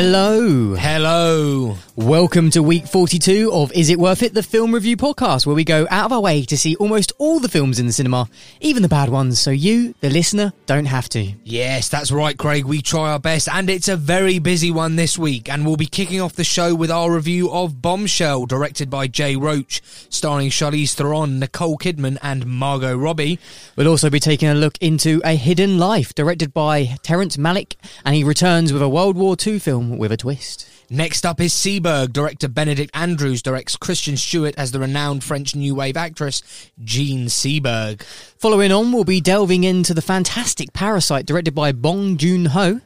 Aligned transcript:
Hello. 0.00 0.74
Hello. 0.76 1.76
Welcome 2.00 2.48
to 2.52 2.62
week 2.62 2.86
42 2.86 3.52
of 3.52 3.72
Is 3.72 3.90
It 3.90 3.98
Worth 3.98 4.22
It? 4.22 4.32
The 4.32 4.42
film 4.42 4.72
review 4.74 4.96
podcast, 4.96 5.44
where 5.44 5.54
we 5.54 5.64
go 5.64 5.86
out 5.90 6.06
of 6.06 6.12
our 6.12 6.20
way 6.22 6.44
to 6.44 6.56
see 6.56 6.74
almost 6.76 7.12
all 7.18 7.40
the 7.40 7.48
films 7.48 7.78
in 7.78 7.84
the 7.84 7.92
cinema, 7.92 8.26
even 8.62 8.82
the 8.82 8.88
bad 8.88 9.10
ones, 9.10 9.38
so 9.38 9.50
you, 9.50 9.94
the 10.00 10.08
listener, 10.08 10.54
don't 10.64 10.86
have 10.86 11.10
to. 11.10 11.34
Yes, 11.44 11.90
that's 11.90 12.10
right, 12.10 12.38
Craig. 12.38 12.64
We 12.64 12.80
try 12.80 13.12
our 13.12 13.18
best, 13.18 13.50
and 13.52 13.68
it's 13.68 13.88
a 13.88 13.98
very 13.98 14.38
busy 14.38 14.70
one 14.70 14.96
this 14.96 15.18
week. 15.18 15.50
And 15.50 15.66
we'll 15.66 15.76
be 15.76 15.84
kicking 15.84 16.22
off 16.22 16.32
the 16.32 16.42
show 16.42 16.74
with 16.74 16.90
our 16.90 17.12
review 17.12 17.50
of 17.50 17.82
Bombshell, 17.82 18.46
directed 18.46 18.88
by 18.88 19.06
Jay 19.06 19.36
Roach, 19.36 19.82
starring 20.08 20.48
Charlize 20.48 20.94
Theron, 20.94 21.38
Nicole 21.38 21.76
Kidman, 21.76 22.16
and 22.22 22.46
Margot 22.46 22.96
Robbie. 22.96 23.38
We'll 23.76 23.88
also 23.88 24.08
be 24.08 24.20
taking 24.20 24.48
a 24.48 24.54
look 24.54 24.78
into 24.80 25.20
A 25.22 25.36
Hidden 25.36 25.78
Life, 25.78 26.14
directed 26.14 26.54
by 26.54 26.96
Terrence 27.02 27.36
Malick, 27.36 27.74
and 28.06 28.14
he 28.14 28.24
returns 28.24 28.72
with 28.72 28.80
a 28.80 28.88
World 28.88 29.16
War 29.18 29.36
II 29.38 29.58
film 29.58 29.98
with 29.98 30.12
a 30.12 30.16
twist. 30.16 30.69
Next 30.92 31.24
up 31.24 31.40
is 31.40 31.52
Seberg. 31.52 32.12
Director 32.12 32.48
Benedict 32.48 32.90
Andrews 32.94 33.42
directs 33.42 33.76
Kristen 33.76 34.16
Stewart 34.16 34.56
as 34.58 34.72
the 34.72 34.80
renowned 34.80 35.22
French 35.22 35.54
New 35.54 35.76
Wave 35.76 35.96
actress 35.96 36.42
Jean 36.82 37.26
Seberg. 37.26 38.02
Following 38.38 38.72
on, 38.72 38.90
we'll 38.90 39.04
be 39.04 39.20
delving 39.20 39.62
into 39.62 39.94
the 39.94 40.02
fantastic 40.02 40.72
Parasite, 40.72 41.26
directed 41.26 41.54
by 41.54 41.70
Bong 41.70 42.16
Joon 42.16 42.46
Ho. 42.46 42.80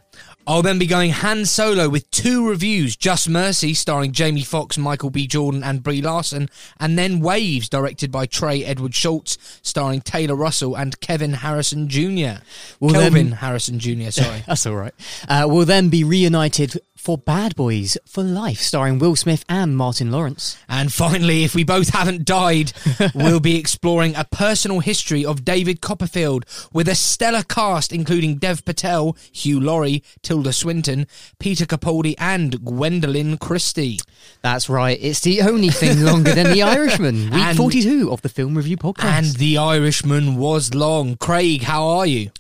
I'll 0.47 0.61
then 0.61 0.79
be 0.79 0.87
going 0.87 1.11
Han 1.11 1.47
Solo 1.47 1.89
with 1.89 2.11
two 2.11 2.47
reviews 2.47 2.95
Just 2.97 3.31
Mercy, 3.31 3.73
starring 3.73 4.13
Jamie 4.13 4.43
Foxx, 4.43 4.77
Michael 4.77 5.09
B. 5.09 5.27
Jordan, 5.27 5.65
and 5.65 5.83
Brie 5.83 6.03
Larson, 6.03 6.51
and 6.79 6.99
then 6.99 7.21
Waves, 7.21 7.71
directed 7.71 8.13
by 8.13 8.27
Trey 8.27 8.63
Edward 8.63 8.93
Shults, 8.93 9.39
starring 9.63 10.03
Taylor 10.03 10.37
Russell 10.37 10.75
and 10.77 11.01
Kevin 11.01 11.33
Harrison 11.33 11.89
Jr. 11.89 12.43
Well, 12.79 12.93
Kelvin 12.93 13.31
then- 13.31 13.33
Harrison 13.39 13.79
Jr., 13.79 14.11
sorry. 14.11 14.43
That's 14.47 14.67
all 14.67 14.75
right. 14.77 14.93
Uh, 15.27 15.47
we'll 15.49 15.65
then 15.65 15.89
be 15.89 16.05
reunited 16.05 16.79
for 17.05 17.19
Bad 17.19 17.55
Boys 17.55 17.99
for 18.07 18.25
Life, 18.25 18.61
starring 18.61 18.99
Will 18.99 19.15
Smith 19.15 19.45
and 19.47 19.77
Martin 19.77 20.11
Lawrence. 20.11 20.57
and 20.71 20.91
finally, 20.91 21.45
if 21.45 21.55
we 21.55 21.63
both 21.63 21.91
haven't 21.91 22.25
died, 22.25 22.73
we'll 23.15 23.41
be 23.41 23.59
exploring 23.59 24.17
a 24.17 24.25
personal 24.25 24.81
history 24.81 25.23
of 25.23 25.45
David 25.45 25.83
Copperfield 25.83 26.47
with 26.73 26.89
a 26.89 26.95
stellar 26.95 27.43
cast 27.43 27.93
including 27.93 28.37
Dev 28.37 28.65
Patel, 28.65 29.19
Hugh 29.33 29.61
Laurie, 29.61 30.03
Tilda 30.23 30.51
Swinton, 30.55 31.07
Peter 31.39 31.67
Capaldi, 31.67 32.15
and 32.17 32.53
Gwendoline 32.63 33.39
Christie. 33.39 33.99
That's 34.41 34.71
right. 34.71 34.99
It's 34.99 35.21
the 35.21 35.43
only 35.43 35.69
thing 35.69 36.01
longer 36.05 36.33
than 36.35 36.53
The 36.53 36.63
Irishman, 36.75 37.27
week 37.31 37.35
And- 37.35 37.59
42 37.59 38.11
of 38.11 38.23
the 38.23 38.31
Film 38.31 38.57
Review 38.57 38.79
Podcast. 38.79 39.05
And 39.05 39.27
The 39.37 39.59
Irishman 39.59 40.37
was 40.37 40.73
long. 40.75 41.17
Craig, 41.19 41.65
how 41.65 41.87
are 41.87 42.07
you? 42.07 42.31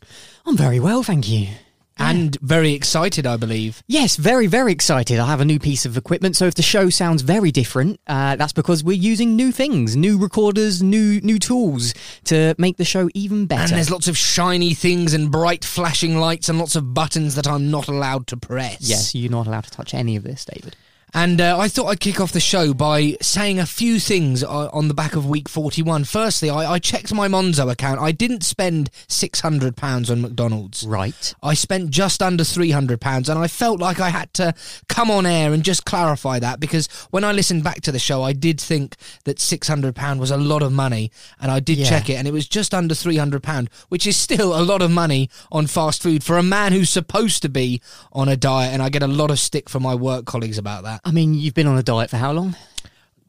I'm 0.46 0.56
very 0.56 0.80
well, 0.80 1.02
thank 1.02 1.28
you. 1.28 1.48
And 1.96 2.36
very 2.40 2.72
excited, 2.72 3.26
I 3.26 3.36
believe. 3.36 3.82
Yes, 3.86 4.16
very, 4.16 4.46
very 4.46 4.72
excited. 4.72 5.18
I 5.18 5.26
have 5.26 5.40
a 5.40 5.44
new 5.44 5.58
piece 5.58 5.86
of 5.86 5.96
equipment, 5.96 6.36
so 6.36 6.46
if 6.46 6.54
the 6.54 6.62
show 6.62 6.90
sounds 6.90 7.22
very 7.22 7.52
different, 7.52 8.00
uh, 8.06 8.36
that's 8.36 8.52
because 8.52 8.82
we're 8.82 8.92
using 8.96 9.36
new 9.36 9.52
things, 9.52 9.96
new 9.96 10.18
recorders, 10.18 10.82
new 10.82 11.20
new 11.20 11.38
tools 11.38 11.94
to 12.24 12.54
make 12.58 12.76
the 12.76 12.84
show 12.84 13.08
even 13.14 13.46
better. 13.46 13.62
And 13.62 13.72
there's 13.72 13.90
lots 13.90 14.08
of 14.08 14.16
shiny 14.16 14.74
things 14.74 15.14
and 15.14 15.30
bright 15.30 15.64
flashing 15.64 16.18
lights 16.18 16.48
and 16.48 16.58
lots 16.58 16.74
of 16.76 16.94
buttons 16.94 17.36
that 17.36 17.46
I'm 17.46 17.70
not 17.70 17.88
allowed 17.88 18.26
to 18.28 18.36
press. 18.36 18.78
yes, 18.80 19.14
you're 19.14 19.30
not 19.30 19.46
allowed 19.46 19.64
to 19.64 19.70
touch 19.70 19.94
any 19.94 20.16
of 20.16 20.24
this, 20.24 20.44
David. 20.44 20.76
And 21.16 21.40
uh, 21.40 21.56
I 21.56 21.68
thought 21.68 21.86
I'd 21.86 22.00
kick 22.00 22.20
off 22.20 22.32
the 22.32 22.40
show 22.40 22.74
by 22.74 23.16
saying 23.22 23.60
a 23.60 23.66
few 23.66 24.00
things 24.00 24.42
uh, 24.42 24.68
on 24.72 24.88
the 24.88 24.94
back 24.94 25.14
of 25.14 25.24
week 25.24 25.48
41. 25.48 26.02
Firstly, 26.04 26.50
I, 26.50 26.72
I 26.72 26.78
checked 26.80 27.14
my 27.14 27.28
Monzo 27.28 27.70
account. 27.70 28.00
I 28.00 28.10
didn't 28.10 28.42
spend 28.42 28.90
£600 29.08 30.10
on 30.10 30.20
McDonald's. 30.20 30.84
Right. 30.84 31.32
I 31.40 31.54
spent 31.54 31.90
just 31.90 32.20
under 32.20 32.42
£300 32.42 33.28
and 33.28 33.38
I 33.38 33.46
felt 33.46 33.78
like 33.80 34.00
I 34.00 34.08
had 34.08 34.32
to 34.34 34.54
come 34.88 35.08
on 35.08 35.24
air 35.24 35.52
and 35.52 35.62
just 35.62 35.84
clarify 35.84 36.40
that 36.40 36.58
because 36.58 36.88
when 37.10 37.22
I 37.22 37.30
listened 37.30 37.62
back 37.62 37.80
to 37.82 37.92
the 37.92 38.00
show, 38.00 38.24
I 38.24 38.32
did 38.32 38.60
think 38.60 38.96
that 39.24 39.36
£600 39.38 40.18
was 40.18 40.32
a 40.32 40.36
lot 40.36 40.62
of 40.62 40.72
money 40.72 41.12
and 41.40 41.48
I 41.48 41.60
did 41.60 41.78
Yeah. 41.78 41.88
check 41.88 42.10
it 42.10 42.14
and 42.14 42.26
it 42.26 42.32
was 42.32 42.48
just 42.48 42.74
under 42.74 42.94
£300, 42.94 43.68
which 43.88 44.04
is 44.06 44.16
still 44.16 44.58
a 44.58 44.62
lot 44.62 44.82
of 44.82 44.90
money 44.90 45.30
on 45.52 45.68
fast 45.68 46.02
food 46.02 46.24
for 46.24 46.38
a 46.38 46.42
man 46.42 46.72
who's 46.72 46.90
supposed 46.90 47.40
to 47.42 47.48
be 47.48 47.80
on 48.12 48.28
a 48.28 48.36
diet. 48.36 48.72
And 48.72 48.82
I 48.82 48.88
get 48.88 49.04
a 49.04 49.06
lot 49.06 49.30
of 49.30 49.38
stick 49.38 49.68
from 49.68 49.84
my 49.84 49.94
work 49.94 50.24
colleagues 50.24 50.58
about 50.58 50.82
that. 50.82 51.02
I 51.04 51.10
mean, 51.12 51.34
you've 51.34 51.54
been 51.54 51.66
on 51.66 51.78
a 51.78 51.82
diet 51.82 52.10
for 52.10 52.16
how 52.16 52.32
long? 52.32 52.56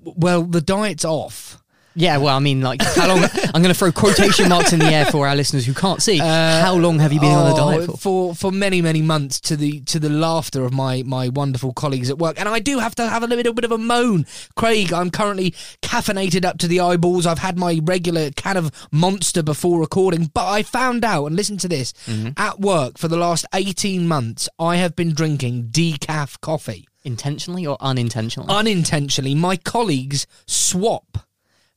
Well, 0.03 0.44
the 0.44 0.62
diet's 0.62 1.06
off. 1.06 1.62
Yeah, 1.97 2.18
well, 2.18 2.36
I 2.36 2.40
mean, 2.40 2.59
like, 2.59 2.81
how 2.81 3.08
long? 3.08 3.24
I'm 3.53 3.62
going 3.62 3.74
to 3.74 3.74
throw 3.74 3.90
quotation 3.90 4.50
marks 4.50 4.74
in 4.74 4.80
the 4.80 4.86
air 4.86 5.06
for 5.06 5.25
our 5.30 5.36
listeners 5.36 5.66
who 5.66 5.74
can't 5.74 6.02
see. 6.02 6.18
how 6.18 6.75
long 6.75 7.00
have 7.00 7.13
you 7.13 7.22
been 7.22 7.31
on 7.31 7.47
a 7.47 7.53
Oh, 7.53 7.72
diet 7.72 7.86
for? 7.91 7.97
for 7.97 8.36
for 8.36 8.52
many 8.52 8.81
many 8.81 9.02
months 9.02 9.40
to 9.41 9.56
the 9.56 9.80
to 9.81 9.97
the 9.97 10.09
laughter 10.09 10.66
of 10.66 10.74
my 10.74 11.03
my 11.03 11.30
wonderful 11.30 11.72
colleagues 11.72 12.09
at 12.09 12.18
work 12.18 12.38
and 12.38 12.50
I 12.50 12.59
do 12.59 12.80
have 12.80 12.96
to 12.96 13.08
have 13.08 13.24
a 13.24 13.28
little 13.28 13.53
bit 13.53 13.63
of 13.63 13.72
a 13.72 13.78
moan 13.78 14.25
Craig 14.57 14.92
I'm 14.92 15.09
currently 15.09 15.52
caffeinated 15.81 16.44
up 16.44 16.57
to 16.57 16.68
the 16.68 16.81
eyeballs 16.81 17.25
I've 17.25 17.40
had 17.40 17.57
my 17.57 17.80
regular 17.81 18.30
can 18.31 18.57
of 18.57 18.72
monster 18.92 19.42
before 19.42 19.80
recording 19.80 20.30
but 20.34 20.46
I 20.50 20.63
found 20.63 21.06
out 21.06 21.28
and 21.28 21.36
listen 21.38 21.56
to 21.59 21.69
this 21.69 21.94
Mm-hmm. 22.07 22.31
at 22.36 22.59
work 22.59 22.97
for 22.97 23.07
the 23.07 23.16
last 23.18 23.46
18 23.53 24.06
months 24.06 24.50
I 24.59 24.75
have 24.75 24.97
been 24.97 25.13
drinking 25.13 25.69
decaf 25.72 26.42
coffee 26.42 26.90
Intentionally 27.05 27.66
or 27.66 27.77
unintentionally? 27.79 28.53
unintentionally 28.53 29.35
my 29.35 29.55
colleagues 29.55 30.27
swap 30.45 31.19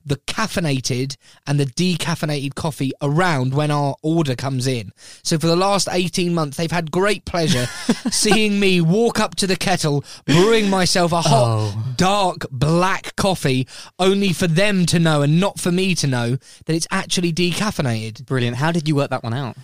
the 0.05 0.17
caffeinated 0.17 1.15
and 1.47 1.59
the 1.59 1.65
decaffeinated 1.65 2.55
coffee 2.55 2.91
around 3.01 3.53
when 3.53 3.71
our 3.71 3.95
order 4.01 4.35
comes 4.35 4.67
in. 4.67 4.91
So 5.23 5.37
for 5.37 5.47
the 5.47 5.55
last 5.55 5.87
18 5.91 6.33
months, 6.33 6.57
they've 6.57 6.71
had 6.71 6.91
great 6.91 7.25
pleasure 7.25 7.65
seeing 8.11 8.59
me 8.59 8.81
walk 8.81 9.19
up 9.19 9.35
to 9.35 9.47
the 9.47 9.55
kettle, 9.55 10.03
brewing 10.25 10.69
myself 10.69 11.11
a 11.11 11.21
hot, 11.21 11.73
oh. 11.75 11.93
dark, 11.95 12.47
black 12.51 13.15
coffee, 13.15 13.67
only 13.99 14.33
for 14.33 14.47
them 14.47 14.85
to 14.87 14.99
know 14.99 15.21
and 15.21 15.39
not 15.39 15.59
for 15.59 15.71
me 15.71 15.95
to 15.95 16.07
know 16.07 16.37
that 16.65 16.75
it's 16.75 16.87
actually 16.91 17.31
decaffeinated. 17.31 18.25
Brilliant. 18.25 18.57
How 18.57 18.71
did 18.71 18.87
you 18.87 18.95
work 18.95 19.11
that 19.11 19.23
one 19.23 19.33
out? 19.33 19.57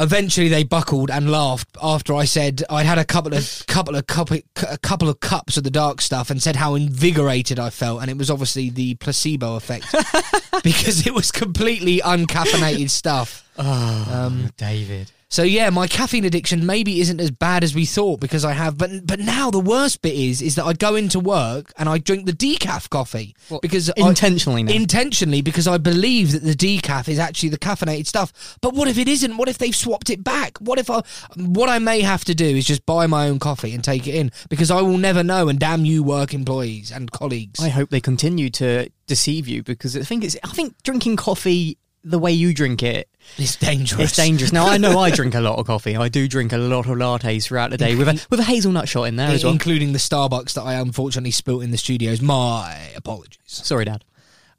Eventually, 0.00 0.48
they 0.48 0.62
buckled 0.62 1.10
and 1.10 1.30
laughed 1.30 1.76
after 1.82 2.14
I 2.14 2.24
said 2.24 2.62
I'd 2.70 2.86
had 2.86 2.98
a 2.98 3.04
couple 3.04 3.34
of 3.34 3.64
couple 3.66 3.96
of 3.96 4.06
cup, 4.06 4.30
a 4.30 4.78
couple 4.78 5.08
of 5.08 5.18
cups 5.18 5.56
of 5.56 5.64
the 5.64 5.70
dark 5.70 6.00
stuff 6.00 6.30
and 6.30 6.40
said 6.40 6.54
how 6.56 6.76
invigorated 6.76 7.58
I 7.58 7.70
felt, 7.70 8.00
and 8.02 8.10
it 8.10 8.16
was 8.16 8.30
obviously 8.30 8.70
the 8.70 8.94
placebo 8.94 9.56
effect 9.56 9.86
because 10.62 11.06
it 11.06 11.12
was 11.12 11.32
completely 11.32 11.98
uncaffeinated 11.98 12.90
stuff. 12.90 13.44
Um, 13.58 14.50
David. 14.56 15.10
So 15.30 15.42
yeah, 15.42 15.68
my 15.70 15.86
caffeine 15.86 16.24
addiction 16.24 16.64
maybe 16.64 17.00
isn't 17.00 17.20
as 17.20 17.30
bad 17.30 17.62
as 17.62 17.74
we 17.74 17.84
thought 17.84 18.18
because 18.18 18.44
I 18.44 18.52
have, 18.52 18.78
but 18.78 19.06
but 19.06 19.20
now 19.20 19.50
the 19.50 19.60
worst 19.60 20.00
bit 20.00 20.14
is 20.14 20.40
is 20.40 20.54
that 20.54 20.64
I 20.64 20.72
go 20.72 20.94
into 20.94 21.20
work 21.20 21.72
and 21.76 21.88
I 21.88 21.98
drink 21.98 22.24
the 22.26 22.32
decaf 22.32 22.88
coffee 22.88 23.36
because 23.60 23.90
I- 23.90 24.08
Intentionally 24.08 24.62
now. 24.62 24.72
intentionally 24.72 25.42
because 25.42 25.68
I 25.68 25.76
believe 25.76 26.32
that 26.32 26.42
the 26.44 26.54
decaf 26.54 27.08
is 27.08 27.18
actually 27.18 27.50
the 27.50 27.58
caffeinated 27.58 28.06
stuff. 28.06 28.56
But 28.62 28.72
what 28.74 28.88
if 28.88 28.96
it 28.96 29.06
isn't? 29.08 29.36
What 29.36 29.48
if 29.48 29.58
they've 29.58 29.76
swapped 29.76 30.08
it 30.10 30.24
back? 30.24 30.56
What 30.58 30.78
if 30.78 30.88
I 30.90 31.02
what 31.36 31.68
I 31.68 31.78
may 31.78 32.00
have 32.00 32.24
to 32.24 32.34
do 32.34 32.46
is 32.46 32.64
just 32.66 32.86
buy 32.86 33.06
my 33.06 33.28
own 33.28 33.38
coffee 33.38 33.74
and 33.74 33.84
take 33.84 34.06
it 34.06 34.14
in 34.14 34.32
because 34.48 34.70
I 34.70 34.80
will 34.80 34.98
never 34.98 35.22
know. 35.22 35.48
And 35.48 35.58
damn 35.58 35.84
you, 35.84 36.02
work 36.02 36.32
employees 36.32 36.90
and 36.90 37.10
colleagues. 37.12 37.60
I 37.60 37.68
hope 37.68 37.90
they 37.90 38.00
continue 38.00 38.48
to 38.50 38.88
deceive 39.06 39.46
you 39.46 39.62
because 39.62 39.94
I 39.96 40.00
think 40.02 40.24
it's. 40.24 40.36
I 40.42 40.48
think 40.48 40.74
drinking 40.82 41.16
coffee 41.16 41.76
the 42.04 42.18
way 42.18 42.32
you 42.32 42.54
drink 42.54 42.82
it, 42.82 43.08
it's 43.36 43.56
dangerous. 43.56 44.00
it's 44.10 44.16
dangerous. 44.16 44.52
Now 44.52 44.66
I 44.66 44.78
know 44.78 44.98
I 44.98 45.10
drink 45.10 45.34
a 45.34 45.40
lot 45.42 45.58
of 45.58 45.66
coffee. 45.66 45.96
I 45.96 46.08
do 46.08 46.28
drink 46.28 46.52
a 46.52 46.58
lot 46.58 46.86
of 46.86 46.96
lattes 46.96 47.44
throughout 47.44 47.70
the 47.70 47.76
day 47.76 47.94
with 47.94 48.08
a 48.08 48.26
with 48.30 48.40
a 48.40 48.44
hazelnut 48.44 48.88
shot 48.88 49.04
in 49.04 49.16
there 49.16 49.28
as 49.30 49.44
well. 49.44 49.52
including 49.52 49.92
the 49.92 49.98
Starbucks 49.98 50.54
that 50.54 50.62
I 50.62 50.74
unfortunately 50.74 51.30
spilt 51.32 51.62
in 51.62 51.70
the 51.70 51.78
studios. 51.78 52.20
My 52.22 52.90
apologies. 52.96 53.38
Sorry, 53.46 53.84
Dad. 53.84 54.04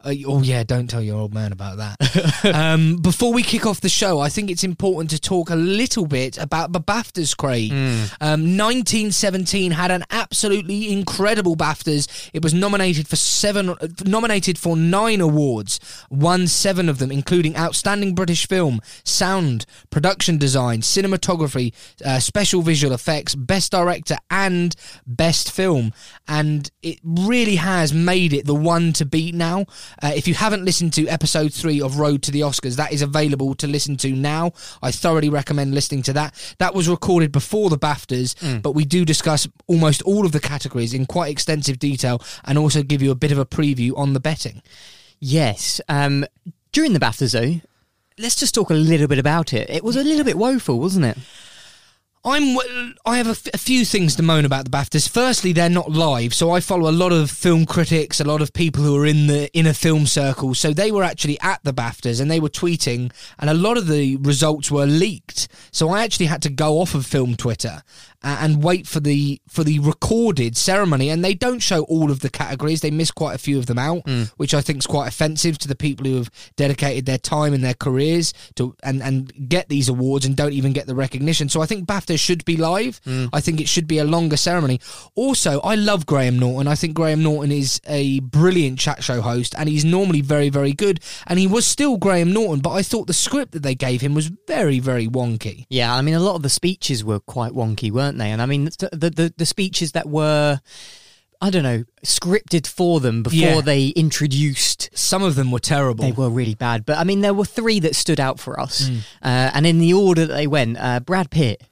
Uh, 0.01 0.13
oh 0.27 0.41
yeah, 0.41 0.63
don't 0.63 0.89
tell 0.89 1.01
your 1.01 1.17
old 1.17 1.33
man 1.33 1.51
about 1.51 1.77
that. 1.77 2.45
um, 2.55 2.97
before 2.97 3.33
we 3.33 3.43
kick 3.43 3.65
off 3.65 3.81
the 3.81 3.89
show, 3.89 4.19
I 4.19 4.29
think 4.29 4.49
it's 4.49 4.63
important 4.63 5.09
to 5.09 5.19
talk 5.19 5.49
a 5.49 5.55
little 5.55 6.07
bit 6.07 6.37
about 6.37 6.71
the 6.71 6.79
BAFTAs, 6.79 7.35
Craig. 7.35 7.71
Um, 8.21 8.57
1917 8.57 9.71
had 9.71 9.91
an 9.91 10.05
absolutely 10.09 10.93
incredible 10.93 11.57
BAFTAs. 11.57 12.29
It 12.33 12.41
was 12.41 12.53
nominated 12.53 13.09
for 13.09 13.17
seven, 13.17 13.71
uh, 13.71 13.75
nominated 14.05 14.57
for 14.57 14.77
nine 14.77 15.19
awards, 15.19 15.81
won 16.09 16.47
seven 16.47 16.87
of 16.87 16.99
them, 16.99 17.11
including 17.11 17.57
Outstanding 17.57 18.15
British 18.15 18.47
Film, 18.47 18.79
Sound, 19.03 19.65
Production 19.89 20.37
Design, 20.37 20.79
Cinematography, 20.79 21.73
uh, 22.05 22.19
Special 22.19 22.61
Visual 22.61 22.93
Effects, 22.93 23.35
Best 23.35 23.73
Director, 23.73 24.15
and 24.31 24.75
Best 25.05 25.51
Film. 25.51 25.91
And 26.25 26.71
it 26.81 26.99
really 27.03 27.57
has 27.57 27.93
made 27.93 28.31
it 28.31 28.45
the 28.45 28.55
one 28.55 28.93
to 28.93 29.05
beat 29.05 29.35
now. 29.35 29.65
Uh, 30.01 30.11
if 30.15 30.27
you 30.27 30.33
haven't 30.33 30.65
listened 30.65 30.93
to 30.93 31.07
episode 31.07 31.53
three 31.53 31.81
of 31.81 31.99
Road 31.99 32.21
to 32.23 32.31
the 32.31 32.41
Oscars, 32.41 32.75
that 32.77 32.91
is 32.91 33.01
available 33.01 33.55
to 33.55 33.67
listen 33.67 33.97
to 33.97 34.11
now. 34.11 34.51
I 34.81 34.91
thoroughly 34.91 35.29
recommend 35.29 35.73
listening 35.73 36.03
to 36.03 36.13
that. 36.13 36.55
That 36.59 36.73
was 36.73 36.87
recorded 36.87 37.31
before 37.31 37.69
the 37.69 37.77
BAFTAs, 37.77 38.61
but 38.61 38.73
we 38.73 38.85
do 38.85 39.05
discuss 39.05 39.47
almost 39.67 40.01
all 40.03 40.25
of 40.25 40.31
the 40.31 40.39
categories 40.39 40.93
in 40.93 41.05
quite 41.05 41.31
extensive 41.31 41.79
detail 41.79 42.21
and 42.45 42.57
also 42.57 42.83
give 42.83 43.01
you 43.01 43.11
a 43.11 43.15
bit 43.15 43.31
of 43.31 43.37
a 43.37 43.45
preview 43.45 43.97
on 43.97 44.13
the 44.13 44.19
betting. 44.19 44.61
Yes. 45.19 45.81
Um, 45.89 46.25
during 46.71 46.93
the 46.93 46.99
BAFTAs, 46.99 47.33
though, 47.33 47.61
let's 48.17 48.35
just 48.35 48.53
talk 48.55 48.69
a 48.69 48.73
little 48.75 49.07
bit 49.07 49.19
about 49.19 49.53
it. 49.53 49.69
It 49.69 49.83
was 49.83 49.95
a 49.95 50.03
little 50.03 50.23
bit 50.23 50.37
woeful, 50.37 50.79
wasn't 50.79 51.05
it? 51.05 51.17
I'm. 52.25 52.57
I 53.05 53.17
have 53.17 53.27
a, 53.27 53.31
f- 53.31 53.47
a 53.53 53.57
few 53.57 53.85
things 53.85 54.15
to 54.17 54.23
moan 54.23 54.43
about 54.43 54.65
the 54.65 54.71
BAFTAs. 54.71 55.07
Firstly, 55.07 55.53
they're 55.53 55.69
not 55.69 55.89
live, 55.89 56.33
so 56.33 56.51
I 56.51 56.59
follow 56.59 56.89
a 56.89 56.91
lot 56.91 57.13
of 57.13 57.31
film 57.31 57.65
critics, 57.65 58.19
a 58.19 58.25
lot 58.25 58.41
of 58.41 58.51
people 58.51 58.83
who 58.83 58.97
are 58.97 59.05
in 59.05 59.27
the 59.27 59.49
inner 59.53 59.71
film 59.71 60.05
circle. 60.05 60.53
So 60.53 60.73
they 60.73 60.91
were 60.91 61.03
actually 61.03 61.39
at 61.39 61.63
the 61.63 61.73
BAFTAs 61.73 62.19
and 62.19 62.29
they 62.29 62.41
were 62.41 62.49
tweeting, 62.49 63.13
and 63.39 63.49
a 63.49 63.53
lot 63.53 63.77
of 63.77 63.87
the 63.87 64.17
results 64.17 64.69
were 64.69 64.85
leaked. 64.85 65.47
So 65.71 65.89
I 65.89 66.03
actually 66.03 66.25
had 66.25 66.41
to 66.41 66.49
go 66.49 66.81
off 66.81 66.93
of 66.93 67.05
film 67.05 67.35
Twitter 67.35 67.83
uh, 68.23 68.37
and 68.41 68.63
wait 68.63 68.87
for 68.87 68.99
the 68.99 69.41
for 69.47 69.63
the 69.63 69.79
recorded 69.79 70.57
ceremony. 70.57 71.09
And 71.09 71.23
they 71.23 71.33
don't 71.33 71.59
show 71.59 71.83
all 71.83 72.11
of 72.11 72.19
the 72.19 72.29
categories; 72.29 72.81
they 72.81 72.91
miss 72.91 73.11
quite 73.11 73.35
a 73.35 73.39
few 73.39 73.57
of 73.57 73.65
them 73.65 73.79
out, 73.79 74.03
which 74.37 74.53
I 74.53 74.61
think 74.61 74.79
is 74.79 74.87
quite 74.87 75.07
offensive 75.07 75.57
to 75.59 75.67
the 75.67 75.75
people 75.75 76.05
who 76.05 76.17
have 76.17 76.31
dedicated 76.55 77.05
their 77.05 77.17
time 77.17 77.53
and 77.53 77.63
their 77.63 77.73
careers 77.73 78.33
to 78.55 78.75
and 78.83 79.01
and 79.01 79.49
get 79.49 79.69
these 79.69 79.89
awards 79.89 80.25
and 80.25 80.35
don't 80.35 80.53
even 80.53 80.73
get 80.73 80.87
the 80.87 80.95
recognition. 80.95 81.49
So 81.49 81.61
I 81.61 81.65
think 81.65 81.87
BAFTA 81.87 82.19
should 82.19 82.45
be 82.45 82.57
live. 82.57 82.99
I 83.33 83.41
think 83.41 83.61
it 83.61 83.67
should 83.69 83.87
be 83.87 83.99
a 83.99 84.03
longer 84.03 84.37
ceremony. 84.37 84.79
Also, 85.15 85.59
I 85.61 85.75
love 85.75 86.05
Graham 86.05 86.37
Norton. 86.39 86.67
I 86.67 86.75
think 86.75 86.93
Graham 86.95 87.23
Norton 87.23 87.51
is 87.51 87.79
a 87.87 88.19
brilliant 88.19 88.79
chat 88.79 89.03
show 89.03 89.21
host, 89.21 89.55
and 89.57 89.69
he's 89.69 89.85
normally 89.85 90.21
very 90.21 90.49
very 90.49 90.73
good. 90.73 90.99
And 91.27 91.39
he 91.39 91.47
was 91.47 91.65
still 91.65 91.97
Graham 91.97 92.33
Norton, 92.33 92.59
but 92.59 92.71
I 92.71 92.81
thought 92.81 93.07
the 93.07 93.13
script 93.13 93.53
that 93.53 93.63
they 93.63 93.75
gave 93.75 94.01
him 94.01 94.13
was 94.13 94.27
very 94.47 94.79
very 94.79 95.07
wonky. 95.07 95.65
Yeah, 95.69 95.93
I 95.93 96.01
mean, 96.01 96.15
a 96.15 96.19
lot 96.19 96.35
of 96.35 96.43
the 96.43 96.49
speeches 96.49 97.03
were 97.03 97.19
quite 97.19 97.53
wonky, 97.53 97.91
weren't 97.91 98.08
they? 98.17 98.31
And 98.31 98.41
I 98.41 98.45
mean, 98.45 98.65
the 98.65 99.11
the, 99.15 99.33
the, 99.37 99.45
speeches 99.45 99.91
that 99.93 100.07
were, 100.09 100.59
I 101.41 101.49
don't 101.49 101.63
know, 101.63 101.83
scripted 102.05 102.67
for 102.67 102.99
them 102.99 103.23
before 103.23 103.37
Yeah. 103.37 103.61
they 103.61 103.87
introduced. 103.89 104.89
Some 104.93 105.23
of 105.23 105.35
them 105.35 105.51
were 105.51 105.59
terrible. 105.59 106.03
They 106.03 106.11
were 106.11 106.29
really 106.29 106.55
bad, 106.55 106.85
but 106.85 106.97
I 106.97 107.03
mean, 107.03 107.21
there 107.21 107.33
were 107.33 107.45
three 107.45 107.79
that 107.81 107.95
stood 107.95 108.19
out 108.19 108.39
for 108.39 108.59
us, 108.59 108.89
uh, 109.21 109.51
and 109.53 109.65
in 109.65 109.79
the 109.79 109.93
order 109.93 110.25
that 110.25 110.33
they 110.33 110.47
went, 110.47 110.77
uh, 110.79 110.99
Brad 110.99 111.29
Pitt. 111.31 111.63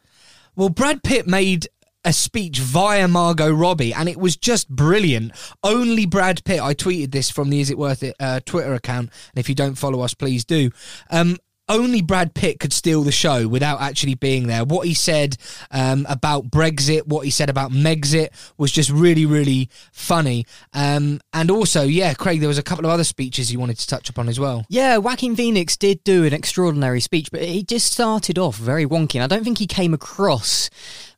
Well, 0.56 0.69
Brad 0.69 1.04
Pitt 1.04 1.28
made 1.28 1.68
a 2.06 2.13
speech 2.13 2.60
via 2.60 3.06
Margot 3.07 3.51
Robbie, 3.51 3.94
and 3.94 4.07
it 4.07 4.18
was 4.18 4.38
just 4.38 4.69
brilliant. 4.69 5.33
Only 5.62 6.06
Brad 6.06 6.44
Pitt. 6.45 6.62
I 6.62 6.74
tweeted 6.74 7.12
this 7.12 7.30
from 7.30 7.50
the 7.50 7.60
Is 7.60 7.69
It 7.69 7.78
Worth 7.78 8.01
It 8.01 8.16
uh, 8.19 8.40
Twitter 8.45 8.74
account, 8.74 9.10
and 9.31 9.40
if 9.40 9.50
you 9.50 9.56
don't 9.56 9.75
follow 9.75 10.00
us, 10.01 10.13
please 10.13 10.45
do. 10.45 10.72
Um, 11.12 11.38
only 11.69 12.02
Brad 12.02 12.34
Pitt 12.34 12.60
could 12.60 12.74
steal 12.74 13.04
the 13.04 13.12
show 13.12 13.48
without 13.48 13.81
actually 13.81 14.16
being 14.16 14.48
there. 14.48 14.64
What 14.64 14.88
he 14.88 14.94
said 14.94 15.38
um, 15.72 16.06
about 16.10 16.50
Brexit, 16.50 17.08
what 17.08 17.25
he 17.25 17.31
said 17.31 17.50
about 17.50 17.72
Megxit 17.72 18.30
was 18.58 18.72
just 18.72 18.90
really, 18.90 19.25
really 19.25 19.69
funny. 19.92 20.46
Um, 20.74 21.19
and 21.34 21.52
also, 21.52 21.84
yeah, 21.84 22.14
Craig, 22.14 22.40
there 22.40 22.48
was 22.48 22.58
a 22.58 22.64
couple 22.64 22.86
of 22.86 22.92
other 22.92 23.04
speeches 23.04 23.52
you 23.52 23.60
wanted 23.60 23.78
to 23.80 23.88
touch 23.88 24.10
upon 24.10 24.30
as 24.30 24.40
well. 24.40 24.66
Yeah, 24.69 24.98
Joaquin 24.98 25.36
Phoenix 25.36 25.75
did 25.78 26.04
do 26.04 26.24
an 26.25 26.34
extraordinary 26.34 27.02
speech, 27.02 27.31
but 27.31 27.42
he 27.42 27.64
just 27.64 27.92
started 27.92 28.38
off 28.38 28.56
very 28.56 28.86
wonky, 28.86 29.16
and 29.16 29.24
I 29.24 29.28
don't 29.28 29.44
think 29.44 29.58
he 29.58 29.68
came 29.68 29.94
across 29.94 30.69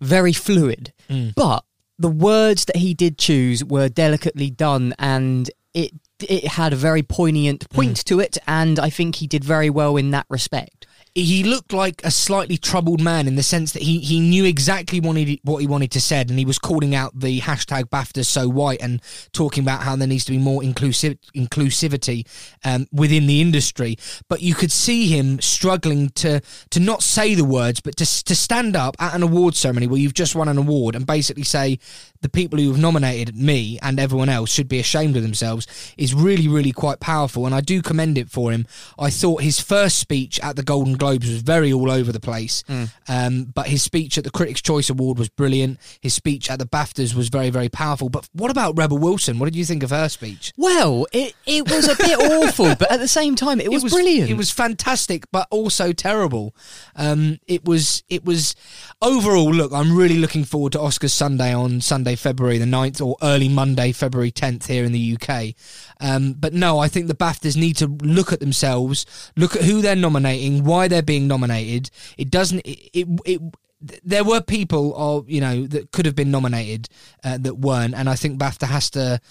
very 0.02 0.34
fluid. 0.34 0.94
But 1.36 1.64
the 1.98 2.10
words 2.10 2.66
that 2.66 2.78
he 2.78 2.94
did 2.94 3.18
choose 3.18 3.64
were 3.64 3.90
delicately 3.90 4.50
done, 4.50 4.94
and 4.98 5.50
it 5.74 5.92
it 6.22 6.46
had 6.48 6.74
a 6.74 6.76
very 6.76 7.04
poignant 7.04 7.70
point 7.70 8.04
to 8.06 8.20
it, 8.20 8.38
and 8.48 8.80
I 8.80 8.90
think 8.90 9.16
he 9.18 9.28
did 9.28 9.44
very 9.44 9.70
well 9.70 9.98
in 9.98 10.12
that 10.12 10.26
respect. 10.30 10.86
he 11.16 11.44
looked 11.44 11.74
like 11.74 12.02
a 12.04 12.12
slightly 12.12 12.56
troubled 12.58 13.02
man 13.02 13.28
in 13.28 13.36
the 13.36 13.44
sense 13.44 13.72
that 13.74 13.82
he, 13.82 14.00
he 14.00 14.20
knew 14.20 14.46
exactly 14.46 15.00
what 15.00 15.18
he, 15.18 15.40
what 15.44 15.58
he 15.58 15.68
wanted 15.68 15.92
to 15.92 16.00
said 16.00 16.30
and 16.30 16.38
he 16.38 16.46
was 16.46 16.60
calling 16.60 16.94
out 16.96 17.20
the 17.20 17.40
hashtag 17.42 17.86
BAFTA 17.86 18.24
so 18.26 18.48
white 18.48 18.80
and 18.82 19.02
talking 19.34 19.64
about 19.64 19.82
how 19.82 19.96
there 19.96 20.08
needs 20.08 20.24
to 20.26 20.32
be 20.32 20.38
more 20.38 20.64
inclusive 20.64 21.18
inclusivity 21.36 22.28
um, 22.64 22.88
within 22.92 23.26
the 23.28 23.42
industry. 23.42 23.98
But 24.30 24.42
you 24.42 24.54
could 24.54 24.72
see 24.72 25.08
him 25.08 25.42
struggling 25.42 26.10
to 26.12 26.42
to 26.70 26.80
not 26.80 27.02
say 27.04 27.36
the 27.36 27.44
words, 27.46 27.82
but 27.82 27.96
to 27.98 28.24
to 28.26 28.36
stand 28.36 28.76
up 28.76 28.96
at 29.00 29.16
an 29.16 29.24
award 29.24 29.56
ceremony 29.56 29.88
where 29.88 30.00
you've 30.00 30.14
just 30.14 30.36
won 30.36 30.48
an 30.48 30.58
award 30.58 30.96
and 30.96 31.06
basically 31.08 31.44
say 31.44 31.80
the 32.22 32.30
people 32.30 32.60
who 32.60 32.70
have 32.70 32.80
nominated 32.80 33.36
me 33.36 33.80
and 33.82 34.00
everyone 34.00 34.30
else 34.30 34.52
should 34.52 34.68
be 34.68 34.80
ashamed 34.80 35.16
of 35.16 35.24
themselves 35.24 35.66
is 35.98 36.14
really 36.14 36.48
really 36.48 36.72
quite 36.72 37.00
powerful 37.00 37.46
and 37.46 37.56
I 37.56 37.62
do 37.62 37.82
commend 37.82 38.18
it 38.18 38.30
for 38.30 38.52
him. 38.52 38.66
I 38.98 39.10
thought 39.10 39.42
his 39.42 39.60
first 39.60 40.00
speech 40.00 40.40
at 40.42 40.56
the 40.56 40.64
Golden 40.64 40.96
Globes 40.98 41.28
was 41.28 41.42
very 41.42 41.72
all 41.72 41.90
over 41.92 42.12
the 42.12 42.20
place, 42.20 42.64
um, 43.08 43.46
but 43.54 43.68
his 43.68 43.84
speech 43.84 44.18
at 44.18 44.24
the 44.24 44.32
Critics' 44.32 44.62
Choice 44.62 44.90
Award 44.90 45.18
was 45.18 45.30
brilliant. 45.30 45.80
His 46.02 46.14
speech 46.14 46.50
at 46.50 46.60
the 46.60 46.66
BAFTAs 46.66 47.14
was 47.16 47.30
very 47.30 47.50
very 47.50 47.70
powerful. 47.70 48.10
But 48.10 48.28
what 48.34 48.52
about 48.52 48.78
Rebel 48.78 48.98
Wilson? 48.98 49.40
What 49.40 49.46
did 49.46 49.56
you 49.56 49.66
think 49.66 49.84
of 49.84 49.90
her 49.92 50.10
speech? 50.10 50.54
Well, 50.58 51.06
it, 51.12 51.34
it 51.46 51.70
was 51.70 51.88
a 51.88 51.96
bit 51.96 52.20
awful, 52.20 52.76
but 52.76 52.92
at 52.92 53.00
the 53.00 53.08
same 53.08 53.36
time, 53.36 53.60
it 53.60 53.72
was, 53.72 53.84
brilliant. 53.92 54.30
It 54.30 54.38
was 54.38 54.52
fantastic, 54.52 55.26
but 55.32 55.48
also 55.50 55.92
terrible. 55.92 56.56
Um, 56.96 57.40
it 57.48 57.66
was. 57.66 58.04
It 58.10 58.26
was 58.26 58.56
overall. 59.02 59.54
Look, 59.54 59.72
I'm 59.72 59.96
really 59.96 60.18
looking 60.18 60.44
forward 60.44 60.74
to 60.74 60.80
Oscars 60.80 61.12
Sunday 61.12 61.54
on 61.54 61.82
Sunday, 61.82 62.09
February 62.16 62.58
the 62.58 62.66
9th, 62.66 63.06
or 63.06 63.16
early 63.22 63.50
Monday, 63.50 63.92
February 63.92 64.32
10th 64.32 64.68
here 64.68 64.84
in 64.84 64.92
the 64.92 65.18
UK. 65.18 65.56
Um, 66.00 66.34
but 66.34 66.54
no, 66.54 66.80
I 66.80 66.88
think 66.88 67.08
the 67.08 67.16
BAFTAs 67.16 67.58
need 67.58 67.78
to 67.78 67.88
look 67.88 68.32
at 68.34 68.40
themselves, 68.40 69.06
look 69.36 69.56
at 69.56 69.64
who 69.64 69.82
they're 69.82 69.96
nominating, 69.96 70.64
why 70.64 70.88
they're 70.88 71.02
being 71.02 71.28
nominated. 71.28 71.90
It 72.18 72.30
doesn't. 72.30 72.60
It. 72.62 72.90
it, 72.94 73.08
it 73.26 73.42
there 74.04 74.26
were 74.26 74.42
people, 74.42 74.92
or 74.92 75.24
you 75.26 75.40
know, 75.40 75.66
that 75.68 75.92
could 75.92 76.06
have 76.06 76.16
been 76.16 76.32
nominated 76.32 76.90
uh, 77.24 77.38
that 77.38 77.60
weren't, 77.60 77.96
and 77.96 78.10
I 78.10 78.16
think 78.16 78.38
BAFTA 78.38 78.68
has 78.68 78.90
to, 78.90 79.22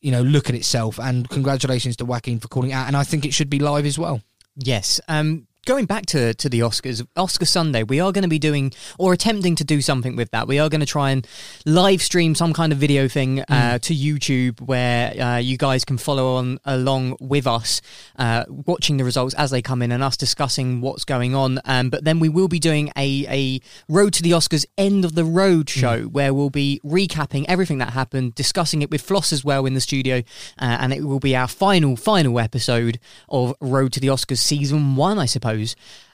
you 0.00 0.10
know, 0.10 0.22
look 0.22 0.48
at 0.48 0.54
itself. 0.54 0.98
And 0.98 1.28
congratulations 1.28 1.96
to 1.96 2.06
Joaquin 2.06 2.40
for 2.40 2.48
calling 2.48 2.72
out, 2.72 2.86
and 2.86 2.96
I 2.96 3.04
think 3.04 3.26
it 3.26 3.34
should 3.34 3.50
be 3.50 3.58
live 3.58 3.84
as 3.84 3.98
well. 3.98 4.22
Yes. 4.56 4.98
Um, 5.08 5.46
going 5.68 5.84
back 5.84 6.06
to, 6.06 6.32
to 6.32 6.48
the 6.48 6.60
Oscars, 6.60 7.06
Oscar 7.14 7.44
Sunday, 7.44 7.82
we 7.82 8.00
are 8.00 8.10
going 8.10 8.22
to 8.22 8.28
be 8.28 8.38
doing 8.38 8.72
or 8.98 9.12
attempting 9.12 9.54
to 9.54 9.64
do 9.64 9.82
something 9.82 10.16
with 10.16 10.30
that. 10.30 10.48
We 10.48 10.58
are 10.58 10.70
going 10.70 10.80
to 10.80 10.86
try 10.86 11.10
and 11.10 11.26
live 11.66 12.00
stream 12.00 12.34
some 12.34 12.54
kind 12.54 12.72
of 12.72 12.78
video 12.78 13.06
thing 13.06 13.42
uh, 13.42 13.78
to 13.80 13.94
YouTube 13.94 14.62
where 14.62 15.10
uh, 15.20 15.36
you 15.36 15.58
guys 15.58 15.84
can 15.84 15.98
follow 15.98 16.36
on 16.36 16.58
along 16.64 17.18
with 17.20 17.46
us, 17.46 17.82
uh, 18.16 18.46
watching 18.48 18.96
the 18.96 19.04
results 19.04 19.34
as 19.34 19.50
they 19.50 19.60
come 19.60 19.82
in 19.82 19.92
and 19.92 20.02
us 20.02 20.16
discussing 20.16 20.80
what's 20.80 21.04
going 21.04 21.34
on. 21.34 21.60
Um, 21.66 21.90
but 21.90 22.02
then 22.02 22.18
we 22.18 22.30
will 22.30 22.48
be 22.48 22.58
doing 22.58 22.90
a, 22.96 23.26
a 23.28 23.60
Road 23.90 24.14
to 24.14 24.22
the 24.22 24.30
Oscars 24.30 24.64
end 24.78 25.04
of 25.04 25.14
the 25.14 25.24
road 25.24 25.68
show 25.68 26.04
where 26.04 26.32
we'll 26.32 26.48
be 26.48 26.80
recapping 26.82 27.44
everything 27.46 27.76
that 27.76 27.92
happened, 27.92 28.34
discussing 28.34 28.80
it 28.80 28.90
with 28.90 29.02
Floss 29.02 29.34
as 29.34 29.44
well 29.44 29.66
in 29.66 29.74
the 29.74 29.82
studio, 29.82 30.22
uh, 30.58 30.78
and 30.80 30.94
it 30.94 31.04
will 31.04 31.20
be 31.20 31.36
our 31.36 31.46
final, 31.46 31.94
final 31.94 32.40
episode 32.40 32.98
of 33.28 33.54
Road 33.60 33.92
to 33.92 34.00
the 34.00 34.06
Oscars 34.06 34.38
season 34.38 34.96
one, 34.96 35.18
I 35.18 35.26
suppose. 35.26 35.57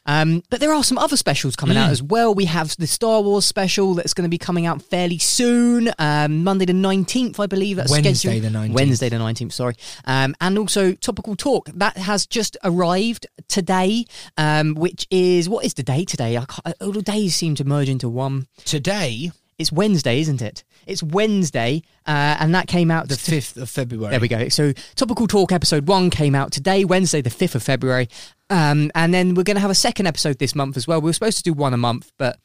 Um, 0.07 0.43
but 0.51 0.61
there 0.61 0.75
are 0.75 0.85
some 0.85 0.99
other 0.99 1.17
specials 1.17 1.57
coming 1.57 1.77
Mm. 1.79 1.81
out 1.85 1.91
as 1.91 2.03
well. 2.03 2.35
We 2.35 2.45
have 2.45 2.77
the 2.77 2.87
Star 2.87 3.23
Wars 3.23 3.47
special 3.47 3.95
that's 3.95 4.13
going 4.13 4.25
to 4.25 4.29
be 4.29 4.37
coming 4.37 4.67
out 4.67 4.83
fairly 4.83 5.19
soon, 5.19 5.91
um, 5.99 6.45
Monday 6.45 6.67
the 6.67 6.75
19th, 6.75 7.41
I 7.41 7.47
believe. 7.47 7.79
That's 7.79 7.91
Wednesday 7.91 8.13
scheduled. 8.15 8.43
the 8.53 8.59
19th. 8.59 8.73
Wednesday 8.75 9.09
the 9.09 9.17
19th, 9.17 9.53
sorry. 9.53 9.75
Um, 10.05 10.35
and 10.43 10.59
also 10.59 10.93
Topical 10.93 11.37
Talk. 11.37 11.71
That 11.75 11.97
has 11.97 12.27
just 12.27 12.57
arrived 12.65 13.27
today, 13.49 14.05
um, 14.37 14.75
which 14.75 15.07
is, 15.11 15.49
what 15.49 15.65
is 15.65 15.73
the 15.73 15.83
day 15.83 16.05
today? 16.05 16.37
I 16.37 16.45
can't, 16.45 16.77
all 16.83 16.93
the 16.93 17.01
days 17.01 17.35
seem 17.35 17.55
to 17.55 17.65
merge 17.65 17.89
into 17.89 18.09
one. 18.11 18.47
Today, 18.67 19.31
It's 19.57 19.71
Wednesday, 19.71 20.19
isn't 20.21 20.43
it? 20.43 20.65
It's 20.85 21.01
Wednesday, 21.01 21.83
uh, 22.09 22.37
and 22.41 22.53
that 22.57 22.67
came 22.67 22.91
out 22.91 23.09
the 23.09 23.17
fifth 23.17 23.57
of 23.57 23.71
February. 23.71 24.11
there 24.11 24.19
we 24.21 24.27
go. 24.27 24.49
So, 24.49 24.73
Topical 24.97 25.29
Talk 25.29 25.53
episode 25.53 25.87
one 25.87 26.11
came 26.11 26.35
out 26.35 26.51
today, 26.51 26.85
Wednesday, 26.85 27.21
the 27.23 27.31
5th 27.31 27.55
of 27.55 27.63
February. 27.63 28.09
Um, 28.55 28.93
and 28.95 29.13
then 29.13 29.35
we're 29.35 29.43
going 29.43 29.57
to 29.57 29.61
have 29.61 29.71
a 29.73 29.75
second 29.75 30.07
episode 30.07 30.39
this 30.39 30.55
month 30.55 30.77
as 30.77 30.87
well. 30.87 31.01
We 31.01 31.07
were 31.07 31.13
supposed 31.13 31.39
to 31.39 31.43
do 31.43 31.53
one 31.53 31.75
a 31.75 31.77
month, 31.77 32.13
but 32.21 32.39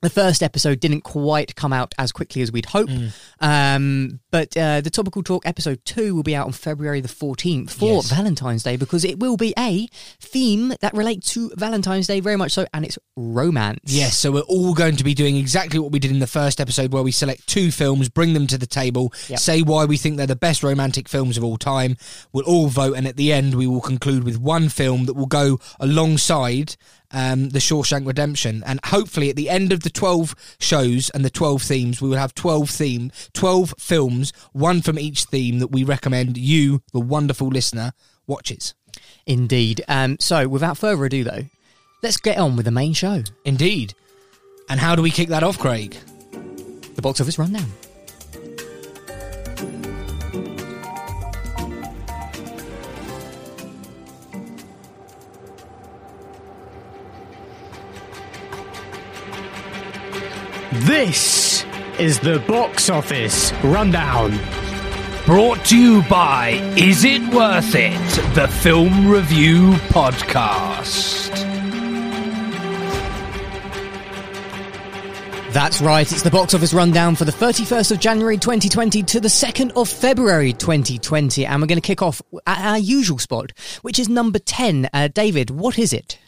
the 0.00 0.10
first 0.10 0.42
episode 0.42 0.80
didn't 0.80 1.02
quite 1.02 1.54
come 1.56 1.72
out 1.72 1.94
as 1.98 2.12
quickly 2.12 2.42
as 2.42 2.52
we'd 2.52 2.66
hope. 2.66 2.88
Mm. 2.88 3.12
Um, 3.40 4.20
but 4.30 4.56
uh, 4.56 4.80
the 4.80 4.90
Topical 4.90 5.22
Talk 5.22 5.46
episode 5.46 5.84
two 5.84 6.14
will 6.14 6.22
be 6.22 6.34
out 6.36 6.46
on 6.46 6.52
February 6.52 7.00
the 7.00 7.08
14th 7.08 7.70
for 7.70 7.96
Yes. 7.96 8.10
Valentine's 8.10 8.62
Day 8.62 8.76
because 8.76 9.04
it 9.04 9.18
will 9.18 9.36
be 9.36 9.54
a 9.58 9.88
theme 10.20 10.72
that 10.80 10.94
relates 10.94 11.32
to 11.34 11.50
Valentine's 11.56 12.06
Day 12.06 12.20
very 12.20 12.36
much 12.36 12.52
so, 12.52 12.66
and 12.74 12.84
it's 12.84 12.98
romance. 13.16 13.80
Yes, 13.84 14.16
so 14.16 14.30
we're 14.32 14.40
all 14.42 14.74
going 14.74 14.96
to 14.96 15.04
be 15.04 15.14
doing 15.14 15.36
exactly 15.36 15.78
what 15.78 15.92
we 15.92 15.98
did 15.98 16.10
in 16.10 16.18
the 16.18 16.26
first 16.26 16.60
episode, 16.60 16.92
where 16.92 17.02
we 17.02 17.12
select 17.12 17.46
two 17.46 17.70
films, 17.70 18.08
bring 18.08 18.34
them 18.34 18.46
to 18.48 18.58
the 18.58 18.66
table, 18.66 19.12
Yep. 19.28 19.38
say 19.38 19.62
why 19.62 19.84
we 19.84 19.96
think 19.96 20.16
they're 20.16 20.26
the 20.26 20.36
best 20.36 20.62
romantic 20.62 21.08
films 21.08 21.36
of 21.36 21.44
all 21.44 21.56
time. 21.58 21.96
We'll 22.32 22.44
all 22.44 22.68
vote, 22.68 22.96
and 22.96 23.06
at 23.06 23.16
the 23.16 23.32
end, 23.32 23.54
we 23.54 23.66
will 23.66 23.80
conclude 23.80 24.24
with 24.24 24.38
one 24.38 24.68
film 24.68 25.06
that 25.06 25.14
will 25.14 25.26
go 25.26 25.58
alongside 25.80 26.76
um, 27.10 27.50
the 27.50 27.58
Shawshank 27.58 28.06
Redemption. 28.06 28.62
And 28.66 28.80
hopefully, 28.84 29.30
at 29.30 29.36
the 29.36 29.50
end 29.50 29.72
of 29.72 29.82
the 29.82 29.90
12 29.90 30.34
shows 30.58 31.10
and 31.10 31.24
the 31.24 31.30
12 31.30 31.62
themes, 31.62 32.02
we 32.02 32.08
will 32.08 32.16
have 32.16 32.34
12 32.34 32.70
theme, 32.70 33.12
12 33.34 33.74
films, 33.78 34.32
one 34.52 34.82
from 34.82 34.98
each 34.98 35.24
theme 35.24 35.58
that 35.58 35.72
we 35.72 35.84
recommend 35.84 36.36
you, 36.36 36.82
the 36.92 37.00
wonderful 37.00 37.48
listener, 37.48 37.92
watches. 38.26 38.74
Indeed. 39.26 39.84
Um, 39.88 40.16
so 40.20 40.48
without 40.48 40.78
further 40.78 41.04
ado, 41.04 41.24
though, 41.24 41.44
let's 42.02 42.16
get 42.16 42.38
on 42.38 42.56
with 42.56 42.64
the 42.64 42.70
main 42.70 42.92
show 42.92 43.22
Indeed. 43.44 43.94
And 44.68 44.80
how 44.80 44.94
do 44.94 45.02
we 45.02 45.10
kick 45.10 45.28
that 45.28 45.42
off, 45.42 45.58
Craig? 45.58 45.96
the 46.98 47.02
box 47.02 47.20
office 47.20 47.38
rundown. 47.38 47.70
This 60.70 61.64
is 61.98 62.20
the 62.20 62.40
box 62.40 62.90
office 62.90 63.54
rundown. 63.64 64.38
Brought 65.24 65.64
to 65.66 65.78
you 65.78 66.02
by 66.10 66.50
Is 66.76 67.04
It 67.04 67.22
Worth 67.32 67.74
It? 67.74 67.98
The 68.34 68.46
Film 68.48 69.08
Review 69.08 69.72
Podcast. 69.88 71.30
That's 75.54 75.80
right, 75.80 76.12
it's 76.12 76.20
the 76.22 76.30
box 76.30 76.52
office 76.52 76.74
rundown 76.74 77.16
for 77.16 77.24
the 77.24 77.32
31st 77.32 77.92
of 77.92 77.98
January 77.98 78.36
2020 78.36 79.02
to 79.04 79.20
the 79.20 79.28
2nd 79.28 79.72
of 79.74 79.88
February 79.88 80.52
2020. 80.52 81.46
And 81.46 81.62
we're 81.62 81.66
going 81.66 81.80
to 81.80 81.86
kick 81.86 82.02
off 82.02 82.20
at 82.46 82.58
our 82.58 82.78
usual 82.78 83.18
spot, 83.18 83.52
which 83.80 83.98
is 83.98 84.10
number 84.10 84.38
10. 84.38 84.90
Uh, 84.92 85.08
David, 85.08 85.48
what 85.48 85.78
is 85.78 85.94
it? 85.94 86.18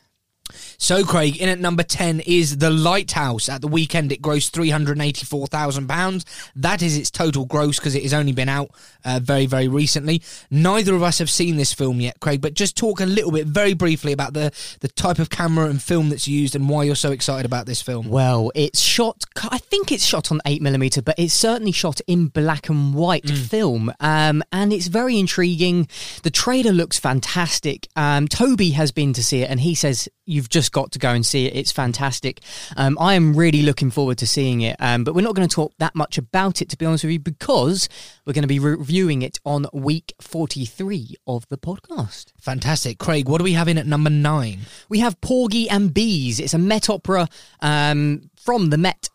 So, 0.83 1.05
Craig, 1.05 1.37
in 1.37 1.51
at 1.51 1.61
number 1.61 1.83
10 1.83 2.21
is 2.21 2.57
The 2.57 2.71
Lighthouse. 2.71 3.51
At 3.51 3.61
the 3.61 3.69
weekend, 3.69 4.13
it 4.13 4.23
grossed 4.23 4.53
£384,000. 4.53 6.25
That 6.57 6.81
is 6.81 6.97
its 6.97 7.11
total 7.11 7.45
gross 7.45 7.79
because 7.79 7.95
it 7.95 8.03
has 8.03 8.15
only 8.15 8.33
been 8.33 8.49
out 8.49 8.71
uh, 9.05 9.21
very, 9.23 9.45
very 9.45 9.69
recently. 9.69 10.23
Neither 10.51 10.95
of 10.95 11.03
us 11.03 11.19
have 11.19 11.29
seen 11.29 11.59
this 11.59 11.75
film 11.75 12.01
yet, 12.01 12.19
Craig, 12.21 12.41
but 12.41 12.55
just 12.55 12.79
talk 12.79 13.01
a 13.01 13.07
little 13.07 13.31
bit, 13.31 13.47
very 13.47 13.75
briefly, 13.75 14.13
about 14.13 14.33
the, 14.33 14.53
the 14.81 14.89
type 14.89 15.19
of 15.19 15.29
camera 15.29 15.69
and 15.69 15.83
film 15.83 16.09
that's 16.09 16.27
used 16.27 16.57
and 16.57 16.67
why 16.67 16.85
you're 16.85 16.95
so 16.95 17.13
excited 17.13 17.45
about 17.45 17.67
this 17.67 17.83
film. 17.83 18.09
Well, 18.09 18.51
it's 18.55 18.81
shot, 18.81 19.23
I 19.37 19.59
think 19.59 19.93
it's 19.93 20.07
shot 20.07 20.33
on 20.33 20.41
8mm, 20.47 21.05
but 21.05 21.19
it's 21.19 21.35
certainly 21.35 21.73
shot 21.73 22.01
in 22.07 22.29
black 22.29 22.71
and 22.71 22.95
white 22.95 23.29
film. 23.29 23.93
Um, 24.01 24.43
and 24.51 24.73
it's 24.73 24.87
very 24.87 25.19
intriguing. 25.19 25.89
The 26.23 26.31
trailer 26.31 26.73
looks 26.73 26.99
fantastic. 26.99 27.87
Um, 27.97 28.29
Toby 28.29 28.71
has 28.71 28.93
been 28.93 29.13
to 29.13 29.23
see 29.23 29.43
it 29.43 29.51
and 29.51 29.61
he 29.61 29.75
says, 29.75 30.09
You've 30.31 30.49
just 30.49 30.73
got 30.73 30.93
to 30.93 30.99
go 30.99 31.11
and 31.11 31.25
see 31.27 31.47
it. 31.47 31.57
It's 31.57 31.73
fantastic. 31.73 32.41
Um, 32.77 32.97
I 33.01 33.15
am 33.15 33.35
really 33.35 33.63
looking 33.63 33.91
forward 33.91 34.19
to 34.19 34.27
seeing 34.27 34.61
it. 34.61 34.77
Um, 34.79 35.05
but 35.05 35.15
we're 35.15 35.23
not 35.23 35.35
going 35.35 35.49
to 35.49 35.55
talk 35.55 35.73
that 35.79 35.95
much 35.95 36.19
about 36.19 36.63
it, 36.63 36.69
to 36.71 36.77
be 36.77 36.87
honest 36.87 37.05
with 37.05 37.13
you, 37.13 37.19
because 37.19 37.89
we're 38.25 38.33
going 38.33 38.43
to 38.43 38.49
be 38.49 38.59
reviewing 38.59 39.23
it 39.23 39.41
on 39.45 39.67
week 39.73 40.15
43 40.21 41.17
of 41.27 41.49
the 41.49 41.59
podcast. 41.59 42.33
Fantastic. 42.41 42.99
Craig, 42.99 43.29
what 43.29 43.39
do 43.39 43.45
we 43.45 43.55
have 43.55 43.69
in 43.69 43.79
at 43.79 43.87
number 43.87 44.11
nine? 44.11 44.61
We 44.89 45.01
have 45.01 45.21
Porgy 45.21 45.69
and 45.69 45.93
Bess. 45.93 46.39
It's 46.39 46.55
a 46.55 46.59
Met 46.59 46.89
opera 46.89 47.29
um, 47.61 48.31
from 48.37 48.71
the 48.71 48.79
Met 48.79 49.09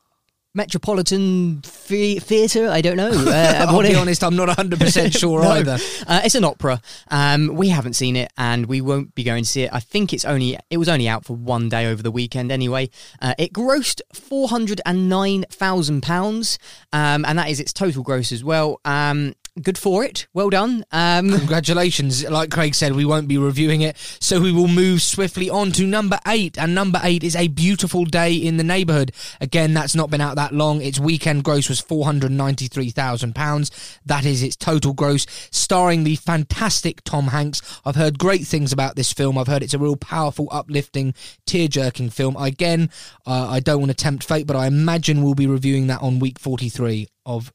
Metropolitan 0.55 1.61
Thea- 1.63 2.19
Theatre. 2.19 2.69
I 2.69 2.81
don't 2.81 2.97
know. 2.97 3.11
Uh, 3.35 3.65
I'll 3.67 3.81
be 3.81 3.89
it- 3.89 3.97
honest, 3.97 4.23
I'm 4.23 4.35
not 4.35 4.47
100% 4.49 5.17
sure 5.19 5.41
No. 5.41 5.49
either. 5.51 5.77
Uh, 6.07 6.21
it's 6.23 6.35
an 6.35 6.43
opera. 6.45 6.81
Um, 7.09 7.49
we 7.55 7.69
haven't 7.69 7.93
seen 7.93 8.15
it, 8.15 8.31
and 8.37 8.65
we 8.67 8.79
won't 8.81 9.13
be 9.13 9.23
going 9.23 9.43
to 9.43 9.49
see 9.49 9.63
it. 9.63 9.73
I 9.73 9.79
think 9.81 10.13
it's 10.13 10.23
only 10.25 10.57
it 10.69 10.77
was 10.77 10.87
only 10.87 11.07
out 11.07 11.25
for 11.25 11.35
one 11.35 11.67
day 11.69 11.87
over 11.87 12.01
the 12.01 12.11
weekend. 12.11 12.51
Anyway, 12.51 12.89
uh, 13.21 13.33
it 13.37 13.51
grossed 13.51 14.01
four 14.13 14.47
hundred 14.47 14.79
and 14.85 15.09
nine 15.09 15.43
thousand 15.49 16.01
pounds, 16.01 16.57
um, 16.93 17.25
and 17.25 17.37
that 17.37 17.49
is 17.49 17.59
its 17.59 17.73
total 17.73 18.03
gross 18.03 18.31
as 18.31 18.43
well. 18.43 18.79
Um, 18.85 19.35
good 19.61 19.77
for 19.77 20.03
it. 20.03 20.27
Well 20.33 20.49
done. 20.49 20.83
Um, 20.91 21.29
Congratulations. 21.29 22.27
Like 22.29 22.51
Craig 22.51 22.75
said, 22.75 22.93
we 22.93 23.05
won't 23.05 23.27
be 23.27 23.37
reviewing 23.37 23.81
it, 23.81 23.97
so 24.19 24.41
we 24.41 24.51
will 24.51 24.67
move 24.67 25.01
swiftly 25.01 25.49
on 25.49 25.71
to 25.73 25.87
number 25.87 26.19
eight. 26.27 26.57
And 26.57 26.75
number 26.75 26.99
eight 27.03 27.23
is 27.23 27.35
A 27.35 27.47
Beautiful 27.47 28.05
Day 28.05 28.35
in 28.35 28.57
the 28.57 28.63
Neighbourhood. 28.63 29.11
Again, 29.39 29.73
that's 29.73 29.95
not 29.95 30.09
been 30.09 30.21
out 30.21 30.35
that 30.35 30.53
long. 30.53 30.81
Its 30.81 30.99
weekend 30.99 31.43
gross 31.43 31.69
was 31.69 31.81
£493,000. 31.81 33.99
That 34.05 34.25
is 34.25 34.43
its 34.43 34.55
total 34.55 34.93
gross, 34.93 35.25
starring 35.51 36.03
the 36.03 36.15
fantastic 36.15 37.03
Tom 37.03 37.27
Hanks. 37.27 37.61
I've 37.85 37.95
heard 37.95 38.19
great 38.19 38.45
things 38.45 38.73
about 38.73 38.95
this 38.95 39.13
film. 39.13 39.37
I've 39.37 39.47
heard 39.47 39.63
it's 39.63 39.73
a 39.73 39.79
real 39.79 39.95
powerful, 39.95 40.47
uplifting, 40.51 41.13
tear 41.45 41.67
jerking 41.67 42.09
film. 42.09 42.35
Again, 42.37 42.89
uh, 43.25 43.47
I 43.49 43.59
don't 43.59 43.79
want 43.79 43.91
to 43.91 43.95
tempt 43.95 44.23
fate, 44.23 44.47
but 44.47 44.55
I 44.55 44.67
imagine 44.67 45.23
we'll 45.23 45.35
be 45.35 45.47
reviewing 45.47 45.87
that 45.87 46.01
on 46.01 46.19
week 46.19 46.39
43 46.39 47.07
of. 47.25 47.51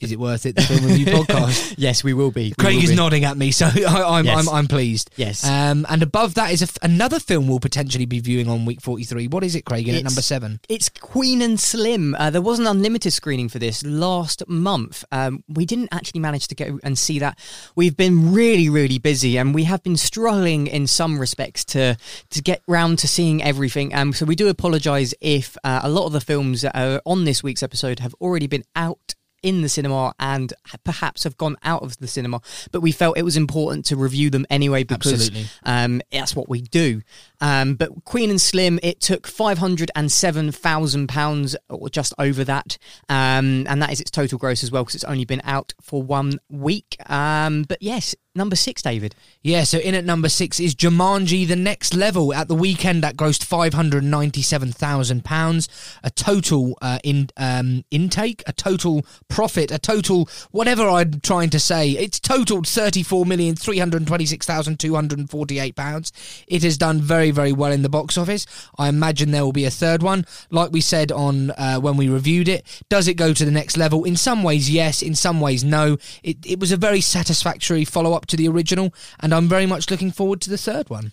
Is 0.00 0.12
it 0.12 0.18
worth 0.18 0.46
it? 0.46 0.54
The 0.56 0.62
film 0.62 0.84
review 0.86 1.06
podcast. 1.06 1.74
yes, 1.76 2.04
we 2.04 2.14
will 2.14 2.30
be. 2.30 2.54
We 2.56 2.64
Craig 2.64 2.76
will 2.76 2.84
is 2.84 2.90
be. 2.90 2.96
nodding 2.96 3.24
at 3.24 3.36
me, 3.36 3.50
so 3.50 3.66
I, 3.88 4.18
I'm, 4.18 4.24
Yes. 4.24 4.38
I'm 4.48 4.54
I'm 4.54 4.66
pleased. 4.68 5.10
Yes. 5.16 5.44
Um, 5.44 5.86
and 5.88 6.02
above 6.02 6.34
that 6.34 6.52
is 6.52 6.62
a 6.62 6.64
f 6.66 6.78
another 6.82 7.18
film 7.18 7.48
we'll 7.48 7.58
potentially 7.60 8.06
be 8.06 8.20
viewing 8.20 8.48
on 8.48 8.64
week 8.64 8.80
43. 8.80 9.26
What 9.28 9.42
is 9.44 9.54
it, 9.56 9.64
Craig? 9.64 9.88
In 9.88 9.96
at 9.96 10.04
number 10.04 10.22
seven. 10.22 10.60
It's 10.68 10.88
Queen 10.88 11.42
and 11.42 11.58
Slim. 11.58 12.14
Uh, 12.14 12.30
there 12.30 12.42
was 12.42 12.58
an 12.58 12.66
unlimited 12.66 13.12
screening 13.12 13.48
for 13.48 13.58
this 13.58 13.84
last 13.84 14.46
month. 14.48 15.04
Um, 15.10 15.42
we 15.48 15.66
didn't 15.66 15.88
actually 15.92 16.20
manage 16.20 16.46
to 16.48 16.54
go 16.54 16.78
and 16.84 16.96
see 16.98 17.18
that. 17.18 17.38
We've 17.74 17.96
been 17.96 18.32
really, 18.32 18.68
really 18.68 18.98
busy, 18.98 19.36
and 19.36 19.54
we 19.54 19.64
have 19.64 19.82
been 19.82 19.96
struggling 19.96 20.66
in 20.68 20.86
some 20.86 21.18
respects 21.18 21.64
to 21.66 21.96
to 22.30 22.42
get 22.42 22.62
round 22.68 22.98
to 23.00 23.08
seeing 23.08 23.42
everything. 23.42 23.94
Um, 23.94 24.12
so 24.12 24.24
we 24.26 24.36
do 24.36 24.48
apologise 24.48 25.12
if 25.20 25.56
uh, 25.64 25.80
a 25.82 25.88
lot 25.88 26.06
of 26.06 26.12
the 26.12 26.20
films 26.20 26.62
that 26.62 26.76
are 26.76 27.02
on 27.04 27.24
this 27.24 27.42
week's 27.42 27.62
episode 27.62 27.98
have 27.98 28.14
already 28.20 28.46
been 28.46 28.64
out. 28.76 29.14
In 29.42 29.62
the 29.62 29.68
cinema 29.68 30.14
and 30.18 30.52
perhaps 30.84 31.24
have 31.24 31.36
gone 31.36 31.56
out 31.62 31.82
of 31.82 31.96
the 31.98 32.08
cinema, 32.08 32.40
but 32.72 32.80
we 32.80 32.92
felt 32.92 33.16
it 33.16 33.22
was 33.22 33.36
important 33.36 33.84
to 33.86 33.96
review 33.96 34.30
them 34.30 34.46
anyway 34.50 34.82
because 34.82 35.30
um, 35.62 36.02
that's 36.10 36.34
what 36.34 36.48
we 36.48 36.62
do. 36.62 37.02
Um, 37.40 37.74
but 37.74 38.04
Queen 38.04 38.30
and 38.30 38.40
Slim, 38.40 38.80
it 38.82 39.00
took 39.00 39.26
five 39.26 39.58
hundred 39.58 39.90
and 39.94 40.10
seven 40.10 40.50
thousand 40.50 41.08
pounds, 41.08 41.56
or 41.68 41.88
just 41.88 42.12
over 42.18 42.44
that, 42.44 42.78
um, 43.08 43.66
and 43.68 43.80
that 43.82 43.92
is 43.92 44.00
its 44.00 44.10
total 44.10 44.38
gross 44.38 44.64
as 44.64 44.72
well 44.72 44.82
because 44.82 44.96
it's 44.96 45.04
only 45.04 45.24
been 45.24 45.42
out 45.44 45.72
for 45.80 46.02
one 46.02 46.40
week. 46.48 46.96
Um, 47.08 47.62
but 47.62 47.80
yes, 47.80 48.14
number 48.34 48.56
six, 48.56 48.82
David. 48.82 49.14
Yeah, 49.42 49.64
so 49.64 49.78
in 49.78 49.94
at 49.94 50.04
number 50.04 50.28
six 50.28 50.58
is 50.58 50.74
Jumanji: 50.74 51.46
The 51.46 51.56
Next 51.56 51.94
Level. 51.94 52.34
At 52.34 52.48
the 52.48 52.54
weekend, 52.54 53.02
that 53.04 53.16
grossed 53.16 53.44
five 53.44 53.74
hundred 53.74 54.02
ninety-seven 54.04 54.72
thousand 54.72 55.24
pounds. 55.24 55.68
A 56.02 56.10
total 56.10 56.76
uh, 56.82 56.98
in 57.04 57.28
um, 57.36 57.84
intake, 57.90 58.42
a 58.46 58.52
total 58.52 59.06
profit, 59.28 59.70
a 59.70 59.78
total 59.78 60.28
whatever 60.50 60.88
I'm 60.88 61.20
trying 61.20 61.50
to 61.50 61.60
say. 61.60 61.90
It's 61.90 62.18
totaled 62.18 62.66
thirty-four 62.66 63.24
million 63.26 63.54
three 63.54 63.78
hundred 63.78 64.06
twenty-six 64.06 64.44
thousand 64.44 64.80
two 64.80 64.94
hundred 64.96 65.30
forty-eight 65.30 65.76
pounds. 65.76 66.12
It 66.48 66.62
has 66.64 66.76
done 66.76 67.00
very, 67.00 67.27
very 67.30 67.52
well 67.52 67.72
in 67.72 67.82
the 67.82 67.88
box 67.88 68.16
office. 68.18 68.46
I 68.78 68.88
imagine 68.88 69.30
there 69.30 69.44
will 69.44 69.52
be 69.52 69.64
a 69.64 69.70
third 69.70 70.02
one. 70.02 70.24
Like 70.50 70.72
we 70.72 70.80
said 70.80 71.12
on 71.12 71.50
uh, 71.52 71.78
when 71.78 71.96
we 71.96 72.08
reviewed 72.08 72.48
it, 72.48 72.64
does 72.88 73.08
it 73.08 73.14
go 73.14 73.32
to 73.32 73.44
the 73.44 73.50
next 73.50 73.76
level? 73.76 74.04
In 74.04 74.16
some 74.16 74.42
ways, 74.42 74.70
yes. 74.70 75.02
In 75.02 75.14
some 75.14 75.40
ways, 75.40 75.64
no. 75.64 75.98
It 76.22 76.38
it 76.44 76.60
was 76.60 76.72
a 76.72 76.76
very 76.76 77.00
satisfactory 77.00 77.84
follow-up 77.84 78.26
to 78.26 78.36
the 78.36 78.48
original, 78.48 78.94
and 79.20 79.34
I'm 79.34 79.48
very 79.48 79.66
much 79.66 79.90
looking 79.90 80.10
forward 80.10 80.40
to 80.42 80.50
the 80.50 80.58
third 80.58 80.90
one. 80.90 81.12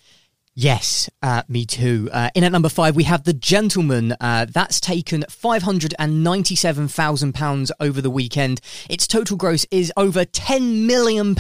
Yes, 0.57 1.09
uh, 1.21 1.41
me 1.50 1.65
too. 1.65 2.07
Uh, 2.13 2.29
in 2.33 2.45
at 2.45 2.53
number 2.53 2.69
five, 2.69 2.95
we 2.95 3.03
have 3.03 3.25
The 3.25 3.33
Gentleman. 3.33 4.15
Uh, 4.21 4.45
that's 4.50 4.79
taken 4.79 5.24
£597,000 5.24 7.71
over 7.81 8.00
the 8.00 8.09
weekend. 8.09 8.62
Its 8.89 9.05
total 9.05 9.35
gross 9.35 9.65
is 9.69 9.91
over 9.97 10.24
£10 10.24 10.85
million. 10.85 11.35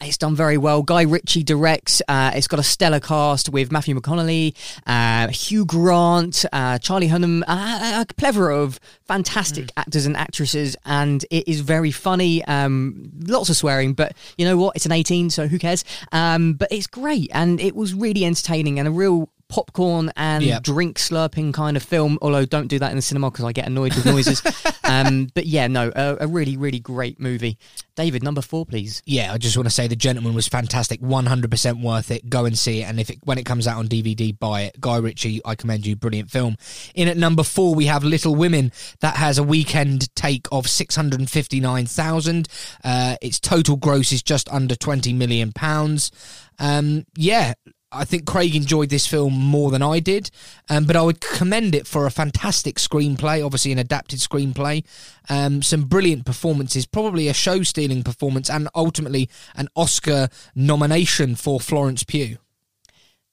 It's 0.00 0.16
done 0.16 0.34
very 0.34 0.56
well. 0.56 0.82
Guy 0.82 1.02
Ritchie 1.02 1.42
directs. 1.42 2.00
Uh, 2.08 2.30
it's 2.34 2.48
got 2.48 2.58
a 2.58 2.62
stellar 2.62 3.00
cast 3.00 3.50
with 3.50 3.70
Matthew 3.70 4.00
McConaughey, 4.00 4.54
uh, 4.86 5.28
Hugh 5.28 5.66
Grant, 5.66 6.46
uh, 6.54 6.78
Charlie 6.78 7.08
Hunnam, 7.08 7.42
uh, 7.46 8.06
a 8.08 8.14
plethora 8.14 8.56
of 8.56 8.80
fantastic 9.06 9.70
actors 9.76 10.06
and 10.06 10.16
actresses. 10.16 10.74
And 10.86 11.22
it 11.30 11.46
is 11.46 11.60
very 11.60 11.90
funny. 11.90 12.42
Um, 12.46 13.10
lots 13.26 13.50
of 13.50 13.56
swearing, 13.56 13.92
but 13.92 14.16
you 14.38 14.46
know 14.46 14.56
what? 14.56 14.74
It's 14.74 14.86
an 14.86 14.92
18, 14.92 15.28
so 15.28 15.48
who 15.48 15.58
cares? 15.58 15.84
Um, 16.12 16.54
but 16.54 16.72
it's 16.72 16.86
great. 16.86 17.30
And 17.34 17.60
it 17.60 17.76
was 17.76 17.92
really 17.92 18.21
entertaining 18.24 18.78
and 18.78 18.88
a 18.88 18.90
real 18.90 19.28
popcorn 19.48 20.10
and 20.16 20.42
Yep. 20.42 20.62
drink 20.62 20.98
slurping 20.98 21.52
kind 21.52 21.76
of 21.76 21.82
film. 21.82 22.18
Although 22.22 22.46
don't 22.46 22.68
do 22.68 22.78
that 22.78 22.90
in 22.90 22.96
the 22.96 23.02
cinema 23.02 23.30
because 23.30 23.44
I 23.44 23.52
get 23.52 23.66
annoyed 23.66 23.94
with 23.94 24.06
noises. 24.06 24.42
um, 24.84 25.28
but 25.34 25.44
yeah, 25.44 25.66
no, 25.66 25.92
a, 25.94 26.16
a 26.20 26.26
really, 26.26 26.56
really 26.56 26.80
great 26.80 27.20
movie. 27.20 27.58
David, 27.94 28.22
number 28.22 28.40
four, 28.40 28.64
please. 28.64 29.02
Yeah, 29.04 29.30
I 29.30 29.36
just 29.36 29.54
want 29.54 29.66
to 29.66 29.70
say 29.70 29.86
The 29.86 29.94
Gentleman 29.96 30.32
was 30.32 30.48
fantastic, 30.48 31.02
100% 31.02 31.82
worth 31.82 32.10
it. 32.10 32.30
Go 32.30 32.46
and 32.46 32.56
see 32.56 32.80
it, 32.80 32.84
and 32.84 32.98
if 32.98 33.10
it, 33.10 33.18
when 33.24 33.36
it 33.36 33.44
comes 33.44 33.66
out 33.68 33.76
on 33.76 33.88
DVD, 33.88 34.36
buy 34.38 34.62
it. 34.62 34.80
Guy 34.80 34.96
Ritchie, 34.96 35.42
I 35.44 35.54
commend 35.54 35.84
you, 35.84 35.96
brilliant 35.96 36.30
film. 36.30 36.56
In 36.94 37.08
at 37.08 37.18
number 37.18 37.42
four, 37.42 37.74
we 37.74 37.84
have 37.86 38.02
Little 38.04 38.34
Women. 38.34 38.72
That 39.00 39.16
has 39.16 39.36
a 39.36 39.42
weekend 39.42 40.14
take 40.16 40.46
of 40.50 40.66
659,000. 40.66 42.48
Uh, 42.82 43.16
its 43.20 43.38
total 43.38 43.76
gross 43.76 44.12
is 44.12 44.22
just 44.22 44.48
under 44.50 44.74
20 44.74 45.12
million 45.12 45.52
pounds. 45.52 46.10
Um, 46.58 47.04
yeah, 47.16 47.52
I 47.92 48.04
think 48.04 48.26
Craig 48.26 48.56
enjoyed 48.56 48.88
this 48.88 49.06
film 49.06 49.34
more 49.34 49.70
than 49.70 49.82
I 49.82 50.00
did, 50.00 50.30
um, 50.70 50.84
but 50.84 50.96
I 50.96 51.02
would 51.02 51.20
commend 51.20 51.74
it 51.74 51.86
for 51.86 52.06
a 52.06 52.10
fantastic 52.10 52.76
screenplay, 52.76 53.44
obviously 53.44 53.72
an 53.72 53.78
adapted 53.78 54.20
screenplay, 54.20 54.84
um, 55.28 55.62
some 55.62 55.84
brilliant 55.84 56.24
performances, 56.24 56.86
probably 56.86 57.28
a 57.28 57.34
show 57.34 57.62
stealing 57.62 58.02
performance, 58.02 58.48
and 58.48 58.68
ultimately 58.74 59.28
an 59.54 59.68
Oscar 59.76 60.28
nomination 60.54 61.34
for 61.34 61.60
Florence 61.60 62.02
Pugh. 62.02 62.38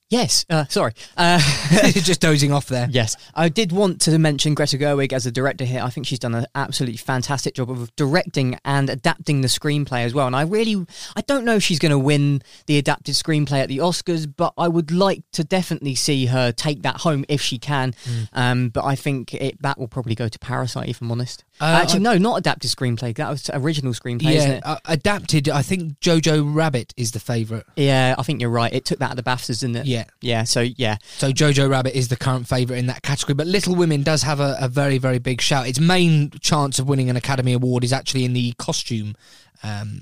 Yes, 0.09 0.43
uh, 0.49 0.65
sorry. 0.69 0.93
Uh, 1.15 1.39
Just 1.91 2.19
dozing 2.19 2.51
off 2.51 2.65
there. 2.67 2.87
Yes, 2.89 3.15
I 3.35 3.49
did 3.49 3.71
want 3.71 4.01
to 4.01 4.17
mention 4.17 4.55
Greta 4.55 4.77
Gerwig 4.77 5.13
as 5.13 5.27
a 5.27 5.31
director 5.31 5.65
here. 5.65 5.81
I 5.83 5.91
think 5.91 6.07
she's 6.07 6.17
done 6.17 6.33
an 6.33 6.47
absolutely 6.55 6.97
fantastic 6.97 7.53
job 7.53 7.69
of 7.69 7.95
directing 7.95 8.57
and 8.65 8.89
adapting 8.89 9.41
the 9.41 9.47
screenplay 9.47 10.03
as 10.05 10.15
well. 10.15 10.25
And 10.25 10.35
I 10.35 10.41
really, 10.41 10.83
I 11.15 11.21
don't 11.21 11.45
know 11.45 11.55
if 11.55 11.63
she's 11.63 11.77
going 11.77 11.91
to 11.91 11.99
win 11.99 12.41
the 12.65 12.79
adapted 12.79 13.13
screenplay 13.13 13.61
at 13.61 13.67
the 13.67 13.77
Oscars, 13.77 14.31
but 14.35 14.53
I 14.57 14.67
would 14.67 14.91
like 14.91 15.23
to 15.33 15.43
definitely 15.43 15.93
see 15.93 16.25
her 16.25 16.51
take 16.51 16.81
that 16.81 16.97
home 16.97 17.23
if 17.29 17.41
she 17.41 17.59
can. 17.59 17.93
Um, 18.33 18.69
but 18.69 18.85
I 18.85 18.95
think 18.95 19.35
it, 19.35 19.61
that 19.61 19.77
will 19.77 19.87
probably 19.87 20.15
go 20.15 20.27
to 20.27 20.39
Parasite, 20.39 20.89
if 20.89 21.01
I'm 21.01 21.11
honest. 21.11 21.43
Uh, 21.61 21.79
Actually, 21.81 21.99
I- 22.07 22.13
no, 22.13 22.17
not 22.17 22.37
adapted 22.37 22.71
screenplay. 22.71 23.15
That 23.15 23.29
was 23.29 23.49
original 23.53 23.93
screenplay, 23.93 24.31
isn't 24.35 24.49
Yeah, 24.51 24.57
it? 24.57 24.65
uh, 24.65 24.77
adapted. 24.85 25.49
I 25.49 25.61
think 25.61 25.99
Jojo 25.99 26.55
Rabbit 26.55 26.93
is 26.95 27.11
the 27.11 27.19
favourite. 27.19 27.65
Yeah, 27.75 28.15
I 28.17 28.23
think 28.23 28.39
you're 28.41 28.49
right. 28.49 28.71
It 28.73 28.85
took 28.85 28.99
that 28.99 29.11
at 29.11 29.17
the 29.17 29.23
BAFTAs, 29.23 29.59
didn't 29.59 29.75
it? 29.77 29.85
Yeah. 29.85 30.05
Yeah. 30.21 30.43
So 30.45 30.61
yeah, 30.61 30.97
So 31.17 31.31
Jojo 31.31 31.69
Rabbit 31.69 31.97
is 31.97 32.07
the 32.07 32.15
current 32.17 32.47
favourite 32.47 32.79
in 32.79 32.87
that 32.87 33.01
category, 33.01 33.33
but 33.35 33.47
Little 33.47 33.75
Women 33.75 34.03
does 34.03 34.23
have 34.23 34.39
a, 34.39 34.55
a 34.59 34.67
very, 34.67 34.97
very 34.97 35.19
big 35.19 35.41
shout. 35.41 35.67
Its 35.67 35.79
main 35.79 36.31
chance 36.39 36.79
of 36.79 36.87
winning 36.87 37.09
an 37.09 37.15
Academy 37.17 37.53
Award 37.53 37.83
is 37.83 37.91
actually 37.93 38.23
in 38.25 38.33
the 38.33 38.53
costume 38.57 39.15
um, 39.63 40.01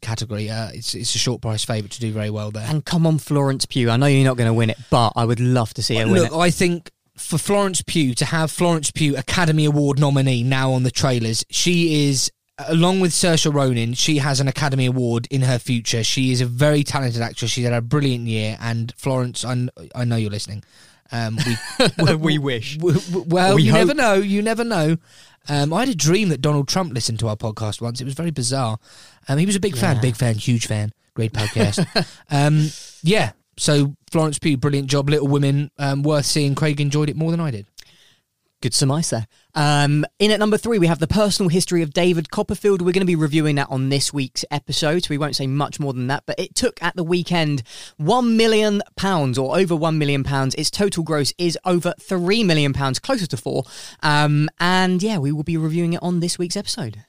category. 0.00 0.50
Uh, 0.50 0.70
it's 0.72 0.94
it's 0.94 1.14
a 1.14 1.18
short 1.18 1.40
price 1.42 1.64
favourite 1.64 1.92
to 1.92 2.00
do 2.00 2.12
very 2.12 2.30
well 2.30 2.50
there. 2.50 2.66
and 2.68 2.84
come 2.84 3.06
on, 3.06 3.18
Florence 3.18 3.66
Pugh. 3.66 3.90
I 3.90 3.96
know 3.96 4.06
you're 4.06 4.24
not 4.24 4.36
going 4.36 4.48
to 4.48 4.54
win 4.54 4.70
it, 4.70 4.78
but 4.90 5.12
I 5.16 5.24
would 5.24 5.40
love 5.40 5.74
to 5.74 5.82
see 5.82 5.96
her 5.96 6.04
win 6.06 6.14
Look, 6.14 6.32
it. 6.32 6.36
I 6.36 6.50
think 6.50 6.90
for 7.16 7.38
Florence 7.38 7.82
Pugh 7.82 8.14
to 8.14 8.24
have 8.26 8.50
Florence 8.50 8.90
Pugh 8.90 9.16
Academy 9.16 9.64
Award 9.64 9.98
nominee 9.98 10.42
now 10.42 10.72
on 10.72 10.82
the 10.82 10.90
trailers, 10.90 11.44
she 11.50 12.08
is. 12.08 12.30
Along 12.68 13.00
with 13.00 13.10
Saoirse 13.10 13.52
Ronan, 13.52 13.94
she 13.94 14.18
has 14.18 14.38
an 14.38 14.46
Academy 14.46 14.86
Award 14.86 15.26
in 15.28 15.42
her 15.42 15.58
future. 15.58 16.04
She 16.04 16.30
is 16.30 16.40
a 16.40 16.46
very 16.46 16.84
talented 16.84 17.20
actress. 17.20 17.50
She's 17.50 17.64
had 17.64 17.72
a 17.72 17.80
brilliant 17.82 18.28
year. 18.28 18.56
And 18.60 18.94
Florence, 18.96 19.44
I, 19.44 19.66
I 19.92 20.04
know 20.04 20.14
you're 20.14 20.30
listening. 20.30 20.62
Um, 21.10 21.36
we, 21.98 22.14
We 22.14 22.38
wish. 22.38 22.76
W- 22.76 23.00
w- 23.00 23.24
well, 23.28 23.56
We 23.56 23.64
you 23.64 23.72
hope. 23.72 23.88
never 23.88 23.94
know. 23.94 24.14
You 24.14 24.40
never 24.40 24.62
know. 24.62 24.96
Um, 25.48 25.72
I 25.72 25.80
had 25.80 25.88
a 25.88 25.96
dream 25.96 26.28
that 26.28 26.42
Donald 26.42 26.68
Trump 26.68 26.94
listened 26.94 27.18
to 27.18 27.28
our 27.28 27.34
podcast 27.36 27.80
once. 27.80 28.00
It 28.00 28.04
was 28.04 28.14
very 28.14 28.30
bizarre. 28.30 28.78
Um, 29.28 29.38
he 29.38 29.46
was 29.46 29.56
a 29.56 29.60
big 29.60 29.76
fan, 29.76 30.00
big 30.00 30.14
fan, 30.14 30.36
huge 30.36 30.68
fan. 30.68 30.92
Great 31.14 31.32
podcast. 31.32 31.84
um, 32.30 32.68
yeah. 33.02 33.32
So 33.56 33.94
Florence 34.10 34.38
Pugh, 34.38 34.56
brilliant 34.56 34.88
job. 34.88 35.08
Little 35.08 35.28
Women, 35.28 35.70
um, 35.78 36.02
worth 36.02 36.26
seeing. 36.26 36.54
Craig 36.54 36.80
enjoyed 36.80 37.08
it 37.08 37.16
more 37.16 37.30
than 37.30 37.40
I 37.40 37.50
did. 37.50 37.66
Good 38.62 38.72
surmise 38.72 39.10
there. 39.10 39.26
Um, 39.54 40.06
in 40.18 40.30
at 40.30 40.38
number 40.38 40.56
three, 40.56 40.78
we 40.78 40.86
have 40.86 40.98
the 40.98 41.06
personal 41.06 41.50
history 41.50 41.82
of 41.82 41.92
David 41.92 42.30
Copperfield. 42.30 42.80
We're 42.80 42.92
going 42.92 43.00
to 43.00 43.06
be 43.06 43.14
reviewing 43.14 43.56
that 43.56 43.68
on 43.68 43.90
this 43.90 44.10
week's 44.10 44.42
episode, 44.50 45.04
so 45.04 45.10
we 45.10 45.18
won't 45.18 45.36
say 45.36 45.46
much 45.46 45.78
more 45.78 45.92
than 45.92 46.06
that. 46.06 46.22
But 46.24 46.38
it 46.38 46.54
took 46.54 46.82
at 46.82 46.96
the 46.96 47.04
weekend 47.04 47.62
one 47.98 48.38
million 48.38 48.80
pounds, 48.96 49.36
or 49.36 49.58
over 49.58 49.76
one 49.76 49.98
million 49.98 50.24
pounds. 50.24 50.54
Its 50.54 50.70
total 50.70 51.04
gross 51.04 51.34
is 51.36 51.58
over 51.66 51.92
three 52.00 52.42
million 52.42 52.72
pounds, 52.72 52.98
closer 52.98 53.26
to 53.26 53.36
four. 53.36 53.64
Um, 54.02 54.48
and 54.58 55.02
yeah, 55.02 55.18
we 55.18 55.30
will 55.30 55.42
be 55.42 55.58
reviewing 55.58 55.92
it 55.92 56.02
on 56.02 56.20
this 56.20 56.38
week's 56.38 56.56
episode. 56.56 57.04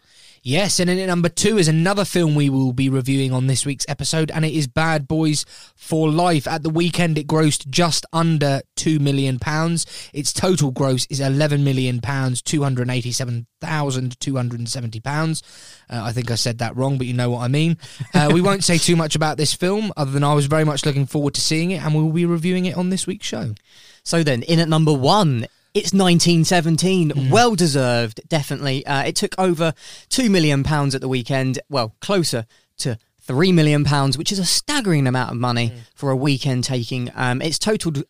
Yes, 0.47 0.79
and 0.79 0.91
in 0.91 0.99
at 0.99 1.07
number 1.07 1.27
two 1.27 1.57
is 1.57 1.67
another 1.67 2.05
film 2.05 2.35
we 2.35 2.51
will 2.51 2.71
be 2.71 2.87
reviewing 2.87 3.33
on 3.33 3.47
this 3.47 3.65
week's 3.65 3.87
episode, 3.89 4.29
and 4.29 4.45
it 4.45 4.53
is 4.53 4.67
Bad 4.67 5.07
Boys 5.07 5.43
for 5.75 6.07
Life. 6.07 6.47
At 6.47 6.61
the 6.61 6.69
weekend, 6.69 7.17
it 7.17 7.25
grossed 7.25 7.67
just 7.67 8.05
under 8.13 8.61
two 8.75 8.99
million 8.99 9.39
pounds. 9.39 9.87
Its 10.13 10.31
total 10.31 10.69
gross 10.69 11.07
is 11.07 11.19
eleven 11.19 11.63
million 11.63 11.99
pounds, 11.99 12.43
two 12.43 12.61
hundred 12.61 12.91
eighty-seven 12.91 13.47
thousand 13.59 14.19
two 14.19 14.35
hundred 14.35 14.59
and 14.59 14.69
seventy 14.69 14.99
pounds. 14.99 15.41
Uh, 15.89 16.03
I 16.03 16.11
think 16.11 16.29
I 16.29 16.35
said 16.35 16.59
that 16.59 16.75
wrong, 16.75 16.99
but 16.99 17.07
you 17.07 17.13
know 17.15 17.31
what 17.31 17.41
I 17.41 17.47
mean. 17.47 17.79
Uh, 18.13 18.29
we 18.31 18.39
won't 18.39 18.63
say 18.63 18.77
too 18.77 18.95
much 18.95 19.15
about 19.15 19.37
this 19.37 19.51
film, 19.51 19.91
other 19.97 20.11
than 20.11 20.23
I 20.23 20.35
was 20.35 20.45
very 20.45 20.63
much 20.63 20.85
looking 20.85 21.07
forward 21.07 21.33
to 21.33 21.41
seeing 21.41 21.71
it, 21.71 21.83
and 21.83 21.95
we 21.95 22.03
will 22.03 22.11
be 22.11 22.27
reviewing 22.27 22.65
it 22.65 22.77
on 22.77 22.91
this 22.91 23.07
week's 23.07 23.25
show. 23.25 23.55
So 24.03 24.21
then, 24.21 24.43
in 24.43 24.59
at 24.59 24.69
number 24.69 24.93
one, 24.93 25.47
it's 25.75 25.93
1917. 25.93 27.29
Well 27.29 27.53
deserved, 27.53 28.21
definitely. 28.29 28.85
Uh, 28.85 29.03
it 29.03 29.15
took 29.15 29.35
over 29.37 29.73
two 30.07 30.29
million 30.29 30.63
pounds 30.63 30.95
at 30.95 31.01
the 31.01 31.09
weekend. 31.09 31.59
Well, 31.69 31.95
closer 31.99 32.45
to 32.77 32.97
three 33.21 33.51
million 33.51 33.83
pounds, 33.83 34.17
which 34.17 34.31
is 34.31 34.39
a 34.39 34.45
staggering 34.45 35.05
amount 35.05 35.31
of 35.31 35.37
money 35.37 35.73
for 35.93 36.11
a 36.11 36.15
weekend 36.15 36.63
taking. 36.63 37.11
Um, 37.13 37.41
it's 37.41 37.59
totaled 37.59 38.03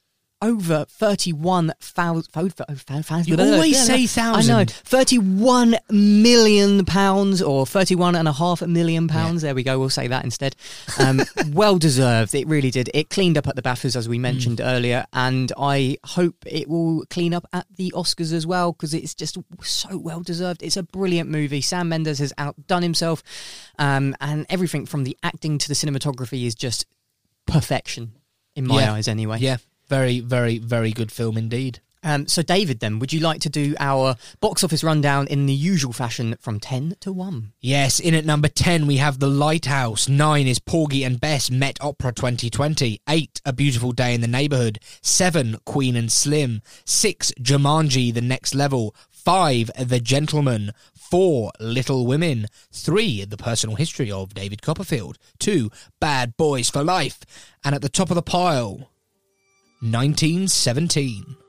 over 0.46 0.86
31,000. 0.90 3.28
You 3.28 3.38
always 3.38 3.86
say 3.86 4.06
thousand. 4.06 4.56
I 4.56 4.64
know. 4.64 4.66
31 4.68 5.76
million 5.90 6.86
pounds 6.86 7.42
or 7.42 7.66
31 7.66 8.16
and 8.16 8.28
a 8.28 8.34
half 8.34 8.62
million 8.62 9.08
pounds. 9.08 9.42
There 9.42 9.56
we 9.56 9.64
go. 9.64 9.80
We'll 9.80 9.90
say 9.90 10.08
that 10.08 10.24
instead. 10.24 10.56
Um, 11.00 11.22
well 11.52 11.78
deserved. 11.78 12.36
It 12.36 12.48
really 12.48 12.72
did. 12.72 12.90
It 12.94 13.10
cleaned 13.10 13.38
up 13.38 13.48
at 13.48 13.56
the 13.56 13.62
BAFTAs, 13.62 13.96
as 13.96 14.08
we 14.08 14.20
mentioned 14.20 14.62
earlier. 14.62 15.06
And 15.14 15.52
I 15.58 15.98
hope 16.06 16.36
it 16.46 16.68
will 16.68 17.06
clean 17.10 17.34
up 17.34 17.46
at 17.52 17.66
the 17.76 17.92
Oscars 17.96 18.34
as 18.34 18.46
well 18.46 18.72
because 18.72 18.94
it's 18.94 19.16
just 19.16 19.38
so 19.64 19.98
well 19.98 20.22
deserved. 20.22 20.62
It's 20.62 20.78
a 20.78 20.84
brilliant 20.84 21.30
movie. 21.30 21.62
Sam 21.62 21.90
Mendes 21.90 22.20
has 22.20 22.34
outdone 22.38 22.84
himself. 22.84 23.24
Um, 23.80 24.16
and 24.22 24.46
everything 24.50 24.86
from 24.86 25.04
the 25.06 25.18
acting 25.24 25.58
to 25.58 25.68
the 25.68 25.74
cinematography 25.74 26.46
is 26.46 26.54
just 26.56 26.86
perfection 27.48 28.14
in 28.56 28.68
my 28.68 28.82
Yeah. 28.82 28.94
eyes, 28.94 29.08
anyway. 29.08 29.40
Yeah, 29.40 29.58
very, 29.88 30.20
very, 30.20 30.58
very 30.58 30.92
good 30.92 31.12
film 31.12 31.38
indeed. 31.38 31.80
Um, 32.06 32.28
so, 32.28 32.44
David, 32.44 32.82
then, 32.82 33.00
would 33.00 33.12
you 33.12 33.20
like 33.20 33.42
to 33.42 33.50
do 33.50 33.76
our 33.80 34.16
box 34.40 34.64
office 34.64 34.84
rundown 34.84 35.26
in 35.26 35.48
the 35.48 35.54
usual 35.54 35.92
fashion 35.92 36.36
from 36.40 36.60
10 36.60 36.98
to 37.00 37.12
1? 37.12 37.54
Yes, 37.60 38.00
in 38.00 38.14
at 38.14 38.26
number 38.26 38.48
10, 38.48 38.86
we 38.86 38.98
have 38.98 39.18
The 39.18 39.28
Lighthouse. 39.28 40.08
9 40.08 40.46
is 40.46 40.60
Porgy 40.60 41.04
and 41.04 41.20
Bess 41.20 41.50
Met 41.50 41.80
Opera 41.82 42.14
2020. 42.14 43.02
8, 43.10 43.42
A 43.44 43.52
Beautiful 43.52 43.92
Day 43.92 44.14
in 44.14 44.22
the 44.22 44.28
Neighborhood. 44.28 44.78
7, 45.02 45.58
Queen 45.66 45.96
and 45.96 46.12
Slim. 46.12 46.62
6, 46.86 47.32
Jumanji, 47.42 48.14
The 48.14 48.22
Next 48.22 48.54
Level. 48.54 48.96
5, 49.10 49.72
The 49.88 50.00
Gentleman. 50.00 50.74
4, 50.94 51.54
Little 51.60 52.06
Women. 52.06 52.46
3, 52.72 53.26
The 53.26 53.38
Personal 53.38 53.78
History 53.78 54.12
of 54.12 54.36
David 54.36 54.62
Copperfield. 54.62 55.18
2, 55.40 55.72
Bad 56.00 56.38
Boys 56.38 56.70
for 56.70 56.84
Life. 56.84 57.22
And 57.64 57.74
at 57.74 57.82
the 57.82 57.90
top 57.90 58.12
of 58.12 58.16
the 58.16 58.22
pile, 58.22 58.92
1917. 59.86 61.45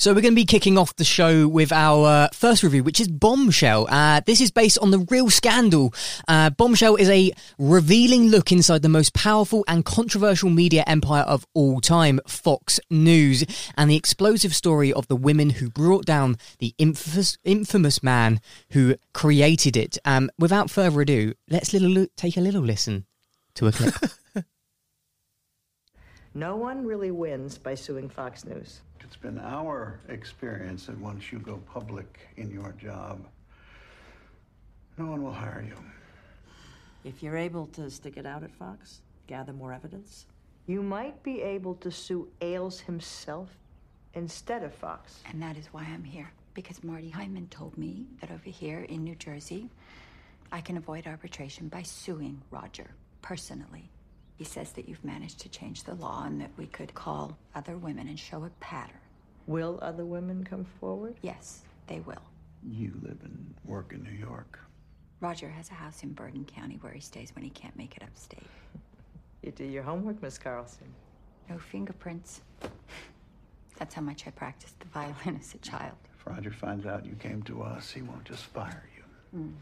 So 0.00 0.14
we're 0.14 0.20
going 0.20 0.34
to 0.34 0.40
be 0.40 0.44
kicking 0.44 0.78
off 0.78 0.94
the 0.94 1.02
show 1.02 1.48
with 1.48 1.72
our 1.72 2.28
first 2.32 2.62
review, 2.62 2.84
which 2.84 3.00
is 3.00 3.08
Bombshell. 3.08 3.88
Uh, 3.90 4.20
this 4.24 4.40
is 4.40 4.52
based 4.52 4.78
on 4.78 4.92
the 4.92 5.00
real 5.10 5.28
scandal. 5.28 5.92
Uh, 6.28 6.50
Bombshell 6.50 6.94
is 6.94 7.10
a 7.10 7.32
revealing 7.58 8.28
look 8.28 8.52
inside 8.52 8.82
the 8.82 8.88
most 8.88 9.12
powerful 9.12 9.64
and 9.66 9.84
controversial 9.84 10.50
media 10.50 10.84
empire 10.86 11.24
of 11.24 11.44
all 11.52 11.80
time, 11.80 12.20
Fox 12.28 12.78
News, 12.88 13.44
and 13.76 13.90
the 13.90 13.96
explosive 13.96 14.54
story 14.54 14.92
of 14.92 15.08
the 15.08 15.16
women 15.16 15.50
who 15.50 15.68
brought 15.68 16.06
down 16.06 16.36
the 16.60 16.76
infamous, 16.78 17.36
infamous 17.42 18.00
man 18.00 18.40
who 18.70 18.94
created 19.14 19.76
it. 19.76 19.98
Um, 20.04 20.30
without 20.38 20.70
further 20.70 21.00
ado, 21.00 21.34
let's 21.50 21.72
little 21.72 22.06
take 22.16 22.36
a 22.36 22.40
little 22.40 22.62
listen 22.62 23.04
to 23.56 23.66
a 23.66 23.72
clip. 23.72 23.94
No 26.34 26.54
one 26.54 26.86
really 26.86 27.10
wins 27.10 27.58
by 27.58 27.74
suing 27.74 28.08
Fox 28.08 28.44
News. 28.44 28.82
It's 29.02 29.16
been 29.16 29.38
our 29.38 30.00
experience 30.08 30.86
that 30.86 30.98
once 30.98 31.32
you 31.32 31.38
go 31.38 31.58
public 31.72 32.28
in 32.36 32.50
your 32.50 32.72
job, 32.72 33.24
no 34.96 35.06
one 35.06 35.22
will 35.22 35.32
hire 35.32 35.64
you. 35.66 35.76
If 37.04 37.22
you're 37.22 37.36
able 37.36 37.66
to 37.68 37.90
stick 37.90 38.16
it 38.16 38.26
out 38.26 38.42
at 38.42 38.50
Fox, 38.50 39.00
gather 39.26 39.52
more 39.52 39.72
evidence, 39.72 40.26
you 40.66 40.82
might 40.82 41.22
be 41.22 41.40
able 41.40 41.74
to 41.76 41.90
sue 41.90 42.28
Ailes 42.40 42.80
himself 42.80 43.48
instead 44.14 44.62
of 44.62 44.74
Fox. 44.74 45.20
And 45.26 45.40
that 45.40 45.56
is 45.56 45.66
why 45.66 45.84
I'm 45.84 46.04
here. 46.04 46.30
Because 46.54 46.82
Marty 46.82 47.08
Hyman 47.08 47.46
told 47.48 47.78
me 47.78 48.06
that 48.20 48.30
over 48.30 48.50
here 48.50 48.80
in 48.80 49.04
New 49.04 49.14
Jersey, 49.14 49.70
I 50.50 50.60
can 50.60 50.76
avoid 50.76 51.06
arbitration 51.06 51.68
by 51.68 51.82
suing 51.82 52.42
Roger 52.50 52.90
personally. 53.22 53.88
He 54.38 54.44
says 54.44 54.70
that 54.72 54.88
you've 54.88 55.04
managed 55.04 55.40
to 55.40 55.48
change 55.48 55.82
the 55.82 55.94
law 55.94 56.22
and 56.24 56.40
that 56.40 56.52
we 56.56 56.66
could 56.66 56.94
call 56.94 57.36
other 57.56 57.76
women 57.76 58.06
and 58.06 58.18
show 58.18 58.44
a 58.44 58.50
pattern. 58.60 58.96
Will 59.48 59.80
other 59.82 60.04
women 60.04 60.44
come 60.44 60.64
forward? 60.64 61.16
Yes, 61.22 61.62
they 61.88 61.98
will. 62.00 62.22
You 62.62 62.92
live 63.02 63.18
and 63.24 63.54
work 63.64 63.92
in 63.92 64.04
New 64.04 64.16
York. 64.16 64.60
Roger 65.20 65.48
has 65.48 65.70
a 65.70 65.74
house 65.74 66.04
in 66.04 66.12
Bergen 66.12 66.44
County 66.44 66.78
where 66.80 66.92
he 66.92 67.00
stays 67.00 67.34
when 67.34 67.42
he 67.42 67.50
can't 67.50 67.76
make 67.76 67.96
it 67.96 68.02
upstate. 68.02 68.46
You 69.40 69.52
do 69.52 69.64
your 69.64 69.84
homework, 69.84 70.20
Miss 70.20 70.36
Carlson. 70.36 70.88
No 71.48 71.58
fingerprints. 71.58 72.40
That's 73.78 73.94
how 73.94 74.02
much 74.02 74.26
I 74.26 74.30
practiced 74.30 74.80
the 74.80 74.86
violin 74.86 75.38
as 75.40 75.54
a 75.54 75.58
child. 75.58 75.94
If 76.18 76.26
Roger 76.26 76.50
finds 76.50 76.86
out 76.86 77.06
you 77.06 77.14
came 77.14 77.42
to 77.44 77.62
us, 77.62 77.88
he 77.92 78.02
won't 78.02 78.24
just 78.24 78.46
fire 78.46 78.88
you. 78.96 79.38
Mm. 79.38 79.52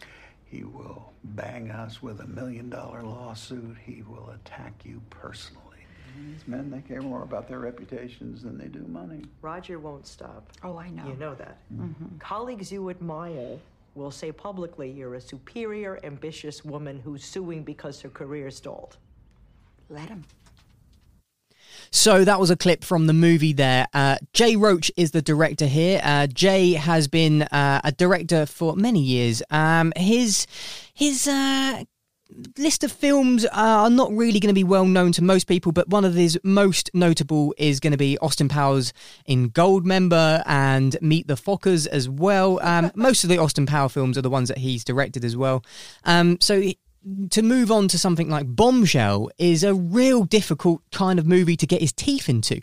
He 0.48 0.62
will 0.64 1.12
bang 1.24 1.70
us 1.70 2.02
with 2.02 2.20
a 2.20 2.26
million 2.26 2.70
dollar 2.70 3.02
lawsuit. 3.02 3.76
He 3.84 4.02
will 4.02 4.30
attack 4.30 4.72
you 4.84 5.02
personally. 5.10 5.62
These 6.16 6.46
men, 6.48 6.70
they 6.70 6.80
care 6.80 7.02
more 7.02 7.22
about 7.24 7.46
their 7.46 7.58
reputations 7.58 8.42
than 8.42 8.56
they 8.56 8.68
do 8.68 8.86
money. 8.88 9.22
Roger 9.42 9.78
won't 9.78 10.06
stop. 10.06 10.50
Oh, 10.62 10.78
I 10.78 10.88
know. 10.88 11.06
You 11.06 11.14
know 11.16 11.34
that. 11.34 11.58
Mhm. 11.74 12.18
Colleagues 12.20 12.72
you 12.72 12.88
admire 12.88 13.58
will 13.94 14.10
say 14.10 14.32
publicly 14.32 14.90
you're 14.90 15.14
a 15.16 15.20
superior, 15.20 16.00
ambitious 16.04 16.64
woman 16.64 17.00
who's 17.00 17.22
suing 17.24 17.64
because 17.64 18.00
her 18.00 18.08
career 18.08 18.50
stalled. 18.50 18.96
Let 19.90 20.08
him. 20.08 20.24
So 21.90 22.24
that 22.24 22.40
was 22.40 22.50
a 22.50 22.56
clip 22.56 22.84
from 22.84 23.06
the 23.06 23.12
movie 23.12 23.52
there. 23.52 23.86
Uh, 23.94 24.16
Jay 24.32 24.56
Roach 24.56 24.90
is 24.96 25.10
the 25.10 25.22
director 25.22 25.66
here. 25.66 26.00
Uh, 26.02 26.26
Jay 26.26 26.72
has 26.72 27.08
been 27.08 27.42
uh, 27.42 27.80
a 27.84 27.92
director 27.92 28.46
for 28.46 28.76
many 28.76 29.00
years. 29.00 29.42
Um, 29.50 29.92
his 29.96 30.46
his 30.94 31.26
uh, 31.26 31.84
list 32.58 32.84
of 32.84 32.92
films 32.92 33.44
are 33.46 33.88
not 33.90 34.10
really 34.12 34.40
going 34.40 34.48
to 34.48 34.58
be 34.58 34.64
well 34.64 34.84
known 34.84 35.12
to 35.12 35.22
most 35.22 35.46
people, 35.46 35.72
but 35.72 35.88
one 35.88 36.04
of 36.04 36.14
his 36.14 36.38
most 36.42 36.90
notable 36.94 37.54
is 37.58 37.80
going 37.80 37.92
to 37.92 37.96
be 37.96 38.18
Austin 38.18 38.48
Powers 38.48 38.92
in 39.26 39.50
Goldmember 39.50 40.42
and 40.46 40.96
Meet 41.00 41.28
the 41.28 41.34
Fockers 41.34 41.86
as 41.86 42.08
well. 42.08 42.60
Um, 42.62 42.90
most 42.94 43.24
of 43.24 43.30
the 43.30 43.38
Austin 43.38 43.66
Power 43.66 43.88
films 43.88 44.18
are 44.18 44.22
the 44.22 44.30
ones 44.30 44.48
that 44.48 44.58
he's 44.58 44.84
directed 44.84 45.24
as 45.24 45.36
well. 45.36 45.64
Um, 46.04 46.38
so 46.40 46.62
to 47.30 47.42
move 47.42 47.70
on 47.70 47.88
to 47.88 47.98
something 47.98 48.28
like 48.28 48.46
Bombshell 48.54 49.30
is 49.38 49.62
a 49.62 49.74
real 49.74 50.24
difficult 50.24 50.82
kind 50.92 51.18
of 51.18 51.26
movie 51.26 51.56
to 51.56 51.66
get 51.66 51.80
his 51.80 51.92
teeth 51.92 52.28
into. 52.28 52.60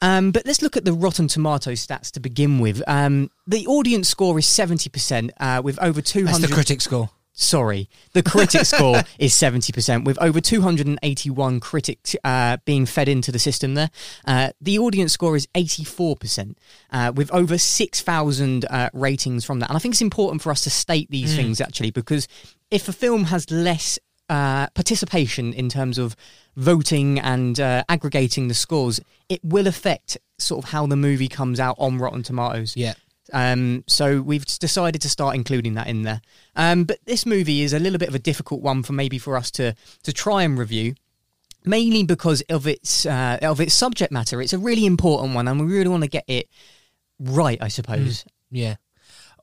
Um, 0.00 0.32
but 0.32 0.46
let's 0.46 0.62
look 0.62 0.76
at 0.76 0.84
the 0.84 0.92
Rotten 0.92 1.28
Tomato 1.28 1.72
stats 1.72 2.10
to 2.12 2.20
begin 2.20 2.58
with. 2.58 2.82
Um, 2.86 3.30
the 3.46 3.66
audience 3.66 4.08
score 4.08 4.38
is 4.38 4.46
70%, 4.46 5.30
uh, 5.38 5.60
with 5.62 5.78
over 5.80 6.00
200. 6.00 6.32
That's 6.32 6.48
the 6.48 6.54
critic 6.54 6.80
score. 6.80 7.10
Sorry, 7.42 7.88
the 8.12 8.22
critic 8.22 8.64
score 8.64 9.02
is 9.18 9.32
70%, 9.34 10.04
with 10.04 10.16
over 10.18 10.40
281 10.40 11.58
critics 11.60 12.14
uh, 12.22 12.56
being 12.64 12.86
fed 12.86 13.08
into 13.08 13.32
the 13.32 13.38
system 13.38 13.74
there. 13.74 13.90
Uh, 14.26 14.50
the 14.60 14.78
audience 14.78 15.12
score 15.12 15.34
is 15.34 15.46
84%, 15.48 16.54
uh, 16.92 17.12
with 17.14 17.32
over 17.32 17.58
6,000 17.58 18.64
uh, 18.64 18.90
ratings 18.92 19.44
from 19.44 19.58
that. 19.60 19.70
And 19.70 19.76
I 19.76 19.80
think 19.80 19.94
it's 19.94 20.00
important 20.02 20.40
for 20.42 20.50
us 20.50 20.62
to 20.62 20.70
state 20.70 21.10
these 21.10 21.32
Mm. 21.32 21.36
things 21.36 21.60
actually, 21.60 21.90
because 21.90 22.28
if 22.70 22.88
a 22.88 22.92
film 22.92 23.24
has 23.24 23.50
less 23.50 23.98
uh, 24.28 24.68
participation 24.68 25.52
in 25.52 25.68
terms 25.68 25.98
of 25.98 26.14
voting 26.56 27.18
and 27.18 27.58
uh, 27.58 27.82
aggregating 27.88 28.48
the 28.48 28.54
scores, 28.54 29.00
it 29.28 29.40
will 29.44 29.66
affect 29.66 30.16
sort 30.38 30.64
of 30.64 30.70
how 30.70 30.86
the 30.86 30.96
movie 30.96 31.28
comes 31.28 31.58
out 31.60 31.76
on 31.78 31.98
Rotten 31.98 32.22
Tomatoes. 32.22 32.76
Yeah. 32.76 32.94
Um, 33.32 33.84
so 33.86 34.20
we've 34.20 34.44
decided 34.44 35.00
to 35.02 35.08
start 35.08 35.34
including 35.34 35.74
that 35.74 35.86
in 35.86 36.02
there. 36.02 36.20
Um, 36.56 36.84
but 36.84 36.98
this 37.04 37.24
movie 37.24 37.62
is 37.62 37.72
a 37.72 37.78
little 37.78 37.98
bit 37.98 38.08
of 38.08 38.14
a 38.14 38.18
difficult 38.18 38.62
one 38.62 38.82
for 38.82 38.92
maybe 38.92 39.18
for 39.18 39.36
us 39.36 39.50
to 39.52 39.74
to 40.02 40.12
try 40.12 40.42
and 40.42 40.58
review. 40.58 40.94
Mainly 41.64 42.02
because 42.02 42.40
of 42.48 42.66
its 42.66 43.06
uh, 43.06 43.38
of 43.42 43.60
its 43.60 43.74
subject 43.74 44.10
matter, 44.12 44.42
it's 44.42 44.52
a 44.52 44.58
really 44.58 44.84
important 44.84 45.34
one, 45.34 45.46
and 45.46 45.60
we 45.60 45.72
really 45.72 45.88
want 45.88 46.02
to 46.02 46.08
get 46.08 46.24
it 46.26 46.48
right, 47.20 47.58
I 47.60 47.68
suppose. 47.68 48.24
Yeah. 48.50 48.76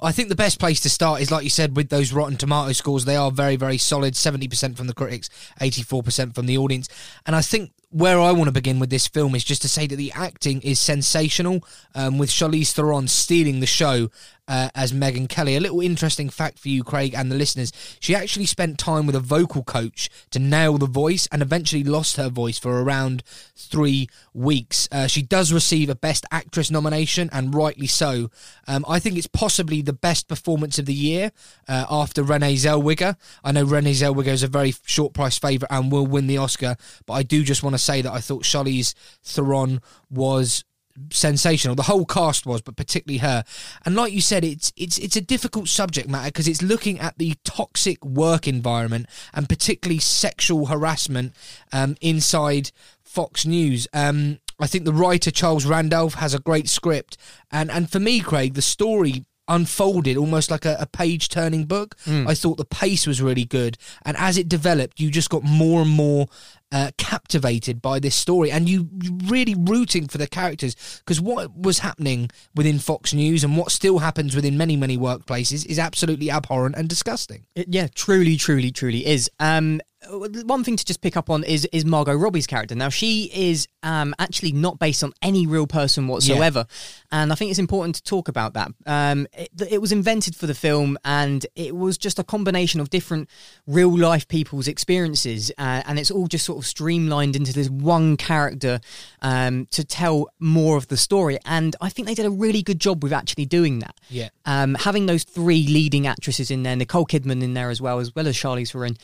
I 0.02 0.14
think 0.14 0.30
the 0.30 0.36
best 0.36 0.60
place 0.60 0.80
to 0.82 0.90
start 0.90 1.22
is, 1.22 1.30
like 1.30 1.44
you 1.44 1.50
said, 1.50 1.76
with 1.76 1.90
those 1.90 2.14
Rotten 2.14 2.38
Tomato 2.38 2.72
scores. 2.72 3.04
They 3.04 3.18
are 3.18 3.32
very, 3.32 3.58
very 3.58 3.78
solid 3.78 4.14
70% 4.14 4.78
from 4.78 4.88
the 4.88 4.94
critics, 4.94 5.30
84% 5.60 6.34
from 6.34 6.46
the 6.46 6.58
audience. 6.58 6.88
And 7.26 7.36
I 7.36 7.42
think 7.42 7.72
where 7.92 8.20
I 8.20 8.32
want 8.32 8.46
to 8.46 8.52
begin 8.52 8.80
with 8.80 8.90
this 8.90 9.08
film 9.08 9.34
is 9.34 9.44
just 9.44 9.64
to 9.64 9.70
say 9.70 9.88
that 9.88 9.96
the 9.96 10.12
acting 10.14 10.62
is 10.62 10.80
sensational, 10.80 11.64
um, 11.96 12.18
with 12.18 12.30
Charlize 12.30 12.72
Theron 12.72 13.08
stealing 13.08 13.60
the 13.60 13.66
show 13.66 14.10
uh, 14.50 14.70
as 14.76 14.92
Megyn 14.92 15.30
Kelly. 15.30 15.56
A 15.56 15.60
little 15.60 15.80
interesting 15.80 16.30
fact 16.30 16.60
for 16.60 16.70
you, 16.70 16.84
Craig, 16.84 17.14
and 17.16 17.32
the 17.32 17.36
listeners 17.36 17.72
she 18.00 18.16
actually 18.16 18.48
spent 18.48 18.80
time 18.80 19.06
with 19.06 19.16
a 19.16 19.20
vocal 19.20 19.64
coach 19.64 20.10
to 20.32 20.40
nail 20.40 20.78
the 20.78 20.88
voice 20.88 21.28
and 21.32 21.42
eventually 21.42 21.84
lost 21.84 22.18
her 22.18 22.30
voice 22.30 22.58
for 22.58 22.82
around 22.82 23.24
three 23.56 24.10
weeks. 24.34 24.90
Uh, 24.92 25.08
she 25.08 25.22
does 25.22 25.54
receive 25.54 25.90
a 25.90 25.96
Best 25.96 26.26
Actress 26.32 26.72
nomination, 26.72 27.30
and 27.32 27.54
rightly 27.54 27.88
so. 27.88 28.32
Um, 28.68 28.84
I 28.88 29.00
think 29.00 29.18
it's 29.18 29.28
possibly 29.28 29.82
the 29.82 29.94
best 29.94 30.28
performance 30.28 30.80
of 30.80 30.86
the 30.86 30.94
year 30.94 31.32
uh, 31.68 31.86
after 31.90 32.24
Renee 32.24 32.56
Zellweger. 32.56 33.16
I 33.44 33.52
know 33.52 33.64
Renee 33.64 33.94
Zellweger 33.94 34.28
is 34.28 34.44
a 34.44 34.48
very 34.48 34.74
short 34.86 35.14
price 35.14 35.38
favourite 35.38 35.72
and 35.72 35.92
will 35.92 36.08
win 36.08 36.28
the 36.28 36.38
Oscar, 36.38 36.76
but 37.06 37.14
I 37.14 37.24
do 37.24 37.44
just 37.44 37.62
want 37.62 37.76
to 37.76 37.79
say 37.80 38.02
that 38.02 38.12
I 38.12 38.20
thought 38.20 38.44
Charlize 38.44 38.94
Theron 39.24 39.82
was 40.10 40.64
sensational. 41.12 41.76
The 41.76 41.84
whole 41.84 42.06
cast 42.06 42.46
was, 42.46 42.62
but 42.62 42.76
particularly 42.76 43.20
her. 43.20 43.44
And 43.86 43.96
like 43.96 44.14
you 44.14 44.22
said, 44.22 44.44
it's 44.44 44.72
it's 44.76 44.98
it's 44.98 45.16
a 45.16 45.22
difficult 45.22 45.68
subject 45.68 46.10
matter 46.10 46.28
because 46.28 46.48
it's 46.48 46.62
looking 46.62 47.00
at 47.00 47.18
the 47.18 47.36
toxic 47.44 48.04
work 48.04 48.48
environment 48.48 49.08
and 49.34 49.48
particularly 49.48 50.00
sexual 50.00 50.68
harassment 50.68 51.34
um, 51.72 51.96
inside 52.02 52.72
Fox 53.04 53.46
News. 53.46 53.88
Um, 53.94 54.40
I 54.60 54.68
think 54.68 54.84
the 54.84 54.94
writer 54.94 55.32
Charles 55.32 55.66
Randolph 55.66 56.16
has 56.16 56.34
a 56.34 56.40
great 56.40 56.68
script, 56.68 57.18
and 57.52 57.72
and 57.72 57.90
for 57.90 58.00
me, 58.00 58.20
Craig, 58.20 58.54
the 58.54 58.62
story 58.62 59.26
unfolded 59.50 60.16
almost 60.16 60.50
like 60.52 60.64
a, 60.64 60.78
a 60.80 60.86
page 60.86 61.28
turning 61.28 61.66
book. 61.66 61.96
I 62.28 62.36
thought 62.36 62.58
the 62.58 62.66
pace 62.66 63.06
was 63.06 63.22
really 63.22 63.46
good, 63.46 63.78
and 64.06 64.16
as 64.18 64.38
it 64.38 64.48
developed, 64.48 65.00
you 65.00 65.10
just 65.12 65.30
got 65.30 65.44
more 65.44 65.82
and 65.82 65.90
more 65.90 66.28
uh, 66.72 66.92
captivated 66.98 67.82
by 67.82 68.00
this 68.00 68.16
story, 68.16 68.52
and 68.52 68.70
you 68.70 68.90
you 69.02 69.18
really 69.26 69.56
rooting 69.56 70.08
for 70.08 70.18
the 70.20 70.28
characters 70.28 70.76
because 71.00 71.20
what 71.20 71.56
was 71.58 71.80
happening 71.80 72.30
within 72.56 72.80
Fox 72.80 73.14
News 73.14 73.44
and 73.44 73.58
what 73.58 73.72
still 73.72 74.00
happens 74.00 74.36
within 74.36 74.58
many 74.58 74.76
many 74.78 74.98
workplaces 74.98 75.66
is 75.66 75.80
absolutely 75.80 76.30
abhorrent 76.30 76.76
and 76.76 76.88
disgusting. 76.88 77.46
It, 77.56 77.68
yeah, 77.70 77.88
truly, 77.94 78.38
truly, 78.38 78.72
truly 78.72 79.06
is. 79.06 79.30
Um, 79.40 79.82
one 80.10 80.64
thing 80.64 80.78
to 80.78 80.86
just 80.86 81.02
pick 81.02 81.18
up 81.18 81.30
on 81.30 81.44
is 81.44 81.66
is 81.72 81.84
Margot 81.86 82.14
Robbie's 82.16 82.48
character. 82.48 82.74
Now 82.74 82.90
she 82.90 83.30
is 83.34 83.68
um, 83.84 84.16
actually 84.18 84.54
not 84.54 84.80
based 84.80 85.04
on 85.04 85.12
any 85.22 85.46
real 85.46 85.68
person 85.68 86.08
whatsoever, 86.08 86.66
and 87.12 87.32
I 87.32 87.36
think 87.36 87.50
it's 87.52 87.60
important 87.60 87.96
to 87.96 88.04
talk 88.04 88.28
about 88.30 88.54
that. 88.54 88.72
Um, 88.86 89.28
it, 89.34 89.50
it 89.70 89.82
was 89.82 89.92
invented 89.92 90.36
for 90.36 90.48
the 90.48 90.54
film, 90.54 90.98
and 91.04 91.46
it 91.56 91.76
was 91.76 91.98
just 91.98 92.18
a 92.18 92.24
combination 92.24 92.80
of 92.80 92.90
different 92.90 93.30
real 93.68 93.96
life 93.98 94.28
people's 94.28 94.68
experiences, 94.68 95.52
uh, 95.58 95.84
and 95.86 96.00
it's 96.00 96.12
all 96.12 96.28
just 96.28 96.46
sort 96.46 96.60
of 96.60 96.66
streamlined 96.66 97.36
into 97.36 97.52
this 97.52 97.70
one 97.70 98.16
character 98.16 98.80
um, 99.22 99.66
to 99.72 99.84
tell 99.84 100.30
more 100.40 100.78
of 100.78 100.88
the 100.88 100.98
story. 100.98 101.38
And 101.46 101.76
I 101.82 101.90
think 101.90 102.08
they 102.08 102.16
did 102.16 102.26
a 102.26 102.32
really 102.32 102.64
good 102.64 102.80
job 102.80 103.04
with 103.04 103.12
actually 103.12 103.46
doing 103.46 103.80
that 103.80 103.96
Yeah. 104.10 104.30
um, 104.46 104.76
having 104.76 105.08
those 105.08 105.24
three 105.24 105.68
leading 105.68 106.08
actresses 106.08 106.50
in 106.52 106.64
there, 106.64 106.76
Nicole 106.76 107.06
Kidman 107.06 107.44
in 107.44 107.54
there 107.54 107.70
as 107.70 107.82
well, 107.82 108.00
as 108.00 108.16
well 108.16 108.28
as 108.28 108.36
Charlize 108.36 108.72
Theron, 108.72 108.98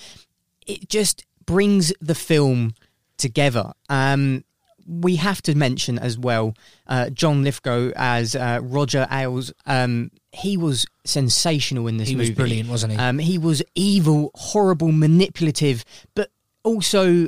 it 0.65 0.89
just 0.89 1.25
brings 1.45 1.93
the 2.01 2.15
film 2.15 2.73
together. 3.17 3.73
Um, 3.89 4.43
we 4.87 5.15
have 5.15 5.41
to 5.43 5.55
mention 5.55 5.97
as 5.97 6.17
well 6.17 6.53
uh, 6.87 7.09
John 7.09 7.43
Lithgow 7.43 7.91
as 7.95 8.35
uh, 8.35 8.59
Roger 8.61 9.07
Ailes. 9.11 9.51
Um, 9.65 10.11
he 10.31 10.57
was 10.57 10.85
sensational 11.05 11.87
in 11.87 11.97
this 11.97 12.09
He 12.09 12.15
was 12.15 12.29
movie. 12.29 12.35
brilliant, 12.35 12.69
wasn't 12.69 12.93
he? 12.93 12.99
Um, 12.99 13.17
he 13.17 13.37
was 13.37 13.63
evil, 13.73 14.31
horrible, 14.35 14.91
manipulative, 14.91 15.83
but 16.13 16.29
also 16.63 17.27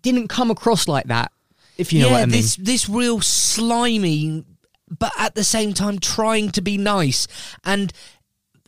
didn't 0.00 0.28
come 0.28 0.50
across 0.50 0.88
like 0.88 1.06
that. 1.06 1.32
If 1.78 1.92
you 1.92 2.00
know 2.00 2.06
yeah, 2.08 2.12
what 2.12 2.22
I 2.22 2.26
mean. 2.26 2.30
this 2.32 2.56
this 2.56 2.88
real 2.88 3.20
slimy, 3.20 4.44
but 4.88 5.12
at 5.18 5.34
the 5.34 5.44
same 5.44 5.72
time 5.74 5.98
trying 5.98 6.50
to 6.50 6.60
be 6.60 6.76
nice 6.78 7.26
and 7.64 7.92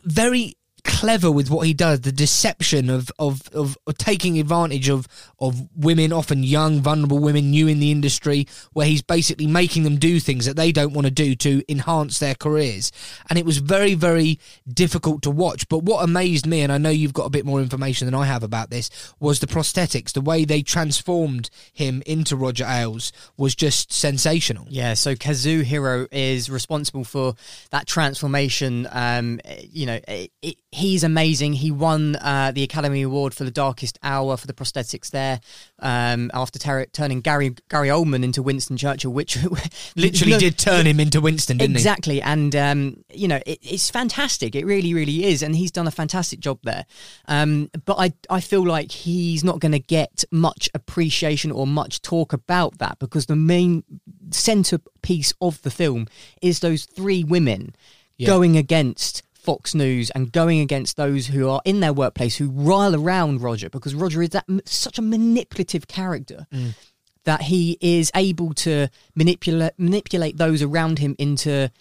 very 0.03 0.55
clever 0.97 1.31
with 1.31 1.49
what 1.49 1.67
he 1.67 1.73
does. 1.73 2.01
The 2.01 2.11
deception 2.11 2.89
of 2.89 3.11
of, 3.19 3.47
of, 3.53 3.77
of 3.85 3.97
taking 3.97 4.39
advantage 4.39 4.89
of 4.89 5.07
of 5.39 5.67
women, 5.75 6.11
often 6.11 6.43
young, 6.43 6.81
vulnerable 6.81 7.19
women, 7.19 7.51
new 7.51 7.67
in 7.67 7.79
the 7.79 7.91
industry, 7.91 8.47
where 8.73 8.87
he's 8.87 9.03
basically 9.03 9.45
making 9.45 9.83
them 9.83 9.97
do 9.97 10.19
things 10.19 10.45
that 10.45 10.55
they 10.55 10.71
don't 10.71 10.93
want 10.93 11.05
to 11.05 11.11
do 11.11 11.35
to 11.35 11.63
enhance 11.69 12.17
their 12.17 12.33
careers. 12.33 12.91
And 13.29 13.37
it 13.37 13.45
was 13.45 13.59
very 13.59 13.93
very 13.93 14.39
difficult 14.71 15.21
to 15.23 15.31
watch. 15.31 15.67
But 15.69 15.83
what 15.83 16.03
amazed 16.03 16.47
me, 16.47 16.61
and 16.61 16.71
I 16.71 16.79
know 16.79 16.89
you've 16.89 17.13
got 17.13 17.25
a 17.25 17.29
bit 17.31 17.45
more 17.45 17.61
information 17.61 18.05
than 18.05 18.15
I 18.15 18.25
have 18.25 18.43
about 18.43 18.71
this, 18.71 18.89
was 19.19 19.39
the 19.39 19.47
prosthetics. 19.47 20.13
The 20.13 20.21
way 20.21 20.45
they 20.45 20.63
transformed 20.63 21.49
him 21.73 22.01
into 22.05 22.35
Roger 22.35 22.65
Ailes 22.65 23.11
was 23.37 23.53
just 23.53 23.93
sensational. 23.93 24.65
Yeah, 24.69 24.95
so 24.95 25.13
Kazuhiro 25.13 26.07
is 26.11 26.49
responsible 26.49 27.03
for 27.03 27.35
that 27.69 27.85
transformation. 27.85 28.87
Um, 28.91 29.39
you 29.61 29.85
know, 29.85 29.99
it, 30.07 30.31
it, 30.41 30.57
he's 30.89 31.03
amazing. 31.03 31.53
He 31.53 31.71
won 31.71 32.15
uh, 32.17 32.51
the 32.53 32.63
Academy 32.63 33.01
Award 33.01 33.33
for 33.33 33.43
the 33.43 33.51
Darkest 33.51 33.97
Hour 34.03 34.37
for 34.37 34.47
the 34.47 34.53
prosthetics 34.53 35.09
there 35.11 35.39
um, 35.79 36.31
after 36.33 36.59
ter- 36.59 36.85
turning 36.87 37.21
Gary 37.21 37.55
Gary 37.69 37.89
Oldman 37.89 38.23
into 38.23 38.41
Winston 38.41 38.77
Churchill, 38.77 39.11
which 39.11 39.37
Literally 39.95 40.33
No, 40.33 40.39
did 40.39 40.57
turn 40.57 40.85
him 40.85 40.99
into 40.99 41.21
Winston, 41.21 41.57
didn't 41.57 41.75
exactly. 41.75 42.21
And 42.21 42.55
um, 42.55 43.03
you 43.13 43.27
know, 43.27 43.39
it, 43.45 43.59
it's 43.61 43.89
fantastic. 43.89 44.55
It 44.55 44.65
really, 44.65 44.93
really 44.93 45.25
is, 45.25 45.43
and 45.43 45.55
he's 45.55 45.71
done 45.71 45.87
a 45.87 45.91
fantastic 45.91 46.39
job 46.39 46.59
there. 46.63 46.85
Um, 47.27 47.69
but 47.85 47.95
I, 47.99 48.13
I 48.29 48.39
feel 48.41 48.65
like 48.65 48.91
he's 48.91 49.43
not 49.43 49.59
going 49.59 49.71
to 49.73 49.79
get 49.79 50.23
much 50.31 50.69
appreciation 50.73 51.51
or 51.51 51.67
much 51.67 52.01
talk 52.01 52.33
about 52.33 52.77
that 52.79 52.99
because 52.99 53.25
the 53.27 53.35
main 53.35 53.83
centerpiece 54.31 55.33
of 55.41 55.61
the 55.61 55.71
film 55.71 56.07
is 56.41 56.59
those 56.59 56.85
three 56.85 57.23
women 57.23 57.75
Yeah. 58.17 58.27
going 58.27 58.57
against. 58.57 59.23
Fox 59.47 59.73
News 59.73 60.09
and 60.09 60.29
going 60.29 60.59
against 60.59 60.97
those 60.97 61.27
who 61.27 61.47
are 61.47 61.61
in 61.63 61.79
their 61.79 61.93
workplace 61.93 62.35
who 62.35 62.49
rile 62.49 62.93
around 62.93 63.41
Roger 63.41 63.69
because 63.69 63.95
Roger 63.95 64.21
is 64.21 64.31
that 64.31 64.43
such 64.65 64.99
a 64.99 65.01
manipulative 65.01 65.87
character 65.87 66.45
mm. 66.53 66.75
that 67.23 67.43
he 67.43 67.77
is 67.79 68.11
able 68.13 68.53
to 68.55 68.89
manipulate 69.15 69.71
manipulate 69.77 70.35
those 70.35 70.61
around 70.61 70.99
him 70.99 71.15
into 71.17 71.71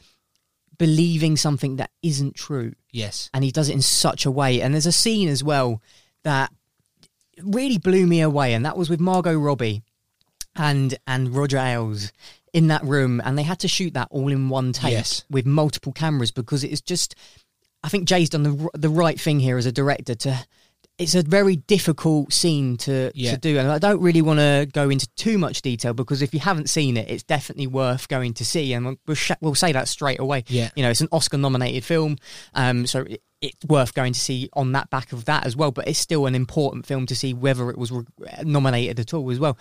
believing 0.79 1.37
something 1.37 1.75
that 1.75 1.91
isn't 2.05 2.37
true? 2.37 2.73
Yes. 2.93 3.31
and 3.35 3.43
he 3.43 3.51
does 3.51 3.69
it 3.69 3.73
in 3.73 3.83
such 3.83 4.27
a 4.27 4.31
way 4.31 4.61
and 4.63 4.73
there's 4.73 4.87
a 4.87 4.93
scene 4.93 5.29
as 5.29 5.43
well 5.43 5.83
that 6.23 6.53
really 7.43 7.79
blew 7.79 8.07
me 8.07 8.21
away 8.21 8.55
and 8.55 8.65
that 8.65 8.77
was 8.77 8.89
with 8.89 9.01
Margot 9.01 9.37
Robbie 9.37 9.83
and 10.55 10.97
and 11.05 11.35
Roger 11.35 11.59
Ailes 11.59 12.13
in 12.53 12.69
that 12.69 12.85
room 12.85 13.21
and 13.25 13.37
they 13.37 13.43
had 13.43 13.59
to 13.59 13.69
shoot 13.69 13.93
that 13.95 14.07
all 14.13 14.29
in 14.29 14.49
one 14.51 14.73
take 14.73 14.93
Yes. 14.93 15.25
with 15.29 15.47
multiple 15.47 15.93
cameras 15.93 16.31
because 16.31 16.63
it 16.63 16.71
is 16.71 16.81
just 16.81 17.17
I 17.83 17.89
think 17.89 18.09
Jay's 18.09 18.31
done 18.31 18.43
the 18.43 18.69
the 18.75 18.89
right 18.89 19.21
thing 19.21 19.41
here 19.41 19.57
as 19.59 19.67
a 19.67 19.73
director 19.73 20.15
to 20.15 20.45
it's 20.99 21.15
a 21.15 21.23
very 21.23 21.57
difficult 21.57 22.33
scene 22.33 22.79
to, 22.79 23.13
Yeah. 23.15 23.33
to 23.33 23.37
do. 23.37 23.59
And 23.59 23.71
I 23.71 23.79
don't 23.79 24.01
really 24.01 24.23
want 24.23 24.39
to 24.41 24.67
go 24.73 24.89
into 24.89 25.07
too 25.09 25.37
much 25.37 25.61
detail 25.61 25.93
because 25.93 26.23
if 26.23 26.33
you 26.33 26.41
haven't 26.41 26.71
seen 26.71 26.97
it 26.97 27.11
it's 27.11 27.23
definitely 27.23 27.67
worth 27.67 28.09
going 28.09 28.33
to 28.35 28.47
see. 28.47 28.73
And 28.73 28.97
we'll, 29.07 29.15
sh- 29.15 29.33
we'll 29.43 29.55
say 29.55 29.73
that 29.73 29.89
straight 29.89 30.21
away. 30.21 30.45
Yeah. 30.49 30.71
you 30.75 30.83
know 30.83 30.89
it's 30.89 31.03
an 31.03 31.09
Oscar 31.13 31.37
nominated 31.37 31.85
film 31.85 32.17
um 32.55 32.87
so 32.87 33.01
it, 33.03 33.21
it's 33.43 33.63
worth 33.67 33.93
going 33.93 34.15
to 34.15 34.21
see 34.21 34.49
on 34.55 34.73
that 34.73 34.89
back 34.89 35.13
of 35.13 35.27
that 35.27 35.45
as 35.45 35.55
well. 35.55 35.71
But 35.71 35.87
it's 35.87 35.99
still 35.99 36.25
an 36.25 36.35
important 36.35 36.87
film 36.87 37.05
to 37.07 37.15
see 37.15 37.35
whether 37.35 37.69
it 37.71 37.77
was 37.77 37.93
re- 37.93 38.05
nominated 38.43 38.99
at 38.99 39.13
all 39.13 39.31
as 39.31 39.39
well. 39.39 39.59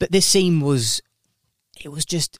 But 0.00 0.10
this 0.10 0.26
scene 0.26 0.60
was 0.60 1.00
it 1.80 1.90
was 1.90 2.04
just 2.04 2.38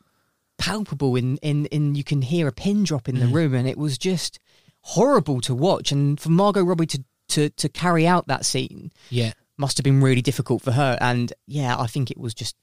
palpable 0.58 1.14
in 1.14 1.36
in 1.38 1.66
in 1.66 1.94
you 1.94 2.02
can 2.02 2.22
hear 2.22 2.48
a 2.48 2.52
pin 2.52 2.82
drop 2.82 3.08
in 3.08 3.20
the 3.20 3.26
room 3.28 3.54
and 3.54 3.68
it 3.68 3.78
was 3.78 3.96
just 3.98 4.40
horrible 4.82 5.40
to 5.42 5.54
watch 5.54 5.92
and 5.92 6.18
for 6.20 6.30
Margot 6.30 6.62
Robbie 6.62 6.86
to 6.86 7.04
to 7.28 7.50
to 7.50 7.68
carry 7.68 8.06
out 8.06 8.26
that 8.26 8.44
scene 8.44 8.92
Yeah. 9.10 9.32
must 9.56 9.78
have 9.78 9.84
been 9.84 10.02
really 10.02 10.22
difficult 10.22 10.62
for 10.62 10.72
her 10.72 10.98
and 11.00 11.32
yeah 11.46 11.78
I 11.78 11.86
think 11.86 12.10
it 12.10 12.18
was 12.18 12.34
just 12.34 12.56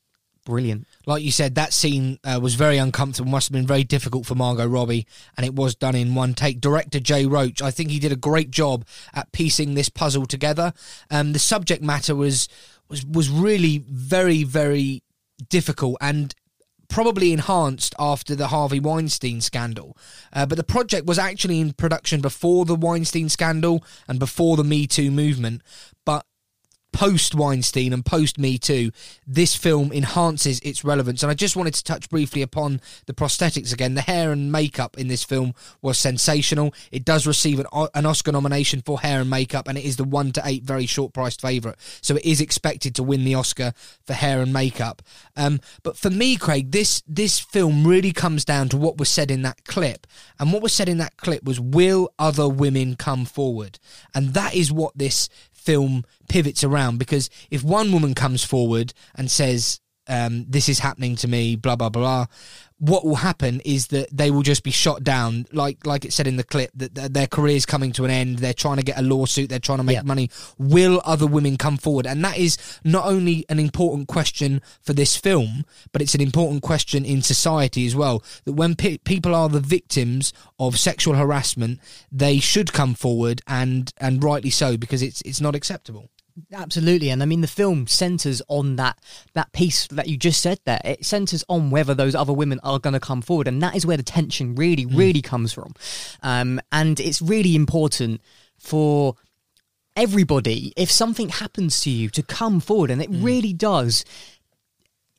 brilliant 0.45 0.85
Like 1.05 1.23
you 1.23 1.31
said, 1.31 1.55
that 1.55 1.73
scene 1.73 2.17
uh, 2.23 2.39
was 2.41 2.55
very 2.55 2.77
uncomfortable. 2.77 3.29
Must 3.29 3.49
have 3.49 3.53
been 3.53 3.67
very 3.67 3.83
difficult 3.83 4.25
for 4.25 4.35
Margot 4.35 4.65
Robbie, 4.67 5.05
and 5.37 5.45
it 5.45 5.53
was 5.53 5.75
done 5.75 5.95
in 5.95 6.15
one 6.15 6.33
take. 6.33 6.59
Director 6.61 6.99
Jay 6.99 7.25
Roach, 7.25 7.61
I 7.61 7.71
think 7.71 7.89
he 7.91 7.99
did 7.99 8.11
a 8.11 8.15
great 8.15 8.49
job 8.49 8.85
at 9.13 9.31
piecing 9.31 9.73
this 9.75 9.89
puzzle 9.89 10.25
together. 10.25 10.73
Um, 11.11 11.33
the 11.33 11.39
subject 11.39 11.83
matter 11.83 12.15
was 12.15 12.47
was 12.89 13.05
was 13.05 13.29
really 13.29 13.83
very 13.87 14.43
very 14.43 15.03
difficult 15.49 15.97
and 16.01 16.33
probably 16.89 17.31
enhanced 17.31 17.95
after 17.97 18.35
the 18.35 18.47
Harvey 18.47 18.79
Weinstein 18.79 19.39
scandal. 19.41 19.95
Uh, 20.33 20.45
but 20.45 20.57
the 20.57 20.63
project 20.63 21.05
was 21.05 21.19
actually 21.19 21.59
in 21.59 21.73
production 21.73 22.19
before 22.19 22.65
the 22.65 22.75
Weinstein 22.75 23.29
scandal 23.29 23.83
and 24.07 24.19
before 24.19 24.57
the 24.57 24.63
Me 24.63 24.87
Too 24.87 25.11
movement. 25.11 25.61
But 26.05 26.25
post 26.91 27.35
Weinstein 27.35 27.93
and 27.93 28.05
post 28.05 28.37
Me 28.37 28.57
Too, 28.57 28.91
this 29.25 29.55
film 29.55 29.91
enhances 29.91 30.59
its 30.61 30.83
relevance. 30.83 31.23
And 31.23 31.31
I 31.31 31.35
just 31.35 31.55
wanted 31.55 31.73
to 31.75 31.83
touch 31.83 32.09
briefly 32.09 32.41
upon 32.41 32.81
the 33.05 33.13
prosthetics 33.13 33.73
again. 33.73 33.93
The 33.93 34.01
hair 34.01 34.31
and 34.31 34.51
makeup 34.51 34.97
in 34.97 35.07
this 35.07 35.23
film 35.23 35.53
was 35.81 35.97
sensational. 35.97 36.73
It 36.91 37.05
does 37.05 37.27
receive 37.27 37.59
an, 37.59 37.67
an 37.93 38.05
Oscar 38.05 38.31
nomination 38.31 38.81
for 38.81 38.99
hair 38.99 39.21
and 39.21 39.29
makeup, 39.29 39.67
and 39.67 39.77
it 39.77 39.85
is 39.85 39.97
the 39.97 40.03
one 40.03 40.31
to 40.33 40.41
eight 40.45 40.63
very 40.63 40.85
short 40.85 41.13
priced 41.13 41.41
favourite. 41.41 41.77
So 42.01 42.15
it 42.15 42.25
is 42.25 42.41
expected 42.41 42.95
to 42.95 43.03
win 43.03 43.23
the 43.23 43.35
Oscar 43.35 43.73
for 44.05 44.13
hair 44.13 44.41
and 44.41 44.51
makeup. 44.51 45.01
Um, 45.37 45.59
but 45.83 45.97
for 45.97 46.09
me, 46.09 46.35
Craig, 46.35 46.71
this 46.71 47.03
this 47.07 47.39
film 47.39 47.85
really 47.85 48.11
comes 48.11 48.45
down 48.45 48.69
to 48.69 48.77
what 48.77 48.97
was 48.97 49.09
said 49.09 49.31
in 49.31 49.41
that 49.43 49.63
clip. 49.65 50.07
And 50.39 50.51
what 50.51 50.61
was 50.61 50.73
said 50.73 50.89
in 50.89 50.97
that 50.97 51.17
clip 51.17 51.43
was, 51.43 51.59
"Will 51.59 52.09
other 52.17 52.49
women 52.49 52.95
come 52.95 53.25
forward?" 53.25 53.79
And 54.13 54.33
that 54.33 54.55
is 54.55 54.71
what 54.71 54.97
this 54.97 55.29
film 55.59 56.05
pivots 56.29 56.63
around 56.63 56.97
because 56.97 57.29
if 57.51 57.63
one 57.63 57.91
woman 57.91 58.13
comes 58.13 58.43
forward 58.43 58.93
and 59.15 59.29
says 59.29 59.79
um, 60.09 60.45
this 60.49 60.67
is 60.69 60.79
happening 60.79 61.15
to 61.17 61.27
me 61.27 61.55
blah 61.55 61.75
blah 61.75 61.89
blah 61.89 62.25
what 62.81 63.03
will 63.03 63.15
happen 63.15 63.59
is 63.65 63.87
that 63.87 64.07
they 64.09 64.31
will 64.31 64.41
just 64.41 64.63
be 64.63 64.71
shot 64.71 65.03
down. 65.03 65.45
Like 65.51 65.85
like 65.85 66.05
it 66.05 66.13
said 66.13 66.27
in 66.27 66.37
the 66.37 66.45
clip 66.45 66.71
that 66.75 66.95
th- 66.95 67.11
their 67.11 67.27
career's 67.27 67.65
coming 67.65 67.91
to 67.91 68.05
an 68.05 68.11
end. 68.11 68.39
They're 68.39 68.53
trying 68.53 68.77
to 68.77 68.83
get 68.83 68.97
a 68.97 69.01
lawsuit. 69.01 69.49
They're 69.49 69.59
trying 69.59 69.79
to 69.79 69.83
make 69.83 69.95
Yeah. 69.95 70.03
money. 70.03 70.29
Will 70.57 71.01
other 71.03 71.27
women 71.27 71.57
come 71.57 71.75
forward? 71.75 72.07
And 72.07 72.23
that 72.23 72.37
is 72.37 72.57
not 72.85 73.05
only 73.05 73.45
an 73.49 73.59
important 73.59 74.07
question 74.07 74.61
for 74.81 74.93
this 74.93 75.17
film 75.17 75.65
but 75.91 76.01
it's 76.01 76.15
an 76.15 76.21
important 76.21 76.63
question 76.63 77.03
in 77.03 77.21
society 77.21 77.85
as 77.85 77.97
well 77.97 78.23
that 78.45 78.53
when 78.53 78.75
pe- 78.75 78.99
people 78.99 79.35
are 79.35 79.49
the 79.49 79.59
victims 79.59 80.31
of 80.57 80.79
sexual 80.79 81.15
harassment 81.15 81.81
they 82.11 82.39
should 82.39 82.71
come 82.71 82.93
forward 82.95 83.41
and 83.45 83.91
and 83.97 84.23
rightly 84.23 84.49
so 84.49 84.77
because 84.77 85.01
it's 85.01 85.21
it's 85.23 85.41
not 85.41 85.53
acceptable 85.53 86.09
Absolutely, 86.53 87.09
and 87.09 87.21
I 87.21 87.25
mean 87.25 87.41
the 87.41 87.47
film 87.47 87.87
centers 87.87 88.41
on 88.47 88.75
that 88.77 88.99
that 89.33 89.51
piece 89.51 89.87
that 89.87 90.07
you 90.07 90.17
just 90.17 90.41
said 90.41 90.59
there. 90.65 90.81
It 90.83 91.05
centers 91.05 91.43
on 91.49 91.71
whether 91.71 91.93
those 91.93 92.15
other 92.15 92.33
women 92.33 92.59
are 92.63 92.79
going 92.79 92.93
to 92.93 92.99
come 92.99 93.21
forward, 93.21 93.47
and 93.47 93.61
that 93.61 93.75
is 93.75 93.85
where 93.85 93.97
the 93.97 94.03
tension 94.03 94.55
really, 94.55 94.85
really 94.85 95.21
comes 95.21 95.53
from. 95.53 95.73
Um, 96.21 96.59
and 96.71 96.99
it's 96.99 97.21
really 97.21 97.55
important 97.55 98.21
for 98.57 99.15
everybody 99.95 100.73
if 100.77 100.91
something 100.91 101.29
happens 101.29 101.81
to 101.81 101.89
you 101.89 102.09
to 102.09 102.23
come 102.23 102.59
forward, 102.59 102.91
and 102.91 103.01
it 103.01 103.09
really 103.11 103.53
does. 103.53 104.05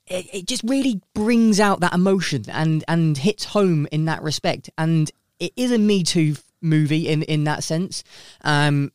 It, 0.07 0.27
it 0.33 0.47
just 0.47 0.63
really 0.65 1.01
brings 1.15 1.61
out 1.61 1.81
that 1.81 1.95
emotion 1.95 2.45
and 2.49 2.85
and 2.89 3.17
hits 3.17 3.45
home 3.47 3.87
in 3.93 4.07
that 4.07 4.23
respect. 4.23 4.71
And 4.77 5.11
it 5.39 5.53
is 5.57 5.73
a 5.73 5.79
Me 5.79 6.03
Too 6.03 6.37
movie 6.61 7.09
in 7.09 7.23
in 7.23 7.45
that 7.45 7.65
sense. 7.65 8.05
Um, 8.43 8.93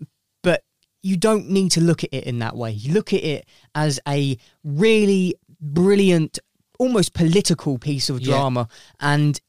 you 1.05 1.17
don't 1.17 1.47
need 1.49 1.69
to 1.71 1.81
look 1.81 2.03
at 2.03 2.11
it 2.11 2.23
in 2.23 2.39
that 2.39 2.55
way. 2.57 2.71
You 2.71 2.91
look 2.93 3.13
at 3.13 3.23
it 3.23 3.45
as 3.75 3.99
a 4.07 4.37
really 4.63 5.35
brilliant, 5.61 6.39
almost 6.79 7.13
political 7.13 7.77
piece 7.77 8.09
of 8.09 8.21
Yeah. 8.21 8.27
drama, 8.37 8.67
and 8.99 9.39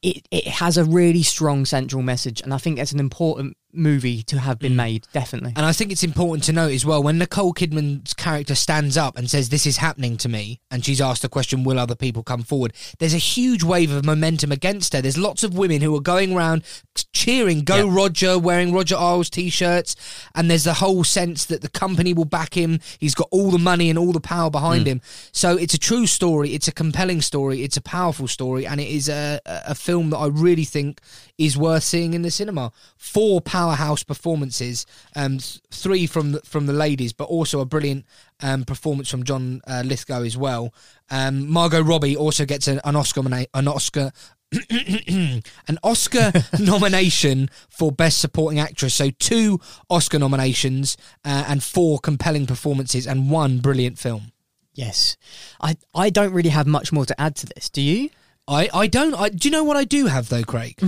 it, 0.00 0.26
it 0.30 0.46
has 0.46 0.76
a 0.76 0.84
really 0.84 1.24
strong 1.24 1.64
central 1.64 2.02
message. 2.02 2.40
And 2.40 2.54
I 2.54 2.58
think 2.58 2.76
that's 2.76 2.92
an 2.92 3.00
important 3.00 3.56
movie 3.72 4.22
to 4.24 4.38
have 4.38 4.58
been 4.58 4.72
mm. 4.72 4.76
made, 4.76 5.06
definitely. 5.12 5.52
And 5.56 5.64
I 5.64 5.72
think 5.72 5.92
it's 5.92 6.04
important 6.04 6.44
to 6.44 6.52
note 6.52 6.72
as 6.72 6.84
well 6.84 7.02
when 7.02 7.18
Nicole 7.18 7.52
Kidman's 7.52 8.14
character 8.14 8.54
stands 8.54 8.96
up 8.96 9.16
and 9.16 9.30
says, 9.30 9.48
This 9.48 9.66
is 9.66 9.78
happening 9.78 10.16
to 10.18 10.28
me, 10.28 10.60
and 10.70 10.84
she's 10.84 11.00
asked 11.00 11.22
the 11.22 11.28
question, 11.28 11.64
Will 11.64 11.78
other 11.78 11.94
people 11.94 12.22
come 12.22 12.42
forward? 12.42 12.72
There's 12.98 13.14
a 13.14 13.18
huge 13.18 13.62
wave 13.62 13.92
of 13.92 14.04
momentum 14.04 14.52
against 14.52 14.92
her. 14.92 15.00
There's 15.00 15.18
lots 15.18 15.44
of 15.44 15.56
women 15.56 15.80
who 15.80 15.94
are 15.96 16.00
going 16.00 16.34
around 16.34 16.64
cheering, 17.12 17.62
Go 17.62 17.86
Yeah. 17.86 17.94
Roger, 17.94 18.38
wearing 18.38 18.72
Roger 18.72 18.96
Ailes 18.96 19.30
t 19.30 19.50
shirts. 19.50 19.96
And 20.34 20.50
there's 20.50 20.64
the 20.64 20.74
whole 20.74 21.04
sense 21.04 21.44
that 21.46 21.62
the 21.62 21.68
company 21.68 22.12
will 22.12 22.24
back 22.24 22.54
him. 22.54 22.80
He's 22.98 23.14
got 23.14 23.28
all 23.30 23.50
the 23.50 23.58
money 23.58 23.90
and 23.90 23.98
all 23.98 24.12
the 24.12 24.20
power 24.20 24.50
behind 24.50 24.84
mm. 24.84 24.88
him. 24.88 25.00
So 25.32 25.56
it's 25.56 25.74
a 25.74 25.78
true 25.78 26.06
story. 26.06 26.54
It's 26.54 26.68
a 26.68 26.72
compelling 26.72 27.20
story. 27.20 27.62
It's 27.62 27.76
a 27.76 27.82
powerful 27.82 28.28
story. 28.28 28.66
And 28.66 28.80
it 28.80 28.88
is 28.88 29.08
a, 29.08 29.40
a 29.46 29.74
film 29.74 30.10
that 30.10 30.18
I 30.18 30.26
really 30.26 30.64
think 30.64 31.00
is 31.38 31.56
worth 31.56 31.84
seeing 31.84 32.14
in 32.14 32.22
the 32.22 32.30
cinema. 32.30 32.72
Four 32.96 33.40
powerhouse 33.62 34.02
performances. 34.02 34.86
Um, 35.14 35.38
th- 35.38 35.60
three 35.70 36.06
from 36.06 36.32
the, 36.32 36.40
from 36.40 36.66
the 36.66 36.72
ladies, 36.72 37.12
but 37.12 37.24
also 37.24 37.60
a 37.60 37.64
brilliant 37.64 38.04
um, 38.40 38.64
performance 38.64 39.08
from 39.08 39.22
John 39.24 39.60
uh, 39.66 39.82
Lithgow 39.84 40.22
as 40.22 40.36
well. 40.36 40.74
Um, 41.10 41.48
Margot 41.48 41.82
Robbie 41.82 42.16
also 42.16 42.44
gets 42.44 42.66
an, 42.68 42.80
an 42.84 42.96
Oscar 42.96 43.20
an 43.54 43.68
Oscar 43.68 44.10
an 44.70 45.78
Oscar 45.82 46.32
nomination 46.58 47.48
for 47.70 47.92
Best 47.92 48.18
Supporting 48.18 48.58
Actress. 48.58 48.94
So 48.94 49.10
two 49.10 49.60
Oscar 49.88 50.18
nominations 50.18 50.96
uh, 51.24 51.44
and 51.46 51.62
four 51.62 51.98
compelling 51.98 52.46
performances 52.46 53.06
and 53.06 53.30
one 53.30 53.58
brilliant 53.58 53.98
film. 53.98 54.32
Yes, 54.74 55.16
I 55.60 55.76
I 55.94 56.10
don't 56.10 56.32
really 56.32 56.50
have 56.50 56.66
much 56.66 56.92
more 56.92 57.06
to 57.06 57.20
add 57.20 57.36
to 57.36 57.46
this. 57.46 57.70
Do 57.70 57.80
you? 57.80 58.10
I, 58.48 58.68
I 58.74 58.86
don't. 58.88 59.14
I, 59.14 59.28
do 59.28 59.48
you 59.48 59.52
know 59.52 59.62
what 59.64 59.76
I 59.76 59.84
do 59.84 60.06
have 60.06 60.28
though, 60.28 60.42
Craig? 60.42 60.78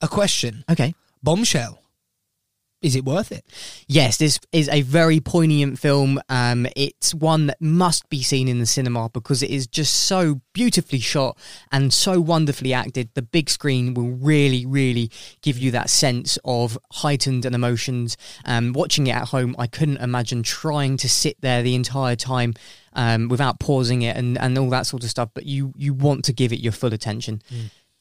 A 0.00 0.08
question. 0.08 0.64
Okay. 0.68 0.94
Bombshell. 1.22 1.83
Is 2.84 2.94
it 2.94 3.06
worth 3.06 3.32
it? 3.32 3.46
Yes, 3.88 4.18
this 4.18 4.38
is 4.52 4.68
a 4.68 4.82
very 4.82 5.18
poignant 5.18 5.78
film. 5.78 6.20
Um, 6.28 6.66
it's 6.76 7.14
one 7.14 7.46
that 7.46 7.58
must 7.58 8.06
be 8.10 8.22
seen 8.22 8.46
in 8.46 8.58
the 8.58 8.66
cinema 8.66 9.08
because 9.08 9.42
it 9.42 9.48
is 9.48 9.66
just 9.66 9.94
so 9.94 10.42
beautifully 10.52 10.98
shot 10.98 11.38
and 11.72 11.94
so 11.94 12.20
wonderfully 12.20 12.74
acted. 12.74 13.08
The 13.14 13.22
big 13.22 13.48
screen 13.48 13.94
will 13.94 14.10
really, 14.10 14.66
really 14.66 15.10
give 15.40 15.56
you 15.56 15.70
that 15.70 15.88
sense 15.88 16.38
of 16.44 16.78
heightened 16.92 17.46
and 17.46 17.54
emotions. 17.54 18.18
Um, 18.44 18.74
watching 18.74 19.06
it 19.06 19.16
at 19.16 19.28
home, 19.28 19.56
I 19.58 19.66
couldn't 19.66 20.02
imagine 20.02 20.42
trying 20.42 20.98
to 20.98 21.08
sit 21.08 21.40
there 21.40 21.62
the 21.62 21.74
entire 21.74 22.16
time 22.16 22.52
um, 22.92 23.28
without 23.28 23.60
pausing 23.60 24.02
it 24.02 24.14
and, 24.14 24.36
and 24.36 24.58
all 24.58 24.68
that 24.68 24.84
sort 24.84 25.04
of 25.04 25.08
stuff. 25.08 25.30
But 25.32 25.46
you 25.46 25.72
you 25.74 25.94
want 25.94 26.26
to 26.26 26.34
give 26.34 26.52
it 26.52 26.60
your 26.60 26.72
full 26.72 26.92
attention. 26.92 27.40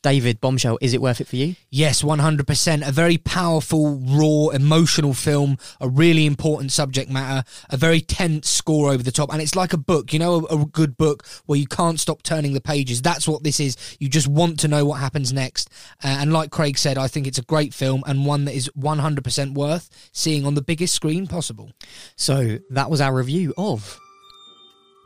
David 0.04 0.42
Bombshell, 0.42 0.78
is 0.82 0.94
it 0.94 1.02
worth 1.02 1.22
it 1.22 1.28
for 1.28 1.38
you? 1.38 1.56
Yes, 1.72 2.04
100%. 2.04 2.88
A 2.88 2.92
very 2.92 3.18
powerful, 3.18 4.00
raw, 4.00 4.50
emotional 4.50 5.14
film, 5.14 5.58
a 5.80 5.88
really 5.88 6.26
important 6.26 6.74
subject 6.74 7.10
matter, 7.10 7.48
a 7.70 7.78
very 7.78 8.02
tense 8.02 8.50
score 8.50 8.92
over 8.92 9.02
the 9.02 9.12
top. 9.14 9.32
And 9.32 9.42
it's 9.42 9.56
like 9.56 9.72
a 9.72 9.78
book, 9.78 10.12
you 10.12 10.20
know, 10.20 10.46
a, 10.50 10.62
a 10.62 10.66
good 10.66 10.98
book 10.98 11.26
where 11.46 11.58
you 11.58 11.66
can't 11.66 12.00
stop 12.00 12.22
turning 12.22 12.54
the 12.54 12.62
pages. 12.62 13.02
That's 13.02 13.28
what 13.28 13.44
this 13.44 13.62
is. 13.62 13.78
You 14.00 14.10
just 14.10 14.28
want 14.28 14.60
to 14.60 14.68
know 14.68 14.86
what 14.86 15.00
happens 15.00 15.32
next. 15.32 15.70
Uh, 16.04 16.18
and 16.20 16.34
like 16.34 16.52
Craig 16.52 16.78
said, 16.78 16.98
I 16.98 17.08
think 17.08 17.26
it's 17.26 17.40
a 17.40 17.44
great 17.44 17.74
film 17.74 18.04
and 18.06 18.26
one 18.26 18.44
that 18.46 18.56
is 18.56 18.70
100% 18.78 19.54
worth 19.54 20.10
seeing 20.12 20.46
on 20.46 20.54
the 20.54 20.62
biggest 20.62 20.94
screen 20.94 21.28
possible. 21.28 21.72
So 22.18 22.60
that 22.72 22.90
was 22.92 23.00
our 23.00 23.16
review 23.16 23.54
of 23.58 23.98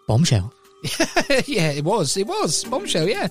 Bombshell. 0.08 0.52
yeah, 1.46 1.72
it 1.72 1.84
was. 1.84 2.18
It 2.18 2.26
was. 2.26 2.64
Bombshell, 2.64 3.08
yeah. 3.08 3.28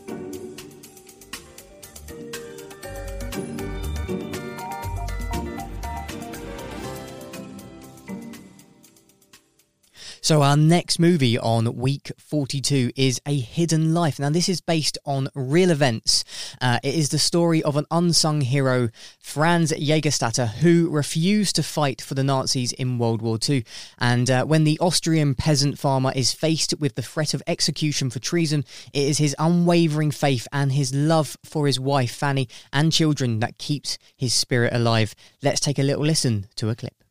So 10.26 10.42
our 10.42 10.56
next 10.56 10.98
movie 10.98 11.38
on 11.38 11.76
week 11.76 12.10
42 12.18 12.90
is 12.96 13.20
A 13.26 13.38
Hidden 13.38 13.94
Life. 13.94 14.18
Now 14.18 14.28
this 14.28 14.48
is 14.48 14.60
based 14.60 14.98
on 15.06 15.28
real 15.36 15.70
events. 15.70 16.24
Uh, 16.60 16.80
it 16.82 16.96
is 16.96 17.10
the 17.10 17.18
story 17.20 17.62
of 17.62 17.76
an 17.76 17.86
unsung 17.92 18.40
hero, 18.40 18.88
Franz 19.20 19.70
Jägerstatter, 19.70 20.48
who 20.48 20.90
refused 20.90 21.54
to 21.54 21.62
fight 21.62 22.02
for 22.02 22.14
the 22.14 22.24
Nazis 22.24 22.72
in 22.72 22.98
World 22.98 23.22
War 23.22 23.38
II. 23.48 23.64
And 24.00 24.28
uh, 24.28 24.44
when 24.44 24.64
the 24.64 24.80
Austrian 24.80 25.36
peasant 25.36 25.78
farmer 25.78 26.10
is 26.16 26.32
faced 26.32 26.74
with 26.80 26.96
the 26.96 27.02
threat 27.02 27.32
of 27.32 27.40
execution 27.46 28.10
for 28.10 28.18
treason, 28.18 28.64
it 28.92 29.04
is 29.04 29.18
his 29.18 29.36
unwavering 29.38 30.10
faith 30.10 30.48
and 30.52 30.72
his 30.72 30.92
love 30.92 31.36
for 31.44 31.68
his 31.68 31.78
wife, 31.78 32.10
Fanny, 32.10 32.48
and 32.72 32.90
children 32.90 33.38
that 33.38 33.58
keeps 33.58 33.96
his 34.16 34.34
spirit 34.34 34.72
alive. 34.72 35.14
Let's 35.40 35.60
take 35.60 35.78
a 35.78 35.84
little 35.84 36.04
listen 36.04 36.48
to 36.56 36.68
a 36.68 36.74
clip. 36.74 37.05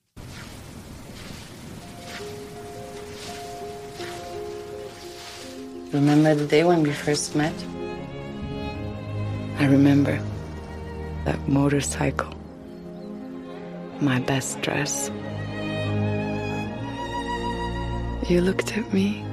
Remember 5.95 6.35
the 6.35 6.45
day 6.45 6.65
when 6.65 6.83
we 6.83 6.91
first 6.91 7.37
met? 7.37 7.53
I 9.59 9.65
remember 9.65 10.19
that 11.23 11.39
motorcycle, 11.47 12.35
my 14.01 14.19
best 14.19 14.61
dress. 14.61 15.09
You 18.27 18.41
looked 18.41 18.75
at 18.77 18.91
me, 18.91 19.23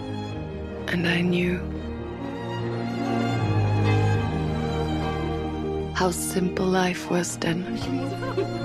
and 0.87 1.09
I 1.09 1.21
knew 1.23 1.59
how 5.95 6.13
simple 6.13 6.67
life 6.67 7.11
was 7.11 7.39
then. 7.39 8.62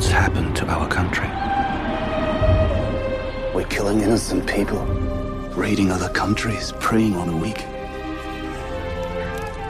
What's 0.00 0.12
happened 0.12 0.56
to 0.56 0.66
our 0.66 0.88
country? 0.88 1.28
We're 3.54 3.68
killing 3.68 4.00
innocent 4.00 4.46
people, 4.46 4.82
raiding 5.54 5.90
other 5.90 6.08
countries, 6.08 6.72
preying 6.80 7.16
on 7.16 7.26
the 7.26 7.36
weak. 7.36 7.66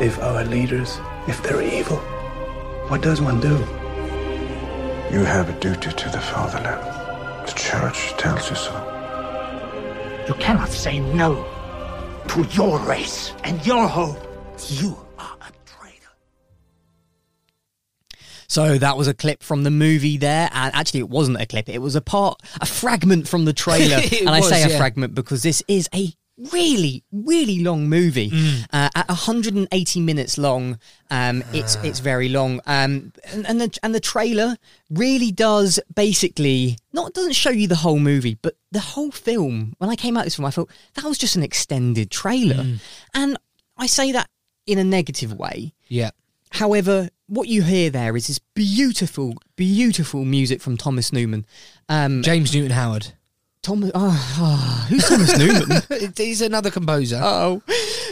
If 0.00 0.20
our 0.20 0.44
leaders, 0.44 1.00
if 1.26 1.42
they're 1.42 1.60
evil, 1.60 1.96
what 2.86 3.02
does 3.02 3.20
one 3.20 3.40
do? 3.40 3.58
You 5.12 5.24
have 5.24 5.48
a 5.48 5.58
duty 5.58 5.90
to 5.90 6.08
the 6.10 6.20
fatherland. 6.20 7.48
The 7.48 7.52
church 7.56 8.16
tells 8.16 8.48
you 8.50 8.54
so. 8.54 8.72
You 10.28 10.34
cannot 10.34 10.68
say 10.68 11.00
no 11.00 11.44
to 12.28 12.44
your 12.52 12.78
race 12.78 13.32
and 13.42 13.66
your 13.66 13.88
hope. 13.88 14.24
You 14.68 14.96
So 18.50 18.78
that 18.78 18.96
was 18.96 19.06
a 19.06 19.14
clip 19.14 19.44
from 19.44 19.62
the 19.62 19.70
movie 19.70 20.16
there, 20.18 20.50
and 20.52 20.74
actually, 20.74 21.00
it 21.00 21.08
wasn't 21.08 21.40
a 21.40 21.46
clip; 21.46 21.68
it 21.68 21.78
was 21.80 21.94
a 21.94 22.00
part, 22.00 22.42
a 22.60 22.66
fragment 22.66 23.28
from 23.28 23.44
the 23.44 23.52
trailer. 23.52 24.00
And 24.20 24.28
I 24.28 24.40
was, 24.40 24.48
say 24.48 24.62
a 24.64 24.76
fragment 24.76 25.14
because 25.14 25.44
this 25.44 25.62
is 25.68 25.88
a 25.94 26.12
really, 26.52 27.04
really 27.12 27.60
long 27.62 27.88
movie. 27.88 28.30
Mm. 28.30 28.64
Uh, 28.72 28.88
at 28.96 29.08
180 29.08 30.00
minutes 30.00 30.36
long, 30.36 30.78
um, 31.12 31.44
it's 31.52 31.76
Ah. 31.76 31.82
it's 31.84 32.00
very 32.00 32.28
long. 32.28 32.60
Um, 32.66 33.12
and, 33.32 33.46
and 33.46 33.60
the 33.60 33.78
and 33.84 33.94
the 33.94 34.00
trailer 34.00 34.56
really 34.90 35.30
does 35.30 35.78
basically 35.94 36.76
not 36.92 37.14
doesn't 37.14 37.34
show 37.36 37.50
you 37.50 37.68
the 37.68 37.76
whole 37.76 38.00
movie, 38.00 38.36
but 38.42 38.54
the 38.72 38.80
whole 38.80 39.12
film. 39.12 39.74
When 39.78 39.90
I 39.90 39.94
came 39.96 40.16
out 40.16 40.22
of 40.22 40.26
this 40.26 40.34
film, 40.36 40.46
I 40.46 40.50
thought 40.50 40.70
that 40.94 41.04
was 41.04 41.18
just 41.18 41.36
an 41.36 41.44
extended 41.44 42.10
trailer, 42.10 42.64
Mm. 42.64 42.78
and 43.14 43.36
I 43.76 43.86
say 43.86 44.10
that 44.10 44.28
in 44.66 44.78
a 44.78 44.84
negative 44.84 45.32
way. 45.32 45.72
Yeah. 45.86 46.10
However, 46.50 47.10
what 47.30 47.48
you 47.48 47.62
hear 47.62 47.90
there 47.90 48.16
is 48.16 48.26
this 48.26 48.40
beautiful, 48.54 49.34
beautiful 49.56 50.24
music 50.24 50.60
from 50.60 50.76
Thomas 50.76 51.12
Newman. 51.12 51.46
Um, 51.88 52.22
James 52.22 52.52
Newton 52.52 52.72
Howard. 52.72 53.12
Thomas, 53.62 53.92
oh, 53.94 54.36
oh, 54.38 54.86
who's 54.88 55.08
Thomas 55.08 55.38
Newman? 55.38 56.12
He's 56.16 56.40
another 56.40 56.70
composer. 56.70 57.20
Oh, 57.22 57.62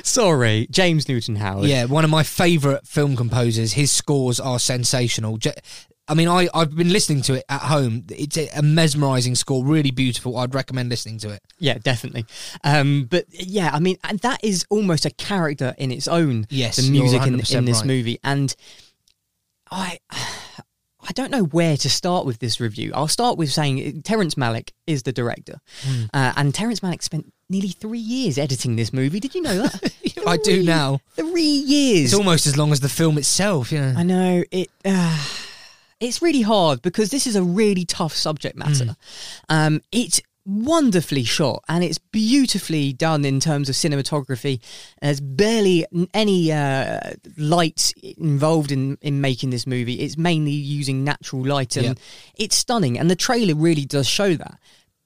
sorry, 0.05 0.69
James 0.71 1.09
Newton 1.09 1.37
Howard. 1.37 1.67
Yeah, 1.67 1.87
one 1.87 2.05
of 2.05 2.11
my 2.11 2.23
favourite 2.23 2.87
film 2.87 3.17
composers. 3.17 3.73
His 3.73 3.91
scores 3.91 4.39
are 4.39 4.59
sensational. 4.59 5.39
I 6.07 6.15
mean, 6.15 6.29
I, 6.29 6.49
I've 6.55 6.77
been 6.77 6.93
listening 6.93 7.23
to 7.23 7.35
it 7.35 7.45
at 7.49 7.63
home. 7.63 8.05
It's 8.11 8.37
a, 8.37 8.49
a 8.57 8.63
mesmerising 8.63 9.35
score, 9.35 9.65
really 9.65 9.91
beautiful. 9.91 10.37
I'd 10.37 10.55
recommend 10.55 10.91
listening 10.91 11.19
to 11.21 11.31
it. 11.31 11.43
Yeah, 11.59 11.79
definitely. 11.79 12.27
Um, 12.63 13.07
but 13.11 13.25
yeah, 13.31 13.71
I 13.73 13.81
mean, 13.81 13.97
and 14.05 14.19
that 14.21 14.45
is 14.45 14.65
almost 14.71 15.07
a 15.07 15.11
character 15.11 15.75
in 15.77 15.91
its 15.91 16.07
own. 16.07 16.47
Yes, 16.51 16.77
the 16.77 16.91
music 16.91 17.23
in, 17.27 17.35
100% 17.35 17.57
in 17.57 17.65
this 17.65 17.79
right. 17.79 17.87
movie, 17.87 18.19
and 18.23 18.55
I, 19.71 19.99
I 20.11 21.13
don't 21.15 21.31
know 21.31 21.45
where 21.45 21.77
to 21.77 21.89
start 21.91 22.27
with 22.27 22.39
this 22.39 22.61
review. 22.61 22.93
I'll 22.95 23.09
start 23.09 23.39
with 23.39 23.51
saying 23.53 24.03
Terrence 24.03 24.35
Malick 24.35 24.71
is 24.87 25.03
the 25.05 25.13
director, 25.13 25.61
Hmm. 25.83 26.05
uh, 26.13 26.33
and 26.37 26.55
Terrence 26.55 26.81
Malick 26.81 27.03
spent 27.03 27.33
nearly 27.49 27.69
three 27.69 27.99
years 27.99 28.37
editing 28.39 28.77
this 28.77 28.93
movie. 28.93 29.21
Did 29.21 29.35
you 29.35 29.43
know 29.43 29.63
that? 29.63 29.93
I 30.27 30.37
do 30.37 30.63
now. 30.63 31.01
Three 31.13 31.43
years. 31.43 32.07
It's 32.13 32.15
almost 32.15 32.47
as 32.47 32.57
long 32.59 32.73
as 32.73 32.81
the 32.81 32.89
film 32.89 33.17
itself, 33.19 33.73
know. 33.73 33.95
I 33.97 34.03
know 34.03 34.45
it. 34.51 34.71
Uh, 34.85 35.25
it's 36.01 36.21
really 36.21 36.43
hard 36.43 36.83
because 36.83 37.11
this 37.11 37.27
is 37.27 37.37
a 37.37 37.43
really 37.43 37.85
tough 37.85 38.13
subject 38.15 38.57
matter. 38.57 38.85
Mm. 38.85 38.97
Um, 39.49 39.81
it's 39.91 40.21
wonderfully 40.49 41.25
shot 41.25 41.63
and 41.69 41.85
it's 41.85 41.99
beautifully 41.99 42.95
done 42.95 43.25
in 43.27 43.39
terms 43.39 43.69
of 43.69 43.75
cinematography. 43.75 44.61
There's 45.03 45.21
barely 45.21 45.85
any 46.15 46.51
uh, 46.51 47.01
lights 47.37 47.93
involved 48.17 48.73
in, 48.73 48.97
in 49.03 49.21
making 49.21 49.51
this 49.51 49.67
movie. 49.67 50.01
It's 50.01 50.17
mainly 50.17 50.53
using 50.53 51.05
natural 51.05 51.45
light 51.45 51.77
and 51.77 51.87
Yeah. 51.87 51.95
it's 52.35 52.57
stunning. 52.57 52.99
And 52.99 53.11
the 53.11 53.17
trailer 53.17 53.55
really 53.55 53.85
does 53.85 54.07
show 54.09 54.35
that. 54.37 54.59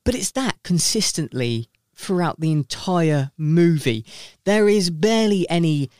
But 0.04 0.14
it's 0.14 0.30
that 0.32 0.62
consistently 0.62 1.68
throughout 1.94 2.38
the 2.40 2.52
entire 2.52 3.32
movie. 3.36 4.04
There 4.44 4.68
is 4.68 4.90
barely 4.90 5.48
any 5.50 5.90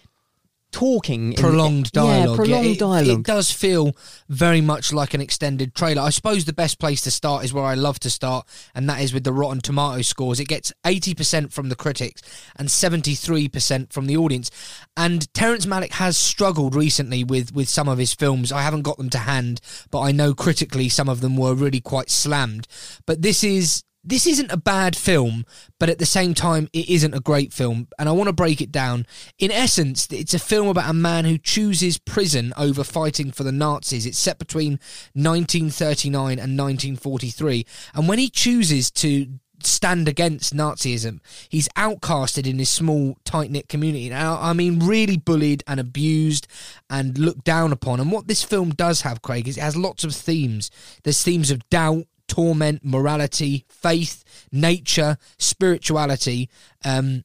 talking, 0.73 1.33
in- 1.33 1.39
prolonged 1.39 1.91
yeah, 1.95 2.03
dialogue. 2.03 2.37
prolonged 2.37 2.67
it, 2.67 2.79
dialogue. 2.79 3.21
It 3.21 3.23
does 3.25 3.51
feel 3.53 3.95
very 4.29 4.61
much 4.61 4.93
like 4.93 5.15
an 5.15 5.21
extended 5.21 5.75
trailer. 5.75 6.03
I 6.03 6.11
suppose 6.11 6.45
the 6.45 6.53
best 6.53 6.79
place 6.79 7.03
to 7.03 7.11
start 7.11 7.45
is 7.45 7.53
where 7.53 7.65
I 7.65 7.75
love 7.75 8.01
to 8.01 8.11
start, 8.11 8.47
and 8.75 8.89
that 8.89 9.01
is 9.01 9.15
with 9.15 9.25
the 9.25 9.33
Rotten 9.33 9.61
Tomato 9.61 10.03
scores. 10.03 10.41
It 10.41 10.49
gets 10.49 10.73
80% 10.85 11.53
from 11.53 11.69
the 11.69 11.77
critics 11.77 12.23
and 12.57 12.69
73% 12.69 13.93
from 13.93 14.07
the 14.07 14.17
audience. 14.17 14.51
And 14.97 15.33
Terrence 15.35 15.67
Malick 15.67 15.93
has 15.93 16.17
struggled 16.17 16.75
recently 16.75 17.23
with, 17.23 17.55
with 17.55 17.69
some 17.69 17.89
of 17.89 17.99
his 17.99 18.15
films. 18.15 18.51
I 18.51 18.63
haven't 18.63 18.83
got 18.83 18.97
them 18.97 19.11
to 19.11 19.19
hand, 19.19 19.61
but 19.91 20.01
I 20.01 20.13
know 20.13 20.35
critically 20.35 20.89
some 20.89 21.09
of 21.09 21.21
them 21.21 21.37
were 21.37 21.55
really 21.55 21.81
quite 21.81 22.11
slammed. 22.11 22.67
But 23.07 23.23
this 23.23 23.45
is 23.45 23.85
this 24.05 24.27
isn't 24.27 24.51
a 24.51 24.57
bad 24.57 24.97
film, 24.97 25.47
but 25.79 25.89
at 25.89 25.99
the 25.99 26.07
same 26.07 26.35
time, 26.35 26.69
it 26.73 26.89
isn't 26.89 27.15
a 27.15 27.21
great 27.21 27.53
film. 27.53 27.89
And 27.99 28.09
I 28.09 28.13
want 28.13 28.29
to 28.29 28.33
break 28.33 28.61
it 28.61 28.73
down. 28.73 29.07
In 29.39 29.51
essence, 29.51 30.09
it's 30.11 30.35
a 30.35 30.39
film 30.39 30.69
about 30.69 30.91
a 30.91 30.95
man 30.95 31.25
who 31.25 31.39
chooses 31.39 31.99
prison 31.99 32.53
over 32.57 32.83
fighting 32.83 33.31
for 33.31 33.45
the 33.45 33.53
Nazis. 33.53 34.07
It's 34.07 34.19
set 34.19 34.39
between 34.39 34.73
1939 35.15 36.33
and 36.33 36.59
1943. 36.59 37.67
And 37.95 38.09
when 38.09 38.19
he 38.19 38.29
chooses 38.29 38.91
to 38.93 39.27
stand 39.65 40.09
against 40.09 40.55
Nazism, 40.55 41.21
he's 41.49 41.69
outcasted 41.71 42.49
in 42.49 42.59
his 42.59 42.69
small, 42.69 43.17
tight 43.25 43.51
knit 43.51 43.69
community. 43.69 44.09
Now, 44.09 44.39
I 44.41 44.53
mean, 44.53 44.81
really 44.81 45.17
bullied 45.17 45.63
and 45.67 45.79
abused 45.79 46.49
and 46.91 47.17
looked 47.19 47.45
down 47.45 47.73
upon. 47.73 48.01
And 48.01 48.11
what 48.11 48.27
this 48.27 48.43
film 48.43 48.71
does 48.71 49.03
have, 49.03 49.23
Craig, 49.23 49.47
is 49.47 49.57
it 49.57 49.63
has 49.63 49.77
lots 49.77 50.03
of 50.03 50.15
themes. 50.15 50.71
There's 51.05 51.23
themes 51.23 51.53
of 51.53 51.69
doubt, 51.71 52.07
torment, 52.33 52.83
morality, 52.83 53.67
faith, 53.69 54.25
nature, 54.51 55.19
spirituality, 55.37 56.49
um, 56.83 57.25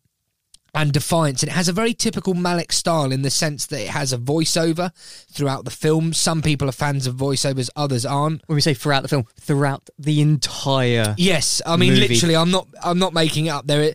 and 0.75 0.91
defiance. 0.91 1.41
And 1.41 1.49
it 1.49 1.55
has 1.55 1.69
a 1.69 1.73
very 1.73 1.93
typical 1.93 2.33
Malick 2.33 2.73
style 2.73 3.13
in 3.13 3.21
the 3.21 3.29
sense 3.29 3.65
that 3.67 3.79
it 3.79 3.87
has 3.87 4.11
a 4.11 4.17
voiceover 4.17 4.93
throughout 5.31 5.63
the 5.63 5.71
film. 5.71 6.11
Some 6.11 6.41
people 6.41 6.67
are 6.67 6.73
fans 6.73 7.07
of 7.07 7.15
voiceovers, 7.15 7.69
others 7.77 8.05
aren't. 8.05 8.43
when 8.47 8.55
we 8.55 8.61
say 8.61 8.73
throughout 8.73 9.03
the 9.03 9.07
film, 9.07 9.23
throughout 9.39 9.89
the 9.97 10.19
entire. 10.19 11.15
Yes, 11.17 11.61
I 11.65 11.77
mean 11.77 11.93
movie. 11.93 12.09
literally. 12.09 12.35
I'm 12.35 12.51
not. 12.51 12.67
I'm 12.83 12.99
not 12.99 13.13
making 13.13 13.45
it 13.45 13.51
up. 13.51 13.65
There, 13.65 13.93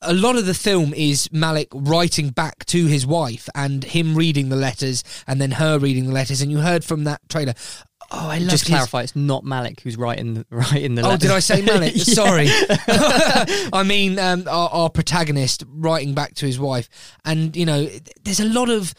a 0.00 0.14
lot 0.14 0.36
of 0.36 0.46
the 0.46 0.54
film 0.54 0.94
is 0.94 1.28
Malick 1.28 1.68
writing 1.72 2.30
back 2.30 2.64
to 2.66 2.86
his 2.86 3.06
wife 3.06 3.48
and 3.54 3.84
him 3.84 4.14
reading 4.14 4.48
the 4.48 4.56
letters 4.56 5.04
and 5.26 5.38
then 5.38 5.52
her 5.52 5.78
reading 5.78 6.06
the 6.06 6.12
letters. 6.12 6.40
And 6.40 6.50
you 6.50 6.58
heard 6.58 6.82
from 6.82 7.04
that 7.04 7.20
trailer. 7.28 7.52
Oh, 8.10 8.28
I 8.28 8.38
love 8.38 8.50
Just 8.50 8.66
clarify, 8.66 9.02
it's 9.02 9.16
not 9.16 9.44
Malick 9.44 9.80
who's 9.80 9.96
writing 9.96 10.34
the, 10.34 10.46
writing 10.50 10.94
the. 10.94 11.02
Oh, 11.02 11.08
letter. 11.10 11.26
did 11.26 11.30
I 11.32 11.40
say 11.40 11.62
Malick? 11.62 11.98
Sorry. 12.14 12.46
I 13.72 13.82
mean, 13.82 14.18
um, 14.18 14.44
our, 14.48 14.68
our 14.70 14.90
protagonist 14.90 15.64
writing 15.68 16.14
back 16.14 16.34
to 16.36 16.46
his 16.46 16.58
wife, 16.58 16.88
and 17.24 17.56
you 17.56 17.66
know, 17.66 17.88
there's 18.22 18.40
a 18.40 18.44
lot 18.48 18.70
of 18.70 18.94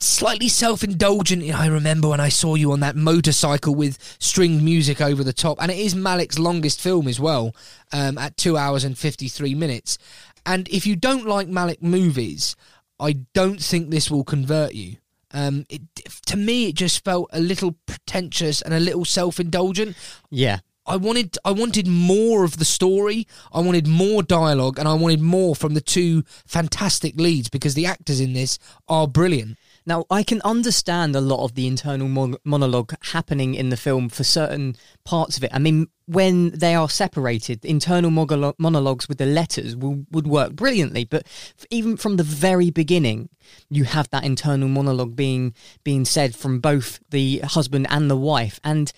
slightly 0.00 0.48
self-indulgent. 0.48 1.54
I 1.54 1.66
remember 1.66 2.08
when 2.08 2.20
I 2.20 2.28
saw 2.28 2.56
you 2.56 2.72
on 2.72 2.80
that 2.80 2.96
motorcycle 2.96 3.74
with 3.74 3.98
stringed 4.18 4.62
music 4.62 5.00
over 5.00 5.22
the 5.22 5.32
top, 5.32 5.58
and 5.60 5.70
it 5.70 5.78
is 5.78 5.94
Malick's 5.94 6.38
longest 6.38 6.80
film 6.80 7.06
as 7.06 7.20
well, 7.20 7.54
um, 7.92 8.18
at 8.18 8.36
two 8.36 8.56
hours 8.56 8.84
and 8.84 8.98
fifty-three 8.98 9.54
minutes. 9.54 9.98
And 10.46 10.68
if 10.68 10.86
you 10.86 10.96
don't 10.96 11.26
like 11.26 11.48
Malick 11.48 11.80
movies, 11.80 12.56
I 12.98 13.12
don't 13.32 13.62
think 13.62 13.90
this 13.90 14.10
will 14.10 14.24
convert 14.24 14.74
you. 14.74 14.96
Um, 15.34 15.66
it, 15.68 15.82
to 16.26 16.36
me, 16.36 16.68
it 16.68 16.76
just 16.76 17.04
felt 17.04 17.28
a 17.32 17.40
little 17.40 17.76
pretentious 17.86 18.62
and 18.62 18.72
a 18.72 18.80
little 18.80 19.04
self-indulgent. 19.04 19.96
Yeah. 20.30 20.60
I 20.86 20.96
wanted 20.96 21.38
I 21.44 21.50
wanted 21.50 21.86
more 21.86 22.44
of 22.44 22.58
the 22.58 22.64
story. 22.64 23.26
I 23.52 23.60
wanted 23.60 23.86
more 23.86 24.22
dialogue, 24.22 24.78
and 24.78 24.86
I 24.86 24.92
wanted 24.92 25.20
more 25.20 25.56
from 25.56 25.72
the 25.72 25.80
two 25.80 26.24
fantastic 26.46 27.18
leads 27.18 27.48
because 27.48 27.74
the 27.74 27.86
actors 27.86 28.20
in 28.20 28.34
this 28.34 28.58
are 28.86 29.08
brilliant. 29.08 29.56
Now, 29.86 30.06
I 30.10 30.22
can 30.22 30.40
understand 30.42 31.14
a 31.14 31.20
lot 31.20 31.44
of 31.44 31.54
the 31.54 31.66
internal 31.66 32.08
mon- 32.08 32.36
monologue 32.44 32.94
happening 33.12 33.54
in 33.54 33.68
the 33.68 33.76
film 33.76 34.08
for 34.08 34.24
certain 34.24 34.76
parts 35.04 35.36
of 35.36 35.44
it. 35.44 35.50
I 35.52 35.58
mean, 35.58 35.88
when 36.06 36.50
they 36.50 36.74
are 36.74 36.88
separated, 36.88 37.64
internal 37.64 38.10
monologues 38.10 39.08
with 39.08 39.18
the 39.18 39.26
letters 39.26 39.76
will, 39.76 40.06
would 40.10 40.26
work 40.26 40.54
brilliantly. 40.54 41.04
But 41.04 41.26
even 41.70 41.96
from 41.98 42.16
the 42.16 42.22
very 42.22 42.70
beginning, 42.70 43.28
you 43.68 43.84
have 43.84 44.08
that 44.10 44.24
internal 44.24 44.68
monologue 44.68 45.16
being 45.16 45.54
being 45.82 46.04
said 46.06 46.34
from 46.34 46.60
both 46.60 47.00
the 47.10 47.38
husband 47.40 47.86
and 47.90 48.10
the 48.10 48.16
wife, 48.16 48.60
and 48.64 48.90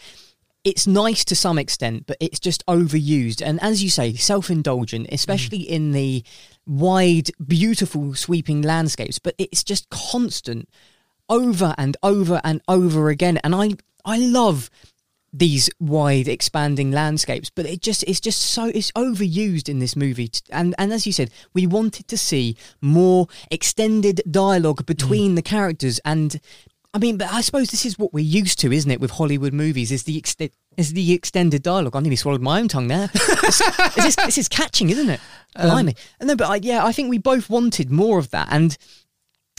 it's 0.66 0.86
nice 0.86 1.24
to 1.24 1.36
some 1.36 1.58
extent, 1.58 2.06
but 2.06 2.16
it's 2.18 2.40
just 2.40 2.66
overused. 2.66 3.40
And 3.40 3.62
as 3.62 3.84
you 3.84 3.88
say, 3.88 4.14
self 4.14 4.50
indulgent, 4.50 5.06
mm. 5.06 5.12
especially 5.12 5.60
in 5.60 5.92
the 5.92 6.24
wide, 6.66 7.30
beautiful, 7.44 8.14
sweeping 8.14 8.62
landscapes, 8.62 9.18
but 9.18 9.34
it's 9.38 9.64
just 9.64 9.88
constant 9.90 10.68
over 11.28 11.74
and 11.78 11.96
over 12.02 12.40
and 12.44 12.60
over 12.68 13.08
again. 13.08 13.38
And 13.42 13.54
I, 13.54 13.70
I 14.04 14.18
love 14.18 14.70
these 15.32 15.68
wide 15.78 16.28
expanding 16.28 16.90
landscapes 16.90 17.50
but 17.50 17.66
it 17.66 17.82
just 17.82 18.02
it's 18.04 18.20
just 18.20 18.40
so 18.40 18.66
it's 18.66 18.90
overused 18.92 19.68
in 19.68 19.80
this 19.80 19.94
movie 19.94 20.30
and 20.50 20.74
and 20.78 20.92
as 20.94 21.06
you 21.06 21.12
said 21.12 21.30
we 21.52 21.66
wanted 21.66 22.08
to 22.08 22.16
see 22.16 22.56
more 22.80 23.26
extended 23.50 24.22
dialogue 24.30 24.82
mm. 24.82 24.86
between 24.86 25.34
the 25.34 25.42
characters 25.42 26.00
and 26.06 26.40
I 26.96 26.98
mean, 26.98 27.18
but 27.18 27.30
I 27.30 27.42
suppose 27.42 27.68
this 27.68 27.84
is 27.84 27.98
what 27.98 28.14
we're 28.14 28.24
used 28.24 28.58
to, 28.60 28.72
isn't 28.72 28.90
it, 28.90 29.02
with 29.02 29.10
Hollywood 29.10 29.52
movies? 29.52 29.92
Is 29.92 30.04
the 30.04 30.16
extent 30.16 30.52
is 30.78 30.94
the 30.94 31.12
extended 31.12 31.62
dialogue? 31.62 31.94
I 31.94 32.00
nearly 32.00 32.16
swallowed 32.16 32.40
my 32.40 32.58
own 32.58 32.68
tongue 32.68 32.88
there. 32.88 33.08
this, 33.12 33.60
is, 33.98 34.16
this 34.16 34.38
is 34.38 34.48
catching, 34.48 34.88
isn't 34.88 35.10
it? 35.10 35.20
Blimey. 35.54 35.94
And 36.20 36.28
no, 36.28 36.36
but 36.36 36.48
I, 36.48 36.56
yeah, 36.56 36.86
I 36.86 36.92
think 36.92 37.10
we 37.10 37.18
both 37.18 37.50
wanted 37.50 37.90
more 37.90 38.18
of 38.18 38.30
that, 38.30 38.48
and 38.50 38.74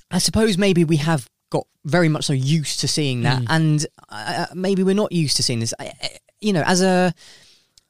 I 0.10 0.18
suppose 0.18 0.58
maybe 0.58 0.84
we 0.84 0.96
have 0.98 1.30
got 1.52 1.68
very 1.86 2.10
much 2.10 2.26
so 2.26 2.34
used 2.34 2.80
to 2.80 2.88
seeing 2.88 3.22
that, 3.22 3.44
and 3.50 3.86
uh, 4.10 4.48
maybe 4.56 4.82
we're 4.82 4.96
not 4.96 5.12
used 5.12 5.38
to 5.38 5.44
seeing 5.44 5.60
this. 5.60 5.76
I, 5.80 5.94
I- 6.02 6.18
you 6.42 6.54
know, 6.54 6.64
as 6.66 6.82
a 6.82 7.14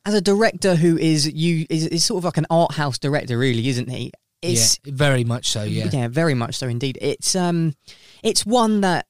as 0.05 0.13
a 0.13 0.19
director 0.21 0.75
who 0.75 0.97
is 0.97 1.25
you 1.31 1.65
is, 1.69 1.87
is 1.87 2.03
sort 2.03 2.17
of 2.19 2.25
like 2.25 2.37
an 2.37 2.47
art 2.49 2.73
house 2.73 2.97
director, 2.97 3.37
really, 3.37 3.69
isn't 3.69 3.89
he? 3.89 4.11
It's 4.41 4.77
yeah, 4.83 4.91
very 4.93 5.23
much 5.23 5.47
so. 5.47 5.63
Yeah, 5.63 5.89
yeah, 5.91 6.09
very 6.09 6.33
much 6.33 6.55
so 6.55 6.67
indeed. 6.67 6.97
It's 7.01 7.33
um, 7.33 7.75
it's 8.23 8.45
one 8.45 8.81
that 8.81 9.05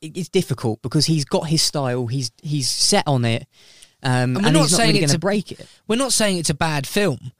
it's 0.00 0.28
difficult 0.28 0.82
because 0.82 1.06
he's 1.06 1.24
got 1.24 1.48
his 1.48 1.62
style. 1.62 2.06
He's 2.06 2.30
he's 2.42 2.68
set 2.68 3.04
on 3.06 3.24
it, 3.24 3.46
um, 4.02 4.12
And 4.12 4.36
and, 4.36 4.44
we're 4.46 4.52
not 4.52 4.62
he's 4.62 4.72
not 4.72 4.76
saying 4.76 4.88
really 4.94 5.02
it's 5.04 5.12
going 5.12 5.20
to 5.20 5.26
a- 5.26 5.30
break 5.30 5.52
it. 5.52 5.66
We're 5.88 5.96
not 5.96 6.12
saying 6.12 6.38
it's 6.38 6.50
a 6.50 6.54
bad 6.54 6.86
film, 6.86 7.32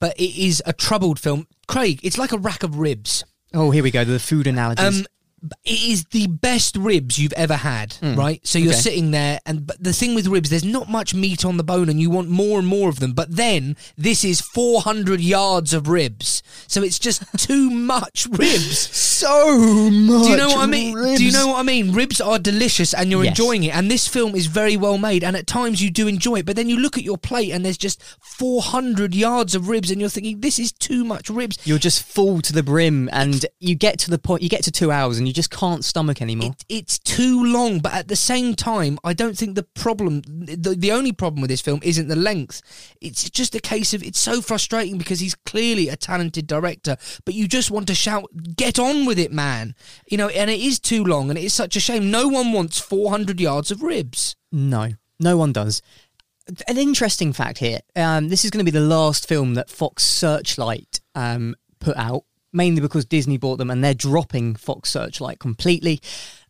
but 0.00 0.18
it 0.18 0.36
is 0.36 0.62
a 0.66 0.72
troubled 0.72 1.18
film. 1.18 1.46
Craig, 1.66 2.00
it's 2.02 2.18
like 2.18 2.32
a 2.32 2.38
rack 2.38 2.62
of 2.62 2.78
ribs. 2.78 3.24
Oh, 3.52 3.70
here 3.70 3.82
we 3.82 3.90
go. 3.90 4.04
The 4.04 4.18
food 4.18 4.46
analogies. 4.46 5.00
Um, 5.00 5.06
it 5.64 5.82
is 5.82 6.04
the 6.06 6.26
best 6.26 6.76
ribs 6.76 7.18
you've 7.18 7.32
ever 7.34 7.54
had, 7.56 7.90
mm. 8.00 8.16
right? 8.16 8.40
So 8.46 8.58
you're 8.58 8.72
Okay. 8.72 8.80
sitting 8.80 9.10
there, 9.10 9.40
and 9.46 9.66
but 9.66 9.82
the 9.82 9.92
thing 9.92 10.14
with 10.14 10.26
ribs, 10.26 10.50
there's 10.50 10.64
not 10.64 10.88
much 10.88 11.14
meat 11.14 11.44
on 11.44 11.56
the 11.56 11.64
bone, 11.64 11.88
and 11.88 12.00
you 12.00 12.10
want 12.10 12.28
more 12.28 12.58
and 12.58 12.66
more 12.68 12.88
of 12.88 13.00
them. 13.00 13.12
But 13.12 13.36
then 13.36 13.76
this 13.96 14.24
is 14.24 14.40
400 14.40 15.20
yards 15.20 15.72
of 15.74 15.88
ribs, 15.88 16.42
so 16.66 16.82
it's 16.82 16.98
just 16.98 17.22
too 17.38 17.70
much 17.70 18.26
ribs. 18.30 18.78
so 18.78 19.90
much. 19.90 20.24
Do 20.24 20.30
you 20.30 20.36
know 20.36 20.48
what 20.48 20.60
I 20.62 20.66
mean? 20.66 20.94
Do 21.16 21.24
you 21.24 21.32
know 21.32 21.48
what 21.48 21.58
I 21.58 21.62
mean? 21.62 21.92
Ribs 21.92 22.20
are 22.20 22.38
delicious, 22.38 22.94
and 22.94 23.10
you're 23.10 23.24
Yes. 23.24 23.32
enjoying 23.32 23.64
it. 23.64 23.74
And 23.74 23.90
this 23.90 24.08
film 24.08 24.34
is 24.34 24.46
very 24.46 24.76
well 24.76 24.98
made, 24.98 25.22
and 25.24 25.36
at 25.36 25.46
times 25.46 25.82
you 25.82 25.90
do 25.90 26.06
enjoy 26.08 26.36
it. 26.40 26.46
But 26.46 26.56
then 26.56 26.68
you 26.68 26.78
look 26.78 26.96
at 26.98 27.04
your 27.04 27.18
plate, 27.18 27.50
and 27.52 27.64
there's 27.64 27.78
just 27.78 28.02
400 28.38 29.14
yards 29.14 29.54
of 29.54 29.68
ribs, 29.68 29.90
and 29.90 30.00
you're 30.00 30.10
thinking, 30.10 30.40
this 30.40 30.58
is 30.58 30.72
too 30.72 31.04
much 31.04 31.30
ribs. 31.30 31.58
You're 31.64 31.78
just 31.78 32.02
full 32.02 32.40
to 32.42 32.52
the 32.52 32.62
brim, 32.62 33.08
and 33.12 33.44
you 33.60 33.74
get 33.74 33.98
to 34.00 34.10
the 34.10 34.18
point. 34.18 34.42
You 34.42 34.48
get 34.48 34.64
to 34.64 34.72
two 34.72 34.90
hours, 34.90 35.18
and 35.18 35.26
you 35.26 35.33
just 35.34 35.50
can't 35.50 35.84
stomach 35.84 36.22
anymore. 36.22 36.50
It, 36.50 36.64
it's 36.68 36.98
too 36.98 37.44
long, 37.44 37.80
but 37.80 37.92
at 37.92 38.08
the 38.08 38.16
same 38.16 38.54
time, 38.54 38.98
I 39.04 39.12
don't 39.12 39.36
think 39.36 39.54
the 39.54 39.62
problem, 39.62 40.22
the, 40.26 40.74
the 40.78 40.92
only 40.92 41.12
problem 41.12 41.42
with 41.42 41.50
this 41.50 41.60
film 41.60 41.80
isn't 41.82 42.08
the 42.08 42.16
length. 42.16 42.62
It's 43.00 43.28
just 43.28 43.54
a 43.54 43.60
case 43.60 43.92
of 43.92 44.02
it's 44.02 44.18
so 44.18 44.40
frustrating 44.40 44.96
because 44.96 45.20
he's 45.20 45.34
clearly 45.34 45.88
a 45.88 45.96
talented 45.96 46.46
director, 46.46 46.96
but 47.24 47.34
you 47.34 47.46
just 47.46 47.70
want 47.70 47.86
to 47.88 47.94
shout, 47.94 48.24
get 48.56 48.78
on 48.78 49.04
with 49.04 49.18
it, 49.18 49.32
man. 49.32 49.74
You 50.08 50.16
know, 50.16 50.28
and 50.28 50.50
it 50.50 50.60
is 50.60 50.80
too 50.80 51.04
long, 51.04 51.28
and 51.28 51.38
it 51.38 51.44
is 51.44 51.52
such 51.52 51.76
a 51.76 51.80
shame. 51.80 52.10
No 52.10 52.28
one 52.28 52.52
wants 52.52 52.78
400 52.78 53.40
yards 53.40 53.70
of 53.70 53.82
ribs. 53.82 54.36
No, 54.50 54.92
no 55.20 55.36
one 55.36 55.52
does. 55.52 55.82
An 56.68 56.76
interesting 56.76 57.32
fact 57.32 57.58
here. 57.58 57.80
Um, 57.96 58.28
this 58.28 58.44
is 58.44 58.50
going 58.50 58.64
to 58.64 58.70
be 58.70 58.78
the 58.78 58.84
last 58.84 59.28
film 59.28 59.54
that 59.54 59.70
Fox 59.70 60.04
Searchlight 60.04 61.00
um, 61.14 61.54
put 61.80 61.96
out, 61.96 62.24
mainly 62.54 62.80
because 62.80 63.04
Disney 63.04 63.36
bought 63.36 63.56
them 63.58 63.70
and 63.70 63.82
they're 63.84 63.92
dropping 63.94 64.54
Fox 64.54 64.90
Searchlight 64.90 65.38
completely, 65.38 66.00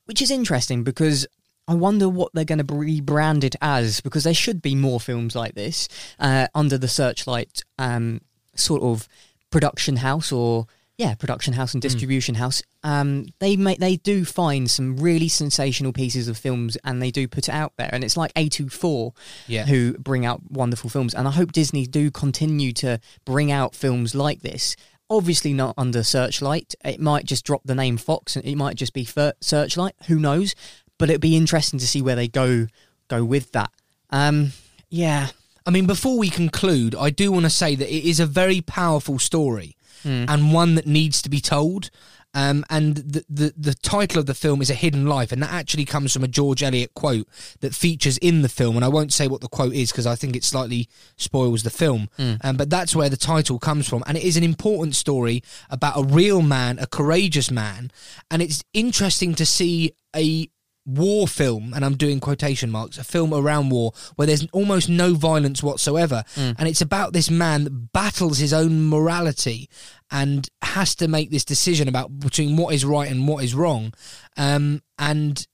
which 0.05 0.23
is 0.23 0.31
interesting 0.31 0.85
because 0.85 1.27
I 1.67 1.75
wonder 1.75 2.09
what 2.09 2.31
they're 2.35 2.45
going 2.45 2.59
to 2.59 2.65
rebrand 2.65 3.43
it 3.43 3.57
as 3.63 4.01
because 4.03 4.25
there 4.25 4.35
should 4.35 4.61
be 4.61 4.75
more 4.75 5.01
films 5.01 5.35
like 5.35 5.55
this 5.55 5.89
uh, 6.21 6.47
under 6.55 6.77
the 6.77 6.89
Searchlight 6.89 7.63
um, 7.79 8.21
sort 8.55 8.83
of 8.83 9.09
production 9.51 9.97
house 9.97 10.31
or 10.31 10.67
yeah 10.97 11.15
production 11.15 11.55
house 11.55 11.75
and 11.75 11.83
distribution 11.83 12.37
house. 12.37 12.63
Um 12.85 13.27
they 13.41 13.57
make 13.57 13.79
they 13.81 13.97
do 13.97 14.25
find 14.25 14.71
some 14.71 14.97
really 14.97 15.27
sensational 15.29 15.93
pieces 15.93 16.29
of 16.29 16.37
films 16.39 16.77
and 16.85 17.03
they 17.03 17.11
do 17.11 17.27
put 17.27 17.49
it 17.49 17.55
out 17.55 17.73
there. 17.77 17.91
And 17.93 18.05
it's 18.05 18.17
like 18.17 18.33
a24 18.35 19.13
Yeah. 19.49 19.65
who 19.67 19.95
bring 19.99 20.25
out 20.25 20.41
wonderful 20.51 20.91
films. 20.91 21.13
And 21.15 21.27
i 21.27 21.33
hope 21.33 21.51
disney 21.51 21.87
do 21.87 22.11
continue 22.13 22.73
to 22.75 23.01
bring 23.25 23.51
out 23.51 23.75
films 23.75 24.15
like 24.15 24.43
this 24.43 24.77
Obviously 25.11 25.53
not 25.53 25.75
under 25.77 26.03
Searchlight. 26.03 26.75
It 26.85 27.01
might 27.01 27.25
just 27.27 27.45
drop 27.45 27.63
the 27.65 27.75
name 27.75 27.97
Fox, 27.97 28.37
and 28.37 28.45
it 28.45 28.57
might 28.57 28.77
just 28.77 28.93
be 28.93 29.07
Searchlight. 29.41 29.95
Who 30.09 30.19
knows? 30.19 30.55
But 30.99 31.11
it'd 31.11 31.21
be 31.21 31.37
interesting 31.37 31.79
to 31.79 31.87
see 31.87 32.01
where 32.03 32.17
they 32.17 32.29
go 32.29 32.67
go 33.09 33.25
with 33.25 33.53
that. 33.53 33.71
Um, 34.11 34.53
yeah, 34.89 35.29
I 35.67 35.71
mean, 35.71 35.87
before 35.87 36.19
we 36.19 36.31
conclude, 36.31 36.95
I 36.95 37.11
do 37.11 37.33
want 37.33 37.45
to 37.45 37.51
say 37.51 37.75
that 37.75 37.95
it 37.95 38.09
is 38.09 38.21
a 38.21 38.27
very 38.27 38.61
powerful 38.61 39.19
story 39.19 39.77
Hmm. 40.03 40.25
and 40.29 40.53
one 40.53 40.75
that 40.75 40.87
needs 40.87 41.23
to 41.23 41.31
be 41.31 41.41
told. 41.41 41.91
Um, 42.35 42.65
and 42.69 42.97
the, 42.97 43.25
the 43.29 43.55
the 43.57 43.75
title 43.75 44.19
of 44.19 44.27
the 44.27 44.35
film 44.35 44.61
is 44.61 44.71
A 44.71 44.75
Hidden 44.75 45.07
Life, 45.07 45.33
and 45.33 45.43
that 45.43 45.53
actually 45.53 45.85
comes 45.85 46.13
from 46.13 46.25
a 46.25 46.29
George 46.29 46.63
Eliot 46.63 46.93
quote 46.95 47.29
that 47.61 47.75
features 47.75 48.19
in 48.19 48.43
the 48.43 48.49
film. 48.49 48.77
And 48.77 48.85
I 48.85 48.89
won't 48.89 49.13
say 49.13 49.29
what 49.29 49.41
the 49.41 49.49
quote 49.49 49.75
is 49.75 49.93
because 49.93 50.07
I 50.07 50.17
think 50.17 50.37
it 50.37 50.45
slightly 50.45 50.89
spoils 51.17 51.63
the 51.63 51.71
film. 51.71 52.09
Um, 52.43 52.57
but 52.57 52.71
that's 52.71 52.95
where 52.97 53.09
the 53.09 53.17
title 53.17 53.59
comes 53.59 53.89
from, 53.89 54.03
and 54.07 54.17
it 54.17 54.25
is 54.25 54.37
an 54.37 54.45
important 54.45 54.97
story 54.97 55.43
about 55.71 55.99
a 55.99 56.05
real 56.05 56.43
man, 56.43 56.79
a 56.79 56.87
courageous 56.87 57.51
man, 57.51 57.91
and 58.31 58.43
it's 58.43 58.65
interesting 58.73 59.35
to 59.37 59.47
see 59.47 59.95
a 60.15 60.49
war 60.87 61.27
film, 61.27 61.73
and 61.73 61.83
I'm 61.85 61.97
doing 61.97 62.21
quotation 62.21 62.71
marks, 62.71 62.99
a 62.99 63.05
film 63.05 63.33
around 63.33 63.71
war 63.71 63.93
where 64.17 64.27
there's 64.27 64.47
almost 64.53 64.89
no 64.89 65.15
violence 65.15 65.63
whatsoever. 65.63 66.25
And 66.37 66.69
it's 66.69 66.83
about 66.83 67.13
this 67.15 67.31
man 67.31 67.65
that 67.65 67.93
battles 67.93 68.39
his 68.39 68.53
own 68.53 68.89
morality 68.89 69.71
and 70.15 70.49
has 70.63 70.95
to 70.95 71.09
make 71.09 71.31
this 71.33 71.45
decision 71.45 71.89
about 71.89 72.21
between 72.21 72.57
what 72.57 72.73
is 72.73 72.85
right 72.85 73.11
and 73.11 73.27
what 73.27 73.43
is 73.43 73.53
wrong. 73.53 73.93
Um, 74.37 74.81
and 74.97 75.45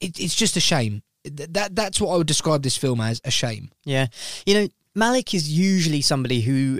it, 0.00 0.20
it's 0.20 0.36
just 0.36 0.56
a 0.56 0.60
shame. 0.60 1.02
That 1.24 1.74
That's 1.74 2.00
what 2.00 2.14
I 2.14 2.16
would 2.16 2.28
describe 2.28 2.62
this 2.62 2.76
film 2.76 3.00
as 3.00 3.20
a 3.24 3.30
shame. 3.32 3.70
Yeah. 3.84 4.06
You 4.46 4.54
know, 4.54 4.68
Malick 4.96 5.34
is 5.34 5.50
usually 5.50 6.00
somebody 6.00 6.40
who 6.42 6.78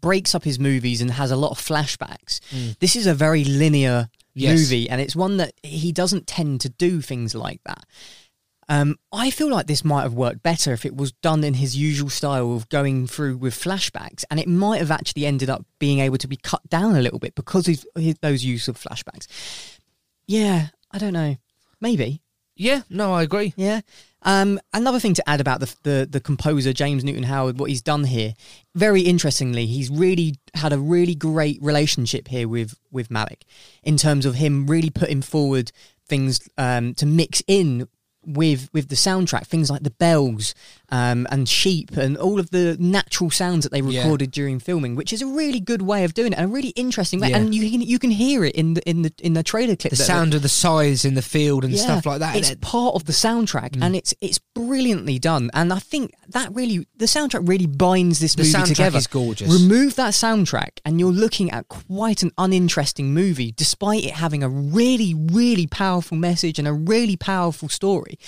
breaks 0.00 0.32
up 0.34 0.44
his 0.44 0.60
movies 0.60 1.00
and 1.00 1.10
has 1.10 1.32
a 1.32 1.36
lot 1.36 1.50
of 1.50 1.58
flashbacks. 1.58 2.38
This 2.78 2.94
is 2.94 3.06
a 3.08 3.14
very 3.14 3.44
linear 3.44 4.08
Yes. 4.32 4.60
movie, 4.60 4.88
and 4.88 5.00
it's 5.00 5.16
one 5.16 5.38
that 5.38 5.54
he 5.64 5.90
doesn't 5.90 6.28
tend 6.28 6.60
to 6.60 6.68
do 6.68 7.00
things 7.00 7.34
like 7.34 7.60
that. 7.64 7.84
Um, 8.70 9.00
I 9.12 9.30
feel 9.30 9.50
like 9.50 9.66
this 9.66 9.84
might 9.84 10.02
have 10.02 10.14
worked 10.14 10.44
better 10.44 10.72
if 10.72 10.86
it 10.86 10.96
was 10.96 11.10
done 11.10 11.42
in 11.42 11.54
his 11.54 11.76
usual 11.76 12.08
style 12.08 12.54
of 12.54 12.68
going 12.68 13.08
through 13.08 13.36
with 13.36 13.52
flashbacks, 13.52 14.24
and 14.30 14.38
it 14.38 14.46
might 14.46 14.78
have 14.78 14.92
actually 14.92 15.26
ended 15.26 15.50
up 15.50 15.66
being 15.80 15.98
able 15.98 16.18
to 16.18 16.28
be 16.28 16.36
cut 16.36 16.66
down 16.70 16.94
a 16.94 17.02
little 17.02 17.18
bit 17.18 17.34
because 17.34 17.66
of 17.66 17.84
his, 17.96 18.14
those 18.22 18.44
use 18.44 18.68
of 18.68 18.78
flashbacks. 18.78 19.26
Yeah, 20.28 20.68
I 20.92 20.98
don't 20.98 21.12
know. 21.12 21.36
Maybe. 21.80 22.22
Yeah, 22.54 22.82
no, 22.88 23.12
I 23.12 23.22
agree. 23.22 23.54
Yeah. 23.56 23.80
Um, 24.22 24.60
another 24.72 25.00
thing 25.00 25.14
to 25.14 25.28
add 25.28 25.40
about 25.40 25.58
the, 25.58 25.74
the 25.82 26.08
the 26.08 26.20
composer 26.20 26.72
James 26.72 27.02
Newton 27.02 27.24
Howard, 27.24 27.58
what 27.58 27.70
he's 27.70 27.82
done 27.82 28.04
here, 28.04 28.34
very 28.76 29.00
interestingly, 29.00 29.66
he's 29.66 29.90
really 29.90 30.36
had 30.54 30.72
a 30.72 30.78
really 30.78 31.16
great 31.16 31.58
relationship 31.60 32.28
here 32.28 32.46
with 32.46 32.78
with 32.92 33.08
Malick, 33.08 33.42
in 33.82 33.96
terms 33.96 34.26
of 34.26 34.36
him 34.36 34.68
really 34.68 34.90
putting 34.90 35.22
forward 35.22 35.72
things 36.06 36.48
um, 36.56 36.94
to 36.94 37.06
mix 37.06 37.42
in 37.48 37.88
with 38.26 38.68
with 38.72 38.88
the 38.88 38.94
soundtrack, 38.94 39.46
things 39.46 39.70
like 39.70 39.82
the 39.82 39.90
bells 39.90 40.54
um, 40.90 41.26
and 41.30 41.48
sheep 41.48 41.96
and 41.96 42.16
all 42.16 42.38
of 42.40 42.50
the 42.50 42.76
natural 42.80 43.30
sounds 43.30 43.64
that 43.64 43.72
they 43.72 43.80
Yeah. 43.80 44.02
recorded 44.02 44.30
during 44.30 44.58
filming, 44.58 44.96
which 44.96 45.12
is 45.12 45.22
a 45.22 45.26
really 45.26 45.60
good 45.60 45.82
way 45.82 46.04
of 46.04 46.14
doing 46.14 46.32
it, 46.32 46.36
and 46.38 46.46
a 46.50 46.52
really 46.52 46.70
interesting 46.70 47.20
way. 47.20 47.30
Yeah. 47.30 47.38
And 47.38 47.54
you 47.54 47.70
can 47.70 47.80
you 47.82 47.98
can 47.98 48.10
hear 48.10 48.44
it 48.44 48.54
in 48.54 48.74
the 48.74 48.88
in 48.88 49.02
the 49.02 49.12
in 49.20 49.34
the 49.34 49.42
trailer 49.42 49.76
clip. 49.76 49.90
The 49.90 49.96
sound 49.96 50.34
of 50.34 50.42
the 50.42 50.48
scythes 50.48 51.04
in 51.04 51.14
the 51.14 51.22
field 51.22 51.64
and 51.64 51.72
yeah, 51.72 51.82
stuff 51.82 52.06
like 52.06 52.20
that. 52.20 52.36
It's 52.36 52.50
it- 52.50 52.60
part 52.60 52.94
of 52.94 53.04
the 53.06 53.12
soundtrack, 53.12 53.78
and 53.80 53.94
it's 53.96 54.14
it's 54.20 54.38
brilliantly 54.54 55.18
done. 55.18 55.50
And 55.54 55.72
I 55.72 55.78
think 55.78 56.12
that 56.30 56.54
really 56.54 56.86
the 56.96 57.06
soundtrack 57.06 57.48
really 57.48 57.66
binds 57.66 58.18
this 58.20 58.34
The 58.34 58.42
movie 58.44 58.74
together. 58.74 58.98
is 58.98 59.06
gorgeous. 59.06 59.50
Remove 59.52 59.96
that 59.96 60.12
soundtrack, 60.12 60.78
and 60.84 60.98
you're 61.00 61.12
looking 61.12 61.50
at 61.50 61.68
quite 61.68 62.22
an 62.22 62.32
uninteresting 62.38 63.14
movie, 63.14 63.52
despite 63.52 64.04
it 64.04 64.12
having 64.14 64.42
a 64.42 64.48
really 64.48 65.14
really 65.14 65.66
powerful 65.66 66.16
message 66.16 66.58
and 66.58 66.66
a 66.68 66.72
really 66.72 67.16
powerful 67.16 67.68
story. 67.68 68.18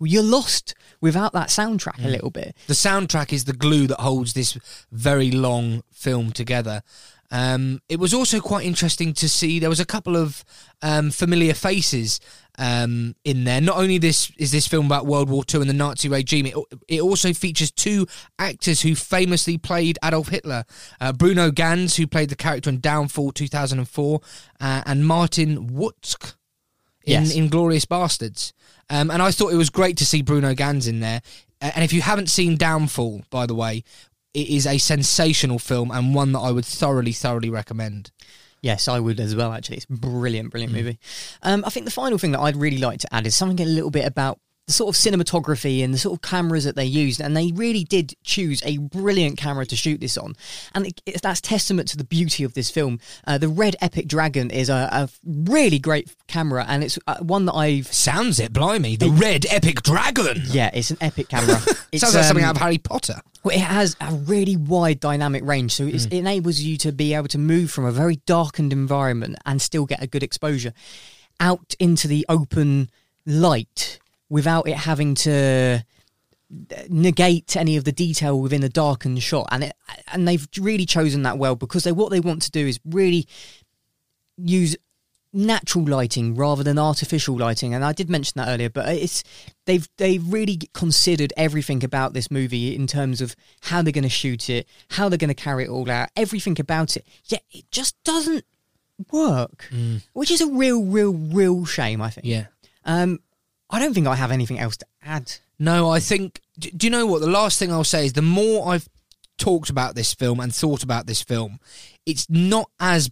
You're 0.00 0.22
lost 0.22 0.74
without 1.00 1.32
that 1.32 1.48
soundtrack 1.48 1.96
Mm. 2.00 2.04
a 2.06 2.08
little 2.08 2.30
bit. 2.30 2.54
the 2.66 2.74
soundtrack 2.74 3.32
is 3.32 3.44
the 3.44 3.52
glue 3.52 3.86
that 3.86 4.00
holds 4.00 4.32
this 4.34 4.58
very 4.92 5.30
long 5.30 5.82
film 5.92 6.32
together. 6.32 6.82
Um, 7.30 7.80
it 7.88 7.98
was 7.98 8.14
also 8.14 8.38
quite 8.38 8.64
interesting 8.64 9.12
to 9.14 9.28
see 9.28 9.58
there 9.58 9.68
was 9.68 9.80
a 9.80 9.84
couple 9.84 10.16
of 10.16 10.44
um, 10.80 11.10
familiar 11.10 11.54
faces 11.54 12.20
um, 12.56 13.16
in 13.24 13.42
there. 13.42 13.60
Not 13.60 13.78
only 13.78 13.98
this 13.98 14.30
is 14.38 14.52
this 14.52 14.68
film 14.68 14.86
about 14.86 15.06
World 15.06 15.28
War 15.28 15.42
II 15.52 15.62
and 15.62 15.68
the 15.68 15.74
Nazi 15.74 16.08
regime, 16.08 16.46
it, 16.46 16.54
it 16.86 17.00
also 17.00 17.32
features 17.32 17.72
two 17.72 18.06
actors 18.38 18.82
who 18.82 18.94
famously 18.94 19.58
played 19.58 19.98
Adolf 20.04 20.28
Hitler: 20.28 20.64
uh, 21.00 21.12
Bruno 21.12 21.50
Ganz, 21.50 21.96
who 21.96 22.06
played 22.06 22.28
the 22.28 22.36
character 22.36 22.70
in 22.70 22.78
Downfall 22.78 23.32
2004, 23.32 24.20
uh, 24.60 24.82
and 24.86 25.04
Martin 25.04 25.70
Wuttke 25.70 26.34
in 27.04 27.24
Yes. 27.24 27.34
Inglourious 27.34 27.86
Basterds. 27.86 28.52
Um, 28.90 29.10
and 29.10 29.20
I 29.22 29.30
thought 29.30 29.52
it 29.52 29.56
was 29.56 29.70
great 29.70 29.96
to 29.98 30.06
see 30.06 30.22
Bruno 30.22 30.54
Ganz 30.54 30.86
in 30.86 31.00
there. 31.00 31.22
And 31.60 31.82
if 31.84 31.92
you 31.92 32.02
haven't 32.02 32.28
seen 32.30 32.56
Downfall, 32.56 33.22
by 33.30 33.46
the 33.46 33.54
way, 33.54 33.82
it 34.34 34.48
is 34.48 34.66
a 34.66 34.78
sensational 34.78 35.58
film 35.58 35.90
and 35.90 36.14
one 36.14 36.32
that 36.32 36.40
I 36.40 36.50
would 36.52 36.66
thoroughly, 36.66 37.12
thoroughly 37.12 37.48
recommend. 37.50 38.10
Yes, 38.62 38.88
I 38.88 39.00
would 39.00 39.18
as 39.20 39.34
well. 39.34 39.52
Actually, 39.52 39.78
it's 39.78 39.86
a 39.88 39.92
brilliant, 39.92 40.50
brilliant 40.50 40.72
Mm. 40.72 40.76
movie. 40.76 40.98
Um, 41.42 41.64
I 41.66 41.70
think 41.70 41.84
the 41.86 41.90
final 41.92 42.18
thing 42.18 42.32
that 42.32 42.40
I'd 42.40 42.56
really 42.56 42.78
like 42.78 43.00
to 43.00 43.14
add 43.14 43.26
is 43.26 43.34
something 43.34 43.64
a 43.66 43.68
little 43.68 43.90
bit 43.90 44.04
about 44.06 44.38
the 44.66 44.72
sort 44.72 44.94
of 44.94 45.00
cinematography 45.00 45.84
and 45.84 45.94
the 45.94 45.98
sort 45.98 46.14
of 46.14 46.22
cameras 46.22 46.64
that 46.64 46.74
they 46.74 46.84
used, 46.84 47.20
and 47.20 47.36
they 47.36 47.52
really 47.54 47.84
did 47.84 48.14
choose 48.24 48.62
a 48.64 48.78
brilliant 48.78 49.38
camera 49.38 49.64
to 49.64 49.76
shoot 49.76 50.00
this 50.00 50.18
on, 50.18 50.34
and 50.74 50.86
it, 50.88 51.00
it's, 51.06 51.20
that's 51.20 51.40
testament 51.40 51.88
to 51.88 51.96
the 51.96 52.04
beauty 52.04 52.42
of 52.42 52.54
this 52.54 52.68
film. 52.70 52.98
Uh, 53.26 53.38
the 53.38 53.48
Red 53.48 53.76
Epic 53.80 54.08
Dragon 54.08 54.50
is 54.50 54.68
a, 54.68 54.88
a 54.92 55.08
really 55.24 55.78
great 55.78 56.12
camera, 56.26 56.64
and 56.68 56.82
it's 56.82 56.98
uh, 57.06 57.18
one 57.18 57.44
that 57.46 57.54
I've 57.54 57.86
Sounds 57.92 58.40
it, 58.40 58.52
blimey. 58.52 58.96
The 58.96 59.10
Red 59.10 59.46
Epic 59.50 59.82
Dragon. 59.82 60.42
yeah, 60.46 60.70
it's 60.74 60.90
an 60.90 60.98
epic 61.00 61.28
camera. 61.28 61.58
It's, 61.92 62.00
Sounds 62.02 62.16
like 62.16 62.24
something 62.24 62.44
um, 62.44 62.50
out 62.50 62.56
of 62.56 62.62
Harry 62.62 62.78
Potter. 62.78 63.20
well, 63.44 63.54
it 63.54 63.60
has 63.60 63.96
a 64.00 64.12
really 64.12 64.56
wide 64.56 64.98
dynamic 64.98 65.44
range, 65.44 65.72
so 65.72 65.86
it's, 65.86 66.06
it 66.06 66.14
enables 66.14 66.60
you 66.60 66.76
to 66.78 66.90
be 66.90 67.14
able 67.14 67.28
to 67.28 67.38
move 67.38 67.70
from 67.70 67.84
a 67.84 67.92
very 67.92 68.16
darkened 68.26 68.72
environment 68.72 69.36
and 69.46 69.62
still 69.62 69.86
get 69.86 70.02
a 70.02 70.08
good 70.08 70.24
exposure 70.24 70.72
out 71.38 71.74
into 71.78 72.08
the 72.08 72.26
open 72.28 72.90
light 73.26 74.00
without 74.28 74.68
it 74.68 74.76
having 74.76 75.14
to 75.14 75.84
negate 76.88 77.56
any 77.56 77.76
of 77.76 77.84
the 77.84 77.92
detail 77.92 78.40
within 78.40 78.62
a 78.62 78.68
darkened 78.68 79.22
shot. 79.22 79.48
And 79.50 79.64
it, 79.64 79.72
and 80.12 80.26
they've 80.26 80.46
really 80.60 80.86
chosen 80.86 81.22
that 81.22 81.38
well 81.38 81.56
because 81.56 81.84
they 81.84 81.92
what 81.92 82.10
they 82.10 82.20
want 82.20 82.42
to 82.42 82.50
do 82.50 82.66
is 82.66 82.78
really 82.84 83.26
use 84.36 84.76
natural 85.32 85.84
lighting 85.84 86.34
rather 86.34 86.62
than 86.62 86.78
artificial 86.78 87.36
lighting 87.36 87.74
and 87.74 87.84
I 87.84 87.92
did 87.92 88.08
mention 88.08 88.34
that 88.36 88.48
earlier 88.48 88.70
but 88.70 88.88
it's 88.88 89.22
they've 89.66 89.86
they've 89.98 90.32
really 90.32 90.58
considered 90.72 91.30
everything 91.36 91.84
about 91.84 92.14
this 92.14 92.30
movie 92.30 92.74
in 92.74 92.86
terms 92.86 93.20
of 93.20 93.36
how 93.60 93.82
they're 93.82 93.92
going 93.92 94.04
to 94.04 94.08
shoot 94.08 94.48
it 94.48 94.66
how 94.90 95.10
they're 95.10 95.18
going 95.18 95.28
to 95.28 95.34
carry 95.34 95.64
it 95.64 95.68
all 95.68 95.90
out 95.90 96.08
everything 96.16 96.58
about 96.58 96.96
it 96.96 97.06
yet 97.26 97.42
it 97.50 97.70
just 97.70 98.02
doesn't 98.02 98.46
work 99.12 99.68
which 100.14 100.30
is 100.30 100.40
a 100.40 100.46
real 100.46 100.82
real 100.84 101.12
real 101.12 101.66
shame 101.66 102.00
I 102.00 102.08
think 102.10 102.26
Yeah. 102.26 102.46
um 102.86 103.18
I 103.70 103.78
don't 103.78 103.94
think 103.94 104.06
I 104.06 104.14
have 104.14 104.30
anything 104.30 104.58
else 104.58 104.76
to 104.78 104.86
add 105.02 105.32
No, 105.58 105.90
I 105.90 106.00
think. 106.00 106.40
Do, 106.58 106.70
do 106.70 106.86
you 106.86 106.90
know 106.90 107.06
what? 107.06 107.20
The 107.20 107.30
last 107.30 107.58
thing 107.58 107.72
I'll 107.72 107.84
say 107.84 108.06
is 108.06 108.12
the 108.12 108.22
more 108.22 108.68
I've 108.68 108.88
talked 109.38 109.70
about 109.70 109.94
this 109.94 110.14
film 110.14 110.40
and 110.40 110.54
thought 110.54 110.82
about 110.82 111.06
this 111.06 111.22
film, 111.22 111.58
it's 112.04 112.28
not 112.30 112.70
as. 112.80 113.10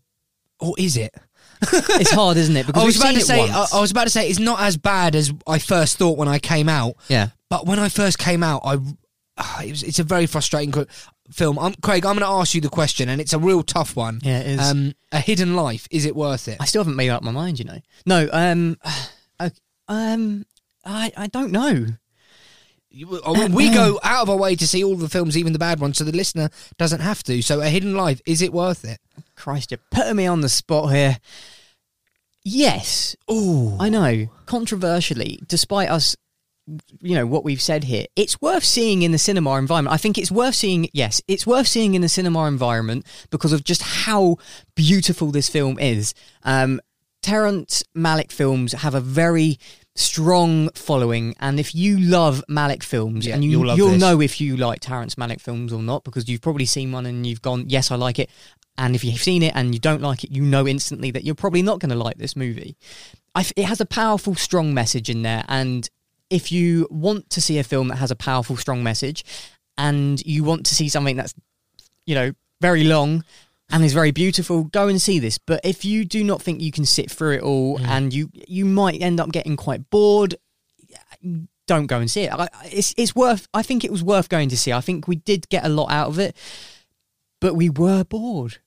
Or 0.61 0.75
is 0.79 0.97
it? 0.97 1.13
it's 1.73 2.11
hard 2.11 2.37
isn't 2.37 2.57
it 2.57 2.67
because 2.67 2.83
I 2.83 2.87
was 2.87 2.95
we've 2.97 3.03
about 3.03 3.11
seen 3.11 3.19
to 3.21 3.25
say. 3.25 3.51
I. 3.51 3.67
I 3.75 3.81
was 3.81 3.91
about 3.91 4.05
to 4.05 4.11
say 4.11 4.29
it's 4.29 4.39
not 4.39 4.61
as 4.61 4.77
bad 4.77 5.15
as 5.15 5.33
I 5.47 5.59
first 5.59 5.99
thought 5.99 6.19
when 6.19 6.29
I 6.29 6.39
came 6.39 6.69
out. 6.69 6.95
yeah 7.09 7.29
But 7.49 7.67
when 7.67 7.79
I 7.79 7.89
first 7.89 8.19
came 8.19 8.43
out, 8.43 8.63
I 8.65 8.79
ah, 9.39 9.63
it 9.63 9.71
was, 9.71 9.83
it's 9.83 9.99
a 9.99 10.05
very 10.05 10.27
frustrating 10.27 10.73
co- 10.73 10.87
film. 11.31 11.59
I'm, 11.59 11.75
Craig, 11.75 12.05
I'm 12.05 12.17
going 12.17 12.27
to 12.29 12.41
ask 12.41 12.55
you 12.55 12.61
the 12.61 12.69
question, 12.69 13.09
and 13.09 13.21
it's 13.21 13.33
a 13.33 13.39
real 13.39 13.63
tough 13.63 13.97
one. 13.97 14.21
Yeah, 14.23 14.41
it 14.41 14.47
is. 14.47 14.71
Um, 14.71 14.93
a 15.13 15.21
Hidden 15.21 15.55
Life, 15.57 15.87
is 15.91 16.05
it 16.05 16.15
worth 16.15 16.49
it? 16.49 16.59
I 16.61 16.65
still 16.67 16.81
haven't 16.81 16.97
made 16.97 17.11
up 17.11 17.23
my 17.23 17.31
mind, 17.31 17.59
you 17.59 17.65
know. 17.65 17.81
No, 18.07 18.29
um, 18.33 18.77
uh, 18.85 19.07
um, 19.89 20.45
I 20.85 21.13
I 21.17 21.27
don't 21.29 21.53
know. 21.53 21.87
You- 22.91 23.21
I 23.27 23.33
mean, 23.33 23.53
we 23.53 23.71
go 23.71 23.99
out 24.05 24.23
of 24.23 24.31
our 24.31 24.37
way 24.37 24.55
to 24.55 24.67
see 24.69 24.85
all 24.85 24.95
the 24.97 25.09
films, 25.09 25.37
even 25.37 25.53
the 25.53 25.59
bad 25.59 25.81
ones, 25.81 25.99
so 25.99 26.05
the 26.05 26.13
listener 26.17 26.49
doesn't 26.79 27.01
have 27.01 27.25
to. 27.25 27.43
So, 27.43 27.61
A 27.61 27.69
Hidden 27.69 27.97
Life, 27.97 28.21
is 28.25 28.41
it 28.41 28.53
worth 28.53 28.85
it? 28.85 28.99
Christ, 29.35 29.73
you're 29.73 29.81
putting 29.91 30.15
me 30.15 30.27
on 30.27 30.43
the 30.43 30.49
spot 30.49 30.93
here. 30.95 31.19
Yes, 32.45 33.17
Oh, 33.27 33.77
I 33.81 33.89
know. 33.89 34.27
Controversially, 34.47 35.41
despite 35.49 35.89
us, 35.89 36.15
you 37.01 37.15
know, 37.15 37.27
what 37.27 37.43
we've 37.43 37.61
said 37.61 37.85
here, 37.85 38.05
it's 38.17 38.41
worth 38.41 38.65
seeing 38.65 39.03
in 39.03 39.13
the 39.13 39.19
cinema 39.19 39.57
environment. 39.57 39.93
I 39.95 39.97
think 39.97 40.19
it's 40.19 40.31
worth 40.31 40.55
seeing, 40.55 40.89
yes, 40.93 41.23
it's 41.27 41.47
worth 41.47 41.67
seeing 41.67 41.95
in 41.95 42.03
the 42.03 42.09
cinema 42.09 42.47
environment 42.47 43.07
because 43.31 43.53
of 43.53 43.65
just 43.65 43.83
how 43.83 44.37
beautiful 44.75 45.31
this 45.31 45.49
film 45.49 45.79
is. 45.79 46.13
Um, 46.43 46.81
Terrence 47.25 47.83
Malick 47.97 48.31
films 48.31 48.75
have 48.75 48.95
a 48.95 49.01
very 49.01 49.59
strong 49.95 50.69
following, 50.75 51.35
and 51.41 51.59
if 51.59 51.75
you 51.75 51.99
love 51.99 52.45
Malick 52.51 52.83
films, 52.83 53.27
Yeah, 53.27 53.35
and 53.35 53.43
you, 53.43 53.53
you'll 53.53 53.75
you'll 53.79 53.97
know 53.97 54.21
if 54.21 54.43
you 54.43 54.59
like 54.59 54.81
Terrence 54.81 55.15
Malick 55.15 55.41
films 55.41 55.73
or 55.73 55.83
not, 55.83 56.05
because 56.05 56.29
you've 56.29 56.43
probably 56.43 56.67
seen 56.67 56.93
one 56.93 57.07
and 57.07 57.27
you've 57.27 57.41
gone, 57.41 57.65
yes, 57.71 57.91
I 57.91 57.97
like 57.97 58.19
it. 58.19 58.29
And 58.77 58.95
if 58.95 59.03
you've 59.05 59.23
seen 59.23 59.43
it 59.43 59.53
and 59.57 59.73
you 59.73 59.81
don't 59.81 60.03
like 60.03 60.23
it, 60.23 60.33
you 60.33 60.43
know 60.43 60.69
instantly 60.69 61.13
that 61.13 61.25
you're 61.25 61.35
probably 61.35 61.63
not 61.63 61.79
going 61.79 61.89
to 61.93 61.97
like 61.97 62.19
this 62.19 62.37
movie. 62.37 62.77
I 63.35 63.41
f 63.41 63.53
it 63.57 63.65
has 63.65 63.81
a 63.81 63.87
powerful, 63.87 64.35
strong 64.35 64.75
message 64.75 65.09
in 65.09 65.23
there, 65.23 65.47
and 65.49 65.89
if 66.29 66.53
you 66.53 66.87
want 66.91 67.31
to 67.31 67.41
see 67.41 67.59
a 67.59 67.65
film 67.65 67.89
that 67.89 67.97
has 67.97 68.11
a 68.11 68.17
powerful, 68.17 68.59
strong 68.59 68.83
message, 68.83 69.25
and 69.79 70.21
you 70.27 70.45
want 70.45 70.67
to 70.67 70.75
see 70.75 70.91
something 70.91 71.17
that's, 71.17 71.33
you 72.05 72.15
know, 72.15 72.33
very 72.61 72.85
long 72.85 73.25
and 73.71 73.83
is 73.85 73.93
very 73.93 74.11
beautiful, 74.11 74.65
go 74.65 74.89
and 74.89 75.01
see 75.01 75.19
this. 75.19 75.39
But 75.39 75.61
if 75.65 75.85
you 75.85 76.05
do 76.05 76.23
not 76.23 76.43
think 76.43 76.61
you 76.61 76.71
can 76.71 76.85
sit 76.85 77.11
through 77.11 77.35
it 77.37 77.43
all, 77.43 77.79
and 77.83 78.13
you 78.13 78.31
you 78.47 78.65
might 78.65 79.01
end 79.03 79.21
up 79.21 79.33
getting 79.33 79.57
quite 79.57 79.89
bored, 79.91 80.37
don't 81.67 81.87
go 81.87 81.99
and 81.99 82.11
see 82.11 82.23
it. 82.23 82.33
I, 82.33 82.49
it's 82.67 82.95
it's 82.97 83.15
worth. 83.17 83.49
I 83.55 83.63
think 83.63 83.85
it 83.85 83.91
was 83.91 84.03
worth 84.03 84.29
going 84.29 84.49
to 84.51 84.57
see. 84.57 84.73
I 84.73 84.81
think 84.81 85.09
we 85.09 85.17
did 85.17 85.49
get 85.49 85.65
a 85.65 85.69
lot 85.69 85.91
out 85.91 86.09
of 86.09 86.19
it, 86.19 86.37
but 87.41 87.55
we 87.55 87.71
were 87.71 88.05
bored. 88.05 88.59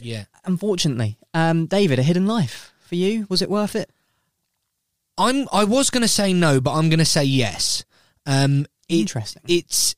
Yeah. 0.00 0.24
Unfortunately, 0.44 1.18
um, 1.34 1.66
David, 1.66 1.98
a 1.98 2.02
hidden 2.02 2.26
life 2.26 2.72
for 2.80 2.94
you. 2.94 3.26
Was 3.28 3.42
it 3.42 3.50
worth 3.50 3.74
it? 3.74 3.90
I'm. 5.18 5.48
I 5.52 5.64
was 5.64 5.90
going 5.90 6.02
to 6.02 6.08
say 6.08 6.32
no, 6.32 6.60
but 6.60 6.72
I'm 6.74 6.88
going 6.88 6.98
to 6.98 7.04
say 7.04 7.24
yes. 7.24 7.84
Um, 8.26 8.66
it- 8.88 9.00
Interesting. 9.00 9.42
It's 9.48 9.94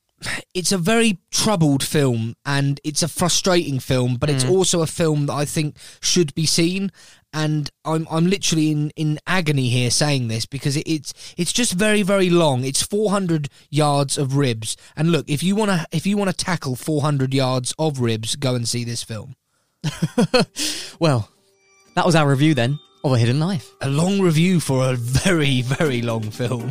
it's 0.55 0.73
a 0.73 0.79
very 0.79 1.19
troubled 1.31 1.83
film, 1.83 2.35
and 2.45 2.81
it's 2.85 3.03
a 3.03 3.09
frustrating 3.09 3.79
film, 3.81 4.17
but 4.17 4.31
it's 4.31 4.45
Mm. 4.45 4.51
also 4.51 4.83
a 4.83 4.87
film 4.87 5.27
that 5.27 5.35
I 5.35 5.45
think 5.45 5.77
should 6.01 6.35
be 6.35 6.47
seen. 6.47 6.91
And 7.33 7.69
I'm 7.85 8.07
I'm 8.11 8.27
literally 8.27 8.71
in, 8.71 8.91
in 8.95 9.19
agony 9.27 9.69
here 9.69 9.91
saying 9.91 10.29
this 10.29 10.47
because 10.47 10.77
it, 10.77 10.87
it's 10.87 11.13
it's 11.37 11.53
just 11.53 11.73
very 11.73 12.03
very 12.03 12.31
long. 12.31 12.65
It's 12.65 12.83
400 12.83 13.49
yards 13.71 14.17
of 14.17 14.37
ribs. 14.37 14.77
And 14.97 15.11
look, 15.11 15.29
if 15.29 15.43
you 15.43 15.57
want 15.57 15.73
to 15.73 15.85
if 15.91 16.07
you 16.07 16.17
want 16.17 16.31
to 16.31 16.37
tackle 16.45 16.77
400 16.77 17.35
yards 17.35 17.75
of 17.77 17.99
ribs, 18.01 18.37
go 18.37 18.55
and 18.55 18.69
see 18.69 18.85
this 18.85 19.03
film. 19.03 19.35
Well, 21.01 21.29
that 21.97 22.07
was 22.07 22.15
our 22.15 22.29
review 22.29 22.55
then 22.55 22.79
of 23.03 23.13
a 23.13 23.19
hidden 23.19 23.41
life. 23.41 23.69
A 23.81 23.89
long 23.91 24.21
review 24.21 24.61
for 24.61 24.91
a 24.93 24.95
very 24.95 25.61
very 25.63 26.03
long 26.03 26.31
film. 26.31 26.71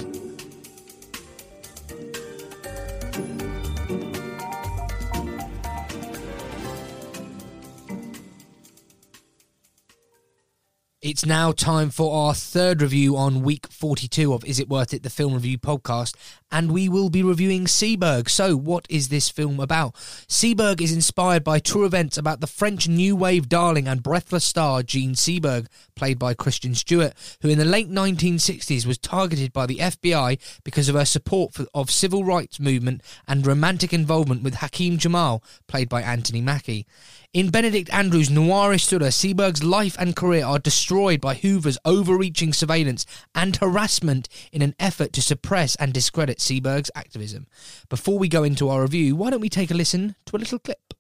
It's 11.04 11.26
now 11.26 11.52
time 11.52 11.90
for 11.90 12.16
our 12.16 12.34
third 12.34 12.82
review 12.82 13.18
on 13.18 13.42
week 13.42 13.68
42 13.70 14.34
of 14.34 14.46
Is 14.46 14.58
It 14.58 14.70
Worth 14.70 14.94
It, 14.94 15.04
the 15.04 15.10
film 15.10 15.34
review 15.34 15.58
podcast, 15.58 16.16
and 16.54 16.72
we 16.72 16.88
will 16.88 17.10
be 17.10 17.24
reviewing 17.24 17.66
Seberg. 17.66 18.30
So, 18.30 18.56
what 18.56 18.86
is 18.88 19.10
this 19.10 19.28
film 19.28 19.60
about? 19.60 19.96
Seberg 20.30 20.80
is 20.80 20.94
inspired 20.94 21.44
by 21.44 21.60
true 21.60 21.84
events 21.84 22.16
about 22.16 22.42
the 22.42 22.48
French 22.48 22.88
new 22.88 23.16
wave 23.16 23.50
darling 23.50 23.88
and 23.88 24.04
breathless 24.04 24.46
star 24.46 24.84
Jean 24.84 25.16
Seberg, 25.16 25.66
played 25.96 26.20
by 26.20 26.36
Kristen 26.36 26.76
Stewart, 26.76 27.14
who 27.42 27.50
in 27.50 27.58
the 27.58 27.66
late 27.66 27.90
1960s 27.90 28.86
was 28.86 29.00
targeted 29.00 29.52
by 29.52 29.66
the 29.66 29.80
FBI 29.80 30.40
because 30.64 30.88
of 30.88 30.96
her 30.96 31.06
support 31.06 31.54
for, 31.54 31.66
of 31.74 31.90
civil 31.90 32.24
rights 32.24 32.60
movement 32.60 33.02
and 33.28 33.48
romantic 33.48 33.92
involvement 33.92 34.44
with 34.44 34.56
Hakim 34.56 35.00
Jamal, 35.00 35.44
played 35.68 35.90
by 35.90 36.04
Anthony 36.04 36.40
Mackie. 36.40 36.86
In 37.34 37.50
Benedict 37.50 37.92
Andrews' 37.92 38.30
noirish 38.30 38.88
thriller, 38.88 39.08
Seberg's 39.08 39.64
life 39.64 39.96
and 39.98 40.16
career 40.16 40.46
are 40.46 40.60
destroyed 40.60 41.20
by 41.20 41.34
Hoover's 41.34 41.80
overreaching 41.84 42.54
surveillance 42.54 43.08
and 43.34 43.56
harassment 43.56 44.30
in 44.52 44.62
an 44.62 44.76
effort 44.78 45.14
to 45.14 45.22
suppress 45.24 45.76
and 45.78 45.92
discredit 45.92 46.40
Seberg's 46.44 46.92
activism. 46.94 47.48
Before 47.90 48.20
we 48.20 48.28
go 48.28 48.44
into 48.44 48.70
our 48.70 48.82
review, 48.82 49.16
why 49.16 49.30
don't 49.30 49.42
we 49.42 49.50
take 49.50 49.72
a 49.72 49.74
listen 49.74 50.16
to 50.26 50.36
a 50.36 50.38
little 50.38 50.60
clip? 50.60 50.94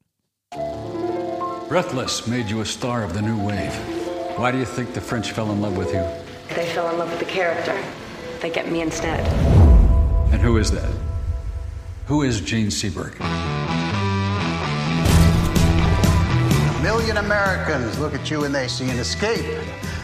Breathless 1.67 2.27
made 2.27 2.49
you 2.49 2.61
a 2.61 2.65
star 2.65 3.03
of 3.03 3.13
the 3.13 3.21
new 3.21 3.37
wave. 3.45 3.73
Why 4.37 4.51
do 4.51 4.57
you 4.57 4.65
think 4.65 4.93
the 4.93 5.01
French 5.01 5.31
fell 5.31 5.51
in 5.51 5.61
love 5.61 5.77
with 5.77 5.93
you? 5.93 6.03
They 6.55 6.67
fell 6.67 6.89
in 6.89 6.97
love 6.97 7.09
with 7.09 7.19
the 7.19 7.25
character. 7.25 7.77
They 8.41 8.49
get 8.49 8.71
me 8.71 8.81
instead. 8.81 9.27
And 10.31 10.41
who 10.41 10.57
is 10.57 10.71
that? 10.71 10.91
Who 12.07 12.23
is 12.23 12.41
Jean 12.41 12.67
Seberg? 12.67 13.19
A 16.69 16.83
million 16.83 17.17
Americans 17.17 17.99
look 17.99 18.13
at 18.13 18.29
you 18.31 18.43
and 18.45 18.53
they 18.53 18.67
see 18.67 18.89
an 18.89 18.99
escape. 18.99 19.45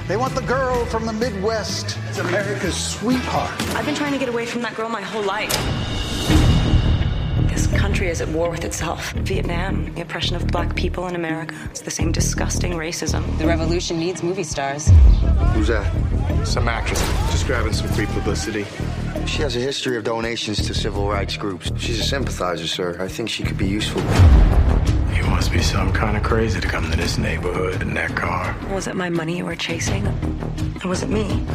They 0.09 0.17
want 0.17 0.33
the 0.33 0.41
girl 0.41 0.85
from 0.87 1.05
the 1.05 1.13
Midwest. 1.13 1.95
It's 2.09 2.17
America's 2.17 2.75
sweetheart. 2.75 3.51
I've 3.75 3.85
been 3.85 3.93
trying 3.93 4.11
to 4.13 4.17
get 4.17 4.27
away 4.27 4.47
from 4.47 4.63
that 4.63 4.75
girl 4.75 4.89
my 4.89 5.01
whole 5.01 5.21
life. 5.21 5.51
This 7.47 7.67
country 7.67 8.07
is 8.07 8.19
at 8.19 8.27
war 8.29 8.49
with 8.49 8.65
itself. 8.65 9.11
Vietnam, 9.11 9.93
the 9.93 10.01
oppression 10.01 10.35
of 10.35 10.47
black 10.47 10.75
people 10.75 11.05
in 11.05 11.13
America. 11.13 11.55
It's 11.65 11.81
the 11.81 11.91
same 11.91 12.11
disgusting 12.11 12.71
racism. 12.71 13.37
The 13.37 13.45
revolution 13.45 13.99
needs 13.99 14.23
movie 14.23 14.41
stars. 14.41 14.89
Who's 15.53 15.67
that? 15.67 15.93
Some 16.43 16.67
actress. 16.67 16.99
Just 17.29 17.45
grabbing 17.45 17.73
some 17.73 17.89
free 17.89 18.07
publicity. 18.07 18.65
She 19.27 19.43
has 19.43 19.55
a 19.55 19.59
history 19.59 19.95
of 19.95 20.05
donations 20.05 20.65
to 20.65 20.73
civil 20.73 21.07
rights 21.07 21.37
groups. 21.37 21.71
She's 21.77 21.99
a 21.99 22.03
sympathizer, 22.03 22.65
sir. 22.65 22.97
I 22.99 23.07
think 23.07 23.29
she 23.29 23.43
could 23.43 23.59
be 23.59 23.67
useful. 23.67 24.01
You 25.39 25.43
must 25.43 25.53
be 25.53 25.63
some 25.63 25.93
kind 25.93 26.17
of 26.17 26.23
crazy 26.23 26.59
to 26.59 26.67
come 26.67 26.91
to 26.91 26.97
this 26.97 27.17
neighborhood 27.17 27.81
in 27.81 27.93
that 27.93 28.13
car. 28.13 28.53
Was 28.73 28.87
it 28.87 28.95
my 28.97 29.09
money 29.09 29.37
you 29.37 29.45
were 29.45 29.55
chasing? 29.55 30.05
Or 30.83 30.89
was 30.89 31.01
it 31.01 31.09
me? 31.09 31.45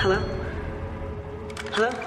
Hello? 0.00 0.22
Hello? 1.72 2.05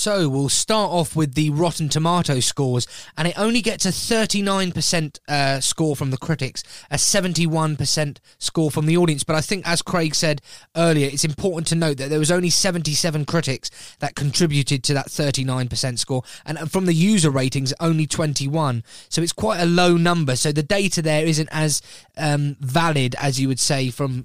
So 0.00 0.30
we'll 0.30 0.48
start 0.48 0.90
off 0.90 1.14
with 1.14 1.34
the 1.34 1.50
Rotten 1.50 1.90
Tomato 1.90 2.40
scores, 2.40 2.86
and 3.18 3.28
it 3.28 3.38
only 3.38 3.60
gets 3.60 3.84
a 3.84 3.90
39% 3.90 5.18
uh, 5.28 5.60
score 5.60 5.94
from 5.94 6.10
the 6.10 6.16
critics, 6.16 6.62
a 6.90 6.96
71% 6.96 8.16
score 8.38 8.70
from 8.70 8.86
the 8.86 8.96
audience. 8.96 9.24
But 9.24 9.36
I 9.36 9.42
think, 9.42 9.68
as 9.68 9.82
Craig 9.82 10.14
said 10.14 10.40
earlier, 10.74 11.06
it's 11.12 11.26
important 11.26 11.66
to 11.66 11.74
note 11.74 11.98
that 11.98 12.08
there 12.08 12.18
was 12.18 12.30
only 12.30 12.48
77 12.48 13.26
critics 13.26 13.70
that 13.98 14.14
contributed 14.14 14.82
to 14.84 14.94
that 14.94 15.08
39% 15.08 15.98
score, 15.98 16.22
and 16.46 16.72
from 16.72 16.86
the 16.86 16.94
user 16.94 17.30
ratings, 17.30 17.74
only 17.78 18.06
21. 18.06 18.82
So 19.10 19.20
it's 19.20 19.34
quite 19.34 19.60
a 19.60 19.66
low 19.66 19.98
number. 19.98 20.34
So 20.34 20.50
the 20.50 20.62
data 20.62 21.02
there 21.02 21.26
isn't 21.26 21.50
as 21.52 21.82
um, 22.16 22.56
valid 22.58 23.16
as 23.16 23.38
you 23.38 23.48
would 23.48 23.60
say 23.60 23.90
from 23.90 24.24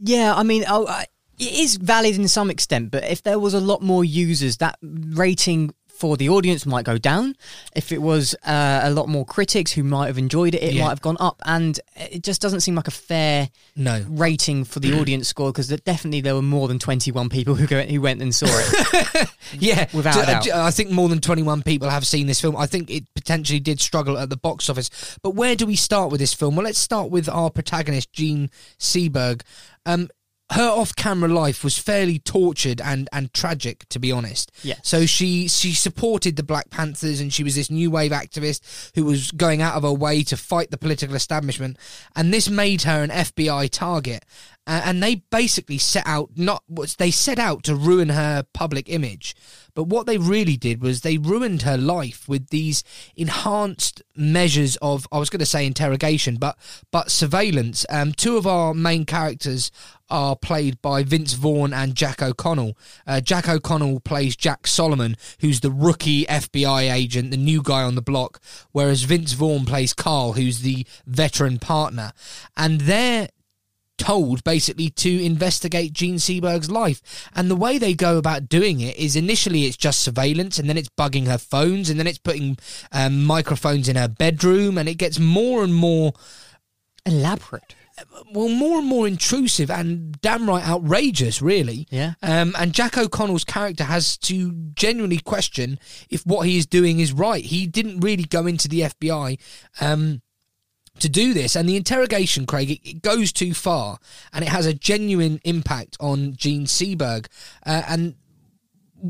Yeah, 0.00 0.34
I 0.34 0.42
mean, 0.42 0.64
oh, 0.66 0.86
I, 0.86 1.04
it 1.42 1.54
is 1.60 1.76
valid 1.76 2.16
in 2.16 2.28
some 2.28 2.50
extent, 2.50 2.90
but 2.90 3.04
if 3.04 3.22
there 3.22 3.38
was 3.38 3.54
a 3.54 3.60
lot 3.60 3.82
more 3.82 4.04
users, 4.04 4.56
that 4.58 4.78
rating 4.82 5.74
for 5.88 6.16
the 6.16 6.28
audience 6.28 6.66
might 6.66 6.84
go 6.84 6.98
down. 6.98 7.36
If 7.76 7.92
it 7.92 8.02
was 8.02 8.34
uh, 8.44 8.80
a 8.82 8.90
lot 8.90 9.08
more 9.08 9.24
critics 9.24 9.70
who 9.70 9.84
might 9.84 10.08
have 10.08 10.18
enjoyed 10.18 10.52
it, 10.54 10.60
it 10.62 10.72
Yeah. 10.72 10.82
might 10.84 10.88
have 10.88 11.00
gone 11.02 11.18
up. 11.20 11.40
And 11.44 11.78
it 11.94 12.24
just 12.24 12.40
doesn't 12.42 12.62
seem 12.62 12.74
like 12.74 12.88
a 12.88 12.92
fair 12.92 13.50
no 13.76 14.04
rating 14.08 14.64
for 14.64 14.80
the 14.80 14.98
audience 15.00 15.28
score 15.28 15.52
because 15.52 15.68
definitely 15.68 16.20
there 16.20 16.34
were 16.34 16.42
more 16.42 16.66
than 16.66 16.80
21 16.80 17.28
people 17.28 17.54
who, 17.54 17.68
go, 17.68 17.82
who 17.82 18.00
went 18.00 18.20
and 18.20 18.34
saw 18.34 18.46
it. 18.48 19.28
Yeah, 19.58 19.86
Without 19.92 20.14
d- 20.14 20.20
a 20.22 20.24
doubt. 20.26 20.48
I 20.48 20.70
think 20.72 20.90
more 20.90 21.08
than 21.08 21.20
21 21.20 21.62
people 21.62 21.88
have 21.90 22.06
seen 22.06 22.26
this 22.26 22.40
film. 22.40 22.56
I 22.56 22.66
think 22.66 22.90
it 22.90 23.04
potentially 23.14 23.60
did 23.60 23.80
struggle 23.80 24.16
at 24.18 24.28
the 24.30 24.36
box 24.36 24.68
office. 24.70 24.90
But 25.22 25.34
where 25.36 25.54
do 25.54 25.66
we 25.66 25.76
start 25.76 26.10
with 26.10 26.18
this 26.20 26.32
film? 26.34 26.56
Well, 26.56 26.64
let's 26.64 26.78
start 26.80 27.10
with 27.10 27.28
our 27.28 27.50
protagonist, 27.50 28.12
Jean 28.12 28.50
Seberg. 28.80 29.42
Um, 29.86 30.08
her 30.52 30.68
off-camera 30.68 31.28
life 31.28 31.64
was 31.64 31.78
fairly 31.78 32.18
tortured 32.18 32.80
and, 32.80 33.08
and 33.12 33.32
tragic, 33.32 33.88
to 33.88 33.98
be 33.98 34.12
honest. 34.12 34.52
Yes. 34.62 34.80
So 34.82 35.06
she 35.06 35.48
she 35.48 35.72
supported 35.72 36.36
the 36.36 36.42
Black 36.42 36.70
Panthers, 36.70 37.20
and 37.20 37.32
she 37.32 37.42
was 37.42 37.54
this 37.54 37.70
new 37.70 37.90
wave 37.90 38.12
activist 38.12 38.92
who 38.94 39.04
was 39.04 39.30
going 39.32 39.62
out 39.62 39.74
of 39.74 39.82
her 39.82 39.92
way 39.92 40.22
to 40.24 40.36
fight 40.36 40.70
the 40.70 40.78
political 40.78 41.16
establishment, 41.16 41.78
and 42.14 42.32
this 42.32 42.48
made 42.48 42.82
her 42.82 43.02
an 43.02 43.10
FBI 43.10 43.70
target. 43.70 44.24
Uh, 44.64 44.80
and 44.84 45.02
they 45.02 45.16
basically 45.16 45.76
set 45.78 46.06
out 46.06 46.30
not 46.36 46.62
they 46.98 47.10
set 47.10 47.40
out 47.40 47.64
to 47.64 47.74
ruin 47.74 48.10
her 48.10 48.44
public 48.52 48.88
image. 48.88 49.34
But 49.74 49.84
what 49.84 50.06
they 50.06 50.18
really 50.18 50.56
did 50.56 50.82
was 50.82 51.00
they 51.00 51.18
ruined 51.18 51.62
her 51.62 51.76
life 51.76 52.28
with 52.28 52.50
these 52.50 52.84
enhanced 53.16 54.02
measures 54.14 54.76
of 54.76 55.08
I 55.10 55.18
was 55.18 55.30
going 55.30 55.40
to 55.40 55.46
say 55.46 55.66
interrogation, 55.66 56.36
but 56.36 56.56
but 56.92 57.10
surveillance. 57.10 57.84
Um, 57.88 58.12
two 58.12 58.36
of 58.36 58.46
our 58.46 58.72
main 58.72 59.04
characters 59.04 59.72
are 60.12 60.36
played 60.36 60.80
by 60.82 61.02
Vince 61.02 61.32
Vaughn 61.32 61.72
and 61.72 61.96
Jack 61.96 62.22
O'Connell. 62.22 62.76
Uh, 63.06 63.20
Jack 63.20 63.48
O'Connell 63.48 63.98
plays 64.00 64.36
Jack 64.36 64.66
Solomon, 64.66 65.16
who's 65.40 65.60
the 65.60 65.70
rookie 65.70 66.26
FBI 66.26 66.92
agent, 66.92 67.30
the 67.30 67.36
new 67.36 67.62
guy 67.62 67.82
on 67.82 67.94
the 67.94 68.02
block, 68.02 68.40
whereas 68.72 69.04
Vince 69.04 69.32
Vaughn 69.32 69.64
plays 69.64 69.94
Carl, 69.94 70.34
who's 70.34 70.60
the 70.60 70.86
veteran 71.06 71.58
partner. 71.58 72.12
And 72.56 72.82
they're 72.82 73.28
told 73.96 74.42
basically 74.44 74.90
to 74.90 75.24
investigate 75.24 75.92
Jean 75.92 76.16
Seberg's 76.16 76.70
life. 76.70 77.30
And 77.34 77.50
the 77.50 77.56
way 77.56 77.78
they 77.78 77.94
go 77.94 78.18
about 78.18 78.48
doing 78.48 78.80
it 78.80 78.96
is 78.96 79.16
initially 79.16 79.64
it's 79.64 79.76
just 79.76 80.02
surveillance, 80.02 80.58
and 80.58 80.68
then 80.68 80.76
it's 80.76 80.90
bugging 80.90 81.26
her 81.26 81.38
phones, 81.38 81.88
and 81.88 81.98
then 81.98 82.06
it's 82.06 82.18
putting 82.18 82.58
um, 82.90 83.24
microphones 83.24 83.88
in 83.88 83.96
her 83.96 84.08
bedroom, 84.08 84.76
and 84.76 84.88
it 84.88 84.98
gets 84.98 85.18
more 85.18 85.64
and 85.64 85.74
more 85.74 86.12
elaborate. 87.06 87.74
Well, 88.32 88.48
more 88.48 88.78
and 88.78 88.86
more 88.86 89.06
intrusive 89.06 89.70
and 89.70 90.20
damn 90.20 90.48
right 90.48 90.66
outrageous, 90.66 91.42
really. 91.42 91.86
Yeah. 91.90 92.14
Um, 92.22 92.54
and 92.58 92.72
Jack 92.72 92.96
O'Connell's 92.96 93.44
character 93.44 93.84
has 93.84 94.16
to 94.18 94.52
genuinely 94.74 95.18
question 95.18 95.78
if 96.08 96.26
what 96.26 96.46
he 96.46 96.56
is 96.56 96.66
doing 96.66 97.00
is 97.00 97.12
right. 97.12 97.44
He 97.44 97.66
didn't 97.66 98.00
really 98.00 98.24
go 98.24 98.46
into 98.46 98.68
the 98.68 98.80
FBI. 98.80 99.38
Um, 99.80 100.22
to 100.98 101.08
do 101.08 101.32
this. 101.32 101.56
And 101.56 101.68
the 101.68 101.76
interrogation, 101.76 102.46
Craig, 102.46 102.70
it, 102.70 102.80
it, 102.88 103.02
goes 103.02 103.32
too 103.32 103.54
far 103.54 103.98
and 104.32 104.44
it 104.44 104.48
has 104.48 104.66
a 104.66 104.74
genuine 104.74 105.40
impact 105.44 105.96
on 106.00 106.34
Jean 106.36 106.66
Seberg. 106.66 107.26
Uh, 107.64 107.82
and 107.88 108.14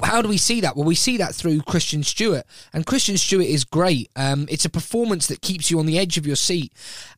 how 0.03 0.23
do 0.23 0.29
we 0.29 0.39
see 0.39 0.61
that? 0.61 0.77
Well, 0.77 0.85
we 0.85 0.95
see 0.95 1.17
that 1.19 1.35
through 1.35 1.63
Kristen 1.63 2.03
Stewart, 2.03 2.45
and 2.73 2.87
Kristen 2.87 3.17
Stewart 3.17 3.47
is 3.47 3.65
great. 3.65 4.11
Um, 4.17 4.47
it's 4.51 4.65
a 4.65 4.71
performance 4.71 5.27
that 5.27 5.43
keeps 5.43 5.71
you 5.71 5.79
on 5.79 5.87
the 5.87 5.99
edge 5.99 6.17
of 6.17 6.27
your 6.27 6.37
seat, 6.37 6.73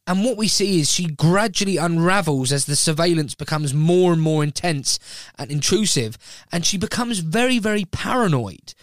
and 0.06 0.24
what 0.24 0.36
we 0.36 0.48
see 0.48 0.80
is 0.80 0.90
she 0.90 1.06
gradually 1.06 1.76
unravels 1.76 2.52
as 2.52 2.66
the 2.66 2.76
surveillance 2.76 3.34
becomes 3.34 3.72
more 3.72 4.12
and 4.12 4.20
more 4.20 4.42
intense 4.42 4.98
and 5.38 5.50
intrusive, 5.50 6.18
and 6.52 6.66
she 6.66 6.76
becomes 6.76 7.20
very, 7.20 7.58
very 7.58 7.84
paranoid. 7.84 8.74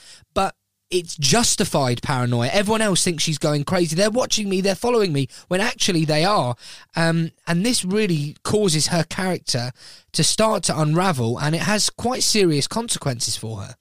It's 0.91 1.15
justified 1.15 2.01
paranoia. 2.01 2.49
Everyone 2.51 2.81
else 2.81 3.03
thinks 3.03 3.23
she's 3.23 3.37
going 3.37 3.63
crazy. 3.63 3.95
They're 3.95 4.11
watching 4.11 4.49
me, 4.49 4.61
they're 4.61 4.75
following 4.75 5.13
me, 5.13 5.27
when 5.47 5.61
actually 5.61 6.05
they 6.05 6.25
are. 6.25 6.55
Um, 6.95 7.31
and 7.47 7.65
this 7.65 7.85
really 7.85 8.35
causes 8.43 8.87
her 8.87 9.03
character 9.03 9.71
to 10.11 10.23
start 10.23 10.63
to 10.63 10.79
unravel, 10.79 11.39
and 11.39 11.55
it 11.55 11.61
has 11.61 11.89
quite 11.89 12.23
serious 12.23 12.67
consequences 12.67 13.37
for 13.37 13.61
her. 13.61 13.75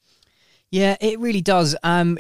Yeah, 0.71 0.97
it 1.01 1.19
really 1.19 1.41
does. 1.41 1.77
Um, 1.83 2.17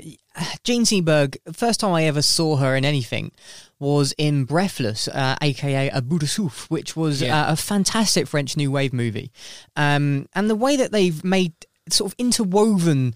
Jean 0.65 0.83
Seberg, 0.83 1.37
first 1.53 1.81
time 1.81 1.93
I 1.93 2.05
ever 2.05 2.23
saw 2.23 2.57
her 2.57 2.75
in 2.75 2.85
anything 2.85 3.31
was 3.79 4.13
in 4.19 4.45
Breathless, 4.45 5.09
uh, 5.09 5.37
aka 5.41 5.89
A 5.89 6.03
Bout 6.03 6.21
de 6.21 6.27
Souffle, 6.27 6.69
which 6.69 6.97
was 6.97 7.23
yeah. 7.23 7.47
uh, 7.47 7.53
a 7.53 7.57
fantastic 7.57 8.27
French 8.27 8.57
New 8.57 8.71
Wave 8.71 8.93
movie. 8.93 9.31
Um, 9.77 10.29
and 10.35 10.51
the 10.51 10.57
way 10.57 10.77
that 10.77 10.93
they've 10.93 11.25
made 11.25 11.55
sort 11.89 12.13
of 12.13 12.17
interwoven 12.19 13.15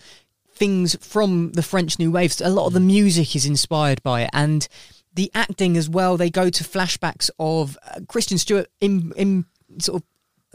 things 0.55 0.97
from 1.01 1.53
the 1.53 1.63
French 1.63 1.99
New 1.99 2.11
Wave. 2.11 2.35
A 2.43 2.51
lot 2.51 2.67
of 2.67 2.73
the 2.73 2.81
music 2.81 3.35
is 3.37 3.47
inspired 3.47 4.03
by 4.03 4.23
it, 4.23 4.31
and 4.33 4.67
the 5.15 5.31
acting 5.35 5.77
as 5.77 5.89
well. 5.89 6.17
They 6.17 6.31
go 6.31 6.51
to 6.51 6.65
flashbacks 6.65 7.31
of 7.39 7.79
uh, 7.87 8.01
Kristen 8.09 8.39
Stewart 8.39 8.69
in, 8.81 9.13
in 9.17 9.45
sort 9.79 10.03
of 10.03 10.09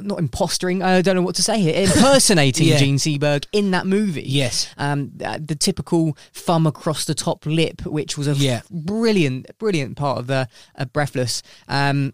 not 0.06 0.20
impostering, 0.20 0.84
I 0.84 1.02
don't 1.02 1.16
know 1.16 1.22
what 1.22 1.36
to 1.36 1.43
say 1.43 1.60
here, 1.60 1.84
impersonating 1.84 2.68
yeah. 2.70 2.78
Jean 2.78 2.95
Seberg 2.95 3.45
in 3.52 3.72
that 3.72 3.86
movie. 3.86 4.24
Yes. 4.26 4.74
Um, 4.78 5.12
the 5.16 5.58
typical 5.60 6.18
thumb 6.34 6.68
across 6.68 7.06
the 7.06 7.16
top 7.16 7.45
lip, 7.45 7.86
which 7.86 8.18
was 8.18 8.28
a 8.28 8.34
yeah. 8.34 8.62
brilliant, 8.70 9.47
brilliant 9.58 9.97
part 9.97 10.20
of 10.20 10.28
the 10.28 10.47
uh, 10.78 10.86
Breathless. 10.86 11.41
Um, 11.68 12.14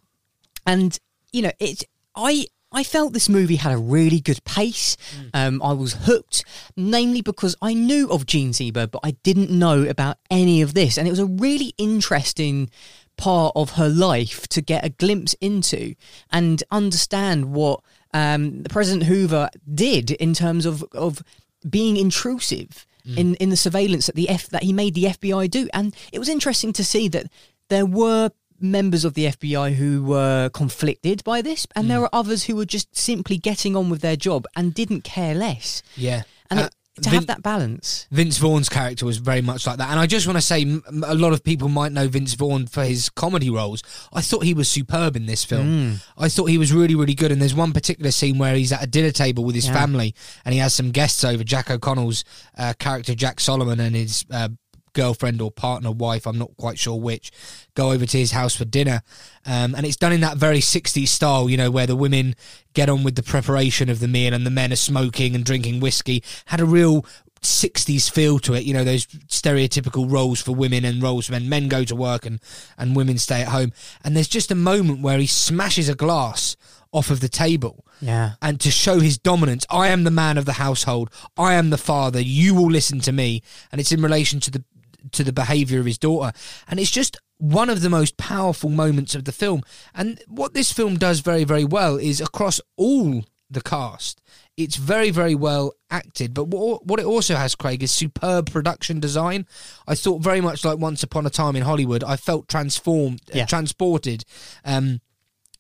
and, 0.66 0.98
you 1.32 1.44
know, 1.44 1.52
it's, 1.60 1.84
I, 2.16 2.48
I 2.76 2.84
felt 2.84 3.14
this 3.14 3.30
movie 3.30 3.56
had 3.56 3.72
a 3.72 3.78
really 3.78 4.20
good 4.20 4.44
pace. 4.44 4.98
Mm. 5.18 5.30
Um, 5.34 5.62
I 5.64 5.72
was 5.72 5.94
hooked, 5.94 6.44
namely 6.76 7.22
because 7.22 7.56
I 7.62 7.74
knew 7.74 8.10
of 8.10 8.26
Jean 8.26 8.52
Seberg, 8.52 8.92
but 8.92 9.00
I 9.02 9.12
didn't 9.24 9.50
know 9.50 9.84
about 9.84 10.18
any 10.30 10.62
of 10.62 10.74
this. 10.74 10.98
And 10.98 11.08
it 11.08 11.12
was 11.12 11.20
a 11.20 11.26
really 11.26 11.74
interesting 11.78 12.70
part 13.16 13.54
of 13.56 13.72
her 13.72 13.88
life 13.88 14.46
to 14.50 14.62
get 14.62 14.84
a 14.84 14.90
glimpse 14.90 15.34
into 15.40 15.96
and 16.34 16.62
understand 16.70 17.54
what 17.54 17.80
um, 18.14 18.66
President 18.70 19.04
Hoover 19.04 19.50
did 19.74 20.12
in 20.12 20.34
terms 20.34 20.66
of, 20.66 20.84
of 20.92 21.24
being 21.68 21.96
intrusive. 21.96 22.86
Mm. 23.08 23.18
In, 23.18 23.36
in 23.36 23.50
the 23.52 23.58
surveillance 23.58 24.08
that 24.08 24.16
the 24.16 24.28
F 24.30 24.50
that 24.50 24.64
he 24.64 24.74
made 24.74 24.96
the 24.96 25.04
FBI 25.04 25.48
do, 25.52 25.70
and 25.76 25.96
it 26.12 26.18
was 26.18 26.28
interesting 26.28 26.74
to 26.74 26.84
see 26.84 27.08
that 27.10 27.28
there 27.70 27.86
were 27.86 28.32
members 28.60 29.06
of 29.06 29.14
the 29.14 29.26
FBI 29.26 29.76
who 29.76 30.04
were 30.04 30.50
conflicted 30.50 31.24
by 31.24 31.42
this, 31.42 31.68
and 31.76 31.86
mm. 31.86 31.90
there 31.90 32.02
were 32.02 32.10
others 32.14 32.46
who 32.46 32.56
were 32.56 32.66
just 32.66 32.96
simply 32.96 33.38
getting 33.38 33.76
on 33.76 33.90
with 33.90 34.02
their 34.02 34.16
job 34.16 34.46
and 34.56 34.74
didn't 34.74 35.04
care 35.04 35.36
less. 35.36 35.82
Yeah. 35.96 36.24
And 36.50 36.60
uh, 36.60 36.64
it, 36.64 36.76
to 37.02 37.10
Vin- 37.10 37.20
have 37.20 37.28
that 37.28 37.44
balance. 37.44 38.08
Vince 38.10 38.38
Vaughn's 38.38 38.70
character 38.70 39.06
was 39.06 39.18
very 39.18 39.42
much 39.42 39.68
like 39.68 39.78
that. 39.78 39.90
And 39.90 40.00
I 40.00 40.08
just 40.08 40.28
want 40.28 40.38
to 40.38 40.42
say, 40.42 40.64
a 41.04 41.16
lot 41.16 41.34
of 41.34 41.44
people 41.44 41.68
might 41.68 41.92
know 41.92 42.08
Vince 42.08 42.34
Vaughn 42.36 42.68
for 42.68 42.86
his 42.86 43.10
comedy 43.10 43.50
roles. 43.50 43.84
I 44.14 44.22
thought 44.22 44.44
he 44.46 44.54
was 44.54 44.70
superb 44.70 45.18
in 45.18 45.26
this 45.26 45.44
film. 45.44 45.68
Mm. 45.68 46.06
I 46.18 46.30
thought 46.30 46.46
he 46.46 46.58
was 46.58 46.72
really, 46.72 46.96
really 46.96 47.14
good. 47.14 47.34
And 47.34 47.42
there's 47.42 47.54
one 47.54 47.74
particular 47.74 48.12
scene 48.12 48.38
where 48.38 48.56
he's 48.56 48.72
at 48.72 48.82
a 48.82 48.88
dinner 48.88 49.12
table 49.12 49.44
with 49.44 49.56
his 49.56 49.68
yeah. 49.68 49.74
family 49.74 50.16
and 50.46 50.54
he 50.54 50.60
has 50.60 50.74
some 50.74 50.92
guests 50.92 51.26
over. 51.26 51.44
Jack 51.44 51.70
O'Connell's 51.70 52.24
uh, 52.58 52.74
character, 52.80 53.14
Jack 53.14 53.42
Solomon, 53.42 53.82
and 53.82 53.94
his 53.94 54.26
uh, 54.32 54.50
girlfriend 54.96 55.42
or 55.42 55.52
partner, 55.52 55.92
wife, 55.92 56.26
I'm 56.26 56.40
not 56.40 56.58
quite 56.58 56.80
sure 56.80 57.00
which, 57.00 57.32
go 57.76 57.92
over 57.92 58.08
to 58.08 58.18
his 58.18 58.32
house 58.32 58.56
for 58.56 58.66
dinner. 58.66 59.04
Um, 59.46 59.76
and 59.76 59.86
it's 59.86 59.98
done 59.98 60.12
in 60.12 60.22
that 60.22 60.38
very 60.38 60.60
60s 60.60 61.08
style, 61.08 61.48
you 61.48 61.58
know, 61.58 61.70
where 61.70 61.86
the 61.86 61.96
women 61.96 62.36
get 62.74 62.90
on 62.90 63.04
with 63.04 63.16
the 63.16 63.24
preparation 63.24 63.90
of 63.90 64.00
the 64.00 64.08
meal 64.08 64.34
and 64.34 64.46
the 64.46 64.50
men 64.50 64.74
are 64.74 64.78
smoking 64.78 65.36
and 65.36 65.46
drinking 65.46 65.80
whiskey. 65.80 66.24
Had 66.46 66.60
a 66.60 66.66
real 66.66 67.06
60s 67.42 68.10
feel 68.10 68.40
to 68.40 68.54
it, 68.56 68.64
you 68.64 68.74
know, 68.74 68.84
those 68.84 69.06
stereotypical 69.06 70.12
roles 70.12 70.42
for 70.42 70.54
women 70.54 70.84
and 70.84 71.04
roles 71.04 71.28
for 71.28 71.34
men. 71.34 71.48
Men 71.48 71.68
go 71.68 71.84
to 71.84 71.96
work 71.96 72.26
and, 72.26 72.40
and 72.78 72.96
women 72.96 73.18
stay 73.18 73.42
at 73.42 73.50
home. 73.50 73.72
And 74.04 74.16
there's 74.16 74.28
just 74.28 74.52
a 74.52 74.56
moment 74.56 75.02
where 75.02 75.20
he 75.20 75.28
smashes 75.28 75.88
a 75.88 75.96
glass 75.96 76.56
off 76.92 77.12
of 77.12 77.20
the 77.20 77.30
table. 77.30 77.86
Yeah. 78.02 78.34
And 78.42 78.60
to 78.62 78.72
show 78.72 79.00
his 79.00 79.18
dominance, 79.18 79.66
I 79.70 79.90
am 79.90 80.04
the 80.04 80.12
man 80.12 80.38
of 80.38 80.46
the 80.46 80.54
household. 80.54 81.10
I 81.38 81.54
am 81.56 81.70
the 81.70 81.78
father. 81.78 82.22
You 82.22 82.56
will 82.56 82.72
listen 82.72 83.00
to 83.02 83.12
me. 83.12 83.44
And 83.72 83.80
it's 83.80 83.92
in 83.92 84.02
relation 84.02 84.40
to 84.42 84.52
the 84.52 84.64
to 85.12 85.24
the 85.24 85.34
behavior 85.34 85.80
of 85.80 85.86
his 85.86 85.98
daughter. 85.98 86.32
And 86.68 86.80
it's 86.80 86.92
just 86.92 87.18
one 87.38 87.70
of 87.70 87.82
the 87.82 87.90
most 87.90 88.18
powerful 88.18 88.70
moments 88.70 89.16
of 89.16 89.26
the 89.26 89.32
film. 89.32 89.62
And 89.94 90.22
what 90.28 90.54
this 90.54 90.72
film 90.72 90.98
does 90.98 91.20
very, 91.20 91.44
very 91.44 91.66
well 91.66 91.98
is 91.98 92.22
across 92.22 92.62
all 92.78 93.26
the 93.50 93.62
cast, 93.62 94.22
it's 94.58 94.76
very, 94.76 95.12
very 95.12 95.36
well 95.36 95.74
acted. 95.90 96.34
But 96.34 96.48
what, 96.48 96.86
what 96.86 97.00
it 97.00 97.06
also 97.06 97.36
has, 97.36 97.56
Craig, 97.56 97.84
is 97.84 97.92
superb 97.92 98.52
production 98.52 99.00
design. 99.00 99.46
I 99.88 99.96
thought 99.96 100.22
very 100.22 100.42
much 100.42 100.64
like 100.64 100.78
Once 100.78 101.04
Upon 101.04 101.26
a 101.26 101.30
Time 101.30 101.56
in 101.56 101.64
Hollywood. 101.64 102.04
I 102.04 102.16
felt 102.16 102.48
transformed, 102.48 103.22
uh, 103.30 103.38
yeah. 103.38 103.44
uh, 103.44 103.48
transported. 103.48 104.24
Um, 104.64 105.02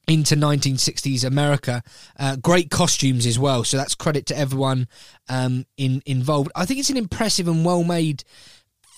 into 0.07 0.35
1960s 0.35 1.23
America. 1.23 1.81
Uh, 2.19 2.35
great 2.35 2.69
costumes 2.69 3.25
as 3.25 3.39
well. 3.39 3.63
So 3.63 3.75
that's 3.75 3.95
credit 3.95 4.27
to 4.27 4.37
everyone 4.37 4.87
um, 5.29 5.65
in 5.77 6.03
involved. 6.05 6.51
I 6.55 6.65
think 6.65 6.79
it's 6.79 6.91
an 6.91 6.97
impressive 6.97 7.47
and 7.47 7.65
well 7.65 7.83
made 7.83 8.23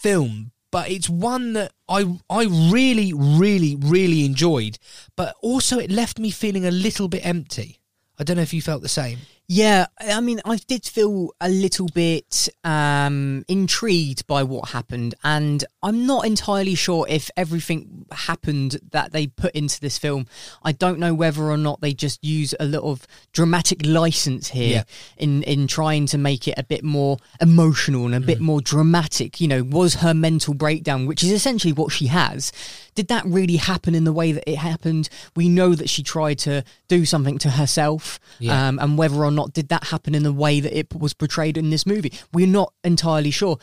film, 0.02 0.52
but 0.72 0.90
it's 0.90 1.10
one 1.10 1.54
that 1.54 1.72
I 1.90 2.20
I 2.30 2.46
really 2.46 3.14
really 3.14 3.76
really 3.76 4.26
enjoyed, 4.26 4.78
but 5.16 5.36
also 5.42 5.80
it 5.80 5.92
left 5.92 6.20
me 6.20 6.32
feeling 6.32 6.66
a 6.66 6.72
little 6.72 7.08
bit 7.08 7.26
empty. 7.26 7.80
I 8.20 8.24
don't 8.24 8.38
know 8.38 8.44
if 8.44 8.54
you 8.54 8.62
felt 8.62 8.82
the 8.82 8.90
same. 8.90 9.20
Yeah, 9.50 9.86
I 9.98 10.20
mean, 10.20 10.42
I 10.44 10.58
did 10.58 10.86
feel 10.86 11.32
a 11.40 11.48
little 11.48 11.88
bit 11.88 12.50
um, 12.66 13.46
intrigued 13.48 14.28
by 14.28 14.44
what 14.44 14.70
happened, 14.70 15.16
and 15.24 15.64
I'm 15.82 16.06
not 16.06 16.26
entirely 16.26 16.76
sure 16.76 17.06
if 17.08 17.32
everything 17.38 18.06
happened 18.12 18.78
that 18.92 19.14
they 19.14 19.28
put 19.28 19.56
into 19.56 19.80
this 19.80 19.98
film. 19.98 20.28
I 20.64 20.74
don't 20.74 21.00
know 21.00 21.14
whether 21.14 21.44
or 21.44 21.56
not 21.56 21.80
they 21.80 21.94
just 21.94 22.22
use 22.26 22.54
a 22.60 22.66
lot 22.66 22.84
of 22.84 23.08
dramatic 23.32 23.86
license 23.86 24.50
here 24.50 24.70
yeah. 24.80 24.84
in 25.16 25.44
in 25.44 25.68
trying 25.68 26.08
to 26.08 26.18
make 26.18 26.50
it 26.50 26.56
a 26.58 26.64
bit 26.64 26.84
more 26.84 27.18
emotional 27.40 28.06
and 28.06 28.16
a 28.16 28.20
mm. 28.20 28.26
bit 28.26 28.42
more 28.42 28.60
dramatic. 28.60 29.40
You 29.40 29.48
know, 29.48 29.64
was 29.64 29.96
her 29.96 30.14
mental 30.14 30.56
breakdown, 30.56 31.06
which 31.06 31.24
is 31.24 31.32
essentially 31.32 31.72
what 31.72 31.94
she 31.94 32.08
has, 32.08 32.52
did 32.98 33.10
that 33.10 33.24
really 33.26 33.58
happen 33.58 33.94
in 33.94 34.06
the 34.06 34.12
way 34.12 34.32
that 34.32 34.50
it 34.50 34.58
happened? 34.58 35.08
We 35.36 35.50
know 35.50 35.76
that 35.76 35.88
she 35.88 36.02
tried 36.02 36.40
to 36.40 36.64
do 36.88 37.06
something 37.06 37.38
to 37.38 37.52
herself, 37.52 38.20
yeah. 38.40 38.70
um, 38.70 38.80
and 38.80 38.98
whether 38.98 39.24
or 39.24 39.30
not 39.38 39.54
did 39.54 39.70
that 39.70 39.86
happen 39.86 40.14
in 40.14 40.24
the 40.24 40.34
way 40.34 40.60
that 40.60 40.78
it 40.78 40.94
was 40.94 41.14
portrayed 41.14 41.58
in 41.58 41.70
this 41.70 41.86
movie, 41.86 42.12
we're 42.34 42.48
not 42.48 42.74
entirely 42.84 43.32
sure. 43.32 43.58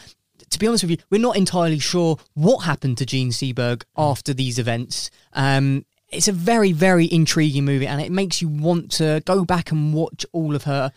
To 0.50 0.58
be 0.58 0.66
honest 0.66 0.84
with 0.84 0.92
you, 0.92 0.96
we're 1.10 1.20
not 1.20 1.36
entirely 1.36 1.78
sure 1.78 2.16
what 2.34 2.58
happened 2.64 2.98
to 2.98 3.06
Jean 3.06 3.30
Seberg 3.30 3.82
after 3.96 4.32
these 4.32 4.58
events. 4.58 5.10
Um, 5.32 5.84
it's 6.08 6.28
a 6.28 6.32
very, 6.32 6.72
very 6.72 7.10
intriguing 7.10 7.64
movie, 7.64 7.86
and 7.86 8.00
it 8.00 8.12
makes 8.12 8.40
you 8.40 8.48
want 8.48 8.90
to 8.92 9.22
go 9.26 9.44
back 9.44 9.70
and 9.72 9.92
watch 9.92 10.24
all 10.32 10.54
of 10.54 10.64
her 10.64 10.92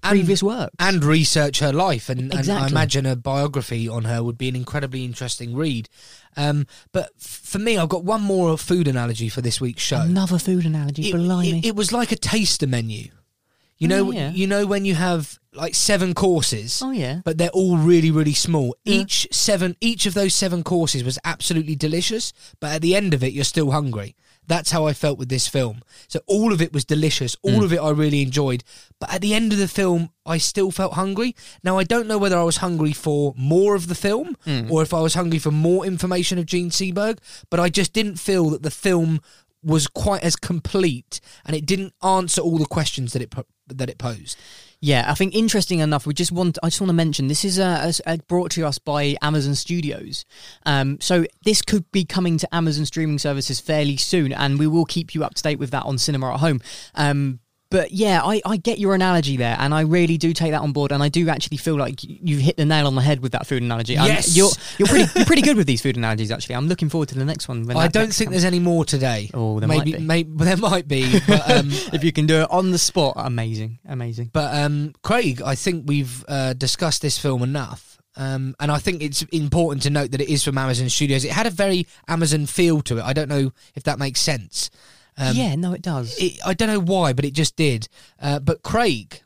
previous 0.00 0.42
work 0.42 0.70
and 0.78 1.04
research 1.04 1.60
her 1.60 1.72
life. 1.72 2.08
And, 2.08 2.32
exactly. 2.32 2.52
and, 2.52 2.64
I 2.64 2.68
imagine 2.68 3.06
a 3.06 3.16
biography 3.16 3.88
on 3.88 4.04
her 4.04 4.22
would 4.22 4.38
be 4.38 4.48
an 4.48 4.56
incredibly 4.56 5.04
interesting 5.04 5.54
read. 5.54 5.88
Um, 6.36 6.66
but 6.92 7.10
for 7.18 7.58
me, 7.58 7.78
I've 7.78 7.88
got 7.88 8.04
one 8.04 8.22
more 8.22 8.56
food 8.56 8.88
analogy 8.88 9.28
for 9.28 9.40
this 9.40 9.60
week's 9.60 9.82
show. 9.82 10.02
Another 10.02 10.38
food 10.38 10.64
analogy, 10.64 11.10
it, 11.10 11.14
blimey. 11.14 11.58
It, 11.58 11.66
it 11.66 11.76
was 11.76 11.92
like 11.92 12.12
a 12.12 12.16
taster 12.16 12.66
menu. 12.66 13.10
You 13.78 13.86
know, 13.88 14.08
oh, 14.08 14.10
yeah. 14.10 14.30
you 14.32 14.46
know 14.46 14.66
when 14.66 14.84
you 14.84 14.94
have 14.96 15.38
like 15.54 15.74
seven 15.74 16.12
courses. 16.14 16.80
Oh 16.84 16.90
yeah. 16.90 17.20
But 17.24 17.38
they're 17.38 17.48
all 17.50 17.76
really, 17.76 18.10
really 18.10 18.34
small. 18.34 18.74
Yeah. 18.84 18.96
Each 19.02 19.26
seven, 19.30 19.76
each 19.80 20.04
of 20.06 20.14
those 20.14 20.34
seven 20.34 20.62
courses 20.64 21.04
was 21.04 21.18
absolutely 21.24 21.76
delicious. 21.76 22.32
But 22.60 22.72
at 22.72 22.82
the 22.82 22.94
end 22.96 23.14
of 23.14 23.22
it, 23.22 23.32
you're 23.32 23.44
still 23.44 23.70
hungry. 23.70 24.16
That's 24.46 24.70
how 24.70 24.86
I 24.86 24.94
felt 24.94 25.18
with 25.18 25.28
this 25.28 25.46
film. 25.46 25.82
So 26.08 26.20
all 26.26 26.52
of 26.54 26.62
it 26.62 26.72
was 26.72 26.84
delicious. 26.86 27.36
All 27.42 27.60
Mm. 27.60 27.64
of 27.64 27.72
it 27.72 27.78
I 27.78 27.90
really 27.90 28.22
enjoyed. 28.22 28.64
But 28.98 29.12
at 29.12 29.20
the 29.20 29.34
end 29.34 29.52
of 29.52 29.58
the 29.58 29.68
film, 29.68 30.10
I 30.24 30.38
still 30.38 30.70
felt 30.70 30.94
hungry. 30.94 31.36
Now 31.62 31.78
I 31.78 31.84
don't 31.84 32.08
know 32.08 32.18
whether 32.18 32.38
I 32.38 32.44
was 32.44 32.56
hungry 32.58 32.92
for 32.92 33.34
more 33.36 33.74
of 33.74 33.88
the 33.88 33.94
film 33.94 34.36
Mm. 34.46 34.70
or 34.70 34.82
if 34.82 34.92
I 34.94 35.00
was 35.00 35.14
hungry 35.14 35.38
for 35.38 35.50
more 35.50 35.84
information 35.84 36.38
of 36.38 36.46
Jean 36.46 36.70
Seberg. 36.70 37.18
But 37.50 37.60
I 37.60 37.68
just 37.68 37.92
didn't 37.92 38.16
feel 38.16 38.50
that 38.50 38.62
the 38.62 38.70
film 38.70 39.20
was 39.62 39.86
quite 39.86 40.22
as 40.22 40.36
complete, 40.36 41.20
and 41.44 41.56
it 41.56 41.66
didn't 41.66 41.94
answer 42.02 42.40
all 42.40 42.58
the 42.58 42.66
questions 42.66 43.12
that 43.12 43.22
it 43.22 43.34
that 43.68 43.90
it 43.90 43.98
posed. 43.98 44.38
Yeah, 44.80 45.06
I 45.08 45.14
think 45.14 45.34
interesting 45.34 45.80
enough. 45.80 46.06
We 46.06 46.14
just 46.14 46.30
want. 46.30 46.56
I 46.62 46.68
just 46.68 46.80
want 46.80 46.90
to 46.90 46.94
mention 46.94 47.26
this 47.26 47.44
is 47.44 47.58
uh, 47.58 47.90
brought 48.28 48.52
to 48.52 48.64
us 48.64 48.78
by 48.78 49.16
Amazon 49.22 49.56
Studios. 49.56 50.24
Um, 50.66 51.00
so 51.00 51.24
this 51.44 51.62
could 51.62 51.90
be 51.90 52.04
coming 52.04 52.38
to 52.38 52.54
Amazon 52.54 52.86
streaming 52.86 53.18
services 53.18 53.58
fairly 53.58 53.96
soon, 53.96 54.32
and 54.32 54.58
we 54.58 54.68
will 54.68 54.84
keep 54.84 55.14
you 55.14 55.24
up 55.24 55.34
to 55.34 55.42
date 55.42 55.58
with 55.58 55.70
that 55.72 55.84
on 55.84 55.98
Cinema 55.98 56.32
at 56.34 56.40
Home. 56.40 56.60
Um, 56.94 57.40
but 57.70 57.92
yeah, 57.92 58.22
I, 58.24 58.40
I 58.46 58.56
get 58.56 58.78
your 58.78 58.94
analogy 58.94 59.36
there, 59.36 59.56
and 59.58 59.74
I 59.74 59.82
really 59.82 60.16
do 60.16 60.32
take 60.32 60.52
that 60.52 60.62
on 60.62 60.72
board, 60.72 60.90
and 60.90 61.02
I 61.02 61.08
do 61.08 61.28
actually 61.28 61.58
feel 61.58 61.76
like 61.76 62.00
you've 62.02 62.40
hit 62.40 62.56
the 62.56 62.64
nail 62.64 62.86
on 62.86 62.94
the 62.94 63.02
head 63.02 63.20
with 63.20 63.32
that 63.32 63.46
food 63.46 63.62
analogy. 63.62 63.96
I'm- 63.96 64.08
Yes! 64.08 64.34
you're 64.34 64.50
you're 64.78 64.88
pretty 64.88 65.10
you're 65.14 65.26
pretty 65.26 65.42
good 65.42 65.56
with 65.56 65.66
these 65.66 65.82
food 65.82 65.96
analogies. 65.96 66.30
Actually, 66.30 66.54
I'm 66.54 66.66
looking 66.66 66.88
forward 66.88 67.10
to 67.10 67.14
the 67.18 67.24
next 67.26 67.46
one. 67.46 67.66
When 67.66 67.76
I 67.76 67.88
don't 67.88 68.12
think 68.12 68.28
comes. 68.28 68.30
there's 68.30 68.44
any 68.44 68.58
more 68.58 68.84
today. 68.86 69.30
Oh, 69.34 69.60
there 69.60 69.68
maybe, 69.68 69.92
might 69.92 69.98
be. 69.98 70.04
Maybe, 70.04 70.44
there 70.44 70.56
might 70.56 70.88
be. 70.88 71.20
But, 71.26 71.50
um, 71.50 71.68
if 71.92 72.04
you 72.04 72.12
can 72.12 72.26
do 72.26 72.40
it 72.42 72.50
on 72.50 72.70
the 72.70 72.78
spot, 72.78 73.14
amazing, 73.18 73.80
amazing. 73.86 74.30
But 74.32 74.54
um, 74.54 74.94
Craig, 75.02 75.42
I 75.44 75.54
think 75.54 75.84
we've 75.86 76.24
uh, 76.26 76.54
discussed 76.54 77.02
this 77.02 77.18
film 77.18 77.42
enough. 77.42 77.98
Um, 78.16 78.56
and 78.58 78.72
I 78.72 78.78
think 78.78 79.00
it's 79.02 79.22
important 79.24 79.84
to 79.84 79.90
note 79.90 80.10
that 80.10 80.20
it 80.20 80.28
is 80.28 80.42
from 80.42 80.58
Amazon 80.58 80.88
Studios. 80.88 81.24
It 81.24 81.30
had 81.30 81.46
a 81.46 81.50
very 81.50 81.86
Amazon 82.08 82.46
feel 82.46 82.80
to 82.82 82.98
it. 82.98 83.04
I 83.04 83.12
don't 83.12 83.28
know 83.28 83.52
if 83.76 83.84
that 83.84 83.98
makes 84.00 84.20
sense. 84.20 84.70
Um, 85.18 85.36
yeah, 85.36 85.54
no, 85.56 85.72
it 85.72 85.82
does. 85.82 86.16
It, 86.18 86.38
I 86.46 86.54
don't 86.54 86.68
know 86.68 86.80
why, 86.80 87.12
but 87.12 87.24
it 87.24 87.32
just 87.32 87.56
did. 87.56 87.88
Uh, 88.20 88.38
but 88.38 88.62
Craig, 88.62 89.20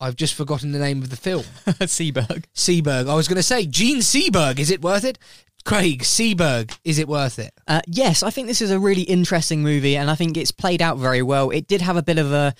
I've 0.00 0.16
just 0.16 0.34
forgotten 0.34 0.72
the 0.72 0.78
name 0.78 1.02
of 1.02 1.10
the 1.10 1.16
film. 1.16 1.42
Seberg. 1.66 2.44
Seberg. 2.54 3.08
I 3.08 3.14
was 3.14 3.28
going 3.28 3.36
to 3.36 3.42
say 3.42 3.66
Jean 3.66 3.98
Seberg. 3.98 4.58
Is 4.58 4.70
it 4.70 4.82
worth 4.82 5.04
it? 5.04 5.18
Craig 5.64 6.02
Seberg. 6.04 6.78
Is 6.84 6.98
it 6.98 7.08
worth 7.08 7.40
it? 7.40 7.52
Uh, 7.66 7.80
yes, 7.88 8.22
I 8.22 8.30
think 8.30 8.46
this 8.46 8.62
is 8.62 8.70
a 8.70 8.78
really 8.78 9.02
interesting 9.02 9.62
movie, 9.62 9.96
and 9.96 10.08
I 10.08 10.14
think 10.14 10.36
it's 10.36 10.52
played 10.52 10.80
out 10.80 10.98
very 10.98 11.22
well. 11.22 11.50
It 11.50 11.66
did 11.66 11.80
have 11.82 11.96
a 11.96 12.02
bit 12.02 12.18
of 12.18 12.32
a 12.32 12.54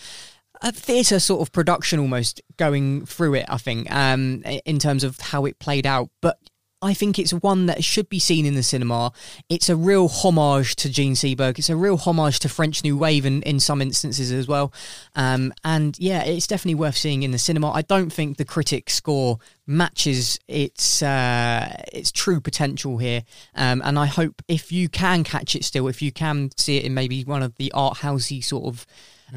a 0.62 0.72
theatre 0.72 1.20
sort 1.20 1.42
of 1.42 1.52
production 1.52 2.00
almost 2.00 2.40
going 2.56 3.04
through 3.04 3.34
it. 3.34 3.44
I 3.48 3.58
think 3.58 3.92
um, 3.94 4.42
in 4.64 4.78
terms 4.78 5.04
of 5.04 5.20
how 5.20 5.44
it 5.44 5.58
played 5.58 5.86
out, 5.86 6.10
but. 6.20 6.38
I 6.82 6.92
think 6.92 7.18
it's 7.18 7.32
one 7.32 7.66
that 7.66 7.82
should 7.82 8.08
be 8.08 8.18
seen 8.18 8.44
in 8.44 8.54
the 8.54 8.62
cinema. 8.62 9.12
It's 9.48 9.70
a 9.70 9.76
real 9.76 10.08
homage 10.08 10.76
to 10.76 10.90
Jean 10.90 11.14
Seberg. 11.14 11.58
It's 11.58 11.70
a 11.70 11.76
real 11.76 11.96
homage 11.96 12.38
to 12.40 12.50
French 12.50 12.84
New 12.84 12.98
Wave 12.98 13.24
in, 13.24 13.42
in 13.42 13.60
some 13.60 13.80
instances 13.80 14.30
as 14.30 14.46
well. 14.46 14.74
Um, 15.14 15.54
and 15.64 15.98
yeah, 15.98 16.22
it's 16.24 16.46
definitely 16.46 16.74
worth 16.74 16.96
seeing 16.96 17.22
in 17.22 17.30
the 17.30 17.38
cinema. 17.38 17.72
I 17.72 17.80
don't 17.80 18.12
think 18.12 18.36
the 18.36 18.44
critic 18.44 18.90
score 18.90 19.38
matches 19.66 20.38
its 20.48 21.02
uh, 21.02 21.82
its 21.92 22.12
true 22.12 22.40
potential 22.40 22.98
here. 22.98 23.22
Um, 23.54 23.80
and 23.82 23.98
I 23.98 24.06
hope 24.06 24.42
if 24.46 24.70
you 24.70 24.90
can 24.90 25.24
catch 25.24 25.56
it 25.56 25.64
still, 25.64 25.88
if 25.88 26.02
you 26.02 26.12
can 26.12 26.50
see 26.58 26.76
it 26.76 26.84
in 26.84 26.92
maybe 26.92 27.22
one 27.24 27.42
of 27.42 27.56
the 27.56 27.72
art 27.72 27.98
housey 27.98 28.44
sort 28.44 28.66
of 28.66 28.86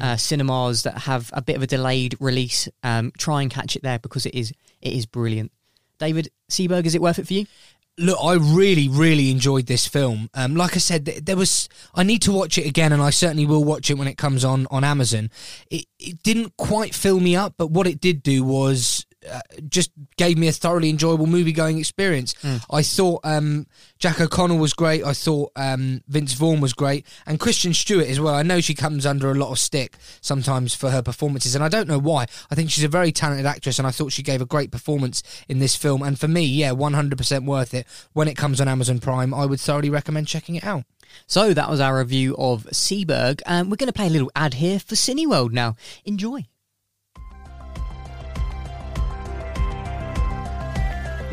uh, 0.00 0.16
cinemas 0.16 0.82
that 0.82 0.98
have 0.98 1.30
a 1.32 1.42
bit 1.42 1.56
of 1.56 1.62
a 1.62 1.66
delayed 1.66 2.16
release, 2.20 2.68
um, 2.82 3.12
try 3.18 3.42
and 3.42 3.50
catch 3.50 3.76
it 3.76 3.82
there 3.82 3.98
because 3.98 4.26
it 4.26 4.34
is 4.34 4.52
it 4.82 4.92
is 4.92 5.06
brilliant. 5.06 5.52
David 6.00 6.30
Seberg, 6.50 6.86
is 6.86 6.94
it 6.96 7.02
worth 7.02 7.18
it 7.20 7.26
for 7.26 7.34
you? 7.34 7.46
Look, 7.98 8.18
I 8.20 8.34
really, 8.34 8.88
really 8.88 9.30
enjoyed 9.30 9.66
this 9.66 9.86
film. 9.86 10.30
Um, 10.32 10.56
like 10.56 10.74
I 10.74 10.78
said, 10.78 11.04
there 11.04 11.36
was. 11.36 11.68
I 11.94 12.02
need 12.02 12.22
to 12.22 12.32
watch 12.32 12.56
it 12.56 12.66
again, 12.66 12.92
and 12.92 13.02
I 13.02 13.10
certainly 13.10 13.44
will 13.44 13.62
watch 13.62 13.90
it 13.90 13.98
when 13.98 14.08
it 14.08 14.16
comes 14.16 14.44
on 14.44 14.66
on 14.70 14.84
Amazon. 14.84 15.30
It 15.70 15.84
it 15.98 16.22
didn't 16.22 16.56
quite 16.56 16.94
fill 16.94 17.20
me 17.20 17.36
up, 17.36 17.54
but 17.58 17.70
what 17.70 17.86
it 17.86 18.00
did 18.00 18.22
do 18.22 18.42
was 18.42 19.04
uh, 19.28 19.40
just 19.68 19.90
gave 20.16 20.38
me 20.38 20.48
a 20.48 20.52
thoroughly 20.52 20.90
enjoyable 20.90 21.26
movie 21.26 21.52
going 21.52 21.78
experience. 21.78 22.34
I 22.70 22.82
thought 22.82 23.20
um, 23.24 23.66
Jack 23.98 24.20
O'Connell 24.20 24.58
was 24.58 24.72
great. 24.72 25.04
I 25.04 25.12
thought 25.12 25.52
um, 25.56 26.02
Vince 26.08 26.32
Vaughn 26.34 26.60
was 26.60 26.72
great, 26.72 27.06
and 27.26 27.40
Kristen 27.40 27.74
Stewart 27.74 28.06
as 28.06 28.20
well. 28.20 28.34
I 28.34 28.42
know 28.42 28.60
she 28.60 28.74
comes 28.74 29.04
under 29.04 29.30
a 29.30 29.34
lot 29.34 29.50
of 29.50 29.58
stick 29.58 29.96
sometimes 30.20 30.74
for 30.74 30.90
her 30.90 31.02
performances, 31.02 31.54
and 31.54 31.62
I 31.62 31.68
don't 31.68 31.88
know 31.88 31.98
why. 31.98 32.26
I 32.50 32.54
think 32.54 32.70
she's 32.70 32.84
a 32.84 32.88
very 32.88 33.12
talented 33.12 33.46
actress, 33.46 33.78
and 33.78 33.86
I 33.86 33.90
thought 33.90 34.12
she 34.12 34.22
gave 34.22 34.40
a 34.40 34.46
great 34.46 34.70
performance 34.70 35.22
in 35.48 35.58
this 35.58 35.76
film. 35.76 36.02
And 36.02 36.18
for 36.18 36.28
me, 36.28 36.44
yeah, 36.44 36.72
one 36.72 36.94
hundred 36.94 37.18
percent 37.18 37.44
worth 37.44 37.74
it. 37.74 37.86
When 38.12 38.28
it 38.28 38.36
comes 38.36 38.60
on 38.60 38.68
Amazon 38.68 38.98
Prime, 39.00 39.34
I 39.34 39.46
would 39.46 39.60
thoroughly 39.60 39.90
recommend 39.90 40.28
checking 40.28 40.54
it 40.54 40.64
out. 40.64 40.84
So 41.26 41.52
that 41.52 41.68
was 41.68 41.80
our 41.80 41.98
review 41.98 42.36
of 42.38 42.64
Seberg. 42.72 43.42
Um, 43.44 43.68
we're 43.68 43.76
going 43.76 43.88
to 43.88 43.92
play 43.92 44.06
a 44.06 44.10
little 44.10 44.30
ad 44.36 44.54
here 44.54 44.78
for 44.78 44.94
Cineworld 44.94 45.50
now. 45.50 45.76
Enjoy. 46.04 46.46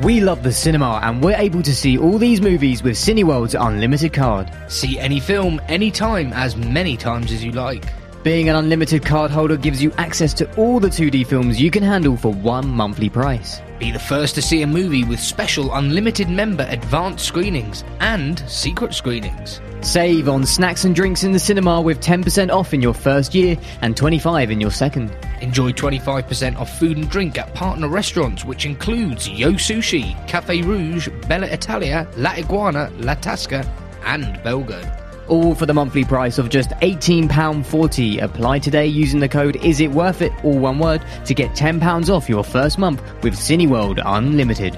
We 0.04 0.22
love 0.22 0.44
the 0.44 0.52
cinema 0.52 1.00
and 1.02 1.24
we're 1.24 1.38
able 1.38 1.64
to 1.64 1.76
see 1.76 1.98
all 1.98 2.20
these 2.20 2.40
movies 2.40 2.84
with 2.84 2.96
Cineworld's 2.96 3.56
unlimited 3.56 4.14
card. 4.14 4.52
See 4.68 5.00
any 5.00 5.20
film, 5.20 5.60
anytime, 5.68 6.34
as 6.34 6.56
many 6.56 6.96
times 6.96 7.32
as 7.32 7.44
you 7.44 7.52
like. 7.52 7.84
Being 8.22 8.48
an 8.48 8.56
unlimited 8.56 9.04
card 9.04 9.32
holder 9.32 9.58
gives 9.58 9.82
you 9.82 9.92
access 9.98 10.36
to 10.36 10.56
all 10.56 10.80
the 10.80 10.90
2D 10.90 11.26
films 11.26 11.60
you 11.60 11.72
can 11.72 11.82
handle 11.82 12.16
for 12.16 12.32
one 12.32 12.70
monthly 12.70 13.10
price. 13.10 13.60
Be 13.80 13.92
the 13.92 14.00
first 14.00 14.34
to 14.36 14.42
see 14.42 14.64
a 14.64 14.68
movie 14.68 15.04
with 15.04 15.20
special 15.20 15.72
unlimited 15.76 16.30
member 16.30 16.66
advanced 16.70 17.24
screenings 17.24 17.84
and 18.00 18.40
secret 18.50 18.96
screenings. 18.96 19.62
Save 19.82 20.28
on 20.28 20.48
snacks 20.48 20.84
and 20.84 20.96
drinks 20.96 21.24
in 21.24 21.32
the 21.32 21.38
cinema 21.40 21.80
with 21.80 22.02
10% 22.02 22.52
off 22.52 22.74
in 22.74 22.82
your 22.82 22.96
first 22.96 23.36
year 23.36 23.56
and 23.84 23.96
25 23.96 24.50
in 24.50 24.60
your 24.60 24.72
second. 24.72 25.16
Enjoy 25.42 25.72
25% 25.72 26.58
off 26.58 26.80
food 26.80 26.98
and 26.98 27.08
drink 27.08 27.38
at 27.38 27.54
partner 27.54 27.88
restaurants, 27.88 28.44
which 28.44 28.66
includes 28.66 29.30
Yo 29.30 29.52
Sushi, 29.52 30.16
Cafe 30.28 30.64
Rouge, 30.64 31.10
Bella 31.28 31.46
Italia, 31.46 32.08
La 32.18 32.32
Iguana, 32.32 32.92
La 32.98 33.14
Tasca, 33.14 33.64
and 34.06 34.26
Belgo. 34.38 35.07
All 35.28 35.56
for 35.56 35.66
the 35.66 35.74
monthly 35.74 36.06
price 36.06 36.38
of 36.38 36.50
just 36.50 36.70
£18.40. 36.70 38.22
Apply 38.22 38.60
today 38.60 38.86
using 38.88 39.20
the 39.20 39.28
code 39.28 39.58
Is 39.58 39.82
It 39.82 39.92
Worth 39.92 40.22
It, 40.22 40.32
all 40.44 40.58
one 40.58 40.80
word, 40.80 41.02
to 41.26 41.34
get 41.34 41.52
£10 41.52 42.10
off 42.10 42.30
your 42.30 42.44
first 42.44 42.78
month 42.78 43.02
with 43.24 43.36
Cineworld 43.36 44.02
Unlimited. 44.06 44.78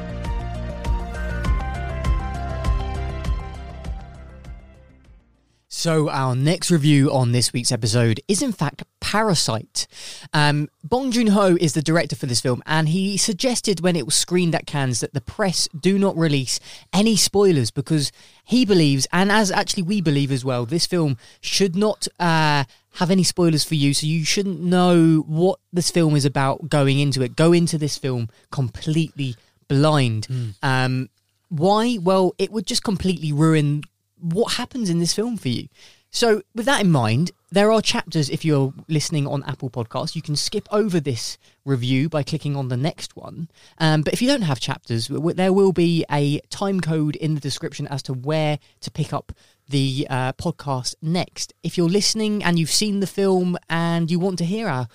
So, 5.80 6.10
our 6.10 6.36
next 6.36 6.72
review 6.72 7.10
on 7.10 7.32
this 7.32 7.54
week's 7.54 7.72
episode 7.72 8.20
is 8.28 8.42
in 8.42 8.52
fact 8.52 8.84
Parasite. 9.00 9.88
Um, 10.34 10.68
Bong 10.84 11.10
Joon 11.10 11.28
Ho 11.28 11.56
is 11.58 11.72
the 11.72 11.82
director 11.82 12.18
for 12.18 12.26
this 12.26 12.42
film, 12.42 12.62
and 12.66 12.90
he 12.90 13.16
suggested 13.16 13.80
when 13.80 13.96
it 13.96 14.06
was 14.06 14.14
screened 14.14 14.54
at 14.56 14.66
Cannes 14.68 15.00
that 15.00 15.14
the 15.14 15.22
press 15.22 15.70
do 15.70 15.98
not 15.98 16.18
release 16.18 16.60
any 16.92 17.16
spoilers 17.16 17.72
because 17.72 18.12
he 18.44 18.66
believes, 18.66 19.08
and 19.14 19.32
as 19.32 19.52
actually 19.52 19.84
we 19.84 20.02
believe 20.02 20.34
as 20.34 20.44
well, 20.44 20.66
this 20.66 20.86
film 20.86 21.16
should 21.40 21.78
not 21.78 22.10
uh, 22.20 22.66
have 22.96 23.10
any 23.10 23.24
spoilers 23.24 23.64
for 23.64 23.76
you, 23.76 23.94
so 23.94 24.06
you 24.06 24.26
shouldn't 24.26 24.60
know 24.60 25.24
what 25.28 25.62
this 25.72 25.90
film 25.92 26.14
is 26.18 26.26
about 26.26 26.68
going 26.68 27.00
into 27.00 27.22
it. 27.22 27.38
Go 27.38 27.54
into 27.54 27.78
this 27.78 27.98
film 27.98 28.28
completely 28.52 29.34
blind. 29.70 30.28
Um, 30.62 31.08
why? 31.48 31.98
Well, 32.02 32.36
it 32.38 32.52
would 32.52 32.68
just 32.68 32.84
completely 32.84 33.32
ruin 33.32 33.84
what 34.20 34.54
happens 34.54 34.90
in 34.90 35.00
this 35.00 35.14
film 35.14 35.38
for 35.38 35.50
you. 35.50 35.68
So, 36.12 36.42
with 36.56 36.66
that 36.66 36.82
in 36.82 36.90
mind, 36.90 37.32
there 37.52 37.72
are 37.72 37.82
chapters. 37.82 38.30
If 38.30 38.44
you're 38.44 38.74
listening 38.88 39.28
on 39.28 39.44
Apple 39.44 39.70
Podcasts, 39.70 40.16
you 40.16 40.24
can 40.24 40.36
skip 40.36 40.68
over 40.72 41.00
this 41.00 41.38
review 41.66 42.10
by 42.10 42.24
clicking 42.24 42.56
on 42.56 42.70
the 42.70 42.78
next 42.78 43.16
one. 43.16 43.48
Um, 43.78 44.02
but 44.02 44.14
if 44.14 44.22
you 44.22 44.28
don't 44.28 44.42
have 44.42 44.60
chapters, 44.60 45.08
there 45.08 45.54
will 45.54 45.72
be 45.72 46.06
a 46.12 46.40
time 46.50 46.82
code 46.82 47.16
in 47.16 47.36
the 47.36 47.40
description 47.40 47.88
as 47.88 48.02
to 48.04 48.14
where 48.14 48.58
to 48.82 48.92
pick 48.92 49.14
up 49.14 49.34
the 49.68 50.08
uh, 50.10 50.34
podcast 50.34 50.96
next. 51.02 51.54
If 51.62 51.78
you're 51.78 51.90
listening 51.90 52.44
and 52.44 52.58
you've 52.58 52.72
seen 52.72 53.02
the 53.02 53.08
film 53.08 53.56
and 53.70 54.10
you 54.10 54.20
want 54.20 54.40
to 54.40 54.46
hear 54.46 54.68
our 54.68 54.88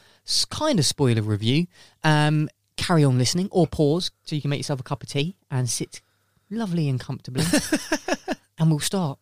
kind 0.51 0.81
of 0.81 0.87
spoiler 0.87 1.23
review, 1.23 1.69
um, 2.03 2.49
carry 2.77 3.05
on 3.05 3.19
listening 3.19 3.49
or 3.53 3.69
pause 3.69 4.11
so 4.25 4.35
you 4.35 4.43
can 4.43 4.51
make 4.51 4.59
yourself 4.59 4.81
a 4.81 4.85
cup 4.85 5.03
of 5.05 5.09
tea 5.09 5.37
and 5.49 5.71
sit 5.71 6.01
lovely 6.51 6.89
and 6.89 6.99
comfortably. 6.99 7.45
and 8.59 8.71
we'll 8.71 8.81
start 8.81 9.19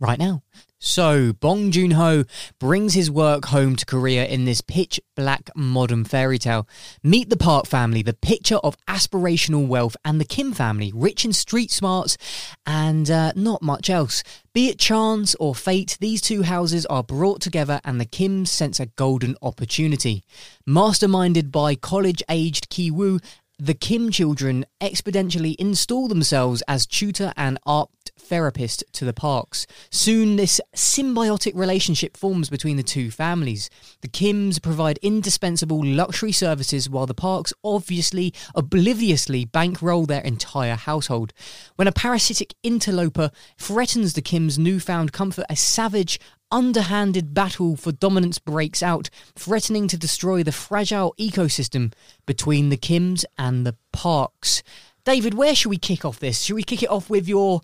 right 0.00 0.18
now. 0.18 0.42
So, 0.80 1.32
Bong 1.32 1.72
Joon 1.72 1.90
Ho 1.92 2.22
brings 2.60 2.94
his 2.94 3.10
work 3.10 3.46
home 3.46 3.74
to 3.74 3.84
Korea 3.84 4.24
in 4.26 4.44
this 4.44 4.60
pitch 4.60 5.00
black 5.16 5.50
modern 5.56 6.04
fairy 6.04 6.38
tale. 6.38 6.68
Meet 7.02 7.30
the 7.30 7.36
Park 7.36 7.66
family, 7.66 8.00
the 8.02 8.14
picture 8.14 8.58
of 8.58 8.76
aspirational 8.86 9.66
wealth, 9.66 9.96
and 10.04 10.20
the 10.20 10.24
Kim 10.24 10.52
family, 10.52 10.92
rich 10.94 11.24
in 11.24 11.32
street 11.32 11.72
smarts 11.72 12.16
and 12.64 13.10
uh, 13.10 13.32
not 13.34 13.60
much 13.60 13.90
else. 13.90 14.22
Be 14.52 14.68
it 14.68 14.78
chance 14.78 15.34
or 15.40 15.52
fate, 15.52 15.98
these 16.00 16.20
two 16.20 16.42
houses 16.42 16.86
are 16.86 17.02
brought 17.02 17.40
together 17.40 17.80
and 17.84 18.00
the 18.00 18.06
Kims 18.06 18.46
sense 18.46 18.78
a 18.78 18.86
golden 18.86 19.34
opportunity. 19.42 20.22
Masterminded 20.68 21.50
by 21.50 21.74
college 21.74 22.22
aged 22.28 22.68
Ki 22.68 22.92
Woo, 22.92 23.18
the 23.60 23.74
Kim 23.74 24.12
children 24.12 24.64
exponentially 24.80 25.56
install 25.58 26.06
themselves 26.06 26.62
as 26.68 26.86
tutor 26.86 27.32
and 27.36 27.58
art 27.66 27.90
therapist 28.18 28.84
to 28.92 29.04
the 29.04 29.12
parks. 29.12 29.66
Soon, 29.90 30.36
this 30.36 30.60
symbiotic 30.74 31.54
relationship 31.54 32.16
forms 32.16 32.50
between 32.50 32.76
the 32.76 32.82
two 32.82 33.10
families. 33.10 33.70
The 34.00 34.08
Kims 34.08 34.62
provide 34.62 34.98
indispensable 34.98 35.84
luxury 35.84 36.32
services 36.32 36.88
while 36.90 37.06
the 37.06 37.14
parks 37.14 37.52
obviously, 37.64 38.34
obliviously 38.54 39.44
bankroll 39.44 40.06
their 40.06 40.22
entire 40.22 40.76
household. 40.76 41.32
When 41.76 41.88
a 41.88 41.92
parasitic 41.92 42.54
interloper 42.62 43.30
threatens 43.56 44.14
the 44.14 44.22
Kims' 44.22 44.58
newfound 44.58 45.12
comfort, 45.12 45.46
a 45.48 45.56
savage, 45.56 46.20
underhanded 46.50 47.34
battle 47.34 47.76
for 47.76 47.92
dominance 47.92 48.38
breaks 48.38 48.82
out, 48.82 49.10
threatening 49.34 49.88
to 49.88 49.98
destroy 49.98 50.42
the 50.42 50.52
fragile 50.52 51.14
ecosystem 51.18 51.92
between 52.26 52.68
the 52.68 52.76
Kims 52.76 53.24
and 53.36 53.66
the 53.66 53.76
parks. 53.92 54.62
David, 55.04 55.34
where 55.34 55.54
should 55.54 55.70
we 55.70 55.78
kick 55.78 56.04
off 56.04 56.18
this? 56.18 56.42
Should 56.42 56.56
we 56.56 56.62
kick 56.62 56.82
it 56.82 56.90
off 56.90 57.08
with 57.08 57.28
your 57.28 57.62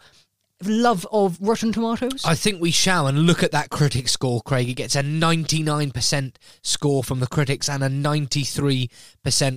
love 0.62 1.06
of 1.12 1.38
Rotten 1.40 1.72
Tomatoes? 1.72 2.24
I 2.24 2.34
think 2.34 2.60
we 2.60 2.70
shall. 2.70 3.06
And 3.06 3.20
look 3.20 3.42
at 3.42 3.52
that 3.52 3.70
critic 3.70 4.08
score, 4.08 4.40
Craig. 4.42 4.68
It 4.68 4.74
gets 4.74 4.96
a 4.96 5.02
99% 5.02 6.34
score 6.62 7.04
from 7.04 7.20
the 7.20 7.26
critics 7.26 7.68
and 7.68 7.82
a 7.82 7.88
93% 7.88 8.88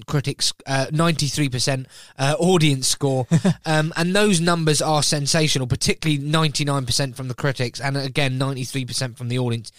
critics, 0.06 0.54
uh, 0.66 0.88
93% 0.92 1.86
uh, 2.18 2.36
audience 2.40 2.88
score. 2.88 3.28
um, 3.66 3.94
and 3.96 4.16
those 4.16 4.42
numbers 4.42 4.82
are 4.82 5.04
sensational, 5.04 5.68
particularly 5.68 6.22
99% 6.22 7.16
from 7.16 7.28
the 7.28 7.36
critics 7.36 7.80
and 7.80 7.98
again 7.98 8.40
93% 8.40 9.18
from 9.18 9.30
the 9.30 9.40
audience 9.40 9.72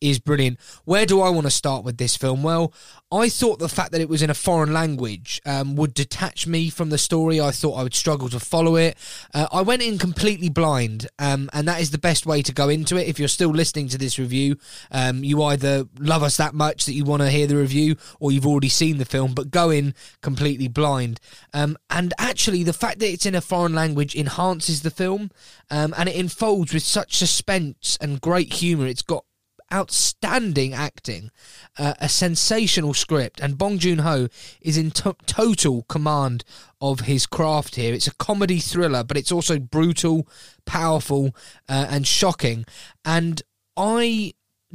is 0.00 0.18
brilliant. 0.18 0.58
Where 0.84 1.06
do 1.06 1.20
I 1.20 1.30
want 1.30 1.46
to 1.46 1.50
start 1.50 1.84
with 1.84 1.96
this 1.96 2.16
film? 2.16 2.42
Well, 2.42 2.72
I 3.10 3.28
thought 3.28 3.58
the 3.58 3.68
fact 3.68 3.92
that 3.92 4.00
it 4.00 4.08
was 4.08 4.22
in 4.22 4.30
a 4.30 4.34
foreign 4.34 4.72
language 4.72 5.40
um, 5.46 5.76
would 5.76 5.94
detach 5.94 6.46
me 6.46 6.70
from 6.70 6.90
the 6.90 6.98
story. 6.98 7.40
I 7.40 7.50
thought 7.50 7.78
I 7.78 7.82
would 7.82 7.94
struggle 7.94 8.28
to 8.30 8.40
follow 8.40 8.76
it. 8.76 8.96
Uh, 9.32 9.46
I 9.52 9.62
went 9.62 9.82
in 9.82 9.96
completely 9.98 10.48
blind, 10.48 11.06
um, 11.18 11.48
and 11.52 11.68
that 11.68 11.80
is 11.80 11.92
the 11.92 11.98
best 11.98 12.26
way 12.26 12.42
to 12.42 12.52
go 12.52 12.68
into 12.68 12.96
it. 12.96 13.08
If 13.08 13.18
you're 13.18 13.28
still 13.28 13.50
listening 13.50 13.88
to 13.88 13.98
this 13.98 14.18
review, 14.18 14.56
um, 14.90 15.24
you 15.24 15.42
either 15.44 15.86
love 15.98 16.22
us 16.22 16.36
that 16.36 16.54
much 16.54 16.84
that 16.86 16.94
you 16.94 17.04
want 17.04 17.22
to 17.22 17.30
hear 17.30 17.46
the 17.46 17.56
review, 17.56 17.96
or 18.20 18.32
you've 18.32 18.46
already 18.46 18.68
seen 18.68 18.98
the 18.98 19.04
film, 19.04 19.34
but 19.34 19.50
go 19.50 19.70
in 19.70 19.94
completely 20.20 20.68
blind. 20.68 21.20
Um, 21.54 21.76
and 21.88 22.12
actually, 22.18 22.64
the 22.64 22.72
fact 22.72 22.98
that 22.98 23.10
it's 23.10 23.26
in 23.26 23.34
a 23.34 23.40
foreign 23.40 23.74
language 23.74 24.14
enhances 24.14 24.82
the 24.82 24.90
film, 24.90 25.30
um, 25.70 25.94
and 25.96 26.08
it 26.08 26.16
unfolds 26.16 26.74
with 26.74 26.82
such 26.82 27.16
suspense 27.16 27.96
and 28.00 28.20
great 28.20 28.54
humour. 28.54 28.86
It's 28.86 29.02
got 29.02 29.24
outstanding 29.72 30.72
acting, 30.72 31.30
uh, 31.78 31.94
a 32.00 32.08
sensational 32.08 32.94
script, 32.94 33.40
and 33.40 33.58
Bong 33.58 33.78
Joon 33.78 34.00
Ho 34.00 34.28
is 34.60 34.76
in 34.76 34.90
to- 34.92 35.16
total 35.26 35.82
command 35.88 36.44
of 36.80 37.00
his 37.00 37.26
craft 37.26 37.76
here. 37.76 37.92
It's 37.92 38.06
a 38.06 38.14
comedy 38.14 38.58
thriller, 38.58 39.02
but 39.04 39.16
it's 39.16 39.32
also 39.32 39.58
brutal, 39.58 40.28
powerful, 40.64 41.34
uh, 41.68 41.86
and 41.90 42.06
shocking. 42.06 42.64
And 43.04 43.42
I 43.76 44.34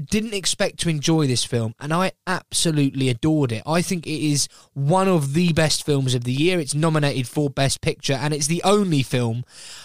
didn't 0.10 0.34
expect 0.34 0.80
to 0.80 0.90
enjoy 0.90 1.28
this 1.28 1.44
film, 1.44 1.76
and 1.80 1.94
I 1.94 2.12
absolutely 2.28 3.10
adored 3.10 3.52
it. 3.52 3.64
I 3.66 3.82
think 3.82 4.06
it 4.06 4.22
is 4.26 4.48
one 4.74 5.08
of 5.08 5.34
the 5.34 5.54
best 5.54 5.86
films 5.86 6.16
of 6.16 6.24
the 6.24 6.34
year. 6.34 6.60
It's 6.60 6.76
nominated 6.76 7.28
for 7.28 7.50
Best 7.50 7.82
Picture, 7.82 8.14
and 8.14 8.34
it's 8.34 8.48
the 8.48 8.62
only 8.64 9.04
film. 9.04 9.44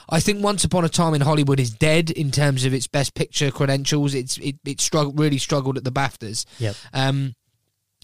I 0.08 0.20
think 0.20 0.42
Once 0.42 0.64
Upon 0.64 0.84
a 0.84 0.88
Time 0.88 1.14
in 1.14 1.20
Hollywood 1.22 1.60
is 1.60 1.70
dead 1.70 2.10
in 2.10 2.30
terms 2.30 2.64
of 2.64 2.74
its 2.74 2.86
Best 2.86 3.14
Picture 3.14 3.50
credentials. 3.50 4.14
It's 4.14 4.38
it 4.38 4.56
it 4.64 4.80
struggled 4.80 5.18
really 5.18 5.38
struggled 5.38 5.76
at 5.76 5.84
the 5.84 5.92
BAFTAs. 5.92 6.46
Yep. 6.58 6.76
Um, 6.92 7.34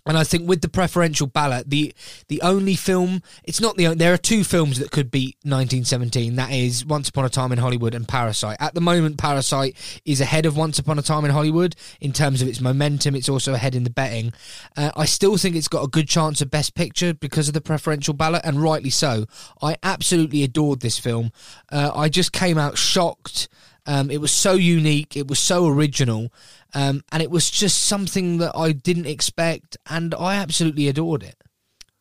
and 0.07 0.19
I 0.19 0.25
think 0.25 0.49
with 0.49 0.63
the 0.63 0.69
preferential 0.69 1.27
ballot, 1.27 1.71
the 1.71 1.95
the 2.29 2.43
only 2.43 2.75
film 2.75 3.23
it's 3.45 3.61
not 3.61 3.77
the 3.77 3.95
there 3.95 4.13
are 4.13 4.19
two 4.19 4.43
films 4.43 4.79
that 4.79 4.91
could 4.91 5.11
beat 5.11 5.37
1917. 5.43 6.37
That 6.37 6.51
is 6.51 6.85
Once 6.85 7.09
Upon 7.09 7.25
a 7.25 7.29
Time 7.29 7.53
in 7.53 7.59
Hollywood 7.59 7.95
and 7.95 8.09
Parasite. 8.09 8.57
At 8.61 8.75
the 8.75 8.81
moment, 8.81 9.19
Parasite 9.19 9.77
is 10.05 10.21
ahead 10.21 10.45
of 10.45 10.57
Once 10.57 10.79
Upon 10.79 10.99
a 10.99 11.03
Time 11.03 11.25
in 11.25 11.31
Hollywood 11.31 11.77
in 12.01 12.13
terms 12.13 12.43
of 12.43 12.49
its 12.49 12.61
momentum. 12.61 13.15
It's 13.15 13.29
also 13.29 13.55
ahead 13.55 13.75
in 13.75 13.85
the 13.85 13.91
betting. 13.91 14.33
Uh, 14.77 14.91
I 14.97 15.05
still 15.05 15.37
think 15.37 15.55
it's 15.55 15.69
got 15.69 15.85
a 15.85 15.89
good 15.89 16.09
chance 16.09 16.41
of 16.41 16.51
Best 16.51 16.75
Picture 16.75 17.15
because 17.15 17.47
of 17.47 17.55
the 17.55 17.61
preferential 17.61 18.15
ballot, 18.15 18.43
and 18.45 18.61
rightly 18.63 18.91
so. 18.91 19.27
I 19.63 19.77
absolutely 19.83 20.43
adored 20.43 20.81
this 20.81 20.99
film. 20.99 21.31
Uh, 21.71 21.93
I 21.95 22.09
just 22.09 22.33
came 22.33 22.59
out 22.59 22.77
shocked. 22.77 23.49
Um, 23.87 24.11
it 24.11 24.21
was 24.21 24.33
so 24.33 24.55
unique. 24.55 25.17
It 25.17 25.29
was 25.29 25.39
so 25.39 25.67
original. 25.67 26.33
Um, 26.75 27.03
and 27.11 27.23
it 27.23 27.31
was 27.31 27.51
just 27.51 27.85
something 27.85 28.39
that 28.39 28.53
I 28.57 28.73
didn't 28.73 29.07
expect, 29.07 29.77
and 29.89 30.15
I 30.15 30.37
absolutely 30.37 30.89
adored 30.89 31.23
it. 31.23 31.37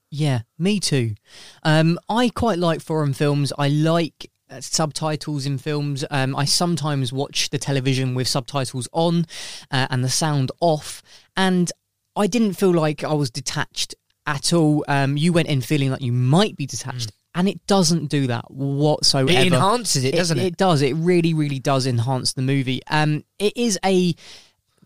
Yeah, 0.10 0.42
me 0.60 0.80
too. 0.80 1.16
Um, 1.64 1.98
I 2.10 2.30
quite 2.30 2.60
like 2.60 2.82
foreign 2.82 3.14
films. 3.14 3.54
I 3.58 3.70
like 3.70 4.30
uh, 4.50 4.60
subtitles 4.60 5.46
in 5.46 5.58
films. 5.58 6.04
Um, 6.12 6.36
I 6.36 6.46
sometimes 6.46 7.14
watch 7.14 7.50
the 7.50 7.58
television 7.58 8.14
with 8.14 8.28
subtitles 8.28 8.90
on 8.92 9.26
uh, 9.72 9.88
and 9.90 10.04
the 10.04 10.10
sound 10.10 10.52
off, 10.60 11.02
and 11.38 11.72
I 12.16 12.28
didn't 12.28 12.54
feel 12.54 12.72
like 12.72 13.04
I 13.04 13.14
was 13.14 13.32
detached 13.32 13.96
at 14.28 14.52
all. 14.52 14.84
Um, 14.88 15.16
you 15.16 15.32
went 15.32 15.48
in 15.48 15.62
feeling 15.62 15.92
like 15.92 16.02
you 16.02 16.12
might 16.12 16.58
be 16.58 16.66
detached. 16.66 17.12
And 17.34 17.48
it 17.48 17.66
doesn't 17.66 18.08
do 18.08 18.28
that 18.28 18.52
whatsoever. 18.52 19.32
It 19.32 19.54
enhances 19.54 20.04
it, 20.04 20.16
doesn't 20.16 20.38
it? 20.38 20.46
It 20.46 20.58
does. 20.58 20.82
It 20.82 20.94
really, 20.96 21.34
really 21.34 21.60
does 21.60 21.88
enhance 21.88 22.34
the 22.34 22.42
movie. 22.42 22.82
Um, 22.90 23.24
it 23.40 23.56
is 23.56 23.80
a 23.86 24.14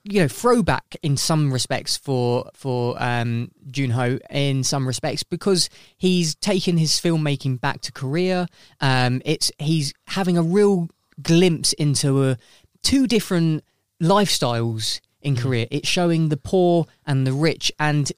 you 0.05 0.21
know 0.21 0.27
throwback 0.27 0.95
in 1.01 1.17
some 1.17 1.51
respects 1.51 1.97
for 1.97 2.49
for 2.53 2.95
um, 3.01 3.51
Joon 3.71 3.89
Ho 3.89 4.19
in 4.29 4.63
some 4.63 4.87
respects 4.87 5.23
because 5.23 5.69
he's 5.97 6.35
taken 6.35 6.77
his 6.77 6.91
filmmaking 6.91 7.59
back 7.59 7.81
to 7.81 7.91
Korea. 7.91 8.47
Um, 8.79 9.21
it's 9.25 9.51
he's 9.57 9.93
having 10.07 10.37
a 10.37 10.43
real 10.43 10.89
glimpse 11.21 11.73
into 11.73 12.23
a, 12.23 12.37
two 12.83 13.07
different 13.07 13.63
lifestyles 14.01 15.01
in 15.21 15.35
Korea. 15.35 15.67
It's 15.71 15.89
showing 15.89 16.29
the 16.29 16.37
poor 16.37 16.85
and 17.07 17.25
the 17.25 17.33
rich, 17.33 17.71
and 17.79 18.11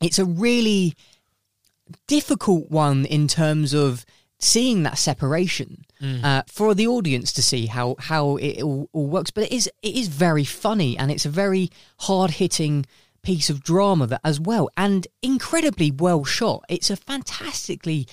it's 0.00 0.18
a 0.18 0.24
really 0.24 0.94
difficult 2.06 2.70
one 2.70 3.04
in 3.04 3.28
terms 3.28 3.72
of 3.74 4.04
seeing 4.38 4.82
that 4.82 4.98
separation 4.98 5.84
Mm. 6.02 6.24
uh, 6.24 6.42
for 6.48 6.74
the 6.74 6.88
audience 6.88 7.32
to 7.32 7.40
see 7.42 7.66
how 7.66 7.94
how 7.96 8.36
it 8.38 8.60
all, 8.60 8.88
all 8.92 9.06
works. 9.06 9.30
But 9.30 9.44
it 9.44 9.52
is 9.52 9.68
it 9.82 9.94
is 9.94 10.08
very 10.08 10.42
funny 10.44 10.98
and 10.98 11.12
it's 11.12 11.24
a 11.24 11.28
very 11.30 11.70
hard 12.00 12.32
hitting 12.32 12.86
piece 13.22 13.48
of 13.48 13.62
drama 13.62 14.08
that 14.08 14.20
as 14.24 14.40
well 14.40 14.68
and 14.76 15.06
incredibly 15.22 15.92
well 15.92 16.24
shot. 16.24 16.64
It's 16.68 16.90
a 16.90 16.96
fantastically 16.96 18.08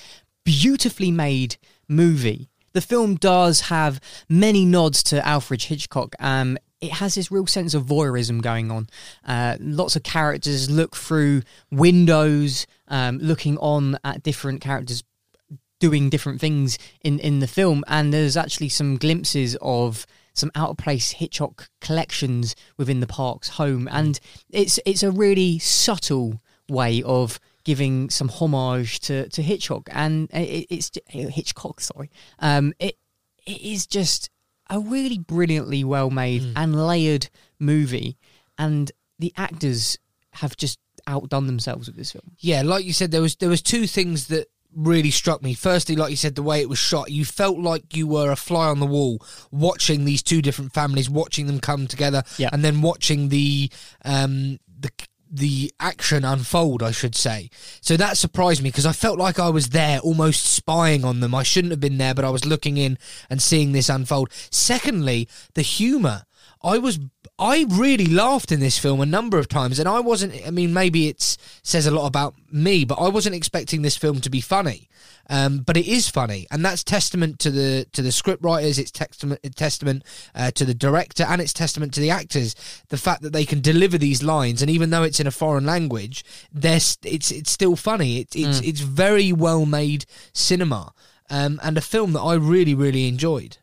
beautifully 0.46 1.10
made 1.12 1.58
movie. 1.88 2.48
The 2.74 2.82
film 2.82 3.16
does 3.16 3.62
have 3.62 4.00
many 4.30 4.66
nods 4.66 5.02
to 5.04 5.28
Alfred 5.28 5.64
Hitchcock. 5.64 6.16
Um, 6.20 6.58
it 6.80 6.92
has 6.94 7.16
this 7.16 7.32
real 7.32 7.48
sense 7.48 7.74
of 7.74 7.86
voyeurism 7.88 8.42
going 8.42 8.70
on. 8.72 8.88
Uh, 9.26 9.58
lots 9.60 9.96
of 9.96 10.04
characters 10.04 10.70
look 10.70 10.96
through 10.96 11.42
windows, 11.72 12.68
um, 12.90 13.18
looking 13.20 13.58
on 13.58 13.98
at 14.04 14.24
different 14.24 14.62
characters 14.62 15.04
doing 15.80 16.10
different 16.10 16.42
things 16.42 16.78
in 17.02 17.20
in 17.20 17.40
the 17.40 17.48
film. 17.48 17.84
And 17.88 18.14
there's 18.14 18.38
actually 18.38 18.70
some 18.70 18.98
glimpses 18.98 19.58
of 19.62 20.06
some 20.34 20.52
out 20.56 20.70
of 20.70 20.78
place 20.78 21.12
Hitchcock 21.12 21.70
collections 21.82 22.56
within 22.78 23.00
the 23.00 23.08
park's 23.08 23.50
home. 23.50 23.88
And 23.92 24.20
it's 24.50 24.80
it's 24.86 25.04
a 25.04 25.12
really 25.12 25.60
subtle 25.60 26.42
way 26.70 27.02
of 27.04 27.40
giving 27.64 28.10
some 28.10 28.30
homage 28.30 29.00
to 29.02 29.30
to 29.30 29.42
Hitchcock. 29.42 29.90
And 29.92 30.30
it, 30.32 30.68
it's 30.70 30.92
Hitchcock 31.08 31.82
sorry. 31.82 32.10
Um 32.40 32.74
it 32.80 32.98
it 33.46 33.62
is 33.62 33.88
just 33.88 34.30
a 34.70 34.80
really 34.80 35.18
brilliantly 35.18 35.84
well 35.84 36.12
made 36.12 36.44
and 36.56 36.88
layered 36.88 37.30
movie. 37.58 38.18
And 38.58 38.92
the 39.18 39.34
actors 39.36 39.98
have 40.34 40.56
just 40.56 40.78
outdone 41.10 41.48
themselves 41.48 41.88
with 41.88 41.98
this 41.98 42.12
film 42.12 42.32
Yeah, 42.40 42.62
like 42.62 42.86
you 42.86 42.94
said, 42.94 43.12
there 43.12 43.22
was 43.22 43.36
there 43.38 43.50
was 43.50 43.62
two 43.62 43.88
things 43.88 44.28
that 44.28 44.48
really 44.76 45.10
struck 45.10 45.42
me. 45.42 45.56
Firstly, 45.56 45.96
like 45.96 46.12
you 46.12 46.16
said, 46.16 46.36
the 46.36 46.44
way 46.44 46.62
it 46.62 46.70
was 46.70 46.78
shot, 46.78 47.10
you 47.10 47.26
felt 47.26 47.58
like 47.58 47.96
you 47.98 48.06
were 48.06 48.30
a 48.32 48.36
fly 48.36 48.68
on 48.68 48.80
the 48.80 48.86
wall 48.86 49.20
watching 49.52 50.06
these 50.06 50.22
two 50.22 50.42
different 50.44 50.74
families, 50.74 51.10
watching 51.10 51.48
them 51.48 51.60
come 51.60 51.88
together, 51.88 52.22
Yeah. 52.38 52.50
and 52.54 52.64
then 52.64 52.82
watching 52.82 53.30
the 53.30 53.72
um 54.06 54.60
the 54.80 54.92
the 55.32 55.72
action 55.80 56.26
unfold, 56.26 56.82
I 56.82 56.92
should 56.92 57.16
say. 57.16 57.50
So 57.82 57.96
that 57.98 58.18
surprised 58.18 58.64
me 58.64 58.70
because 58.70 58.86
I 58.88 58.94
felt 58.94 59.20
like 59.20 59.38
I 59.40 59.50
was 59.50 59.70
there, 59.70 60.00
almost 60.00 60.44
spying 60.44 61.04
on 61.06 61.20
them. 61.20 61.36
I 61.36 61.44
shouldn't 61.44 61.70
have 61.72 61.80
been 61.80 62.00
there, 62.00 62.16
but 62.16 62.26
I 62.26 62.32
was 62.32 62.46
looking 62.46 62.78
in 62.78 62.98
and 63.30 63.40
seeing 63.42 63.72
this 63.72 63.90
unfold. 63.90 64.30
Secondly, 64.52 65.28
the 65.54 65.62
humour. 65.62 66.24
I 66.62 66.78
was 66.78 67.00
I 67.38 67.66
really 67.70 68.06
laughed 68.06 68.52
in 68.52 68.60
this 68.60 68.78
film 68.78 69.00
a 69.00 69.06
number 69.06 69.40
of 69.40 69.48
times 69.48 69.80
and 69.80 69.88
I 69.88 70.02
wasn't 70.02 70.34
I 70.46 70.52
mean 70.52 70.74
maybe 70.74 71.08
it 71.08 71.22
says 71.64 71.86
a 71.86 71.92
lot 71.92 72.06
about 72.08 72.36
me 72.52 72.84
but 72.84 72.96
I 72.96 73.08
wasn't 73.08 73.36
expecting 73.36 73.82
this 73.82 73.96
film 73.96 74.20
to 74.22 74.30
be 74.30 74.42
funny. 74.42 74.90
Um, 75.32 75.60
but 75.60 75.78
it 75.78 75.88
is 75.88 76.10
funny 76.10 76.48
and 76.52 76.66
that's 76.66 76.84
testament 76.84 77.40
to 77.40 77.52
the 77.52 77.86
to 77.94 78.02
the 78.02 78.12
script 78.12 78.44
writers 78.44 78.78
it's 78.78 78.92
testament 78.92 79.40
testament 79.56 80.04
uh, 80.36 80.52
to 80.52 80.66
the 80.66 80.74
director 80.74 81.24
and 81.24 81.40
it's 81.40 81.54
testament 81.54 81.94
to 81.94 82.02
the 82.02 82.10
actors. 82.10 82.56
The 82.90 82.98
fact 82.98 83.22
that 83.22 83.32
they 83.32 83.46
can 83.46 83.62
deliver 83.62 83.98
these 83.98 84.22
lines 84.22 84.62
and 84.62 84.70
even 84.70 84.90
though 84.90 85.04
it's 85.04 85.20
in 85.22 85.28
a 85.28 85.32
foreign 85.32 85.66
language 85.66 86.26
there's 86.52 86.98
it's 87.06 87.32
it's 87.32 87.52
still 87.52 87.76
funny. 87.78 88.20
It, 88.20 88.36
it's 88.36 88.60
Mm. 88.60 88.68
it's 88.68 88.82
very 88.82 89.32
well 89.32 89.66
made 89.66 90.06
cinema. 90.34 90.92
Um, 91.30 91.60
and 91.64 91.78
a 91.78 91.82
film 91.82 92.14
that 92.14 92.22
I 92.22 92.34
really 92.34 92.74
really 92.74 93.08
enjoyed 93.08 93.58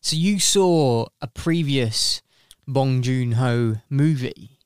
So 0.00 0.16
you 0.16 0.38
saw 0.38 1.06
a 1.20 1.26
previous 1.26 2.22
Bong 2.66 3.02
Joon 3.02 3.32
Ho 3.32 3.76
movie 3.90 4.58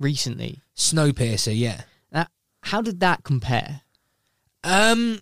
recently, 0.00 0.62
Snowpiercer. 0.76 1.56
Yeah. 1.56 1.82
That, 2.10 2.30
how 2.62 2.82
did 2.82 3.00
that 3.00 3.24
compare? 3.24 3.82
Um, 4.64 5.20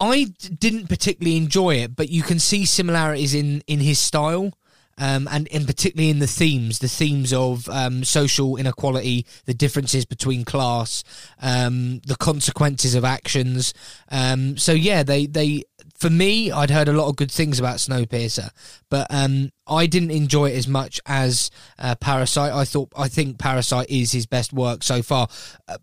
I 0.00 0.24
d- 0.38 0.48
didn't 0.58 0.88
particularly 0.88 1.36
enjoy 1.36 1.76
it, 1.76 1.96
but 1.96 2.08
you 2.08 2.22
can 2.22 2.38
see 2.38 2.64
similarities 2.64 3.34
in 3.34 3.62
in 3.66 3.80
his 3.80 3.98
style. 3.98 4.52
Um, 4.98 5.28
and, 5.30 5.46
and 5.52 5.66
particularly 5.66 6.08
in 6.08 6.20
the 6.20 6.26
themes, 6.26 6.78
the 6.78 6.88
themes 6.88 7.30
of 7.30 7.68
um, 7.68 8.02
social 8.02 8.56
inequality, 8.56 9.26
the 9.44 9.52
differences 9.52 10.06
between 10.06 10.42
class, 10.42 11.04
um, 11.42 12.00
the 12.06 12.16
consequences 12.16 12.94
of 12.94 13.04
actions. 13.04 13.74
Um, 14.10 14.56
so 14.56 14.72
yeah, 14.72 15.02
they 15.02 15.26
they 15.26 15.64
for 15.98 16.10
me, 16.10 16.50
I'd 16.50 16.70
heard 16.70 16.88
a 16.88 16.92
lot 16.92 17.08
of 17.08 17.16
good 17.16 17.30
things 17.30 17.58
about 17.58 17.76
Snowpiercer, 17.76 18.50
but 18.90 19.06
um, 19.10 19.50
I 19.66 19.86
didn't 19.86 20.10
enjoy 20.10 20.50
it 20.50 20.56
as 20.56 20.68
much 20.68 21.00
as 21.06 21.50
uh, 21.78 21.94
Parasite. 21.96 22.52
I 22.52 22.64
thought 22.64 22.92
I 22.96 23.08
think 23.08 23.38
Parasite 23.38 23.90
is 23.90 24.12
his 24.12 24.26
best 24.26 24.52
work 24.52 24.82
so 24.82 25.02
far. 25.02 25.28
Uh, 25.66 25.78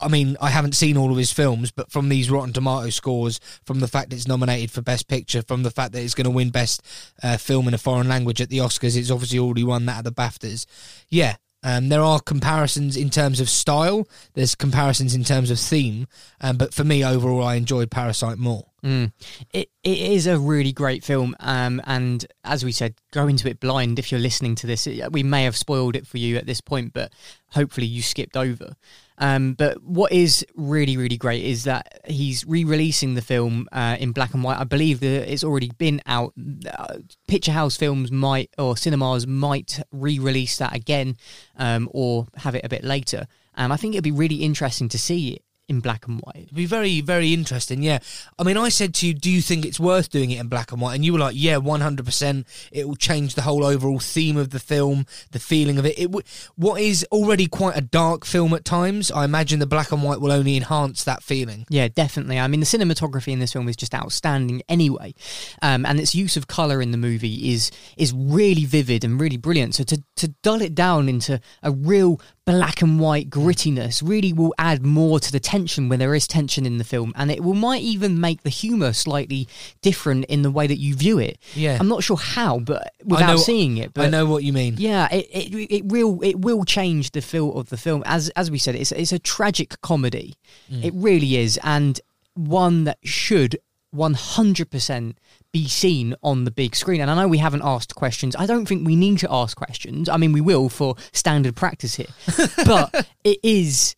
I 0.00 0.08
mean, 0.08 0.36
I 0.40 0.50
haven't 0.50 0.74
seen 0.74 0.96
all 0.96 1.10
of 1.10 1.16
his 1.16 1.32
films, 1.32 1.70
but 1.70 1.90
from 1.90 2.08
these 2.08 2.30
Rotten 2.30 2.52
Tomato 2.52 2.90
scores, 2.90 3.40
from 3.64 3.80
the 3.80 3.88
fact 3.88 4.12
it's 4.12 4.28
nominated 4.28 4.70
for 4.70 4.82
Best 4.82 5.08
Picture, 5.08 5.42
from 5.42 5.62
the 5.62 5.70
fact 5.70 5.92
that 5.92 6.02
it's 6.02 6.14
going 6.14 6.24
to 6.24 6.30
win 6.30 6.50
Best 6.50 6.82
uh, 7.22 7.36
Film 7.36 7.68
in 7.68 7.74
a 7.74 7.78
Foreign 7.78 8.08
Language 8.08 8.40
at 8.40 8.50
the 8.50 8.58
Oscars, 8.58 8.96
it's 8.96 9.10
obviously 9.10 9.38
already 9.38 9.64
won 9.64 9.86
that 9.86 9.98
at 9.98 10.04
the 10.04 10.12
BAFTAs. 10.12 10.66
Yeah, 11.08 11.36
um, 11.62 11.88
there 11.88 12.02
are 12.02 12.20
comparisons 12.20 12.96
in 12.96 13.10
terms 13.10 13.40
of 13.40 13.48
style. 13.48 14.08
There's 14.34 14.54
comparisons 14.54 15.14
in 15.14 15.24
terms 15.24 15.50
of 15.50 15.58
theme, 15.58 16.06
um, 16.40 16.56
but 16.56 16.74
for 16.74 16.84
me, 16.84 17.04
overall, 17.04 17.42
I 17.42 17.54
enjoyed 17.54 17.90
Parasite 17.90 18.38
more. 18.38 18.67
Mm. 18.84 19.12
It 19.52 19.70
it 19.82 19.98
is 19.98 20.26
a 20.26 20.38
really 20.38 20.72
great 20.72 21.02
film, 21.02 21.34
um, 21.40 21.80
and 21.84 22.24
as 22.44 22.64
we 22.64 22.70
said, 22.70 22.94
go 23.10 23.26
into 23.26 23.48
it 23.48 23.58
blind. 23.58 23.98
If 23.98 24.12
you're 24.12 24.20
listening 24.20 24.54
to 24.56 24.68
this, 24.68 24.86
we 25.10 25.22
may 25.24 25.44
have 25.44 25.56
spoiled 25.56 25.96
it 25.96 26.06
for 26.06 26.18
you 26.18 26.36
at 26.36 26.46
this 26.46 26.60
point, 26.60 26.92
but 26.92 27.12
hopefully 27.50 27.86
you 27.86 28.02
skipped 28.02 28.36
over. 28.36 28.74
Um, 29.20 29.54
but 29.54 29.82
what 29.82 30.12
is 30.12 30.46
really 30.54 30.96
really 30.96 31.16
great 31.16 31.44
is 31.44 31.64
that 31.64 32.02
he's 32.06 32.46
re-releasing 32.46 33.14
the 33.14 33.22
film 33.22 33.66
uh, 33.72 33.96
in 33.98 34.12
black 34.12 34.32
and 34.32 34.44
white. 34.44 34.60
I 34.60 34.64
believe 34.64 35.00
that 35.00 35.32
it's 35.32 35.42
already 35.42 35.72
been 35.76 36.00
out. 36.06 36.32
Uh, 36.72 36.98
Picture 37.26 37.52
House 37.52 37.76
Films 37.76 38.12
might 38.12 38.50
or 38.58 38.76
cinemas 38.76 39.26
might 39.26 39.80
re-release 39.90 40.56
that 40.58 40.72
again, 40.72 41.16
um, 41.56 41.88
or 41.92 42.28
have 42.36 42.54
it 42.54 42.64
a 42.64 42.68
bit 42.68 42.84
later. 42.84 43.26
And 43.56 43.72
I 43.72 43.76
think 43.76 43.94
it'd 43.94 44.04
be 44.04 44.12
really 44.12 44.36
interesting 44.36 44.88
to 44.90 44.98
see 44.98 45.30
it 45.30 45.42
in 45.68 45.80
black 45.80 46.06
and 46.06 46.20
white. 46.20 46.44
It'd 46.44 46.54
be 46.54 46.66
very, 46.66 47.00
very 47.00 47.32
interesting. 47.34 47.82
Yeah. 47.82 47.98
I 48.38 48.42
mean, 48.42 48.56
I 48.56 48.70
said 48.70 48.94
to 48.96 49.06
you, 49.06 49.14
do 49.14 49.30
you 49.30 49.42
think 49.42 49.66
it's 49.66 49.78
worth 49.78 50.10
doing 50.10 50.30
it 50.30 50.40
in 50.40 50.48
black 50.48 50.72
and 50.72 50.80
white? 50.80 50.94
And 50.94 51.04
you 51.04 51.12
were 51.12 51.18
like, 51.18 51.34
yeah, 51.36 51.56
100%. 51.56 52.44
It 52.72 52.88
will 52.88 52.96
change 52.96 53.34
the 53.34 53.42
whole 53.42 53.64
overall 53.64 53.98
theme 53.98 54.36
of 54.36 54.50
the 54.50 54.58
film, 54.58 55.06
the 55.32 55.38
feeling 55.38 55.78
of 55.78 55.84
it. 55.86 55.98
It 55.98 56.06
w- 56.06 56.24
What 56.56 56.80
is 56.80 57.06
already 57.12 57.46
quite 57.46 57.76
a 57.76 57.80
dark 57.82 58.24
film 58.24 58.54
at 58.54 58.64
times, 58.64 59.10
I 59.10 59.24
imagine 59.24 59.58
the 59.58 59.66
black 59.66 59.92
and 59.92 60.02
white 60.02 60.20
will 60.20 60.32
only 60.32 60.56
enhance 60.56 61.04
that 61.04 61.22
feeling. 61.22 61.66
Yeah, 61.68 61.88
definitely. 61.88 62.38
I 62.38 62.46
mean, 62.48 62.60
the 62.60 62.66
cinematography 62.66 63.32
in 63.32 63.38
this 63.38 63.52
film 63.52 63.68
is 63.68 63.76
just 63.76 63.94
outstanding 63.94 64.62
anyway. 64.68 65.14
Um, 65.62 65.84
and 65.84 66.00
its 66.00 66.14
use 66.14 66.36
of 66.36 66.46
colour 66.46 66.80
in 66.80 66.90
the 66.90 66.98
movie 66.98 67.52
is 67.52 67.70
is 67.96 68.12
really 68.14 68.64
vivid 68.64 69.04
and 69.04 69.20
really 69.20 69.36
brilliant. 69.36 69.74
So 69.74 69.84
to, 69.84 70.02
to 70.16 70.28
dull 70.42 70.62
it 70.62 70.74
down 70.74 71.08
into 71.08 71.40
a 71.62 71.70
real 71.70 72.20
black 72.52 72.82
and 72.82 72.98
white 72.98 73.28
grittiness 73.30 74.02
really 74.02 74.32
will 74.32 74.54
add 74.58 74.84
more 74.84 75.20
to 75.20 75.30
the 75.30 75.38
tension 75.40 75.88
when 75.88 75.98
there 75.98 76.14
is 76.14 76.26
tension 76.26 76.64
in 76.66 76.78
the 76.78 76.84
film 76.84 77.12
and 77.16 77.30
it 77.30 77.40
will 77.44 77.54
might 77.54 77.82
even 77.82 78.20
make 78.20 78.42
the 78.42 78.50
humor 78.50 78.92
slightly 78.92 79.46
different 79.82 80.24
in 80.26 80.42
the 80.42 80.50
way 80.50 80.66
that 80.66 80.78
you 80.78 80.94
view 80.94 81.18
it 81.18 81.38
Yeah. 81.54 81.76
i'm 81.80 81.88
not 81.88 82.02
sure 82.02 82.16
how 82.16 82.58
but 82.60 82.92
without 83.04 83.26
know, 83.32 83.36
seeing 83.36 83.76
it 83.76 83.92
but 83.94 84.06
I 84.06 84.08
know 84.08 84.26
what 84.26 84.42
you 84.44 84.52
mean. 84.52 84.74
yeah 84.78 85.08
it, 85.12 85.26
it 85.30 85.72
it 85.78 85.84
will 85.86 86.20
it 86.22 86.36
will 86.40 86.64
change 86.64 87.10
the 87.12 87.20
feel 87.20 87.52
of 87.58 87.68
the 87.68 87.76
film 87.76 88.02
as 88.06 88.30
as 88.30 88.50
we 88.50 88.58
said 88.58 88.74
it's 88.74 88.92
it's 88.92 89.12
a 89.12 89.18
tragic 89.18 89.80
comedy 89.82 90.34
Mm. 90.72 90.84
it 90.84 90.92
really 90.94 91.36
is 91.36 91.58
and 91.62 92.00
one 92.34 92.84
that 92.84 92.98
should 93.04 93.56
100% 93.94 95.14
be 95.52 95.66
seen 95.66 96.14
on 96.22 96.44
the 96.44 96.50
big 96.50 96.74
screen. 96.76 97.00
And 97.00 97.10
I 97.10 97.14
know 97.14 97.28
we 97.28 97.38
haven't 97.38 97.62
asked 97.64 97.94
questions. 97.94 98.36
I 98.36 98.46
don't 98.46 98.66
think 98.66 98.86
we 98.86 98.96
need 98.96 99.18
to 99.18 99.28
ask 99.30 99.56
questions. 99.56 100.08
I 100.08 100.16
mean, 100.16 100.32
we 100.32 100.40
will 100.40 100.68
for 100.68 100.94
standard 101.12 101.56
practice 101.56 101.94
here. 101.96 102.06
but 102.64 103.06
it 103.24 103.38
is 103.42 103.96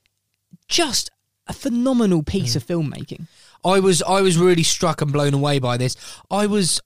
just 0.68 1.10
a 1.46 1.52
phenomenal 1.52 2.22
piece 2.22 2.54
of 2.54 2.64
filmmaking. 2.64 3.26
I 3.64 3.80
was 3.80 4.02
I 4.02 4.20
was 4.22 4.38
really 4.38 4.62
struck 4.62 5.02
and 5.02 5.12
blown 5.12 5.34
away 5.34 5.58
by 5.58 5.76
this. 5.76 5.96
I 6.30 6.46
was 6.46 6.80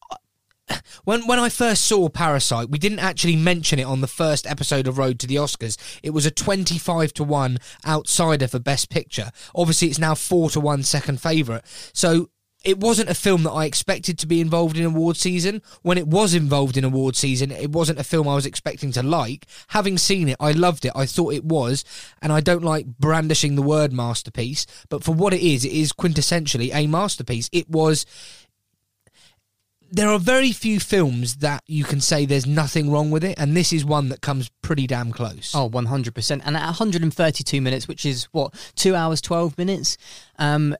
when 1.04 1.26
when 1.26 1.38
I 1.38 1.48
first 1.48 1.84
saw 1.84 2.08
Parasite, 2.08 2.70
we 2.70 2.78
didn't 2.78 2.98
actually 2.98 3.36
mention 3.36 3.78
it 3.78 3.84
on 3.84 4.00
the 4.00 4.06
first 4.08 4.46
episode 4.46 4.86
of 4.88 4.98
Road 4.98 5.18
to 5.20 5.26
the 5.26 5.36
Oscars. 5.36 5.76
It 6.02 6.10
was 6.10 6.26
a 6.26 6.30
twenty-five 6.30 7.12
to 7.14 7.24
one 7.24 7.58
outsider 7.86 8.48
for 8.48 8.58
Best 8.58 8.90
Picture. 8.90 9.30
Obviously, 9.54 9.88
it's 9.88 9.98
now 9.98 10.14
four 10.14 10.50
to 10.50 10.60
one 10.60 10.82
second 10.82 11.20
favorite. 11.20 11.64
So 11.92 12.30
it 12.64 12.80
wasn't 12.80 13.10
a 13.10 13.14
film 13.14 13.42
that 13.42 13.52
I 13.52 13.66
expected 13.66 14.18
to 14.18 14.26
be 14.26 14.40
involved 14.40 14.78
in 14.78 14.84
award 14.84 15.16
season. 15.16 15.62
When 15.82 15.98
it 15.98 16.08
was 16.08 16.34
involved 16.34 16.76
in 16.76 16.84
award 16.84 17.14
season, 17.14 17.50
it 17.50 17.70
wasn't 17.70 17.98
a 17.98 18.04
film 18.04 18.26
I 18.26 18.34
was 18.34 18.46
expecting 18.46 18.90
to 18.92 19.02
like. 19.02 19.46
Having 19.68 19.98
seen 19.98 20.28
it, 20.28 20.36
I 20.40 20.52
loved 20.52 20.84
it. 20.84 20.92
I 20.94 21.06
thought 21.06 21.34
it 21.34 21.44
was, 21.44 21.84
and 22.22 22.32
I 22.32 22.40
don't 22.40 22.64
like 22.64 22.86
brandishing 22.86 23.54
the 23.54 23.62
word 23.62 23.92
masterpiece, 23.92 24.66
but 24.88 25.04
for 25.04 25.14
what 25.14 25.34
it 25.34 25.42
is, 25.42 25.64
it 25.64 25.72
is 25.72 25.92
quintessentially 25.92 26.74
a 26.74 26.86
masterpiece. 26.86 27.50
It 27.52 27.68
was 27.68 28.06
there 29.94 30.08
are 30.08 30.18
very 30.18 30.50
few 30.50 30.80
films 30.80 31.36
that 31.36 31.62
you 31.68 31.84
can 31.84 32.00
say 32.00 32.26
there's 32.26 32.46
nothing 32.46 32.90
wrong 32.90 33.12
with 33.12 33.22
it, 33.22 33.38
and 33.38 33.56
this 33.56 33.72
is 33.72 33.84
one 33.84 34.08
that 34.08 34.20
comes 34.20 34.50
pretty 34.60 34.88
damn 34.88 35.12
close. 35.12 35.54
Oh, 35.54 35.70
100%. 35.70 36.40
And 36.44 36.56
at 36.56 36.64
132 36.64 37.60
minutes, 37.60 37.86
which 37.86 38.04
is 38.04 38.24
what, 38.32 38.52
two 38.74 38.96
hours, 38.96 39.20
12 39.20 39.56
minutes? 39.56 39.96
Um, 40.36 40.74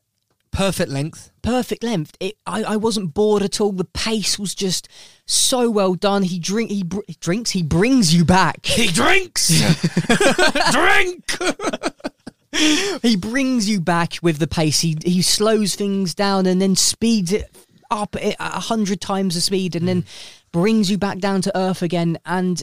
perfect 0.54 0.90
length. 0.90 1.30
Perfect 1.42 1.82
length. 1.82 2.16
It, 2.20 2.36
I, 2.46 2.62
I 2.62 2.76
wasn't 2.76 3.12
bored 3.12 3.42
at 3.42 3.60
all. 3.60 3.72
The 3.72 3.84
pace 3.84 4.38
was 4.38 4.54
just 4.54 4.88
so 5.26 5.68
well 5.70 5.94
done. 5.94 6.22
He 6.22 6.38
drink. 6.38 6.70
He, 6.70 6.82
br- 6.82 7.00
drinks. 7.20 7.50
He 7.50 7.62
brings 7.62 8.14
you 8.14 8.24
back. 8.24 8.64
He 8.64 8.86
drinks. 8.88 9.48
Drink. 10.72 11.30
he 13.02 13.16
brings 13.16 13.68
you 13.68 13.80
back 13.80 14.14
with 14.22 14.38
the 14.38 14.46
pace. 14.46 14.80
He 14.80 14.96
he 15.04 15.22
slows 15.22 15.74
things 15.74 16.14
down 16.14 16.46
and 16.46 16.60
then 16.62 16.76
speeds 16.76 17.32
it 17.32 17.54
up 17.90 18.16
at 18.16 18.36
a 18.38 18.60
hundred 18.60 19.00
times 19.00 19.34
the 19.34 19.40
speed, 19.40 19.76
and 19.76 19.86
then 19.88 20.04
brings 20.52 20.90
you 20.90 20.96
back 20.98 21.18
down 21.18 21.42
to 21.42 21.56
earth 21.58 21.82
again. 21.82 22.18
And 22.24 22.62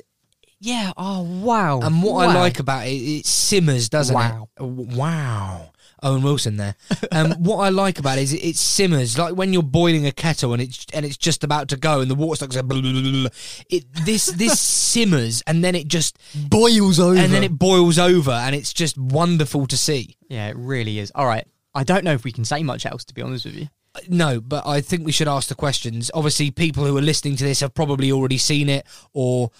yeah, 0.59 0.93
oh 0.95 1.21
wow! 1.23 1.81
And 1.81 2.01
what 2.01 2.29
I 2.29 2.33
like 2.33 2.59
about 2.59 2.87
it, 2.87 2.91
it 2.91 3.25
simmers, 3.25 3.89
doesn't 3.89 4.15
Wow. 4.15 4.47
it? 4.57 4.63
Wow. 4.63 5.71
Owen 6.03 6.23
Wilson 6.23 6.57
there. 6.57 6.75
Um, 7.11 7.31
what 7.39 7.57
I 7.57 7.69
like 7.69 7.99
about 7.99 8.17
it 8.17 8.23
is 8.23 8.33
it, 8.33 8.43
it 8.43 8.55
simmers 8.55 9.17
like 9.17 9.35
when 9.35 9.53
you're 9.53 9.63
boiling 9.63 10.05
a 10.05 10.11
kettle 10.11 10.53
and 10.53 10.61
it's 10.61 10.85
and 10.93 11.05
it's 11.05 11.17
just 11.17 11.43
about 11.43 11.69
to 11.69 11.77
go 11.77 12.01
and 12.01 12.09
the 12.09 12.15
water 12.15 12.35
starts. 12.35 12.55
Blah, 12.55 12.81
blah, 12.81 12.91
blah, 12.91 13.01
blah. 13.01 13.29
It 13.69 13.85
this 14.05 14.27
this 14.27 14.59
simmers 14.91 15.41
and 15.47 15.63
then 15.63 15.75
it 15.75 15.87
just 15.87 16.17
boils 16.49 16.99
over 16.99 17.19
and 17.19 17.31
then 17.31 17.43
it 17.43 17.57
boils 17.57 17.99
over 17.99 18.31
and 18.31 18.55
it's 18.55 18.73
just 18.73 18.97
wonderful 18.97 19.67
to 19.67 19.77
see. 19.77 20.17
Yeah, 20.27 20.47
it 20.47 20.55
really 20.57 20.99
is. 20.99 21.11
All 21.15 21.27
right. 21.27 21.45
I 21.73 21.83
don't 21.83 22.03
know 22.03 22.13
if 22.13 22.23
we 22.23 22.31
can 22.31 22.43
say 22.43 22.63
much 22.63 22.85
else, 22.85 23.05
to 23.05 23.13
be 23.13 23.21
honest 23.21 23.45
with 23.45 23.55
you. 23.55 23.69
No, 24.07 24.39
but 24.39 24.65
I 24.65 24.81
think 24.81 25.05
we 25.05 25.11
should 25.11 25.27
ask 25.27 25.49
the 25.49 25.55
questions. 25.55 26.09
Obviously, 26.13 26.49
people 26.49 26.85
who 26.85 26.97
are 26.97 27.01
listening 27.01 27.35
to 27.37 27.43
this 27.43 27.59
have 27.59 27.73
probably 27.73 28.11
already 28.11 28.37
seen 28.37 28.69
it 28.69 28.85
or 29.13 29.51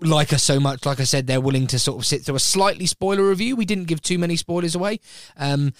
like 0.00 0.32
us 0.32 0.42
so 0.42 0.60
much. 0.60 0.84
Like 0.84 1.00
I 1.00 1.04
said, 1.04 1.26
they're 1.26 1.40
willing 1.40 1.66
to 1.68 1.78
sort 1.78 1.98
of 1.98 2.06
sit 2.06 2.22
through 2.22 2.36
a 2.36 2.40
slightly 2.40 2.86
spoiler 2.86 3.28
review. 3.28 3.56
We 3.56 3.64
didn't 3.64 3.84
give 3.84 4.02
too 4.02 4.18
many 4.18 4.36
spoilers 4.36 4.74
away. 4.74 5.00
Um, 5.36 5.72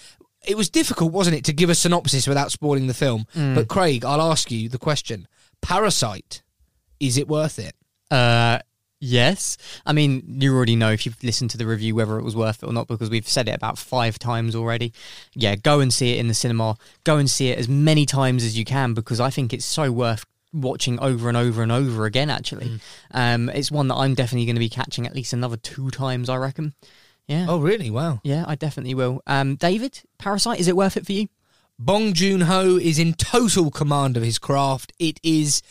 it 0.45 0.57
was 0.57 0.69
difficult, 0.69 1.11
wasn't 1.11 1.37
it, 1.37 1.45
to 1.45 1.53
give 1.53 1.69
a 1.69 1.75
synopsis 1.75 2.27
without 2.27 2.51
spoiling 2.51 2.87
the 2.87 2.93
film? 2.93 3.25
Mm. 3.35 3.55
But 3.55 3.67
Craig, 3.67 4.03
I'll 4.03 4.21
ask 4.21 4.49
you 4.49 4.69
the 4.69 4.79
question: 4.79 5.27
Parasite, 5.61 6.41
is 6.99 7.17
it 7.17 7.27
worth 7.27 7.59
it? 7.59 7.75
Uh, 8.09 8.59
yes. 8.99 9.57
I 9.85 9.93
mean, 9.93 10.23
you 10.41 10.55
already 10.55 10.75
know 10.75 10.91
if 10.91 11.05
you've 11.05 11.23
listened 11.23 11.51
to 11.51 11.57
the 11.57 11.67
review 11.67 11.95
whether 11.95 12.17
it 12.17 12.23
was 12.23 12.35
worth 12.35 12.63
it 12.63 12.67
or 12.67 12.73
not 12.73 12.87
because 12.87 13.09
we've 13.09 13.27
said 13.27 13.47
it 13.47 13.55
about 13.55 13.77
five 13.77 14.17
times 14.17 14.55
already. 14.55 14.93
Yeah, 15.33 15.55
go 15.55 15.79
and 15.79 15.93
see 15.93 16.13
it 16.13 16.19
in 16.19 16.27
the 16.27 16.33
cinema. 16.33 16.75
Go 17.03 17.17
and 17.17 17.29
see 17.29 17.49
it 17.49 17.59
as 17.59 17.69
many 17.69 18.05
times 18.05 18.43
as 18.43 18.57
you 18.57 18.65
can 18.65 18.93
because 18.93 19.19
I 19.19 19.29
think 19.29 19.53
it's 19.53 19.65
so 19.65 19.91
worth 19.91 20.25
watching 20.53 20.99
over 20.99 21.27
and 21.27 21.37
over 21.37 21.63
and 21.63 21.71
over 21.71 22.05
again 22.05 22.29
actually 22.29 22.79
um 23.11 23.49
it's 23.49 23.71
one 23.71 23.87
that 23.87 23.95
i'm 23.95 24.13
definitely 24.13 24.45
going 24.45 24.55
to 24.55 24.59
be 24.59 24.69
catching 24.69 25.07
at 25.07 25.15
least 25.15 25.31
another 25.31 25.55
two 25.55 25.89
times 25.91 26.27
i 26.27 26.35
reckon 26.35 26.73
yeah 27.27 27.45
oh 27.47 27.59
really 27.59 27.89
wow 27.89 28.19
yeah 28.23 28.43
i 28.47 28.55
definitely 28.55 28.93
will 28.93 29.21
um 29.27 29.55
david 29.55 30.01
parasite 30.17 30.59
is 30.59 30.67
it 30.67 30.75
worth 30.75 30.97
it 30.97 31.05
for 31.05 31.13
you 31.13 31.27
Bong 31.83 32.13
Joon 32.13 32.41
Ho 32.41 32.77
is 32.77 32.99
in 32.99 33.15
total 33.15 33.71
command 33.71 34.15
of 34.15 34.21
his 34.21 34.37
craft. 34.37 34.93
It 34.99 35.19
is 35.23 35.63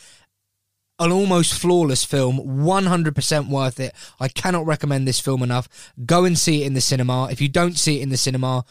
an 0.99 1.13
almost 1.13 1.55
flawless 1.55 2.05
film, 2.05 2.39
100% 2.39 3.49
worth 3.49 3.79
it. 3.79 3.95
I 4.19 4.27
cannot 4.27 4.67
recommend 4.67 5.07
this 5.07 5.21
film 5.21 5.41
enough. 5.41 5.93
Go 6.05 6.25
and 6.25 6.37
see 6.37 6.63
it 6.63 6.67
in 6.67 6.75
the 6.75 6.81
cinema. 6.81 7.29
If 7.31 7.41
you 7.41 7.49
don't 7.49 7.79
see 7.79 8.01
it 8.01 8.03
in 8.03 8.09
the 8.09 8.17
cinema, 8.17 8.65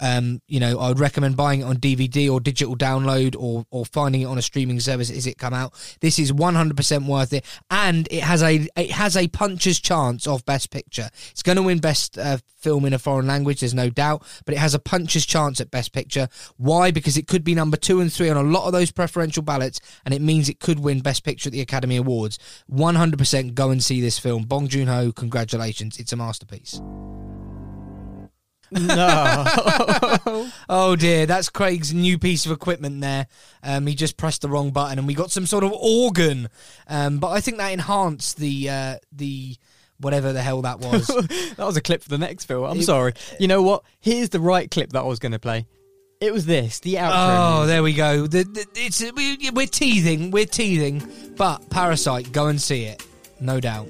Um, 0.00 0.40
you 0.48 0.60
know, 0.60 0.78
I 0.78 0.88
would 0.88 1.00
recommend 1.00 1.36
buying 1.36 1.60
it 1.60 1.64
on 1.64 1.76
DVD 1.76 2.30
or 2.30 2.40
digital 2.40 2.76
download 2.76 3.36
or 3.38 3.64
or 3.70 3.84
finding 3.86 4.22
it 4.22 4.26
on 4.26 4.38
a 4.38 4.42
streaming 4.42 4.80
service 4.80 5.10
as 5.10 5.26
it 5.26 5.38
come 5.38 5.54
out. 5.54 5.72
This 6.00 6.18
is 6.18 6.32
100% 6.32 7.06
worth 7.06 7.32
it, 7.32 7.44
and 7.70 8.08
it 8.10 8.22
has 8.22 8.42
a 8.42 8.68
it 8.76 8.90
has 8.92 9.16
a 9.16 9.28
puncher's 9.28 9.80
chance 9.80 10.26
of 10.26 10.44
Best 10.44 10.70
Picture. 10.70 11.08
It's 11.30 11.42
going 11.42 11.56
to 11.56 11.62
win 11.62 11.78
Best 11.78 12.18
uh, 12.18 12.38
Film 12.66 12.84
in 12.84 12.94
a 12.94 12.98
foreign 12.98 13.28
language, 13.28 13.60
there's 13.60 13.74
no 13.74 13.90
doubt, 13.90 14.24
but 14.44 14.52
it 14.52 14.58
has 14.58 14.74
a 14.74 14.80
puncher's 14.80 15.24
chance 15.24 15.60
at 15.60 15.70
Best 15.70 15.92
Picture. 15.92 16.28
Why? 16.56 16.90
Because 16.90 17.16
it 17.16 17.28
could 17.28 17.44
be 17.44 17.54
number 17.54 17.76
two 17.76 18.00
and 18.00 18.12
three 18.12 18.28
on 18.28 18.36
a 18.36 18.42
lot 18.42 18.66
of 18.66 18.72
those 18.72 18.90
preferential 18.90 19.44
ballots, 19.44 19.78
and 20.04 20.12
it 20.12 20.20
means 20.20 20.48
it 20.48 20.58
could 20.58 20.80
win 20.80 20.98
Best 20.98 21.22
Picture 21.22 21.48
at 21.48 21.52
the 21.52 21.60
Academy 21.60 21.96
Awards. 21.96 22.40
100% 22.72 23.54
go 23.54 23.70
and 23.70 23.84
see 23.84 24.00
this 24.00 24.18
film. 24.18 24.42
Bong 24.44 24.66
Joon 24.66 24.88
Ho, 24.88 25.12
congratulations, 25.12 25.98
it's 26.00 26.12
a 26.12 26.16
masterpiece. 26.16 26.80
No. 28.70 29.44
oh 30.68 30.96
dear, 30.98 31.26
that's 31.26 31.48
Craig's 31.48 31.94
new 31.94 32.18
piece 32.18 32.46
of 32.46 32.52
equipment 32.52 33.00
there. 33.00 33.26
Um, 33.62 33.86
he 33.86 33.94
just 33.94 34.16
pressed 34.16 34.42
the 34.42 34.48
wrong 34.48 34.70
button, 34.70 34.98
and 34.98 35.06
we 35.06 35.14
got 35.14 35.30
some 35.30 35.46
sort 35.46 35.64
of 35.64 35.72
organ. 35.72 36.48
Um, 36.88 37.18
but 37.18 37.28
I 37.30 37.40
think 37.40 37.58
that 37.58 37.68
enhanced 37.68 38.38
the 38.38 38.68
uh, 38.68 38.96
the 39.12 39.56
whatever 39.98 40.32
the 40.32 40.42
hell 40.42 40.62
that 40.62 40.80
was. 40.80 41.06
that 41.56 41.58
was 41.58 41.76
a 41.76 41.80
clip 41.80 42.02
for 42.02 42.08
the 42.08 42.18
next 42.18 42.46
film. 42.46 42.64
I'm 42.64 42.82
sorry. 42.82 43.14
You 43.38 43.48
know 43.48 43.62
what? 43.62 43.84
Here's 44.00 44.30
the 44.30 44.40
right 44.40 44.70
clip 44.70 44.90
that 44.90 45.00
I 45.00 45.06
was 45.06 45.18
going 45.18 45.32
to 45.32 45.38
play. 45.38 45.66
It 46.20 46.32
was 46.32 46.46
this, 46.46 46.80
the 46.80 46.94
outro. 46.94 47.10
Oh, 47.62 47.66
there 47.66 47.82
we 47.82 47.92
go. 47.92 48.26
The, 48.26 48.44
the, 48.44 48.66
it's 48.74 49.04
we, 49.12 49.50
we're 49.50 49.66
teething, 49.66 50.30
we're 50.30 50.46
teething. 50.46 51.34
But 51.36 51.68
Parasite, 51.68 52.32
go 52.32 52.46
and 52.46 52.60
see 52.60 52.84
it, 52.84 53.04
no 53.38 53.60
doubt. 53.60 53.88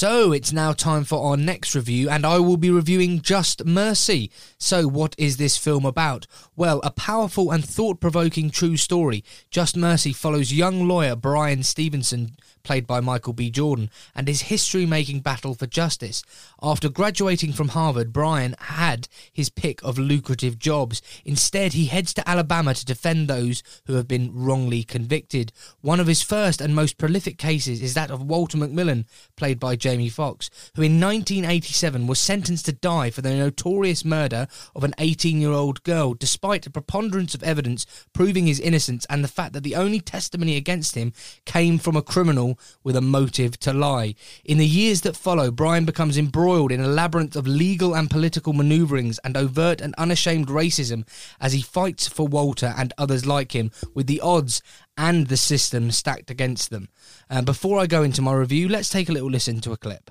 So 0.00 0.32
it's 0.32 0.50
now 0.50 0.72
time 0.72 1.04
for 1.04 1.22
our 1.22 1.36
next 1.36 1.74
review, 1.74 2.08
and 2.08 2.24
I 2.24 2.38
will 2.38 2.56
be 2.56 2.70
reviewing 2.70 3.20
Just 3.20 3.66
Mercy. 3.66 4.30
So, 4.56 4.88
what 4.88 5.14
is 5.18 5.36
this 5.36 5.58
film 5.58 5.84
about? 5.84 6.26
Well, 6.56 6.80
a 6.82 6.90
powerful 6.90 7.50
and 7.50 7.62
thought 7.62 8.00
provoking 8.00 8.48
true 8.48 8.78
story. 8.78 9.22
Just 9.50 9.76
Mercy 9.76 10.14
follows 10.14 10.54
young 10.54 10.88
lawyer 10.88 11.16
Brian 11.16 11.62
Stevenson, 11.62 12.38
played 12.62 12.86
by 12.86 13.00
Michael 13.00 13.32
B. 13.32 13.50
Jordan, 13.50 13.90
and 14.14 14.28
his 14.28 14.42
history 14.42 14.86
making 14.86 15.20
battle 15.20 15.54
for 15.54 15.66
justice. 15.66 16.22
After 16.62 16.88
graduating 16.88 17.52
from 17.52 17.68
Harvard, 17.68 18.12
Brian 18.12 18.54
had 18.58 19.08
his 19.32 19.50
pick 19.50 19.82
of 19.82 19.98
lucrative 19.98 20.58
jobs. 20.58 21.02
Instead, 21.24 21.72
he 21.72 21.86
heads 21.86 22.14
to 22.14 22.28
Alabama 22.28 22.74
to 22.74 22.84
defend 22.84 23.28
those 23.28 23.62
who 23.86 23.94
have 23.94 24.08
been 24.08 24.30
wrongly 24.32 24.82
convicted. 24.82 25.52
One 25.80 26.00
of 26.00 26.06
his 26.06 26.22
first 26.22 26.60
and 26.60 26.74
most 26.74 26.98
prolific 26.98 27.38
cases 27.38 27.82
is 27.82 27.94
that 27.94 28.10
of 28.10 28.22
Walter 28.22 28.58
McMillian, 28.58 29.04
played 29.36 29.58
by 29.58 29.76
Jamie 29.76 30.08
Foxx, 30.08 30.50
who 30.74 30.82
in 30.82 31.00
1987 31.00 32.06
was 32.06 32.20
sentenced 32.20 32.66
to 32.66 32.72
die 32.72 33.10
for 33.10 33.22
the 33.22 33.34
notorious 33.34 34.04
murder 34.04 34.46
of 34.74 34.84
an 34.84 34.94
18 34.98 35.40
year 35.40 35.52
old 35.52 35.82
girl, 35.82 36.14
despite 36.14 36.66
a 36.66 36.70
preponderance 36.70 37.34
of 37.34 37.42
evidence 37.42 37.86
proving 38.12 38.46
his 38.46 38.60
innocence 38.60 39.06
and 39.08 39.24
the 39.24 39.28
fact 39.28 39.52
that 39.52 39.62
the 39.62 39.76
only 39.76 40.00
testimony 40.00 40.56
against 40.56 40.94
him 40.94 41.12
came 41.44 41.78
from 41.78 41.96
a 41.96 42.02
criminal 42.02 42.49
with 42.82 42.96
a 42.96 43.00
motive 43.00 43.58
to 43.60 43.72
lie. 43.72 44.14
In 44.44 44.58
the 44.58 44.66
years 44.66 45.02
that 45.02 45.16
follow, 45.16 45.50
Brian 45.50 45.84
becomes 45.84 46.18
embroiled 46.18 46.72
in 46.72 46.80
a 46.80 46.88
labyrinth 46.88 47.36
of 47.36 47.46
legal 47.46 47.94
and 47.94 48.10
political 48.10 48.52
maneuverings 48.52 49.18
and 49.24 49.36
overt 49.36 49.80
and 49.80 49.94
unashamed 49.96 50.48
racism 50.48 51.06
as 51.40 51.52
he 51.52 51.62
fights 51.62 52.08
for 52.08 52.26
Walter 52.26 52.74
and 52.76 52.92
others 52.98 53.26
like 53.26 53.52
him, 53.52 53.70
with 53.94 54.06
the 54.06 54.20
odds 54.20 54.62
and 54.96 55.28
the 55.28 55.36
system 55.36 55.90
stacked 55.90 56.30
against 56.30 56.70
them. 56.70 56.88
Uh, 57.28 57.42
before 57.42 57.78
I 57.78 57.86
go 57.86 58.02
into 58.02 58.22
my 58.22 58.32
review, 58.32 58.68
let's 58.68 58.90
take 58.90 59.08
a 59.08 59.12
little 59.12 59.30
listen 59.30 59.60
to 59.60 59.72
a 59.72 59.76
clip. 59.76 60.10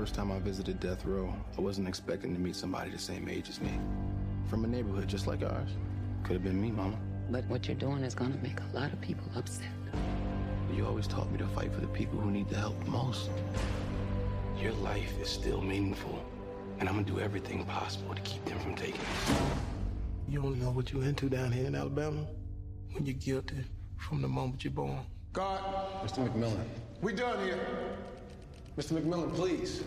First 0.00 0.14
time 0.14 0.32
I 0.32 0.38
visited 0.38 0.80
death 0.80 1.04
row, 1.04 1.30
I 1.58 1.60
wasn't 1.60 1.86
expecting 1.86 2.32
to 2.32 2.40
meet 2.40 2.56
somebody 2.56 2.90
the 2.90 2.98
same 2.98 3.28
age 3.28 3.50
as 3.50 3.60
me. 3.60 3.78
From 4.48 4.64
a 4.64 4.66
neighborhood 4.66 5.06
just 5.06 5.26
like 5.26 5.42
ours. 5.42 5.68
Could 6.22 6.32
have 6.32 6.42
been 6.42 6.58
me, 6.58 6.70
Mama. 6.70 6.98
But 7.28 7.44
what 7.48 7.68
you're 7.68 7.76
doing 7.76 8.02
is 8.02 8.14
gonna 8.14 8.38
make 8.38 8.60
a 8.60 8.74
lot 8.74 8.94
of 8.94 9.00
people 9.02 9.26
upset. 9.36 9.68
You 10.74 10.86
always 10.86 11.06
taught 11.06 11.30
me 11.30 11.36
to 11.36 11.46
fight 11.48 11.70
for 11.74 11.82
the 11.82 11.86
people 11.88 12.18
who 12.18 12.30
need 12.30 12.48
the 12.48 12.56
help 12.56 12.82
most. 12.86 13.28
Your 14.58 14.72
life 14.72 15.12
is 15.20 15.28
still 15.28 15.60
meaningful, 15.60 16.24
and 16.78 16.88
I'm 16.88 16.94
gonna 16.94 17.06
do 17.06 17.20
everything 17.20 17.62
possible 17.66 18.14
to 18.14 18.22
keep 18.22 18.42
them 18.46 18.58
from 18.60 18.76
taking 18.76 19.02
it. 19.02 19.36
You 20.26 20.40
don't 20.40 20.58
know 20.62 20.70
what 20.70 20.94
you're 20.94 21.04
into 21.04 21.28
down 21.28 21.52
here 21.52 21.66
in 21.66 21.74
Alabama 21.74 22.24
when 22.92 23.04
you're 23.04 23.16
guilty 23.16 23.66
from 23.98 24.22
the 24.22 24.28
moment 24.28 24.64
you're 24.64 24.72
born. 24.72 25.00
God. 25.34 25.60
Mr. 26.02 26.26
McMillian. 26.26 26.64
We 27.02 27.12
done 27.12 27.44
here. 27.44 27.60
Mr. 28.78 28.92
McMillian, 28.92 29.34
please. 29.34 29.82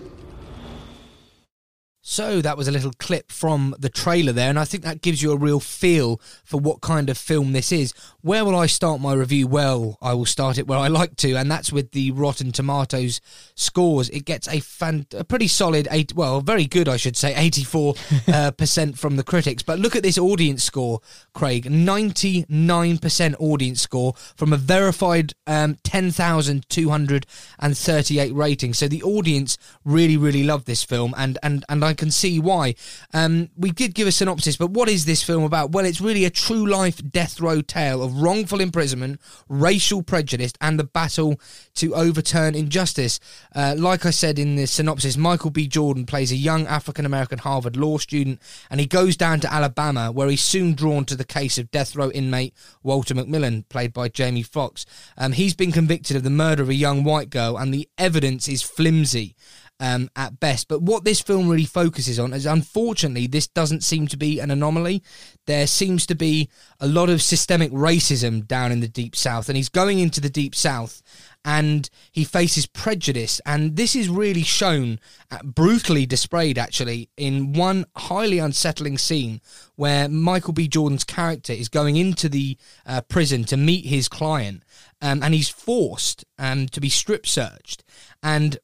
So 2.06 2.42
that 2.42 2.58
was 2.58 2.68
a 2.68 2.72
little 2.72 2.92
clip 3.00 3.32
from 3.32 3.76
the 3.80 3.88
trailer 3.88 4.34
there, 4.34 4.50
and 4.50 4.60
I 4.60 4.66
think 4.66 4.84
that 4.84 5.02
gives 5.02 5.24
you 5.24 5.32
a 5.32 5.38
real 5.38 5.62
feel 5.62 6.20
for 6.44 6.60
what 6.60 6.82
kind 6.82 7.10
of 7.10 7.18
film 7.18 7.54
this 7.54 7.72
is. 7.72 7.94
Where 8.20 8.44
will 8.44 8.58
I 8.58 8.66
start 8.66 9.00
my 9.00 9.14
review? 9.14 9.48
Well, 9.48 9.98
I 10.02 10.14
will 10.14 10.26
start 10.26 10.58
it 10.58 10.68
where 10.68 10.78
I 10.78 10.90
like 10.90 11.16
to, 11.18 11.36
and 11.36 11.50
that's 11.50 11.72
with 11.72 11.92
the 11.92 12.12
Rotten 12.12 12.52
Tomatoes 12.52 13.22
scores. 13.56 14.10
It 14.10 14.26
gets 14.26 14.50
a 14.50 14.60
fan, 14.60 15.08
a 15.16 15.24
pretty 15.24 15.48
solid 15.48 15.88
eight, 15.92 16.14
well, 16.14 16.42
very 16.42 16.66
good, 16.66 16.90
I 16.90 16.98
should 16.98 17.16
say, 17.16 17.34
eighty-four 17.36 17.96
uh, 18.28 18.52
percent 18.58 19.00
from 19.00 19.16
the 19.16 19.24
critics. 19.24 19.64
But 19.64 19.80
look 19.80 19.96
at 19.96 20.04
this 20.04 20.18
audience 20.18 20.62
score, 20.62 21.00
Craig, 21.34 21.72
ninety-nine 21.72 22.98
percent 22.98 23.38
audience 23.40 23.82
score 23.82 24.14
from 24.36 24.52
a 24.52 24.58
verified 24.58 25.36
um, 25.48 25.78
ten 25.84 26.12
thousand 26.12 26.68
two 26.68 26.90
hundred 26.90 27.26
and 27.60 27.78
thirty-eight 27.78 28.34
rating. 28.36 28.74
So 28.74 28.90
the 28.90 29.04
audience 29.04 29.58
really, 29.86 30.18
really 30.18 30.44
loved 30.44 30.66
this 30.66 30.84
film, 30.84 31.16
and 31.18 31.40
and 31.42 31.64
and 31.70 31.86
I 31.86 31.93
can 31.94 32.12
see 32.12 32.40
why. 32.40 32.76
Um, 33.14 33.50
we 33.58 33.72
did 33.72 33.94
give 33.96 34.08
a 34.08 34.12
synopsis, 34.12 34.58
but 34.58 34.72
what 34.72 34.90
is 34.90 35.06
this 35.06 35.24
film 35.24 35.44
about? 35.44 35.72
Well, 35.72 35.86
it's 35.86 36.02
really 36.02 36.26
a 36.26 36.30
true 36.30 36.66
life 36.66 37.02
death 37.12 37.40
row 37.40 37.62
tale 37.62 38.02
of 38.02 38.22
wrongful 38.22 38.62
imprisonment, 38.62 39.20
racial 39.50 40.04
prejudice, 40.04 40.54
and 40.62 40.80
the 40.80 40.84
battle 40.84 41.40
to 41.76 41.96
overturn 41.96 42.56
injustice. 42.56 43.20
Uh, 43.56 43.76
like 43.78 44.06
I 44.06 44.12
said 44.12 44.40
in 44.40 44.56
the 44.56 44.68
synopsis, 44.68 45.18
Michael 45.18 45.50
B. 45.52 45.68
Jordan 45.68 46.06
plays 46.06 46.32
a 46.32 46.36
young 46.36 46.68
African 46.68 47.06
American 47.06 47.40
Harvard 47.40 47.76
law 47.76 47.98
student, 47.98 48.40
and 48.70 48.80
he 48.80 48.86
goes 48.86 49.18
down 49.18 49.40
to 49.42 49.54
Alabama, 49.54 50.12
where 50.12 50.30
he's 50.30 50.42
soon 50.42 50.74
drawn 50.74 51.06
to 51.06 51.16
the 51.16 51.24
case 51.24 51.58
of 51.58 51.72
death 51.72 51.96
row 51.96 52.12
inmate 52.12 52.54
Walter 52.82 53.14
McMillian, 53.14 53.68
played 53.70 53.94
by 53.94 54.10
Jamie 54.10 54.44
Foxx. 54.44 54.86
Um, 55.18 55.34
he's 55.34 55.56
been 55.56 55.72
convicted 55.72 56.16
of 56.16 56.24
the 56.24 56.30
murder 56.30 56.64
of 56.64 56.70
a 56.70 56.76
young 56.76 57.04
white 57.04 57.30
girl, 57.30 57.58
and 57.58 57.74
the 57.74 57.90
evidence 57.98 58.48
is 58.48 58.62
flimsy 58.62 59.36
um, 59.80 60.10
at 60.16 60.40
best. 60.40 60.68
But 60.68 60.82
what 60.82 61.04
this 61.04 61.22
film 61.22 61.50
really 61.50 61.66
focuses 61.66 62.20
on 62.20 62.34
is, 62.34 62.46
unfortunately, 62.46 63.28
this 63.28 63.48
doesn't 63.48 63.84
seem 63.84 64.08
to 64.08 64.18
be 64.18 64.40
an 64.40 64.52
anomaly. 64.52 65.04
There 65.46 65.68
seems 65.68 66.06
to 66.08 66.16
be 66.16 66.50
a 66.80 66.88
lot 66.88 67.10
of 67.10 67.22
systemic 67.22 67.72
racism 67.72 68.48
down 68.48 68.72
in 68.72 68.80
the 68.80 68.88
Deep 68.88 69.16
South, 69.16 69.50
and 69.50 69.58
he's 69.58 69.70
going 69.70 70.00
into 70.00 70.22
the 70.22 70.30
Deep 70.30 70.56
South 70.56 71.02
and 71.46 71.90
he 72.12 72.24
faces 72.24 72.66
prejudice. 72.66 73.42
And 73.46 73.76
this 73.76 73.96
is 73.96 74.08
really 74.10 74.44
shown, 74.44 75.00
uh, 75.30 75.40
brutally 75.44 76.06
displayed 76.06 76.58
actually, 76.58 77.10
in 77.18 77.54
one 77.54 77.86
highly 77.96 78.40
unsettling 78.40 78.98
scene 78.98 79.42
where 79.76 80.08
Michael 80.08 80.54
B. 80.54 80.68
Jordan's 80.68 81.04
character 81.04 81.54
is 81.54 81.70
going 81.70 81.98
into 81.98 82.30
the 82.30 82.58
uh, 82.86 83.02
prison 83.02 83.44
to 83.46 83.58
meet 83.58 83.86
his 83.86 84.08
client, 84.08 84.64
um, 85.02 85.22
and 85.22 85.34
he's 85.34 85.50
forced 85.50 86.24
um, 86.38 86.68
to 86.68 86.80
be 86.80 86.90
strip 86.90 87.28
searched. 87.28 87.84
And 88.22 88.58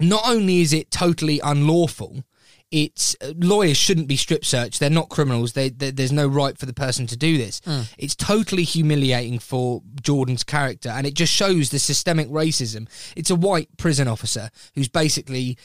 not 0.00 0.22
only 0.26 0.60
is 0.60 0.72
it 0.72 0.90
totally 0.90 1.40
unlawful, 1.42 2.24
it's 2.70 3.16
lawyers 3.36 3.76
shouldn't 3.76 4.08
be 4.08 4.16
strip 4.16 4.44
searched. 4.44 4.80
They're 4.80 4.90
not 4.90 5.08
criminals. 5.08 5.52
They, 5.52 5.68
they, 5.68 5.92
there's 5.92 6.12
no 6.12 6.26
right 6.26 6.58
for 6.58 6.66
the 6.66 6.72
person 6.72 7.06
to 7.06 7.16
do 7.16 7.38
this. 7.38 7.60
Mm. 7.60 7.94
It's 7.96 8.16
totally 8.16 8.64
humiliating 8.64 9.38
for 9.38 9.82
Jordan's 10.02 10.42
character, 10.42 10.88
and 10.88 11.06
it 11.06 11.14
just 11.14 11.32
shows 11.32 11.70
the 11.70 11.78
systemic 11.78 12.28
racism. 12.28 12.88
It's 13.14 13.30
a 13.30 13.36
white 13.36 13.68
prison 13.76 14.08
officer 14.08 14.50
who's 14.74 14.88
basically 14.88 15.56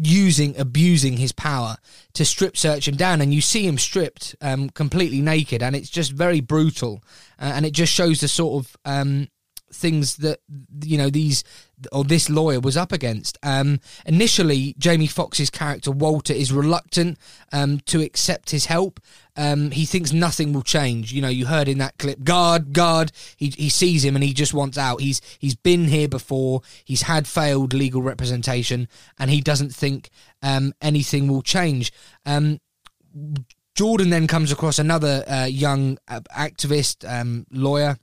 using 0.00 0.56
abusing 0.58 1.16
his 1.16 1.32
power 1.32 1.76
to 2.14 2.24
strip 2.24 2.56
search 2.56 2.86
him 2.86 2.94
down 2.94 3.20
and 3.20 3.34
you 3.34 3.40
see 3.40 3.66
him 3.66 3.76
stripped 3.76 4.36
um, 4.40 4.70
completely 4.70 5.20
naked 5.20 5.60
and 5.60 5.74
it's 5.74 5.90
just 5.90 6.12
very 6.12 6.40
brutal 6.40 7.02
uh, 7.40 7.50
and 7.52 7.66
it 7.66 7.72
just 7.72 7.92
shows 7.92 8.20
the 8.20 8.28
sort 8.28 8.64
of 8.64 8.76
um, 8.84 9.26
things 9.72 10.16
that 10.16 10.40
you 10.82 10.98
know 10.98 11.10
these 11.10 11.44
or 11.92 12.04
this 12.04 12.28
lawyer 12.28 12.60
was 12.60 12.76
up 12.76 12.92
against. 12.92 13.38
Um, 13.42 13.80
initially, 14.06 14.74
Jamie 14.78 15.06
Foxx's 15.06 15.50
character 15.50 15.90
Walter 15.90 16.32
is 16.32 16.52
reluctant 16.52 17.18
um, 17.52 17.80
to 17.86 18.00
accept 18.00 18.50
his 18.50 18.66
help. 18.66 19.00
Um, 19.36 19.70
he 19.70 19.86
thinks 19.86 20.12
nothing 20.12 20.52
will 20.52 20.62
change. 20.62 21.12
You 21.12 21.22
know, 21.22 21.28
you 21.28 21.46
heard 21.46 21.68
in 21.68 21.78
that 21.78 21.98
clip, 21.98 22.24
guard, 22.24 22.72
guard. 22.72 23.12
He 23.36 23.50
he 23.50 23.68
sees 23.68 24.04
him 24.04 24.16
and 24.16 24.24
he 24.24 24.32
just 24.32 24.54
wants 24.54 24.78
out. 24.78 25.00
He's 25.00 25.20
he's 25.38 25.54
been 25.54 25.84
here 25.84 26.08
before. 26.08 26.62
He's 26.84 27.02
had 27.02 27.26
failed 27.26 27.74
legal 27.74 28.02
representation, 28.02 28.88
and 29.18 29.30
he 29.30 29.40
doesn't 29.40 29.74
think 29.74 30.10
um, 30.42 30.72
anything 30.80 31.28
will 31.28 31.42
change. 31.42 31.92
Um, 32.26 32.60
Jordan 33.74 34.10
then 34.10 34.26
comes 34.26 34.50
across 34.50 34.80
another 34.80 35.22
uh, 35.28 35.44
young 35.44 35.98
uh, 36.08 36.20
activist 36.36 37.08
um, 37.08 37.46
lawyer 37.52 37.96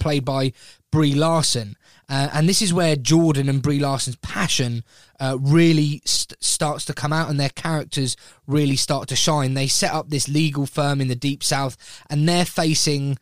played 0.00 0.24
by 0.24 0.52
Brie 0.90 1.14
Larson. 1.14 1.76
Uh, 2.08 2.28
and 2.34 2.48
this 2.48 2.60
is 2.60 2.74
where 2.74 2.96
Jordan 2.96 3.48
and 3.48 3.62
Brie 3.62 3.78
Larson's 3.78 4.16
passion 4.16 4.84
uh, 5.18 5.38
really 5.40 6.02
st- 6.04 6.42
starts 6.42 6.84
to 6.84 6.92
come 6.92 7.12
out 7.12 7.30
and 7.30 7.40
their 7.40 7.48
characters 7.48 8.16
really 8.46 8.76
start 8.76 9.08
to 9.08 9.16
shine. 9.16 9.54
They 9.54 9.66
set 9.68 9.92
up 9.92 10.10
this 10.10 10.28
legal 10.28 10.66
firm 10.66 11.00
in 11.00 11.08
the 11.08 11.14
Deep 11.14 11.42
South 11.42 11.76
and 12.10 12.28
they're 12.28 12.44
facing 12.44 13.18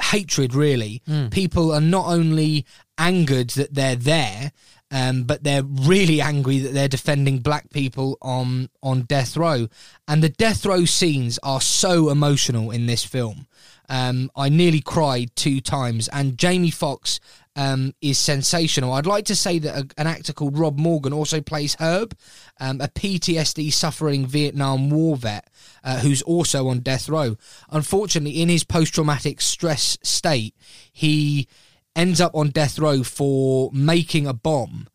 hatred, 0.00 0.54
really. 0.54 1.02
Mm. 1.08 1.30
People 1.30 1.72
are 1.72 1.80
not 1.80 2.06
only 2.06 2.64
angered 2.96 3.50
that 3.50 3.74
they're 3.74 3.96
there, 3.96 4.52
um, 4.90 5.24
but 5.24 5.44
they're 5.44 5.62
really 5.62 6.20
angry 6.20 6.58
that 6.60 6.72
they're 6.72 6.88
defending 6.88 7.40
black 7.40 7.70
people 7.70 8.16
on 8.22 8.70
on 8.82 9.02
death 9.02 9.36
row, 9.36 9.68
and 10.06 10.22
the 10.22 10.30
death 10.30 10.64
row 10.64 10.84
scenes 10.84 11.38
are 11.42 11.60
so 11.60 12.08
emotional 12.08 12.70
in 12.70 12.86
this 12.86 13.04
film. 13.04 13.46
Um, 13.88 14.30
I 14.36 14.48
nearly 14.48 14.80
cried 14.80 15.34
two 15.34 15.60
times, 15.60 16.08
and 16.08 16.36
Jamie 16.38 16.70
Foxx 16.70 17.20
um, 17.56 17.92
is 18.00 18.18
sensational. 18.18 18.92
I'd 18.92 19.06
like 19.06 19.24
to 19.26 19.36
say 19.36 19.58
that 19.58 19.76
a, 19.76 20.00
an 20.00 20.06
actor 20.06 20.32
called 20.32 20.56
Rob 20.58 20.78
Morgan 20.78 21.12
also 21.12 21.40
plays 21.40 21.76
Herb, 21.80 22.16
um, 22.60 22.80
a 22.80 22.88
PTSD 22.88 23.72
suffering 23.72 24.26
Vietnam 24.26 24.90
War 24.90 25.16
vet 25.16 25.48
uh, 25.82 25.98
who's 25.98 26.22
also 26.22 26.68
on 26.68 26.80
death 26.80 27.08
row. 27.08 27.36
Unfortunately, 27.70 28.40
in 28.40 28.48
his 28.48 28.62
post 28.62 28.94
traumatic 28.94 29.40
stress 29.40 29.98
state, 30.02 30.54
he 30.92 31.48
ends 31.96 32.20
up 32.20 32.34
on 32.34 32.50
death 32.50 32.78
row 32.78 33.02
for 33.02 33.70
making 33.72 34.26
a 34.26 34.32
bomb 34.32 34.86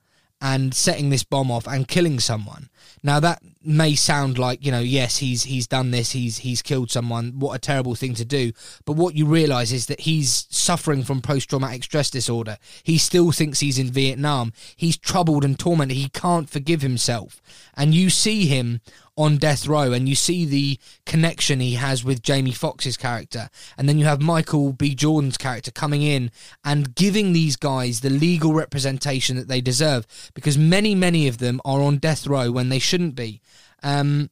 and 0.43 0.75
setting 0.75 1.09
this 1.09 1.23
bomb 1.23 1.49
off 1.49 1.65
and 1.65 1.87
killing 1.87 2.19
someone. 2.19 2.69
Now 3.01 3.21
that 3.21 3.41
may 3.63 3.95
sound 3.95 4.37
like, 4.37 4.63
you 4.63 4.71
know, 4.73 4.81
yes, 4.81 5.17
he's 5.17 5.43
he's 5.43 5.67
done 5.67 5.91
this, 5.91 6.11
he's 6.11 6.39
he's 6.39 6.61
killed 6.61 6.91
someone, 6.91 7.39
what 7.39 7.55
a 7.55 7.59
terrible 7.59 7.95
thing 7.95 8.13
to 8.15 8.25
do. 8.25 8.51
But 8.85 8.97
what 8.97 9.15
you 9.15 9.25
realize 9.25 9.71
is 9.71 9.85
that 9.85 10.01
he's 10.01 10.45
suffering 10.49 11.03
from 11.03 11.21
post 11.21 11.49
traumatic 11.49 11.85
stress 11.85 12.09
disorder. 12.09 12.57
He 12.83 12.97
still 12.97 13.31
thinks 13.31 13.61
he's 13.61 13.79
in 13.79 13.89
Vietnam. 13.89 14.51
He's 14.75 14.97
troubled 14.97 15.45
and 15.45 15.57
tormented. 15.57 15.95
He 15.95 16.09
can't 16.09 16.49
forgive 16.49 16.81
himself. 16.81 17.41
And 17.75 17.95
you 17.95 18.09
see 18.09 18.45
him 18.45 18.81
on 19.15 19.37
death 19.37 19.67
row 19.67 19.91
and 19.91 20.09
you 20.09 20.15
see 20.15 20.45
the 20.45 20.79
connection 21.05 21.59
he 21.59 21.75
has 21.75 22.03
with 22.03 22.23
Jamie 22.23 22.51
Foxx's 22.51 22.97
character. 22.97 23.49
And 23.77 23.87
then 23.87 23.99
you 23.99 24.05
have 24.05 24.21
Michael 24.21 24.73
B. 24.73 24.95
Jordan's 24.95 25.37
character 25.37 25.71
coming 25.71 26.01
in 26.01 26.31
and 26.63 26.95
giving 26.95 27.33
these 27.33 27.55
guys 27.55 28.01
the 28.01 28.09
legal 28.09 28.53
representation 28.53 29.35
that 29.35 29.47
they 29.47 29.61
deserve 29.61 30.07
because 30.33 30.57
many 30.57 30.95
many 30.95 31.27
of 31.27 31.37
them 31.37 31.61
are 31.63 31.81
on 31.81 31.97
death 31.97 32.25
row 32.27 32.51
when 32.51 32.69
they 32.69 32.79
shouldn't 32.79 33.15
be. 33.15 33.41
Um, 33.83 34.29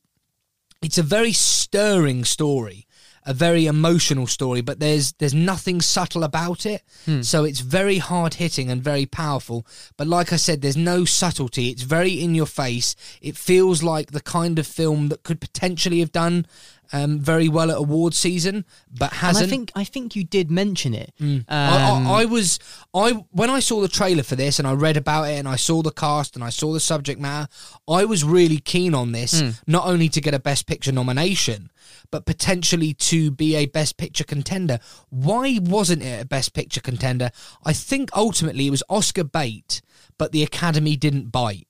it's 0.81 0.97
a 0.97 1.03
very 1.03 1.33
stirring 1.33 2.25
story 2.25 2.87
a 3.25 3.33
very 3.33 3.65
emotional 3.65 4.27
story, 4.27 4.61
but 4.61 4.79
there's 4.79 5.13
there's 5.13 5.33
nothing 5.33 5.81
subtle 5.81 6.23
about 6.23 6.65
it. 6.65 6.83
Hmm. 7.05 7.21
So 7.21 7.43
it's 7.43 7.59
very 7.59 7.97
hard 7.97 8.35
hitting 8.35 8.69
and 8.69 8.83
very 8.83 9.05
powerful. 9.05 9.65
But 9.97 10.07
like 10.07 10.33
I 10.33 10.37
said, 10.37 10.61
there's 10.61 10.77
no 10.77 11.05
subtlety. 11.05 11.69
It's 11.69 11.83
very 11.83 12.13
in 12.13 12.35
your 12.35 12.45
face. 12.45 12.95
It 13.21 13.37
feels 13.37 13.83
like 13.83 14.11
the 14.11 14.21
kind 14.21 14.57
of 14.59 14.67
film 14.67 15.09
that 15.09 15.23
could 15.23 15.39
potentially 15.39 15.99
have 15.99 16.11
done 16.11 16.45
um, 16.93 17.19
very 17.19 17.47
well 17.47 17.71
at 17.71 17.77
award 17.77 18.13
season, 18.13 18.65
but 18.97 19.13
hasn't. 19.13 19.47
I 19.47 19.49
think 19.49 19.71
I 19.75 19.83
think 19.83 20.15
you 20.15 20.23
did 20.23 20.51
mention 20.51 20.93
it. 20.93 21.13
Mm. 21.19 21.39
Um, 21.39 21.45
I, 21.47 21.77
I, 21.79 22.21
I 22.21 22.25
was 22.25 22.59
I 22.93 23.11
when 23.31 23.49
I 23.49 23.59
saw 23.59 23.81
the 23.81 23.87
trailer 23.87 24.23
for 24.23 24.35
this 24.35 24.59
and 24.59 24.67
I 24.67 24.73
read 24.73 24.97
about 24.97 25.23
it 25.23 25.37
and 25.37 25.47
I 25.47 25.55
saw 25.55 25.81
the 25.81 25.91
cast 25.91 26.35
and 26.35 26.43
I 26.43 26.49
saw 26.49 26.73
the 26.73 26.79
subject 26.79 27.19
matter, 27.19 27.47
I 27.87 28.05
was 28.05 28.23
really 28.23 28.59
keen 28.59 28.93
on 28.93 29.11
this. 29.11 29.41
Mm. 29.41 29.61
Not 29.67 29.85
only 29.85 30.09
to 30.09 30.21
get 30.21 30.33
a 30.33 30.39
Best 30.39 30.67
Picture 30.67 30.91
nomination, 30.91 31.71
but 32.11 32.25
potentially 32.25 32.93
to 32.93 33.31
be 33.31 33.55
a 33.55 33.65
Best 33.65 33.97
Picture 33.97 34.23
contender. 34.23 34.79
Why 35.09 35.59
wasn't 35.61 36.03
it 36.03 36.21
a 36.21 36.25
Best 36.25 36.53
Picture 36.53 36.81
contender? 36.81 37.31
I 37.65 37.73
think 37.73 38.09
ultimately 38.13 38.67
it 38.67 38.71
was 38.71 38.83
Oscar 38.89 39.23
bait, 39.23 39.81
but 40.17 40.31
the 40.31 40.43
Academy 40.43 40.95
didn't 40.95 41.31
bite. 41.31 41.67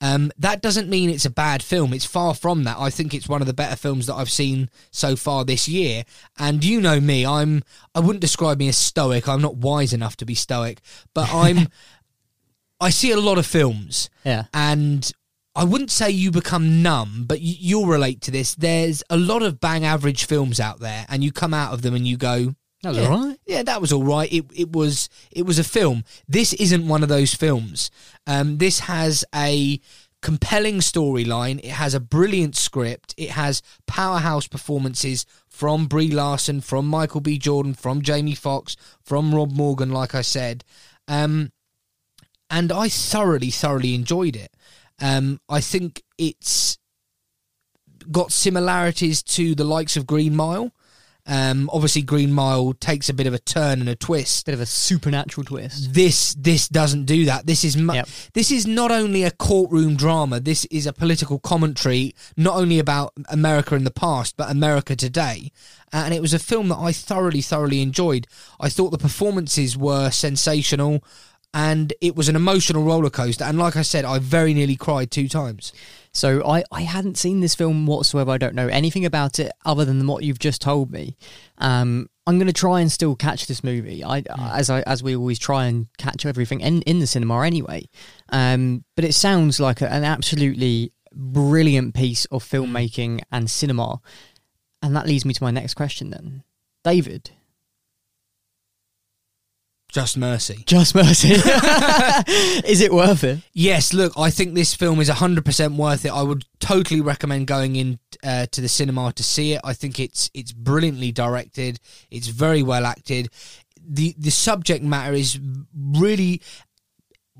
Um, 0.00 0.32
that 0.38 0.60
doesn't 0.60 0.88
mean 0.88 1.08
it's 1.08 1.24
a 1.24 1.30
bad 1.30 1.62
film. 1.62 1.94
It's 1.94 2.04
far 2.04 2.34
from 2.34 2.64
that. 2.64 2.76
I 2.78 2.90
think 2.90 3.14
it's 3.14 3.28
one 3.28 3.40
of 3.40 3.46
the 3.46 3.54
better 3.54 3.76
films 3.76 4.06
that 4.06 4.14
I've 4.14 4.30
seen 4.30 4.68
so 4.90 5.16
far 5.16 5.44
this 5.44 5.68
year. 5.68 6.04
And 6.38 6.64
you 6.64 6.80
know 6.80 7.00
me, 7.00 7.24
I'm 7.24 7.62
I 7.94 8.00
wouldn't 8.00 8.20
describe 8.20 8.58
me 8.58 8.68
as 8.68 8.76
stoic. 8.76 9.28
I'm 9.28 9.40
not 9.40 9.56
wise 9.56 9.92
enough 9.92 10.16
to 10.18 10.26
be 10.26 10.34
stoic, 10.34 10.80
but 11.14 11.32
I'm 11.32 11.68
I 12.80 12.90
see 12.90 13.12
a 13.12 13.20
lot 13.20 13.38
of 13.38 13.46
films. 13.46 14.10
Yeah. 14.24 14.44
And 14.52 15.10
I 15.54 15.64
wouldn't 15.64 15.90
say 15.90 16.10
you 16.10 16.30
become 16.30 16.82
numb, 16.82 17.24
but 17.26 17.40
you, 17.40 17.54
you'll 17.58 17.86
relate 17.86 18.20
to 18.22 18.30
this. 18.30 18.54
There's 18.54 19.02
a 19.08 19.16
lot 19.16 19.42
of 19.42 19.60
bang 19.60 19.84
average 19.84 20.26
films 20.26 20.58
out 20.58 20.80
there, 20.80 21.06
and 21.08 21.22
you 21.22 21.32
come 21.32 21.54
out 21.54 21.72
of 21.72 21.82
them 21.82 21.94
and 21.94 22.06
you 22.06 22.16
go, 22.16 22.54
That 22.82 22.88
was 22.90 22.98
yeah, 22.98 23.08
all 23.08 23.24
right. 23.24 23.38
Yeah, 23.46 23.62
that 23.62 23.80
was 23.80 23.92
all 23.92 24.02
right. 24.02 24.32
It 24.32 24.46
it 24.54 24.72
was 24.72 25.08
it 25.30 25.46
was 25.46 25.58
a 25.58 25.64
film. 25.64 26.04
This 26.28 26.52
isn't 26.54 26.88
one 26.88 27.02
of 27.02 27.08
those 27.08 27.34
films. 27.34 27.90
Um, 28.26 28.58
this 28.58 28.80
has 28.80 29.24
a 29.34 29.80
compelling 30.22 30.78
storyline. 30.78 31.58
It 31.58 31.72
has 31.72 31.94
a 31.94 32.00
brilliant 32.00 32.56
script. 32.56 33.14
It 33.16 33.30
has 33.30 33.62
powerhouse 33.86 34.48
performances 34.48 35.26
from 35.46 35.86
Brie 35.86 36.10
Larson, 36.10 36.62
from 36.62 36.86
Michael 36.86 37.20
B. 37.20 37.38
Jordan, 37.38 37.74
from 37.74 38.02
Jamie 38.02 38.34
Foxx, 38.34 38.74
from 39.02 39.34
Rob 39.34 39.52
Morgan. 39.52 39.92
Like 39.92 40.14
I 40.14 40.22
said, 40.22 40.64
um, 41.06 41.52
and 42.50 42.72
I 42.72 42.88
thoroughly, 42.88 43.50
thoroughly 43.50 43.94
enjoyed 43.94 44.34
it. 44.34 44.53
Um, 45.00 45.40
I 45.48 45.60
think 45.60 46.02
it's 46.18 46.78
got 48.10 48.32
similarities 48.32 49.22
to 49.22 49.54
the 49.54 49.64
likes 49.64 49.96
of 49.96 50.06
Green 50.06 50.36
Mile. 50.36 50.72
Um, 51.26 51.70
obviously, 51.72 52.02
Green 52.02 52.32
Mile 52.32 52.74
takes 52.74 53.08
a 53.08 53.14
bit 53.14 53.26
of 53.26 53.32
a 53.32 53.38
turn 53.38 53.80
and 53.80 53.88
a 53.88 53.96
twist. 53.96 54.44
Bit 54.44 54.52
of 54.52 54.60
a 54.60 54.66
supernatural 54.66 55.44
twist. 55.44 55.94
This 55.94 56.34
this 56.34 56.68
doesn't 56.68 57.06
do 57.06 57.24
that. 57.24 57.46
This 57.46 57.64
is 57.64 57.78
mu- 57.78 57.94
this 58.34 58.50
is 58.50 58.66
not 58.66 58.90
only 58.90 59.22
a 59.22 59.30
courtroom 59.30 59.96
drama. 59.96 60.38
This 60.38 60.66
is 60.66 60.86
a 60.86 60.92
political 60.92 61.38
commentary, 61.38 62.14
not 62.36 62.56
only 62.56 62.78
about 62.78 63.14
America 63.30 63.74
in 63.74 63.84
the 63.84 63.90
past, 63.90 64.36
but 64.36 64.50
America 64.50 64.94
today. 64.94 65.50
Uh, 65.94 66.02
and 66.04 66.12
it 66.12 66.20
was 66.20 66.34
a 66.34 66.38
film 66.38 66.68
that 66.68 66.78
I 66.78 66.92
thoroughly, 66.92 67.40
thoroughly 67.40 67.80
enjoyed. 67.80 68.26
I 68.60 68.68
thought 68.68 68.90
the 68.90 68.98
performances 68.98 69.78
were 69.78 70.10
sensational, 70.10 71.02
and 71.54 71.92
it 72.00 72.16
was 72.16 72.28
an 72.28 72.34
emotional 72.34 72.82
roller 72.82 73.08
coaster. 73.08 73.44
And 73.44 73.58
like 73.58 73.76
I 73.76 73.82
said, 73.82 74.04
I 74.04 74.18
very 74.18 74.52
nearly 74.52 74.74
cried 74.74 75.12
two 75.12 75.28
times. 75.28 75.72
So 76.12 76.44
I, 76.44 76.64
I 76.72 76.82
hadn't 76.82 77.16
seen 77.16 77.40
this 77.40 77.54
film 77.54 77.86
whatsoever. 77.86 78.32
I 78.32 78.38
don't 78.38 78.56
know 78.56 78.66
anything 78.66 79.04
about 79.04 79.38
it 79.38 79.52
other 79.64 79.84
than 79.84 80.04
what 80.06 80.24
you've 80.24 80.40
just 80.40 80.60
told 80.60 80.90
me. 80.90 81.16
Um, 81.58 82.10
I'm 82.26 82.38
going 82.38 82.48
to 82.48 82.52
try 82.52 82.80
and 82.80 82.90
still 82.90 83.14
catch 83.14 83.46
this 83.46 83.62
movie. 83.62 84.02
I 84.02 84.24
as 84.38 84.68
I 84.68 84.80
as 84.82 85.02
we 85.02 85.14
always 85.14 85.38
try 85.38 85.66
and 85.66 85.86
catch 85.96 86.26
everything 86.26 86.60
in, 86.60 86.82
in 86.82 86.98
the 86.98 87.06
cinema 87.06 87.44
anyway. 87.44 87.88
Um, 88.30 88.84
but 88.96 89.04
it 89.04 89.14
sounds 89.14 89.60
like 89.60 89.80
a, 89.80 89.92
an 89.92 90.04
absolutely 90.04 90.92
brilliant 91.12 91.94
piece 91.94 92.24
of 92.26 92.42
filmmaking 92.42 93.20
and 93.30 93.48
cinema. 93.48 94.00
And 94.82 94.96
that 94.96 95.06
leads 95.06 95.24
me 95.24 95.34
to 95.34 95.42
my 95.42 95.52
next 95.52 95.74
question 95.74 96.10
then. 96.10 96.42
David, 96.82 97.30
Just 99.94 100.16
Mercy. 100.16 100.64
Just 100.66 100.92
Mercy. 100.96 101.28
is 102.66 102.80
it 102.80 102.92
worth 102.92 103.22
it? 103.22 103.38
Yes, 103.52 103.94
look, 103.94 104.12
I 104.16 104.28
think 104.28 104.54
this 104.54 104.74
film 104.74 105.00
is 105.00 105.08
100% 105.08 105.76
worth 105.76 106.04
it. 106.04 106.10
I 106.10 106.20
would 106.20 106.44
totally 106.58 107.00
recommend 107.00 107.46
going 107.46 107.76
in 107.76 108.00
uh, 108.24 108.46
to 108.46 108.60
the 108.60 108.68
cinema 108.68 109.12
to 109.12 109.22
see 109.22 109.52
it. 109.52 109.60
I 109.62 109.72
think 109.72 110.00
it's 110.00 110.32
it's 110.34 110.50
brilliantly 110.50 111.12
directed. 111.12 111.78
It's 112.10 112.26
very 112.26 112.60
well 112.60 112.86
acted. 112.86 113.28
The 113.80 114.16
the 114.18 114.30
subject 114.32 114.82
matter 114.82 115.12
is 115.12 115.38
really 115.72 116.42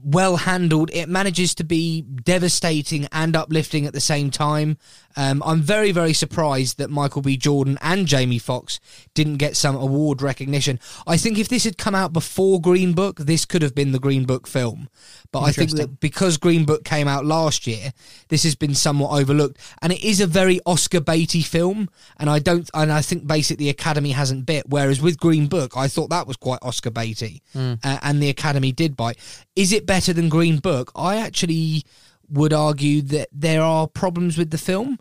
well 0.05 0.37
handled. 0.37 0.91
It 0.93 1.09
manages 1.09 1.57
to 1.57 1.65
be 1.65 2.03
devastating 2.03 3.09
and 3.11 3.35
uplifting 3.35 3.85
at 3.85 3.95
the 3.95 4.01
same 4.01 4.31
time. 4.31 4.77
Um, 5.17 5.43
I'm 5.45 5.61
very, 5.61 5.93
very 5.93 6.13
surprised 6.13 6.79
that 6.79 6.91
Michael 6.91 7.23
B. 7.23 7.37
Jordan 7.37 7.79
and 7.81 8.07
Jamie 8.07 8.39
Foxx 8.39 8.81
didn't 9.15 9.37
get 9.37 9.57
some 9.57 9.77
award 9.77 10.23
recognition. 10.23 10.81
I 11.07 11.17
think 11.17 11.39
if 11.39 11.49
this 11.49 11.65
had 11.65 11.79
come 11.79 11.95
out 11.95 12.13
before 12.13 12.61
Green 12.61 12.93
Book, 12.93 13.19
this 13.21 13.45
could 13.45 13.63
have 13.63 13.75
been 13.75 13.93
the 13.93 13.99
Green 13.99 14.25
Book 14.25 14.47
film. 14.47 14.89
But 15.33 15.41
I 15.41 15.53
think 15.53 15.71
that 15.73 16.01
because 16.01 16.37
Green 16.37 16.65
Book 16.65 16.85
came 16.85 17.09
out 17.09 17.25
last 17.25 17.67
year, 17.67 17.93
this 18.29 18.45
has 18.45 18.55
been 18.55 18.75
somewhat 18.75 19.11
overlooked, 19.21 19.59
and 19.83 19.93
it 19.93 20.03
is 20.05 20.21
a 20.21 20.27
very 20.27 20.61
Oscar 20.65 21.01
baity 21.01 21.45
film. 21.45 21.89
And 22.19 22.31
I 22.31 22.39
don't, 22.39 22.71
and 22.73 22.93
I 22.93 23.03
think 23.03 23.27
basically 23.27 23.65
the 23.67 23.71
Academy 23.71 24.13
hasn't 24.13 24.47
bit. 24.47 24.69
Whereas 24.69 25.01
with 25.03 25.19
Green 25.19 25.47
Book, 25.49 25.77
I 25.77 25.89
thought 25.89 26.11
that 26.11 26.27
was 26.27 26.37
quite 26.37 26.61
Oscar 26.63 26.91
baity, 26.91 27.41
Mm. 27.55 27.79
uh, 27.85 27.99
and 28.03 28.23
the 28.23 28.29
Academy 28.29 28.73
did 28.73 28.97
bite. 28.97 29.19
Is 29.57 29.73
it 29.73 29.87
better 29.87 30.13
than 30.13 30.29
Green 30.29 30.59
Book? 30.59 30.93
I 30.95 31.17
actually 31.17 31.85
would 32.29 32.53
argue 32.53 33.03
that 33.03 33.29
there 33.33 33.63
are 33.63 33.87
problems 33.87 34.39
with 34.39 34.51
the 34.51 34.59
film, 34.59 34.99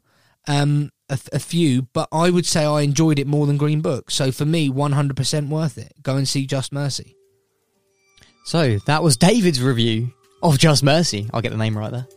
um, 0.47 0.91
a, 1.09 1.19
a 1.31 1.39
few, 1.39 1.83
but 1.93 2.07
I 2.11 2.29
would 2.29 2.45
say 2.45 2.65
I 2.65 2.81
enjoyed 2.81 3.19
it 3.19 3.27
more 3.27 3.47
than 3.47 3.57
Green 3.57 3.81
Book. 3.81 4.11
So 4.11 4.31
for 4.31 4.45
me, 4.45 4.69
100% 4.69 5.49
worth 5.49 5.77
it. 5.77 5.93
Go 6.01 6.15
and 6.15 6.27
see 6.27 6.45
Just 6.45 6.71
Mercy. 6.71 7.15
So 8.45 8.77
that 8.85 9.03
was 9.03 9.15
David's 9.15 9.61
review 9.61 10.11
of 10.41 10.57
Just 10.57 10.83
Mercy. 10.83 11.29
I'll 11.33 11.41
get 11.41 11.51
the 11.51 11.57
name 11.57 11.77
right 11.77 11.91
there. 11.91 12.07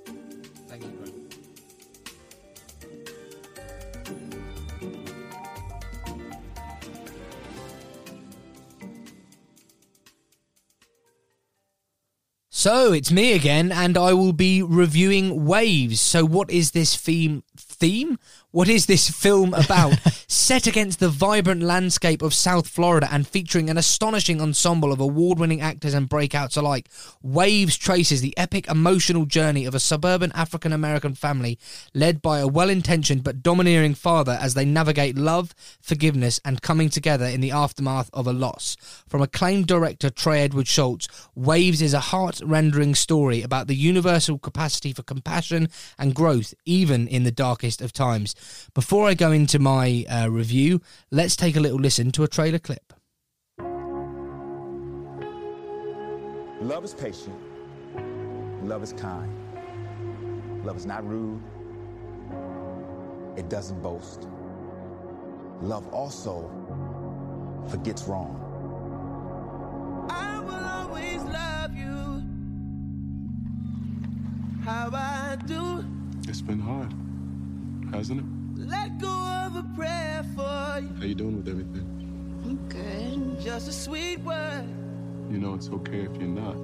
So 12.67 12.93
it's 12.93 13.13
me 13.13 13.33
again, 13.33 13.71
and 13.71 13.97
I 13.97 14.13
will 14.13 14.33
be 14.33 14.61
reviewing 14.61 15.45
Waves. 15.45 16.01
So, 16.01 16.25
what 16.25 16.51
is 16.51 16.73
this 16.73 16.97
theme? 16.97 17.45
Theme? 17.57 18.19
What 18.53 18.69
is 18.69 18.87
this 18.87 19.11
film 19.11 19.55
about? 19.55 19.95
Set 20.29 20.69
against 20.69 21.01
the 21.01 21.09
vibrant 21.09 21.63
landscape 21.63 22.23
of 22.23 22.33
South 22.33 22.69
Florida 22.69 23.09
and 23.11 23.27
featuring 23.27 23.69
an 23.69 23.77
astonishing 23.77 24.41
ensemble 24.41 24.93
of 24.93 25.01
award 25.01 25.41
winning 25.41 25.61
actors 25.61 25.95
and 25.95 26.09
breakouts 26.09 26.57
alike, 26.57 26.89
Waves 27.21 27.77
traces 27.77 28.21
the 28.21 28.39
epic 28.39 28.69
emotional 28.69 29.27
journey 29.27 29.67
of 29.67 29.75
a 29.75 29.81
suburban 29.81 30.31
African 30.33 30.73
American 30.73 31.15
family 31.15 31.59
led 31.93 32.23
by 32.23 32.39
a 32.39 32.47
well 32.47 32.71
intentioned 32.71 33.25
but 33.25 33.43
domineering 33.43 33.95
father 33.95 34.39
as 34.41 34.55
they 34.55 34.65
navigate 34.65 35.19
love, 35.19 35.53
forgiveness, 35.83 36.41
and 36.45 36.63
coming 36.63 36.89
together 36.89 37.27
in 37.27 37.41
the 37.41 37.51
aftermath 37.51 38.09
of 38.13 38.29
a 38.29 38.33
loss. 38.33 38.77
From 39.09 39.23
acclaimed 39.23 39.67
director 39.67 40.09
Trey 40.09 40.43
Edward 40.43 40.67
Shults, 40.67 41.09
Waves 41.35 41.83
is 41.83 41.95
a 41.95 42.01
heart 42.01 42.41
rendering 42.45 42.95
story 42.95 43.43
about 43.43 43.67
the 43.67 43.75
universal 43.75 44.39
capacity 44.39 44.93
for 44.93 45.03
compassion 45.03 45.69
and 45.99 46.15
growth, 46.15 46.55
even 46.65 47.09
in 47.09 47.25
the 47.25 47.33
darkest 47.33 47.83
of 47.83 47.93
times. 47.93 48.36
Before 48.75 49.09
I 49.09 49.15
go 49.15 49.33
into 49.33 49.59
my 49.59 50.05
uh, 50.11 50.29
review, 50.31 50.81
let's 51.11 51.37
take 51.37 51.57
a 51.57 51.61
little 51.61 51.79
listen 51.79 52.11
to 52.13 52.25
a 52.25 52.29
trailer 52.29 52.59
clip. 52.59 52.93
Love 56.61 56.85
is 56.85 56.95
patient. 56.95 57.39
Love 58.63 58.83
is 58.83 58.93
kind. 58.93 59.33
Love 60.65 60.77
is 60.77 60.87
not 60.87 61.07
rude. 61.07 61.41
It 63.37 63.49
doesn't 63.49 63.81
boast. 63.83 64.27
Love 65.61 65.87
also 65.93 66.51
forgets 67.69 68.05
wrong. 68.05 68.43
I 70.11 70.41
will 70.41 70.65
always 70.65 71.23
love 71.23 71.75
you. 71.75 72.23
How 74.65 74.91
I 74.93 75.37
do. 75.47 75.85
It's 76.29 76.41
been 76.41 76.59
hard, 76.59 76.93
hasn't 77.93 78.21
it? 78.21 78.27
Let 78.69 78.99
go 78.99 79.09
of 79.09 79.57
a 79.57 79.65
prayer 79.77 80.25
for 80.35 80.81
you. 80.81 80.89
How 80.99 81.05
you 81.05 81.15
doing 81.15 81.37
with 81.37 81.49
everything? 81.49 81.87
I'm 82.45 82.57
good. 82.69 83.41
Just 83.41 83.69
a 83.69 83.73
sweet 83.73 84.21
word. 84.21 84.65
You 85.31 85.39
know 85.39 85.55
it's 85.55 85.69
okay 85.69 86.03
if 86.03 86.17
you're 86.17 86.29
not. 86.29 86.57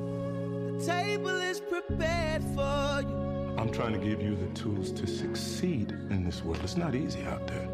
The 0.78 0.86
table 0.86 1.28
is 1.28 1.60
prepared 1.60 2.42
for 2.54 3.02
you. 3.02 3.22
I'm 3.58 3.70
trying 3.70 3.92
to 3.92 3.98
give 3.98 4.22
you 4.22 4.34
the 4.34 4.48
tools 4.54 4.90
to 4.92 5.06
succeed 5.06 5.90
in 6.10 6.24
this 6.24 6.42
world. 6.44 6.60
It's 6.62 6.76
not 6.76 6.94
easy 6.94 7.22
out 7.24 7.46
there. 7.46 7.68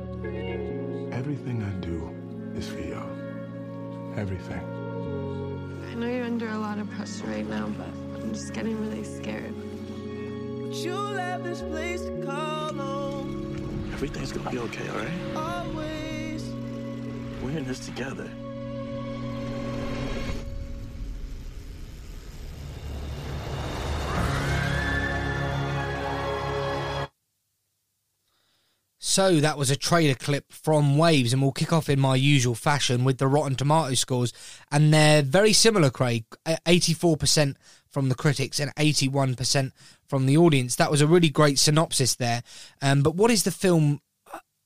Everything 1.12 1.62
I 1.62 1.70
do 1.84 2.10
is 2.58 2.68
for 2.68 2.80
y'all. 2.80 3.08
Everything. 4.16 4.60
I 5.90 5.94
know 5.94 6.08
you're 6.08 6.24
under 6.24 6.48
a 6.48 6.58
lot 6.58 6.78
of 6.78 6.90
pressure 6.90 7.26
right 7.26 7.48
now, 7.48 7.68
but 7.78 7.88
I'm 8.20 8.32
just 8.32 8.52
getting 8.52 8.80
really 8.80 9.04
scared. 9.04 9.54
But 9.56 10.74
you'll 10.76 11.16
have 11.16 11.44
this 11.44 11.62
place 11.62 12.02
to 12.02 12.22
call 12.24 12.72
home. 12.74 13.07
Everything's 13.98 14.30
gonna 14.30 14.48
be 14.48 14.58
okay, 14.58 14.88
all 14.90 14.96
right? 14.96 15.10
Always. 15.34 16.44
We're 17.42 17.58
in 17.58 17.64
this 17.66 17.84
together. 17.84 18.30
So 29.00 29.40
that 29.40 29.58
was 29.58 29.68
a 29.68 29.76
trailer 29.76 30.14
clip 30.14 30.52
from 30.52 30.96
Waves, 30.96 31.32
and 31.32 31.42
we'll 31.42 31.50
kick 31.50 31.72
off 31.72 31.88
in 31.88 31.98
my 31.98 32.14
usual 32.14 32.54
fashion 32.54 33.02
with 33.02 33.18
the 33.18 33.26
Rotten 33.26 33.56
Tomato 33.56 33.94
scores, 33.94 34.32
and 34.70 34.94
they're 34.94 35.22
very 35.22 35.52
similar. 35.52 35.90
Craig, 35.90 36.24
eighty-four 36.68 37.16
percent 37.16 37.56
from 37.88 38.10
the 38.10 38.14
critics 38.14 38.60
and 38.60 38.70
eighty-one 38.78 39.34
percent 39.34 39.72
from 40.08 40.26
the 40.26 40.36
audience. 40.36 40.76
That 40.76 40.90
was 40.90 41.00
a 41.00 41.06
really 41.06 41.28
great 41.28 41.58
synopsis 41.58 42.14
there. 42.16 42.42
Um, 42.82 43.02
but 43.02 43.14
what 43.14 43.30
is 43.30 43.44
the 43.44 43.50
film 43.50 44.00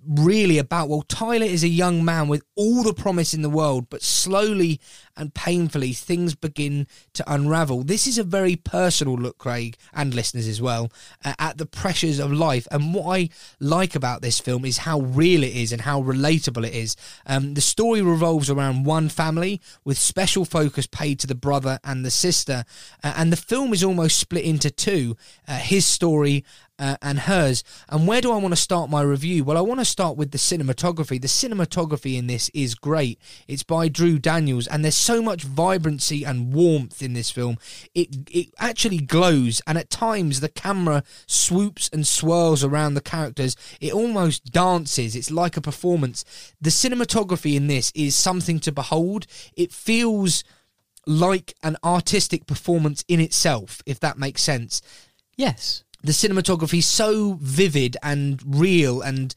really 0.07 0.59
about? 0.59 0.89
Well, 0.89 1.03
Tyler 1.03 1.47
is 1.47 1.65
a 1.65 1.69
young 1.69 2.05
man 2.05 2.29
with 2.29 2.43
all 2.55 2.83
the 2.83 2.95
promise 2.95 3.35
in 3.35 3.43
the 3.43 3.51
world, 3.51 3.89
but 3.91 4.03
slowly 4.03 4.81
and 5.17 5.35
painfully 5.35 5.93
things 5.93 6.35
begin 6.35 6.87
to 7.15 7.33
unravel. 7.33 7.83
This 7.83 8.07
is 8.07 8.19
a 8.19 8.25
very 8.25 8.57
personal 8.57 9.15
look, 9.15 9.39
Craig, 9.39 9.77
and 9.93 10.15
listeners 10.15 10.49
as 10.49 10.61
well, 10.61 10.91
uh, 11.25 11.35
at 11.39 11.59
the 11.59 11.67
pressures 11.67 12.19
of 12.19 12.33
life. 12.33 12.67
And 12.71 12.95
what 12.95 13.17
I 13.17 13.29
like 13.61 13.95
about 13.95 14.23
this 14.23 14.41
film 14.41 14.65
is 14.65 14.79
how 14.79 15.01
real 15.01 15.43
it 15.43 15.55
is 15.55 15.73
and 15.73 15.83
how 15.83 16.03
relatable 16.03 16.67
it 16.67 16.75
is. 16.75 16.97
Um, 17.27 17.55
the 17.55 17.61
story 17.61 18.03
revolves 18.03 18.51
around 18.51 18.85
one 18.85 19.09
family 19.09 19.61
with 19.85 19.99
special 19.99 20.45
focus 20.45 20.87
paid 20.87 21.21
to 21.21 21.27
the 21.27 21.35
brother 21.35 21.79
and 21.85 22.05
the 22.05 22.11
sister. 22.11 22.65
Uh, 23.05 23.15
and 23.17 23.33
the 23.33 23.37
film 23.37 23.73
is 23.73 23.85
almost 23.85 24.19
split 24.19 24.45
into 24.45 24.71
two 24.71 25.17
uh, 25.47 25.59
his 25.59 25.87
story 25.87 26.45
uh, 26.79 26.97
and 27.03 27.21
hers. 27.21 27.63
And 27.89 28.07
where 28.07 28.21
do 28.21 28.33
I 28.33 28.37
want 28.37 28.53
to 28.53 28.61
start 28.61 28.91
my 28.91 29.03
review? 29.03 29.45
Well, 29.45 29.59
I 29.59 29.61
want 29.61 29.81
to 29.81 29.85
start 29.85 30.17
with 30.17 30.31
the 30.31 30.39
cinematography. 30.39 31.21
The 31.21 31.29
cinematography 31.29 32.17
in 32.17 32.27
this 32.27 32.51
is 32.55 32.75
great. 32.75 33.21
It's 33.47 33.63
by 33.63 33.89
Drew 33.89 34.19
Daniels, 34.19 34.67
and 34.67 34.85
there's 34.85 34.97
so 34.97 35.23
much 35.23 35.45
vibrancy 35.45 36.25
and 36.25 36.53
warmth 36.53 37.03
in 37.03 37.13
this 37.13 37.31
film. 37.31 37.59
It 37.95 38.29
it 38.31 38.49
actually 38.59 38.99
glows, 38.99 39.63
and 39.67 39.79
at 39.79 39.91
times 39.91 40.41
the 40.41 40.49
camera 40.49 41.03
swoops 41.27 41.89
and 41.93 42.07
swirls 42.07 42.65
around 42.65 42.95
the 42.95 43.01
characters. 43.01 43.57
It 43.81 43.93
almost 43.93 44.53
dances. 44.53 45.15
It's 45.15 45.31
like 45.31 45.57
a 45.57 45.61
performance. 45.61 46.25
The 46.61 46.71
cinematography 46.71 47.55
in 47.55 47.67
this 47.67 47.93
is 47.95 48.17
something 48.17 48.59
to 48.61 48.73
behold. 48.73 49.27
It 49.57 49.73
feels 49.73 50.45
like 51.07 51.55
an 51.63 51.77
artistic 51.85 52.47
performance 52.47 53.05
in 53.09 53.21
itself, 53.21 53.83
if 53.87 53.99
that 54.01 54.19
makes 54.19 54.43
sense. 54.43 54.81
Yes 55.37 55.85
the 56.03 56.13
cinematography 56.13 56.83
so 56.83 57.35
vivid 57.41 57.97
and 58.03 58.43
real 58.47 59.01
and 59.01 59.35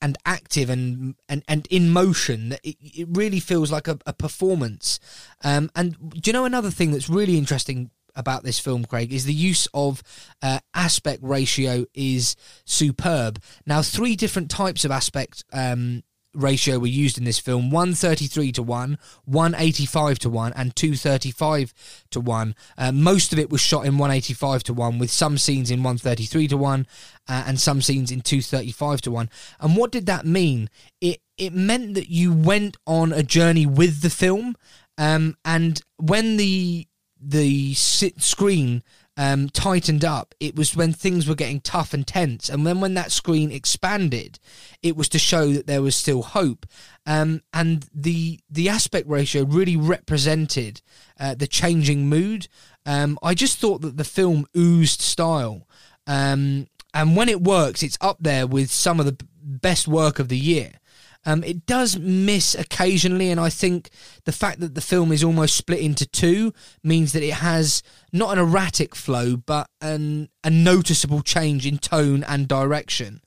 and 0.00 0.18
active 0.26 0.68
and 0.68 1.14
and, 1.28 1.42
and 1.48 1.66
in 1.70 1.90
motion 1.90 2.50
that 2.50 2.60
it, 2.62 2.76
it 2.80 3.08
really 3.10 3.40
feels 3.40 3.72
like 3.72 3.88
a, 3.88 3.98
a 4.06 4.12
performance. 4.12 5.00
Um, 5.42 5.70
and 5.74 5.96
do 6.10 6.28
you 6.28 6.32
know 6.32 6.44
another 6.44 6.70
thing 6.70 6.92
that's 6.92 7.08
really 7.08 7.38
interesting 7.38 7.90
about 8.16 8.44
this 8.44 8.58
film, 8.58 8.84
Craig, 8.84 9.12
is 9.12 9.24
the 9.24 9.34
use 9.34 9.66
of 9.74 10.02
uh, 10.42 10.60
aspect 10.72 11.20
ratio 11.22 11.84
is 11.94 12.36
superb. 12.64 13.42
Now, 13.66 13.82
three 13.82 14.16
different 14.16 14.50
types 14.50 14.84
of 14.84 14.90
aspect 14.90 15.44
um, 15.52 16.02
ratio 16.34 16.78
were 16.78 16.86
used 16.86 17.18
in 17.18 17.24
this 17.24 17.38
film 17.38 17.70
133 17.70 18.52
to 18.52 18.62
1 18.62 18.98
185 19.24 20.18
to 20.18 20.28
1 20.28 20.52
and 20.54 20.74
235 20.76 21.74
to 22.10 22.20
1 22.20 22.54
uh, 22.76 22.92
most 22.92 23.32
of 23.32 23.38
it 23.38 23.50
was 23.50 23.60
shot 23.60 23.86
in 23.86 23.98
185 23.98 24.62
to 24.64 24.74
1 24.74 24.98
with 24.98 25.10
some 25.10 25.38
scenes 25.38 25.70
in 25.70 25.82
133 25.82 26.48
to 26.48 26.56
1 26.56 26.86
uh, 27.28 27.44
and 27.46 27.60
some 27.60 27.80
scenes 27.80 28.10
in 28.10 28.20
235 28.20 29.00
to 29.00 29.10
1 29.10 29.30
and 29.60 29.76
what 29.76 29.90
did 29.90 30.06
that 30.06 30.26
mean? 30.26 30.68
It 31.00 31.20
it 31.36 31.52
meant 31.52 31.94
that 31.94 32.08
you 32.08 32.32
went 32.32 32.76
on 32.86 33.12
a 33.12 33.22
journey 33.22 33.66
with 33.66 34.02
the 34.02 34.10
film 34.10 34.56
um, 34.98 35.36
and 35.44 35.80
when 35.96 36.36
the 36.36 36.86
the 37.20 37.74
screen 37.74 38.82
um, 39.16 39.48
tightened 39.48 40.04
up, 40.04 40.34
it 40.40 40.56
was 40.56 40.74
when 40.74 40.92
things 40.92 41.28
were 41.28 41.34
getting 41.34 41.60
tough 41.60 41.94
and 41.94 42.06
tense. 42.06 42.48
And 42.48 42.66
then 42.66 42.80
when 42.80 42.94
that 42.94 43.12
screen 43.12 43.52
expanded, 43.52 44.38
it 44.82 44.96
was 44.96 45.08
to 45.10 45.18
show 45.18 45.52
that 45.52 45.66
there 45.66 45.82
was 45.82 45.94
still 45.94 46.22
hope. 46.22 46.66
Um, 47.06 47.42
and 47.52 47.86
the 47.94 48.40
the 48.50 48.68
aspect 48.68 49.08
ratio 49.08 49.44
really 49.44 49.76
represented 49.76 50.82
uh, 51.18 51.34
the 51.34 51.46
changing 51.46 52.08
mood. 52.08 52.48
Um, 52.86 53.18
I 53.22 53.34
just 53.34 53.58
thought 53.58 53.82
that 53.82 53.96
the 53.96 54.04
film 54.04 54.46
oozed 54.56 55.00
style. 55.00 55.68
Um, 56.06 56.66
and 56.92 57.16
when 57.16 57.28
it 57.28 57.42
works, 57.42 57.82
it's 57.82 57.98
up 58.00 58.18
there 58.20 58.46
with 58.46 58.70
some 58.70 59.00
of 59.00 59.06
the 59.06 59.16
best 59.42 59.86
work 59.88 60.18
of 60.18 60.28
the 60.28 60.38
year. 60.38 60.72
Um, 61.26 61.42
it 61.44 61.66
does 61.66 61.98
miss 61.98 62.54
occasionally, 62.54 63.30
and 63.30 63.40
I 63.40 63.48
think 63.48 63.90
the 64.24 64.32
fact 64.32 64.60
that 64.60 64.74
the 64.74 64.80
film 64.80 65.12
is 65.12 65.24
almost 65.24 65.56
split 65.56 65.80
into 65.80 66.06
two 66.06 66.52
means 66.82 67.12
that 67.12 67.22
it 67.22 67.34
has 67.34 67.82
not 68.12 68.32
an 68.32 68.38
erratic 68.38 68.94
flow, 68.94 69.36
but 69.36 69.68
an, 69.80 70.28
a 70.42 70.50
noticeable 70.50 71.22
change 71.22 71.66
in 71.66 71.78
tone 71.78 72.24
and 72.24 72.46
direction. 72.46 73.20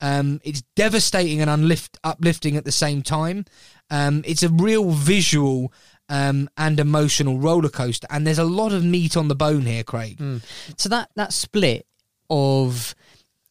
Um, 0.00 0.40
it's 0.42 0.62
devastating 0.74 1.40
and 1.40 1.50
unlift, 1.50 1.96
uplifting 2.02 2.56
at 2.56 2.64
the 2.64 2.72
same 2.72 3.02
time. 3.02 3.44
Um, 3.90 4.22
it's 4.26 4.42
a 4.42 4.48
real 4.48 4.90
visual 4.90 5.72
um, 6.08 6.48
and 6.56 6.80
emotional 6.80 7.38
roller 7.38 7.68
coaster, 7.68 8.08
and 8.10 8.26
there's 8.26 8.38
a 8.38 8.44
lot 8.44 8.72
of 8.72 8.84
meat 8.84 9.16
on 9.16 9.28
the 9.28 9.36
bone 9.36 9.62
here, 9.62 9.84
Craig. 9.84 10.18
Mm. 10.18 10.42
So 10.76 10.88
that 10.88 11.10
that 11.14 11.32
split 11.32 11.86
of 12.28 12.94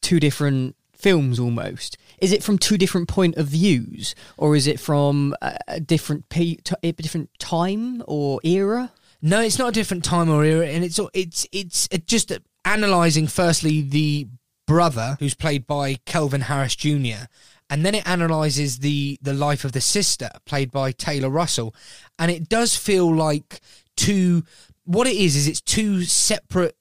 two 0.02 0.20
different 0.20 0.76
films 0.94 1.40
almost 1.40 1.96
is 2.22 2.32
it 2.32 2.42
from 2.42 2.56
two 2.56 2.78
different 2.78 3.08
point 3.08 3.36
of 3.36 3.48
views? 3.48 4.14
Or 4.38 4.54
is 4.54 4.66
it 4.66 4.80
from 4.80 5.34
a 5.68 5.80
different 5.80 6.28
different 6.30 7.30
time 7.38 8.02
or 8.06 8.40
era? 8.44 8.92
No 9.20 9.40
it's 9.40 9.58
not 9.58 9.70
a 9.70 9.72
different 9.72 10.04
time 10.04 10.30
or 10.30 10.44
era 10.44 10.66
and 10.66 10.84
it's 10.84 10.98
it's 11.12 11.46
it's 11.52 11.88
uh, 11.92 11.98
just 12.06 12.32
analyzing 12.64 13.26
firstly 13.26 13.82
the 13.82 14.28
brother 14.66 15.16
who's 15.18 15.34
played 15.34 15.66
by 15.66 15.96
Kelvin 16.06 16.42
Harris 16.42 16.76
Jr 16.76 17.26
and 17.68 17.84
then 17.84 17.94
it 17.94 18.06
analyzes 18.06 18.78
the 18.78 19.18
the 19.22 19.32
life 19.32 19.64
of 19.64 19.72
the 19.72 19.80
sister 19.80 20.30
played 20.44 20.70
by 20.70 20.90
Taylor 20.90 21.28
Russell 21.28 21.74
and 22.18 22.30
it 22.30 22.48
does 22.48 22.76
feel 22.76 23.14
like 23.14 23.60
two 23.96 24.42
what 24.84 25.06
it 25.06 25.16
is 25.16 25.36
is 25.36 25.46
it's 25.46 25.60
two 25.60 26.02
separate 26.02 26.76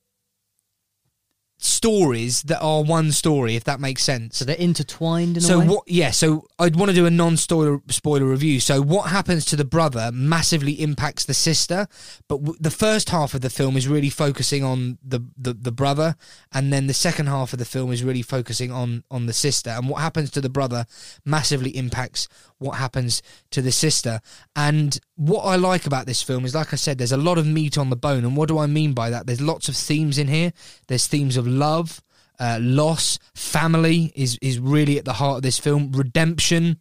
stories 1.64 2.42
that 2.44 2.60
are 2.60 2.84
one 2.84 3.12
story, 3.12 3.56
if 3.56 3.64
that 3.66 3.80
makes 3.80 4.04
sense. 4.04 4.38
So 4.38 4.46
they're 4.46 4.56
intertwined. 4.56 5.38
In 5.38 5.44
so 5.44 5.58
a 5.58 5.60
way? 5.60 5.68
what? 5.68 5.84
Yeah. 5.88 6.10
So 6.10 6.48
I'd 6.58 6.76
want 6.76 6.90
to 6.90 6.96
do 6.96 7.06
a 7.06 7.12
non-spoiler 7.12 7.82
spoiler 7.90 8.26
review. 8.26 8.60
So 8.60 8.82
what 8.82 9.10
happens 9.12 9.46
to 9.46 9.56
the 9.56 9.64
brother 9.64 10.10
massively 10.12 10.74
impacts 10.74 11.24
the 11.26 11.36
sister, 11.36 11.88
but 12.28 12.38
w- 12.38 12.58
the 12.60 12.72
first 12.72 13.12
half 13.12 13.36
of 13.36 13.42
the 13.42 13.50
film 13.50 13.78
is 13.78 13.88
really 13.88 14.10
focusing 14.10 14.64
on 14.64 14.98
the, 15.04 15.20
the 15.38 15.54
the 15.54 15.72
brother, 15.72 16.16
and 16.52 16.74
then 16.74 16.88
the 16.88 16.94
second 16.96 17.28
half 17.28 17.54
of 17.54 17.60
the 17.60 17.66
film 17.66 17.92
is 17.92 18.04
really 18.04 18.24
focusing 18.24 18.72
on 18.72 19.04
on 19.12 19.28
the 19.28 19.34
sister. 19.34 19.70
And 19.70 19.88
what 19.88 20.02
happens 20.02 20.32
to 20.32 20.42
the 20.42 20.50
brother 20.50 20.86
massively 21.26 21.78
impacts 21.78 22.28
what 22.58 22.78
happens 22.78 23.22
to 23.52 23.62
the 23.62 23.72
sister. 23.72 24.20
And 24.56 25.00
what 25.22 25.44
I 25.44 25.56
like 25.56 25.86
about 25.86 26.08
this 26.08 26.24
film 26.24 26.46
is, 26.46 26.56
like 26.56 26.74
I 26.74 26.78
said, 26.78 26.98
there's 26.98 27.12
a 27.12 27.18
lot 27.18 27.38
of 27.38 27.46
meat 27.46 27.78
on 27.78 27.92
the 27.92 27.96
bone. 27.96 28.26
And 28.26 28.36
what 28.36 28.48
do 28.48 28.58
I 28.58 28.66
mean 28.66 28.94
by 28.94 29.12
that? 29.12 29.28
There's 29.28 29.40
lots 29.40 29.70
of 29.70 29.76
themes 29.76 30.18
in 30.18 30.28
here. 30.28 30.52
There's 30.88 31.06
themes 31.06 31.38
of 31.38 31.46
love, 31.46 32.02
uh, 32.40 32.58
loss, 32.60 33.20
family 33.36 34.12
is 34.16 34.40
is 34.42 34.58
really 34.58 34.98
at 34.98 35.06
the 35.06 35.14
heart 35.14 35.38
of 35.38 35.42
this 35.44 35.60
film. 35.60 35.92
Redemption, 35.92 36.80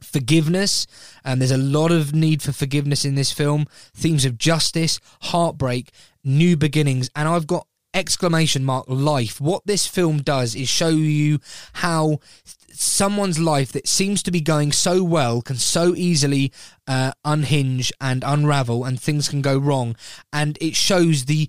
forgiveness, 0.00 0.86
and 1.22 1.38
there's 1.38 1.50
a 1.50 1.58
lot 1.58 1.92
of 1.92 2.14
need 2.14 2.40
for 2.40 2.52
forgiveness 2.52 3.04
in 3.04 3.14
this 3.14 3.30
film. 3.30 3.66
Themes 3.94 4.24
of 4.24 4.38
justice, 4.38 4.98
heartbreak, 5.20 5.90
new 6.24 6.56
beginnings, 6.56 7.10
and 7.14 7.28
I've 7.28 7.46
got 7.46 7.66
exclamation 7.92 8.64
mark 8.64 8.86
life. 8.88 9.38
What 9.38 9.66
this 9.66 9.86
film 9.86 10.22
does 10.22 10.54
is 10.54 10.70
show 10.70 10.88
you 10.88 11.40
how 11.74 12.20
someone's 12.80 13.38
life 13.38 13.70
that 13.72 13.86
seems 13.86 14.22
to 14.22 14.30
be 14.30 14.40
going 14.40 14.72
so 14.72 15.02
well 15.04 15.42
can 15.42 15.56
so 15.56 15.94
easily 15.94 16.52
uh, 16.86 17.12
unhinge 17.24 17.92
and 18.00 18.24
unravel, 18.26 18.84
and 18.84 19.00
things 19.00 19.28
can 19.28 19.42
go 19.42 19.58
wrong, 19.58 19.94
and 20.32 20.56
it 20.60 20.74
shows 20.74 21.26
the 21.26 21.48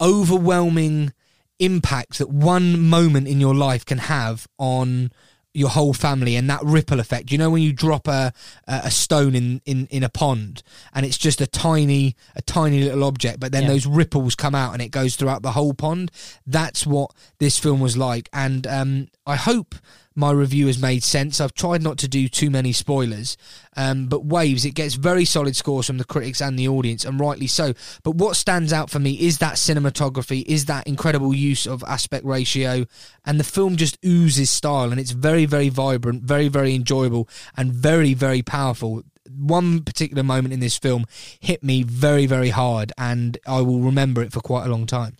overwhelming 0.00 1.12
impact 1.58 2.18
that 2.18 2.28
one 2.28 2.80
moment 2.80 3.28
in 3.28 3.40
your 3.40 3.54
life 3.54 3.84
can 3.84 3.98
have 3.98 4.46
on 4.58 5.10
your 5.56 5.68
whole 5.68 5.92
family 5.94 6.34
and 6.34 6.50
that 6.50 6.60
ripple 6.64 6.98
effect. 6.98 7.30
You 7.30 7.38
know 7.38 7.48
when 7.48 7.62
you 7.62 7.72
drop 7.72 8.08
a 8.08 8.32
a 8.66 8.90
stone 8.90 9.36
in 9.36 9.62
in 9.64 9.86
in 9.86 10.02
a 10.02 10.08
pond 10.08 10.64
and 10.92 11.06
it's 11.06 11.16
just 11.16 11.40
a 11.40 11.46
tiny 11.46 12.16
a 12.34 12.42
tiny 12.42 12.82
little 12.82 13.04
object 13.04 13.38
but 13.38 13.52
then 13.52 13.62
Yeah. 13.62 13.68
those 13.68 13.86
ripples 13.86 14.34
come 14.34 14.56
out 14.56 14.72
and 14.72 14.82
it 14.82 14.88
goes 14.88 15.14
throughout 15.14 15.42
the 15.42 15.52
whole 15.52 15.72
pond? 15.72 16.10
That's 16.44 16.84
what 16.84 17.12
this 17.38 17.56
film 17.56 17.78
was 17.78 17.96
like. 17.96 18.28
And 18.32 18.66
um 18.66 19.08
i 19.26 19.36
hope 19.36 19.76
my 20.16 20.30
review 20.30 20.68
has 20.68 20.80
made 20.80 21.02
sense. 21.02 21.40
I've 21.40 21.54
tried 21.54 21.82
not 21.82 21.98
to 21.98 22.08
do 22.08 22.28
too 22.28 22.50
many 22.50 22.72
spoilers, 22.72 23.36
um, 23.76 24.06
but 24.06 24.24
Waves, 24.24 24.64
it 24.64 24.74
gets 24.74 24.94
very 24.94 25.24
solid 25.24 25.56
scores 25.56 25.86
from 25.86 25.98
the 25.98 26.04
critics 26.04 26.40
and 26.40 26.58
the 26.58 26.68
audience, 26.68 27.04
and 27.04 27.18
rightly 27.18 27.46
so. 27.46 27.72
But 28.02 28.12
what 28.16 28.36
stands 28.36 28.72
out 28.72 28.90
for 28.90 28.98
me 28.98 29.12
is 29.20 29.38
that 29.38 29.54
cinematography, 29.54 30.44
is 30.46 30.66
that 30.66 30.86
incredible 30.86 31.34
use 31.34 31.66
of 31.66 31.82
aspect 31.84 32.24
ratio, 32.24 32.86
and 33.24 33.40
the 33.40 33.44
film 33.44 33.76
just 33.76 33.98
oozes 34.04 34.50
style, 34.50 34.90
and 34.90 35.00
it's 35.00 35.10
very, 35.10 35.46
very 35.46 35.68
vibrant, 35.68 36.22
very, 36.22 36.48
very 36.48 36.74
enjoyable, 36.74 37.28
and 37.56 37.72
very, 37.72 38.14
very 38.14 38.42
powerful. 38.42 39.02
One 39.36 39.82
particular 39.82 40.22
moment 40.22 40.54
in 40.54 40.60
this 40.60 40.78
film 40.78 41.06
hit 41.40 41.64
me 41.64 41.82
very, 41.82 42.26
very 42.26 42.50
hard, 42.50 42.92
and 42.96 43.36
I 43.46 43.62
will 43.62 43.80
remember 43.80 44.22
it 44.22 44.32
for 44.32 44.40
quite 44.40 44.66
a 44.66 44.70
long 44.70 44.86
time. 44.86 45.16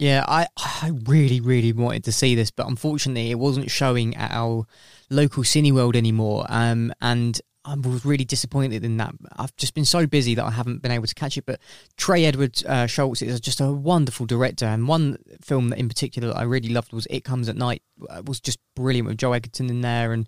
Yeah, 0.00 0.24
I 0.26 0.46
I 0.56 0.92
really 1.04 1.40
really 1.40 1.74
wanted 1.74 2.04
to 2.04 2.12
see 2.12 2.34
this, 2.34 2.50
but 2.50 2.66
unfortunately, 2.66 3.30
it 3.30 3.38
wasn't 3.38 3.70
showing 3.70 4.16
at 4.16 4.32
our 4.32 4.64
local 5.10 5.42
Cineworld 5.42 5.94
anymore. 5.94 6.46
Um, 6.48 6.90
and 7.02 7.38
I 7.66 7.74
was 7.74 8.06
really 8.06 8.24
disappointed 8.24 8.82
in 8.82 8.96
that. 8.96 9.14
I've 9.36 9.54
just 9.56 9.74
been 9.74 9.84
so 9.84 10.06
busy 10.06 10.34
that 10.36 10.44
I 10.44 10.52
haven't 10.52 10.80
been 10.80 10.90
able 10.90 11.06
to 11.06 11.14
catch 11.14 11.36
it. 11.36 11.44
But 11.44 11.60
Trey 11.98 12.24
Edward 12.24 12.62
uh, 12.66 12.86
Shults 12.86 13.20
is 13.20 13.40
just 13.40 13.60
a 13.60 13.70
wonderful 13.70 14.24
director, 14.24 14.64
and 14.64 14.88
one 14.88 15.18
film 15.42 15.68
that 15.68 15.78
in 15.78 15.88
particular 15.88 16.28
that 16.28 16.38
I 16.38 16.44
really 16.44 16.70
loved 16.70 16.94
was 16.94 17.06
It 17.10 17.22
Comes 17.22 17.50
at 17.50 17.56
Night. 17.56 17.82
uh, 18.08 18.22
was 18.24 18.40
just 18.40 18.58
brilliant 18.74 19.06
with 19.06 19.18
Joel 19.18 19.34
Edgerton 19.34 19.68
in 19.68 19.82
there, 19.82 20.14
and 20.14 20.26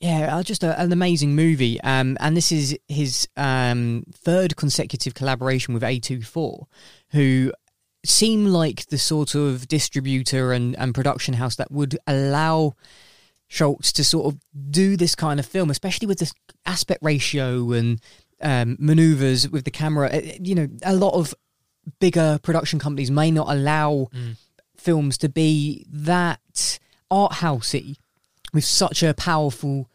yeah, 0.00 0.36
uh, 0.36 0.42
just 0.42 0.64
a, 0.64 0.78
an 0.80 0.92
amazing 0.92 1.36
movie. 1.36 1.80
Um, 1.82 2.16
and 2.18 2.36
this 2.36 2.50
is 2.50 2.76
his 2.88 3.28
um, 3.36 4.06
third 4.12 4.56
consecutive 4.56 5.14
collaboration 5.14 5.72
with 5.72 5.84
A24, 5.84 6.64
who 7.12 7.52
seem 8.04 8.46
like 8.46 8.86
the 8.86 8.98
sort 8.98 9.34
of 9.34 9.66
distributor 9.68 10.52
and, 10.52 10.76
and 10.78 10.94
production 10.94 11.34
house 11.34 11.56
that 11.56 11.70
would 11.70 11.98
allow 12.06 12.74
Shults 13.50 13.92
to 13.92 14.04
sort 14.04 14.26
of 14.26 14.40
do 14.70 14.96
this 14.96 15.14
kind 15.14 15.38
of 15.38 15.46
film, 15.46 15.70
especially 15.70 16.06
with 16.06 16.18
this 16.18 16.32
aspect 16.66 17.02
ratio 17.02 17.72
and 17.72 18.00
um, 18.40 18.76
maneuvers 18.80 19.48
with 19.48 19.64
the 19.64 19.70
camera. 19.70 20.08
Uh, 20.12 20.20
You 20.40 20.54
know, 20.54 20.68
a 20.82 20.94
lot 20.94 21.14
of 21.14 21.34
bigger 22.00 22.40
production 22.42 22.78
companies 22.78 23.10
may 23.10 23.30
not 23.30 23.48
allow 23.48 24.08
films 24.76 25.18
to 25.18 25.28
be 25.28 25.86
that 25.90 26.78
art 27.10 27.32
housey 27.32 27.96
with 28.52 28.64
such 28.64 29.02
a 29.02 29.14
powerful 29.14 29.88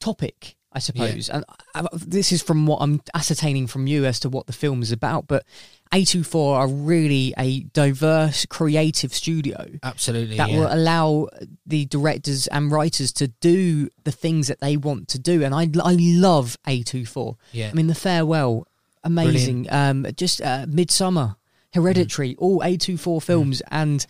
topic, 0.00 0.56
I 0.72 0.78
suppose. 0.80 1.28
And 1.28 1.44
I, 1.74 1.86
this 1.94 2.32
is 2.32 2.42
from 2.42 2.66
what 2.66 2.78
I'm 2.80 3.00
ascertaining 3.14 3.68
from 3.68 3.86
you 3.86 4.06
as 4.06 4.18
to 4.20 4.28
what 4.28 4.46
the 4.46 4.52
film 4.52 4.82
is 4.82 4.92
about. 4.92 5.26
But 5.26 5.44
A24 5.94 6.56
are 6.56 6.66
really 6.68 7.32
a 7.38 7.60
diverse, 7.60 8.46
creative 8.46 9.14
studio 9.14 9.64
Absolutely, 9.82 10.36
that 10.36 10.50
yeah. 10.50 10.58
will 10.58 10.66
allow 10.68 11.28
the 11.66 11.84
directors 11.84 12.48
and 12.48 12.72
writers 12.72 13.12
to 13.12 13.28
do 13.28 13.88
the 14.02 14.10
things 14.10 14.48
that 14.48 14.60
they 14.60 14.76
want 14.76 15.06
to 15.08 15.20
do. 15.20 15.44
And 15.44 15.54
I, 15.54 15.68
I 15.82 15.96
love 16.00 16.56
A24. 16.66 17.36
Yeah. 17.52 17.70
I 17.70 17.74
mean, 17.74 17.86
The 17.86 17.94
Farewell, 17.94 18.66
amazing. 19.04 19.68
Um, 19.70 20.04
just 20.16 20.40
uh, 20.40 20.66
Midsommar, 20.66 21.36
Hereditary, 21.72 22.34
all 22.38 22.58
A24 22.60 23.22
films. 23.22 23.62
And 23.70 24.04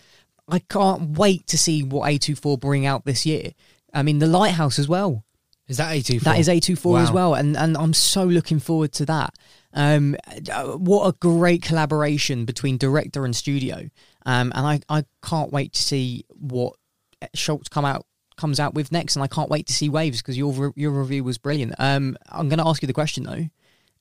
I 0.47 0.59
can't 0.59 1.17
wait 1.19 1.45
to 1.47 1.57
see 1.57 1.83
what 1.83 2.09
A24 2.09 2.59
bring 2.59 2.87
out 2.87 3.05
this 3.05 3.27
year. 3.27 3.51
I 3.93 4.01
mean, 4.01 4.17
The 4.17 4.27
Lighthouse 4.27 4.79
as 4.79 4.87
well. 4.87 5.24
Is 5.67 5.77
that 5.77 5.95
A24? 5.95 6.21
That 6.21 6.39
is 6.39 6.47
A24 6.47 7.01
as 7.01 7.11
well, 7.11 7.33
and 7.33 7.57
and 7.57 7.75
I'm 7.75 7.93
so 7.93 8.23
looking 8.23 8.59
forward 8.59 8.91
to 8.93 9.05
that. 9.07 9.33
Um, 9.73 10.15
what 10.77 11.07
a 11.07 11.11
great 11.13 11.63
collaboration 11.63 12.45
between 12.45 12.77
director 12.77 13.25
and 13.25 13.35
studio, 13.35 13.89
um, 14.25 14.51
and 14.55 14.65
I, 14.65 14.79
I 14.89 15.05
can't 15.23 15.51
wait 15.51 15.73
to 15.73 15.81
see 15.81 16.23
what 16.29 16.75
Shults 17.35 17.69
come 17.69 17.83
out 17.83 18.05
comes 18.37 18.59
out 18.59 18.73
with 18.73 18.91
next, 18.91 19.15
and 19.15 19.23
I 19.23 19.27
can't 19.27 19.49
wait 19.49 19.65
to 19.67 19.73
see 19.73 19.89
Waves 19.89 20.21
because 20.21 20.37
your 20.37 20.71
your 20.75 20.91
review 20.91 21.23
was 21.23 21.37
brilliant. 21.37 21.73
Um, 21.79 22.15
I'm 22.29 22.47
going 22.47 22.59
to 22.59 22.67
ask 22.67 22.81
you 22.81 22.87
the 22.87 22.93
question 22.93 23.23
though, 23.23 23.49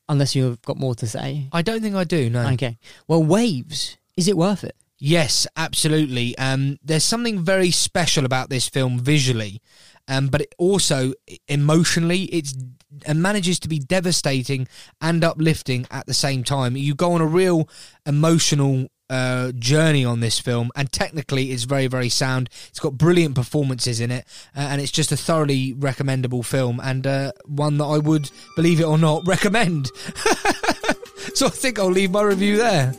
unless 0.08 0.34
you've 0.34 0.60
got 0.62 0.76
more 0.76 0.94
to 0.96 1.06
say. 1.06 1.48
I 1.52 1.62
don't 1.62 1.80
think 1.80 1.96
I 1.96 2.04
do. 2.04 2.28
No. 2.28 2.46
Okay. 2.50 2.78
Well, 3.08 3.22
Waves, 3.22 3.96
is 4.16 4.28
it 4.28 4.36
worth 4.36 4.64
it? 4.64 4.76
Yes, 4.98 5.46
absolutely. 5.56 6.36
Um, 6.38 6.78
there's 6.82 7.04
something 7.04 7.40
very 7.40 7.70
special 7.70 8.24
about 8.24 8.48
this 8.48 8.68
film 8.68 8.98
visually, 8.98 9.60
um, 10.08 10.28
but 10.28 10.40
it 10.40 10.54
also 10.58 11.12
emotionally, 11.48 12.22
it's 12.24 12.54
it 13.06 13.14
manages 13.14 13.58
to 13.60 13.68
be 13.68 13.78
devastating 13.78 14.68
and 15.00 15.24
uplifting 15.24 15.86
at 15.90 16.06
the 16.06 16.14
same 16.14 16.44
time. 16.44 16.76
You 16.76 16.94
go 16.94 17.12
on 17.12 17.20
a 17.20 17.26
real 17.26 17.68
emotional 18.06 18.88
uh, 19.10 19.52
journey 19.52 20.04
on 20.04 20.20
this 20.20 20.38
film, 20.38 20.70
and 20.76 20.90
technically, 20.90 21.50
it's 21.50 21.64
very, 21.64 21.86
very 21.86 22.08
sound. 22.08 22.48
It's 22.68 22.80
got 22.80 22.96
brilliant 22.96 23.34
performances 23.34 24.00
in 24.00 24.10
it, 24.10 24.26
uh, 24.56 24.60
and 24.60 24.80
it's 24.80 24.92
just 24.92 25.12
a 25.12 25.16
thoroughly 25.16 25.72
recommendable 25.72 26.42
film, 26.42 26.80
and 26.82 27.06
uh, 27.06 27.32
one 27.44 27.78
that 27.78 27.84
I 27.84 27.98
would, 27.98 28.30
believe 28.56 28.80
it 28.80 28.84
or 28.84 28.98
not, 28.98 29.26
recommend. 29.26 29.86
so 31.34 31.46
I 31.46 31.50
think 31.50 31.78
I'll 31.78 31.90
leave 31.90 32.10
my 32.10 32.22
review 32.22 32.56
there. 32.56 32.94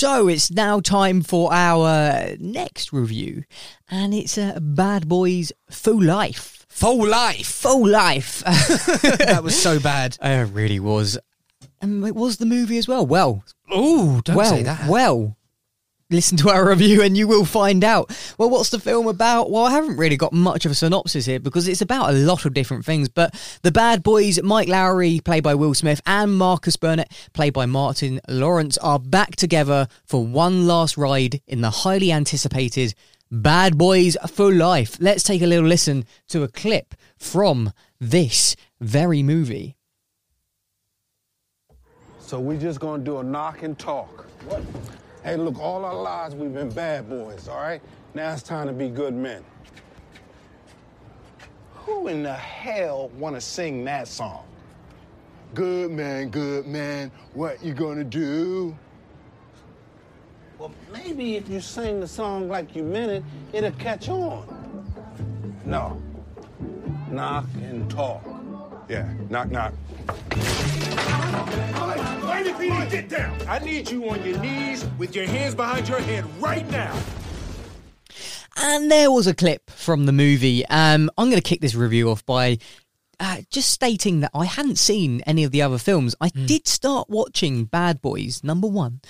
So 0.00 0.28
it's 0.28 0.50
now 0.50 0.80
time 0.80 1.20
for 1.20 1.52
our 1.52 2.34
next 2.38 2.90
review, 2.90 3.44
and 3.90 4.14
it's 4.14 4.38
uh, 4.38 4.58
Bad 4.58 5.06
Boys 5.06 5.52
Full 5.68 6.02
Life. 6.02 6.64
Full 6.70 7.06
Life. 7.06 7.46
Full 7.46 7.86
Life. 7.86 8.38
that 8.46 9.42
was 9.42 9.60
so 9.60 9.78
bad. 9.78 10.16
It 10.22 10.48
really 10.54 10.80
was. 10.80 11.18
And 11.82 12.06
it 12.06 12.14
was 12.14 12.38
the 12.38 12.46
movie 12.46 12.78
as 12.78 12.88
well. 12.88 13.06
Well, 13.06 13.44
oh, 13.70 14.22
don't 14.24 14.36
well, 14.36 14.48
say 14.48 14.62
that. 14.62 14.88
Well, 14.88 15.36
listen 16.10 16.36
to 16.38 16.50
our 16.50 16.68
review 16.68 17.02
and 17.02 17.16
you 17.16 17.26
will 17.26 17.44
find 17.44 17.82
out. 17.84 18.10
Well, 18.38 18.50
what's 18.50 18.70
the 18.70 18.80
film 18.80 19.06
about? 19.06 19.50
Well, 19.50 19.64
I 19.64 19.70
haven't 19.70 19.96
really 19.96 20.16
got 20.16 20.32
much 20.32 20.66
of 20.66 20.72
a 20.72 20.74
synopsis 20.74 21.26
here 21.26 21.40
because 21.40 21.68
it's 21.68 21.80
about 21.80 22.10
a 22.10 22.12
lot 22.12 22.44
of 22.44 22.54
different 22.54 22.84
things. 22.84 23.08
But 23.08 23.34
the 23.62 23.72
bad 23.72 24.02
boys, 24.02 24.42
Mike 24.42 24.68
Lowrey, 24.68 25.24
played 25.24 25.44
by 25.44 25.54
Will 25.54 25.74
Smith, 25.74 26.00
and 26.06 26.36
Marcus 26.36 26.76
Burnett, 26.76 27.10
played 27.32 27.52
by 27.52 27.66
Martin 27.66 28.20
Lawrence, 28.28 28.76
are 28.78 28.98
back 28.98 29.36
together 29.36 29.88
for 30.04 30.24
one 30.24 30.66
last 30.66 30.96
ride 30.96 31.40
in 31.46 31.60
the 31.60 31.70
highly 31.70 32.12
anticipated 32.12 32.94
Bad 33.30 33.78
Boys 33.78 34.16
for 34.26 34.52
Life. 34.52 34.96
Let's 35.00 35.22
take 35.22 35.40
a 35.40 35.46
little 35.46 35.66
listen 35.66 36.04
to 36.28 36.42
a 36.42 36.48
clip 36.48 36.94
from 37.16 37.72
this 38.00 38.56
very 38.80 39.22
movie. 39.22 39.76
So 42.18 42.40
we're 42.40 42.58
just 42.58 42.80
gonna 42.80 43.02
do 43.02 43.18
a 43.18 43.24
knock 43.24 43.62
and 43.62 43.78
talk. 43.78 44.26
What? 44.46 44.62
Hey, 45.22 45.36
look, 45.36 45.58
all 45.58 45.84
our 45.84 45.94
lives 45.94 46.34
we've 46.34 46.54
been 46.54 46.70
bad 46.70 47.08
boys, 47.08 47.46
all 47.46 47.58
right? 47.58 47.82
Now 48.14 48.32
it's 48.32 48.42
time 48.42 48.66
to 48.68 48.72
be 48.72 48.88
good 48.88 49.12
men. 49.12 49.44
Who 51.74 52.08
in 52.08 52.22
the 52.22 52.32
hell 52.32 53.10
want 53.18 53.34
to 53.34 53.40
sing 53.40 53.84
that 53.84 54.08
song? 54.08 54.46
Good 55.52 55.90
man, 55.90 56.30
good 56.30 56.66
man, 56.66 57.10
what 57.34 57.62
you 57.62 57.74
gonna 57.74 58.04
do? 58.04 58.74
Well, 60.58 60.72
maybe 60.90 61.36
if 61.36 61.50
you 61.50 61.60
sing 61.60 62.00
the 62.00 62.08
song 62.08 62.48
like 62.48 62.74
you 62.74 62.82
meant 62.82 63.10
it, 63.10 63.24
it'll 63.52 63.72
catch 63.72 64.08
on. 64.08 64.46
No. 65.66 66.00
Knock 67.10 67.44
and 67.56 67.90
talk. 67.90 68.22
Yeah, 68.88 69.12
knock, 69.28 69.50
knock. 69.50 69.74
Lady 71.30 72.50
PD, 72.50 72.90
get 72.90 73.08
down. 73.08 73.40
I 73.48 73.58
need 73.60 73.90
you 73.90 74.08
on 74.10 74.24
your 74.24 74.38
knees 74.38 74.84
with 74.98 75.14
your 75.14 75.26
hands 75.26 75.54
behind 75.54 75.88
your 75.88 76.00
head 76.00 76.24
right 76.40 76.68
now. 76.70 76.98
And 78.56 78.90
there 78.90 79.10
was 79.10 79.26
a 79.26 79.34
clip 79.34 79.70
from 79.70 80.06
the 80.06 80.12
movie. 80.12 80.66
Um, 80.66 81.10
I'm 81.16 81.30
going 81.30 81.40
to 81.40 81.48
kick 81.48 81.60
this 81.60 81.74
review 81.74 82.10
off 82.10 82.26
by 82.26 82.58
uh, 83.20 83.38
just 83.50 83.70
stating 83.70 84.20
that 84.20 84.32
I 84.34 84.44
hadn't 84.44 84.78
seen 84.78 85.20
any 85.20 85.44
of 85.44 85.52
the 85.52 85.62
other 85.62 85.78
films. 85.78 86.14
I 86.20 86.30
did 86.30 86.66
start 86.66 87.08
watching 87.08 87.64
Bad 87.64 88.02
Boys 88.02 88.42
number 88.42 88.66
one 88.66 89.00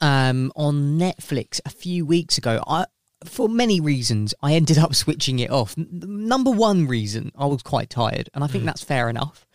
um, 0.00 0.50
on 0.56 0.98
Netflix 0.98 1.60
a 1.64 1.70
few 1.70 2.04
weeks 2.04 2.38
ago. 2.38 2.62
I, 2.66 2.86
for 3.24 3.48
many 3.48 3.80
reasons, 3.80 4.34
I 4.42 4.54
ended 4.54 4.78
up 4.78 4.94
switching 4.96 5.38
it 5.38 5.50
off. 5.50 5.76
N- 5.78 5.88
number 5.90 6.50
one 6.50 6.88
reason, 6.88 7.30
I 7.38 7.46
was 7.46 7.62
quite 7.62 7.88
tired, 7.88 8.28
and 8.34 8.42
I 8.42 8.46
think 8.48 8.64
that's 8.64 8.82
fair 8.82 9.08
enough. 9.08 9.46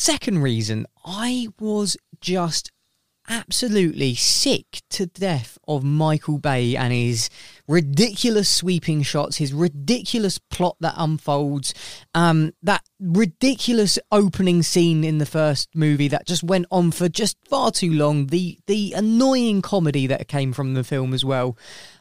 Second 0.00 0.42
reason, 0.42 0.86
I 1.04 1.48
was 1.58 1.96
just 2.20 2.70
absolutely 3.28 4.14
sick 4.14 4.80
to 4.90 5.06
death 5.06 5.58
of 5.66 5.82
Michael 5.82 6.38
Bay 6.38 6.76
and 6.76 6.92
his 6.92 7.28
ridiculous 7.66 8.48
sweeping 8.48 9.02
shots, 9.02 9.38
his 9.38 9.52
ridiculous 9.52 10.38
plot 10.38 10.76
that 10.78 10.94
unfolds, 10.96 11.74
um, 12.14 12.52
that 12.62 12.84
ridiculous 13.00 13.98
opening 14.12 14.62
scene 14.62 15.02
in 15.02 15.18
the 15.18 15.26
first 15.26 15.68
movie 15.74 16.06
that 16.06 16.28
just 16.28 16.44
went 16.44 16.66
on 16.70 16.92
for 16.92 17.08
just 17.08 17.36
far 17.48 17.72
too 17.72 17.92
long, 17.92 18.28
the 18.28 18.56
the 18.68 18.92
annoying 18.92 19.62
comedy 19.62 20.06
that 20.06 20.28
came 20.28 20.52
from 20.52 20.74
the 20.74 20.84
film 20.84 21.12
as 21.12 21.24
well. 21.24 21.58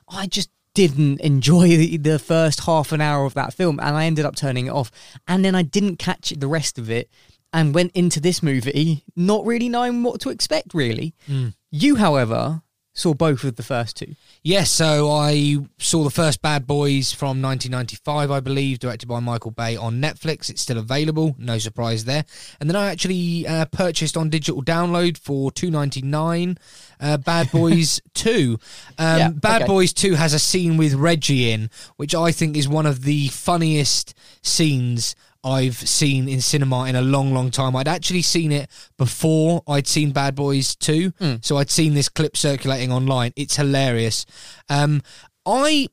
I 0.08 0.28
just 0.28 0.52
didn't 0.76 1.20
enjoy 1.22 1.70
the, 1.70 1.98
the 1.98 2.20
first 2.20 2.60
half 2.66 2.92
an 2.92 3.02
hour 3.02 3.26
of 3.26 3.34
that 3.34 3.56
film 3.56 3.80
and 3.80 3.98
I 3.98 4.06
ended 4.06 4.24
up 4.26 4.36
turning 4.36 4.68
it 4.68 4.72
off. 4.72 4.92
And 5.28 5.44
then 5.44 5.56
I 5.56 5.64
didn't 5.64 5.98
catch 5.98 6.30
the 6.30 6.48
rest 6.48 6.78
of 6.78 6.92
it 6.92 7.10
and 7.54 7.74
went 7.74 7.92
into 7.94 8.20
this 8.20 8.44
movie 8.44 9.04
not 9.16 9.46
really 9.46 9.70
knowing 9.70 10.04
what 10.04 10.22
to 10.22 10.30
expect, 10.30 10.74
really. 10.74 11.14
Mm. 11.28 11.54
You, 11.72 11.96
however, 11.96 12.62
saw 12.98 13.14
both 13.14 13.44
of 13.44 13.56
the 13.56 13.64
first 13.64 13.96
two. 13.96 14.16
Yes, 14.44 14.72
so 14.72 15.12
I 15.12 15.58
saw 15.78 16.04
the 16.04 16.10
first 16.10 16.42
Bad 16.42 16.66
Boys 16.66 17.14
from 17.14 17.42
1995, 17.42 18.32
I 18.32 18.40
believe, 18.40 18.80
directed 18.80 19.08
by 19.08 19.20
Michael 19.20 19.52
Bay 19.52 19.78
on 19.78 20.02
Netflix. 20.02 20.50
It's 20.50 20.62
still 20.62 20.80
available, 20.80 21.36
no 21.38 21.60
surprise 21.60 22.06
there. 22.06 22.26
And 22.60 22.68
then 22.68 22.76
I 22.76 22.90
actually 22.90 23.46
uh, 23.46 23.66
purchased 23.66 24.18
on 24.18 24.30
digital 24.30 24.64
download 24.64 25.18
for 25.18 25.52
2.99 25.52 26.58
uh, 27.00 27.18
Bad 27.18 27.52
Boys 27.52 28.02
2. 28.16 28.58
Um, 28.98 29.18
Yeah, 29.18 29.30
Bad 29.30 29.64
okay. 29.64 29.68
Boys 29.68 29.94
2 29.94 30.16
has 30.16 30.34
a 30.34 30.40
scene 30.40 30.76
with 30.76 30.96
Reggie 30.96 31.52
in, 31.52 31.70
which 31.98 32.16
I 32.16 32.32
think 32.32 32.58
is 32.58 32.68
one 32.68 32.88
of 32.88 33.04
the 33.04 33.28
funniest 33.28 34.16
scenes 34.42 35.16
I've 35.44 35.76
seen 35.76 36.28
in 36.28 36.42
cinema 36.42 36.86
in 36.86 36.96
a 36.96 37.02
long, 37.02 37.34
long 37.34 37.52
time. 37.52 37.76
I'd 37.76 37.88
actually 37.88 38.22
seen 38.22 38.52
it 38.52 38.70
before 38.98 39.64
I'd 39.68 39.88
seen 39.88 40.12
Bad 40.12 40.36
Boys 40.36 40.76
2, 40.76 41.14
so 41.42 41.58
I'd 41.58 41.70
seen 41.70 41.94
this 41.94 42.10
clip 42.10 42.36
circulating 42.38 42.92
online. 42.92 43.34
It's 43.36 43.56
hilarious. 43.56 44.26
Um, 44.70 45.02
I 45.46 45.88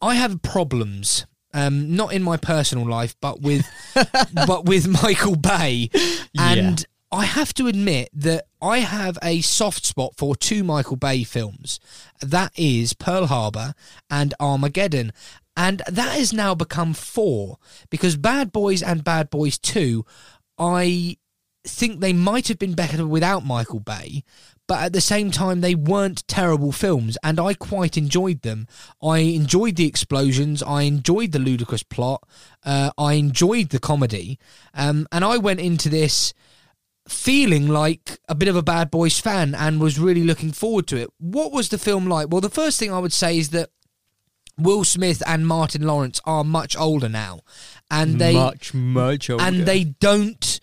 I 0.00 0.14
have 0.14 0.42
problems. 0.42 1.26
Um, 1.54 1.96
not 1.96 2.12
in 2.12 2.22
my 2.22 2.36
personal 2.36 2.86
life, 2.86 3.16
but 3.20 3.40
with 3.40 3.66
but 4.46 4.66
with 4.66 4.86
Michael 5.02 5.36
Bay, 5.36 5.88
and 6.38 6.84
I 7.10 7.24
have 7.24 7.54
to 7.54 7.68
admit 7.68 8.10
that 8.12 8.44
I 8.60 8.80
have 8.80 9.18
a 9.22 9.40
soft 9.40 9.86
spot 9.86 10.12
for 10.16 10.36
two 10.36 10.62
Michael 10.62 10.96
Bay 10.96 11.24
films. 11.24 11.80
That 12.20 12.52
is 12.54 12.92
Pearl 12.92 13.26
Harbor 13.26 13.72
and 14.10 14.34
Armageddon. 14.38 15.12
And 15.58 15.82
that 15.88 16.16
has 16.16 16.32
now 16.32 16.54
become 16.54 16.94
four 16.94 17.58
because 17.90 18.16
Bad 18.16 18.52
Boys 18.52 18.80
and 18.80 19.02
Bad 19.02 19.28
Boys 19.28 19.58
2, 19.58 20.06
I 20.56 21.16
think 21.66 21.98
they 21.98 22.12
might 22.12 22.46
have 22.46 22.60
been 22.60 22.74
better 22.74 23.04
without 23.04 23.44
Michael 23.44 23.80
Bay, 23.80 24.22
but 24.68 24.78
at 24.80 24.92
the 24.92 25.00
same 25.00 25.32
time, 25.32 25.60
they 25.60 25.74
weren't 25.74 26.28
terrible 26.28 26.70
films, 26.70 27.18
and 27.24 27.40
I 27.40 27.54
quite 27.54 27.96
enjoyed 27.96 28.42
them. 28.42 28.68
I 29.02 29.18
enjoyed 29.18 29.74
the 29.74 29.86
explosions, 29.86 30.62
I 30.62 30.82
enjoyed 30.82 31.32
the 31.32 31.40
ludicrous 31.40 31.82
plot, 31.82 32.22
uh, 32.64 32.92
I 32.96 33.14
enjoyed 33.14 33.70
the 33.70 33.80
comedy, 33.80 34.38
um, 34.74 35.08
and 35.10 35.24
I 35.24 35.38
went 35.38 35.58
into 35.58 35.88
this 35.88 36.34
feeling 37.08 37.66
like 37.66 38.20
a 38.28 38.34
bit 38.36 38.48
of 38.48 38.54
a 38.54 38.62
Bad 38.62 38.92
Boys 38.92 39.18
fan 39.18 39.56
and 39.56 39.80
was 39.80 39.98
really 39.98 40.22
looking 40.22 40.52
forward 40.52 40.86
to 40.86 40.98
it. 40.98 41.08
What 41.18 41.50
was 41.50 41.70
the 41.70 41.78
film 41.78 42.06
like? 42.06 42.28
Well, 42.30 42.40
the 42.42 42.48
first 42.48 42.78
thing 42.78 42.92
I 42.92 43.00
would 43.00 43.12
say 43.12 43.38
is 43.38 43.50
that 43.50 43.70
Will 44.58 44.84
Smith 44.84 45.22
and 45.26 45.46
Martin 45.46 45.82
Lawrence 45.82 46.20
are 46.24 46.44
much 46.44 46.76
older 46.76 47.08
now, 47.08 47.40
and 47.90 48.20
they 48.20 48.34
Much, 48.34 48.74
much 48.74 49.30
older. 49.30 49.42
and 49.44 49.66
they 49.66 49.84
don't 49.84 50.60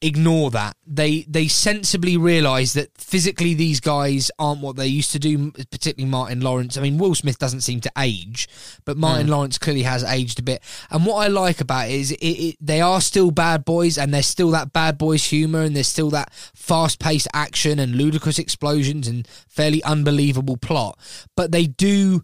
ignore 0.00 0.48
that. 0.52 0.76
They 0.86 1.22
they 1.28 1.48
sensibly 1.48 2.16
realise 2.16 2.72
that 2.74 2.96
physically 2.96 3.54
these 3.54 3.80
guys 3.80 4.30
aren't 4.38 4.60
what 4.60 4.76
they 4.76 4.86
used 4.86 5.10
to 5.12 5.18
do. 5.18 5.50
Particularly 5.50 6.08
Martin 6.08 6.40
Lawrence. 6.40 6.76
I 6.76 6.82
mean, 6.82 6.98
Will 6.98 7.16
Smith 7.16 7.38
doesn't 7.38 7.62
seem 7.62 7.80
to 7.80 7.90
age, 7.98 8.46
but 8.84 8.96
Martin 8.96 9.26
Mm. 9.26 9.30
Lawrence 9.30 9.58
clearly 9.58 9.82
has 9.82 10.04
aged 10.04 10.38
a 10.38 10.42
bit. 10.42 10.62
And 10.90 11.04
what 11.04 11.16
I 11.16 11.26
like 11.26 11.60
about 11.60 11.88
it 11.88 11.94
is 11.94 12.12
it, 12.12 12.16
it, 12.24 12.56
they 12.60 12.80
are 12.80 13.00
still 13.00 13.32
bad 13.32 13.64
boys, 13.64 13.98
and 13.98 14.14
there's 14.14 14.26
still 14.28 14.50
that 14.52 14.72
bad 14.72 14.98
boys 14.98 15.24
humour, 15.24 15.62
and 15.62 15.74
there's 15.74 15.88
still 15.88 16.10
that 16.10 16.32
fast 16.54 17.00
paced 17.00 17.26
action 17.34 17.80
and 17.80 17.96
ludicrous 17.96 18.38
explosions 18.38 19.08
and 19.08 19.26
fairly 19.48 19.82
unbelievable 19.82 20.56
plot. 20.58 20.96
But 21.36 21.50
they 21.50 21.66
do 21.66 22.22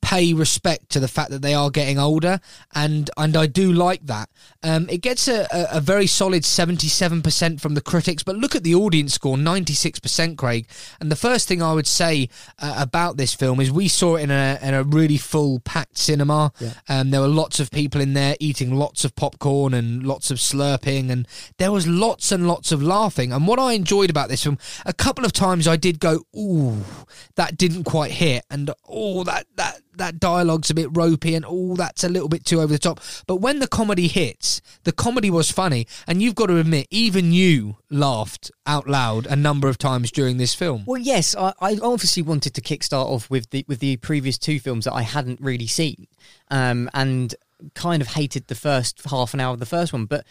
pay 0.00 0.32
respect 0.32 0.88
to 0.90 1.00
the 1.00 1.08
fact 1.08 1.30
that 1.30 1.42
they 1.42 1.54
are 1.54 1.70
getting 1.70 1.98
older, 1.98 2.40
and 2.74 3.10
and 3.16 3.36
I 3.36 3.46
do 3.46 3.72
like 3.72 4.06
that. 4.06 4.30
Um, 4.62 4.88
it 4.88 4.98
gets 4.98 5.28
a, 5.28 5.46
a, 5.52 5.76
a 5.78 5.80
very 5.80 6.06
solid 6.06 6.44
seventy 6.44 6.88
seven 6.88 7.22
percent 7.22 7.60
from 7.60 7.74
the 7.74 7.80
critics, 7.80 8.22
but 8.22 8.36
look 8.36 8.54
at 8.54 8.64
the 8.64 8.74
audience 8.74 9.14
score 9.14 9.36
ninety 9.36 9.74
six 9.74 9.98
percent, 9.98 10.38
Craig. 10.38 10.66
And 11.00 11.10
the 11.10 11.16
first 11.16 11.48
thing 11.48 11.62
I 11.62 11.72
would 11.72 11.86
say 11.86 12.28
uh, 12.58 12.76
about 12.78 13.16
this 13.16 13.34
film 13.34 13.60
is 13.60 13.70
we 13.70 13.88
saw 13.88 14.16
it 14.16 14.22
in 14.22 14.30
a 14.30 14.58
in 14.62 14.74
a 14.74 14.82
really 14.82 15.18
full 15.18 15.60
packed 15.60 15.98
cinema. 15.98 16.52
Yeah. 16.58 16.74
Um, 16.88 17.10
there 17.10 17.20
were 17.20 17.28
lots 17.28 17.60
of 17.60 17.70
people 17.70 18.00
in 18.00 18.14
there 18.14 18.36
eating 18.40 18.74
lots 18.74 19.04
of 19.04 19.14
popcorn 19.14 19.74
and 19.74 20.06
lots 20.06 20.30
of 20.30 20.38
slurping, 20.38 21.10
and 21.10 21.26
there 21.58 21.72
was 21.72 21.86
lots 21.86 22.32
and 22.32 22.46
lots 22.46 22.72
of 22.72 22.82
laughing. 22.82 23.32
And 23.32 23.46
what 23.46 23.58
I 23.58 23.72
enjoyed 23.72 24.10
about 24.10 24.28
this 24.28 24.44
film, 24.44 24.58
a 24.86 24.92
couple 24.92 25.24
of 25.24 25.32
times 25.32 25.68
I 25.68 25.76
did 25.76 26.00
go, 26.00 26.24
"Ooh, 26.36 26.84
that 27.34 27.56
didn't 27.56 27.84
quite 27.84 28.12
hit," 28.12 28.44
and 28.50 28.70
"Oh, 28.88 29.24
that 29.24 29.46
that 29.56 29.77
that 29.98 30.18
dialogue's 30.18 30.70
a 30.70 30.74
bit 30.74 30.88
ropey," 30.92 31.34
and 31.34 31.44
"Oh, 31.46 31.76
that's 31.76 32.04
a 32.04 32.08
little 32.08 32.28
bit 32.28 32.44
too 32.44 32.60
over 32.60 32.72
the 32.72 32.78
top." 32.78 33.00
But 33.26 33.36
when 33.36 33.58
the 33.58 33.68
comedy 33.68 34.08
hits, 34.08 34.60
the 34.84 34.92
comedy 34.92 35.30
was 35.30 35.50
funny, 35.50 35.86
and 36.06 36.22
you've 36.22 36.34
got 36.34 36.46
to 36.46 36.56
admit, 36.56 36.86
even 36.90 37.32
you 37.32 37.76
laughed 37.90 38.50
out 38.66 38.88
loud 38.88 39.26
a 39.26 39.36
number 39.36 39.68
of 39.68 39.78
times 39.78 40.10
during 40.10 40.36
this 40.36 40.54
film. 40.54 40.84
Well, 40.86 41.00
yes, 41.00 41.34
I, 41.36 41.52
I 41.60 41.78
obviously 41.82 42.22
wanted 42.22 42.54
to 42.54 42.60
kickstart 42.60 43.06
off 43.06 43.30
with 43.30 43.50
the 43.50 43.64
with 43.68 43.80
the 43.80 43.96
previous 43.98 44.38
two 44.38 44.58
films 44.58 44.84
that 44.84 44.94
I 44.94 45.02
hadn't 45.02 45.40
really 45.40 45.66
seen, 45.66 46.06
um, 46.50 46.88
and 46.94 47.34
kind 47.74 48.02
of 48.02 48.08
hated 48.08 48.46
the 48.46 48.54
first 48.54 49.02
half 49.10 49.34
an 49.34 49.40
hour 49.40 49.52
of 49.52 49.60
the 49.60 49.66
first 49.66 49.92
one. 49.92 50.06
But 50.06 50.24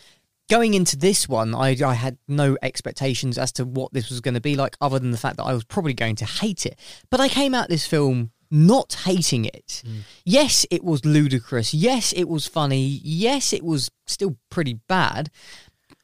going 0.49 0.73
into 0.73 0.98
this 0.98 1.27
one, 1.27 1.53
I, 1.53 1.76
I 1.85 1.94
had 1.94 2.18
no 2.27 2.57
expectations 2.61 3.38
as 3.38 3.52
to 3.53 3.65
what 3.65 3.94
this 3.94 4.10
was 4.10 4.22
going 4.22 4.34
to 4.34 4.41
be 4.41 4.56
like, 4.56 4.77
other 4.80 4.99
than 4.99 5.11
the 5.11 5.18
fact 5.18 5.38
that 5.38 5.44
I 5.44 5.53
was 5.53 5.64
probably 5.64 5.94
going 5.94 6.15
to 6.18 6.26
hate 6.26 6.65
it. 6.65 6.80
But 7.10 7.19
I 7.19 7.27
came 7.27 7.53
out 7.53 7.69
this 7.69 7.85
film 7.85 8.31
not 8.49 8.94
hating 9.06 9.45
it. 9.45 9.84
Yes, 10.26 10.65
it 10.72 10.84
was 10.84 11.06
ludicrous. 11.06 11.74
Yes, 11.74 12.14
it 12.14 12.26
was 12.26 12.48
funny. 12.48 12.99
Yes, 13.03 13.53
it 13.53 13.64
was 13.64 13.90
still 14.06 14.38
pretty 14.49 14.80
bad. 14.88 15.30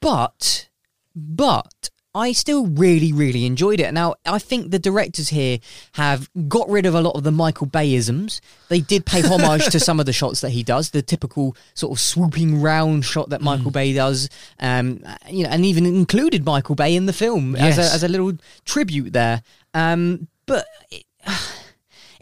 But, 0.02 0.70
but 1.16 1.90
I 2.16 2.32
still 2.32 2.68
really, 2.68 3.12
really 3.12 3.46
enjoyed 3.46 3.80
it. 3.80 3.92
Now, 3.92 4.16
I 4.26 4.38
think 4.38 4.70
the 4.70 4.78
directors 4.78 5.30
here 5.30 5.58
have 5.94 6.30
got 6.48 6.70
rid 6.70 6.86
of 6.86 6.94
a 6.94 7.02
lot 7.02 7.16
of 7.16 7.24
the 7.24 7.32
Michael 7.32 7.66
Bayisms. 7.66 8.40
They 8.70 8.82
did 8.82 9.06
pay 9.06 9.22
homage 9.28 9.66
to 9.70 9.80
some 9.80 10.00
of 10.00 10.06
the 10.06 10.14
shots 10.14 10.42
that 10.42 10.52
he 10.52 10.62
does, 10.62 10.92
the 10.92 11.02
typical 11.02 11.58
sort 11.74 11.92
of 11.92 12.00
swooping 12.00 12.62
round 12.62 13.04
shot 13.04 13.30
that 13.30 13.42
Michael 13.42 13.72
Bay 13.72 13.94
does, 13.94 14.30
um, 14.60 15.04
you 15.28 15.44
know, 15.44 15.50
and 15.50 15.66
even 15.66 15.88
included 15.88 16.46
Michael 16.46 16.76
Bay 16.76 16.96
in 16.96 17.08
the 17.08 17.14
film 17.14 17.56
as, 17.56 17.80
a, 17.80 17.82
as 17.82 18.04
a 18.04 18.08
little 18.08 18.34
tribute 18.66 19.14
there. 19.14 19.42
Um, 19.74 20.28
but. 20.46 20.66
It, 20.92 21.06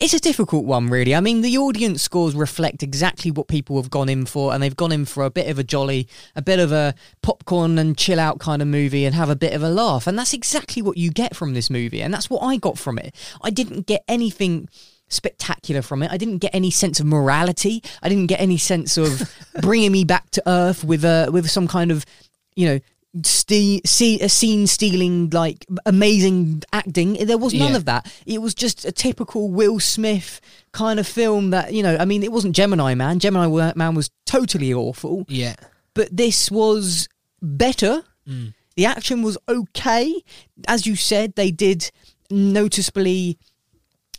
it's 0.02 0.16
a 0.16 0.20
difficult 0.20 0.66
one, 0.66 0.90
really. 0.90 1.14
I 1.14 1.20
mean, 1.20 1.42
the 1.42 1.60
audience 1.60 2.02
scores 2.02 2.34
reflect 2.34 2.82
exactly 2.82 3.30
what 3.30 3.48
people 3.48 3.80
have 3.80 3.92
gone 3.92 4.10
in 4.10 4.26
for, 4.26 4.52
and 4.52 4.62
they've 4.62 4.76
gone 4.76 4.92
in 4.92 5.06
for 5.06 5.24
a 5.24 5.30
bit 5.30 5.48
of 5.48 5.60
a 5.60 5.64
jolly, 5.64 6.08
a 6.36 6.42
bit 6.42 6.58
of 6.58 6.72
a 6.72 6.96
popcorn 7.22 7.78
and 7.78 7.96
chill 7.96 8.20
out 8.20 8.40
kind 8.40 8.64
of 8.64 8.68
movie 8.68 9.06
and 9.06 9.14
have 9.14 9.30
a 9.30 9.36
bit 9.36 9.54
of 9.54 9.62
a 9.62 9.70
laugh. 9.70 10.08
And 10.08 10.18
that's 10.18 10.34
exactly 10.34 10.82
what 10.82 10.98
you 10.98 11.12
get 11.12 11.36
from 11.36 11.54
this 11.54 11.70
movie, 11.70 12.02
and 12.02 12.12
that's 12.12 12.32
what 12.32 12.40
I 12.40 12.58
got 12.58 12.80
from 12.80 12.98
it. 12.98 13.16
I 13.44 13.52
didn't 13.52 13.86
get 13.86 14.04
anything 14.08 14.68
spectacular 15.08 15.84
from 15.84 16.02
it. 16.02 16.12
I 16.12 16.18
didn't 16.18 16.40
get 16.40 16.56
any 16.56 16.72
sense 16.72 17.00
of 17.00 17.06
morality. 17.06 17.84
I 18.02 18.10
didn't 18.10 18.28
get 18.28 18.42
any 18.42 18.58
sense 18.58 18.98
of 18.98 19.32
bringing 19.62 19.92
me 19.92 20.04
back 20.04 20.32
to 20.32 20.44
earth 20.48 20.84
with 20.84 21.06
a 21.06 21.30
with 21.32 21.48
some 21.48 21.68
kind 21.68 21.92
of 21.92 22.08
you 22.56 22.68
know 22.68 22.80
ste- 23.24 23.86
see, 23.86 24.20
a 24.22 24.30
scene 24.30 24.68
stealing 24.68 25.30
like 25.32 25.66
amazing 25.86 26.64
acting. 26.72 27.14
There 27.26 27.38
was 27.38 27.54
none 27.54 27.72
Yeah. 27.72 27.78
of 27.78 27.86
that. 27.86 28.12
It 28.26 28.42
was 28.42 28.54
just 28.54 28.86
a 28.86 28.92
typical 28.92 29.50
Will 29.50 29.80
Smith 29.80 30.40
kind 30.72 31.00
of 31.00 31.08
film 31.08 31.50
that 31.52 31.74
you 31.74 31.84
know. 31.84 31.98
I 32.00 32.06
mean, 32.06 32.24
it 32.24 32.32
wasn't 32.32 32.56
Gemini 32.56 32.94
Man. 32.96 33.20
Gemini 33.20 33.74
Man 33.76 33.96
was 33.96 34.10
totally 34.26 34.74
awful. 34.74 35.26
Yeah. 35.28 35.56
but 35.94 36.08
this 36.16 36.50
was 36.50 37.10
better. 37.42 38.04
Mm. 38.28 38.54
The 38.78 38.86
action 38.86 39.24
was 39.24 39.38
okay. 39.50 40.24
As 40.68 40.88
you 40.88 40.96
said, 40.96 41.36
they 41.36 41.52
did 41.52 41.92
noticeably, 42.30 43.38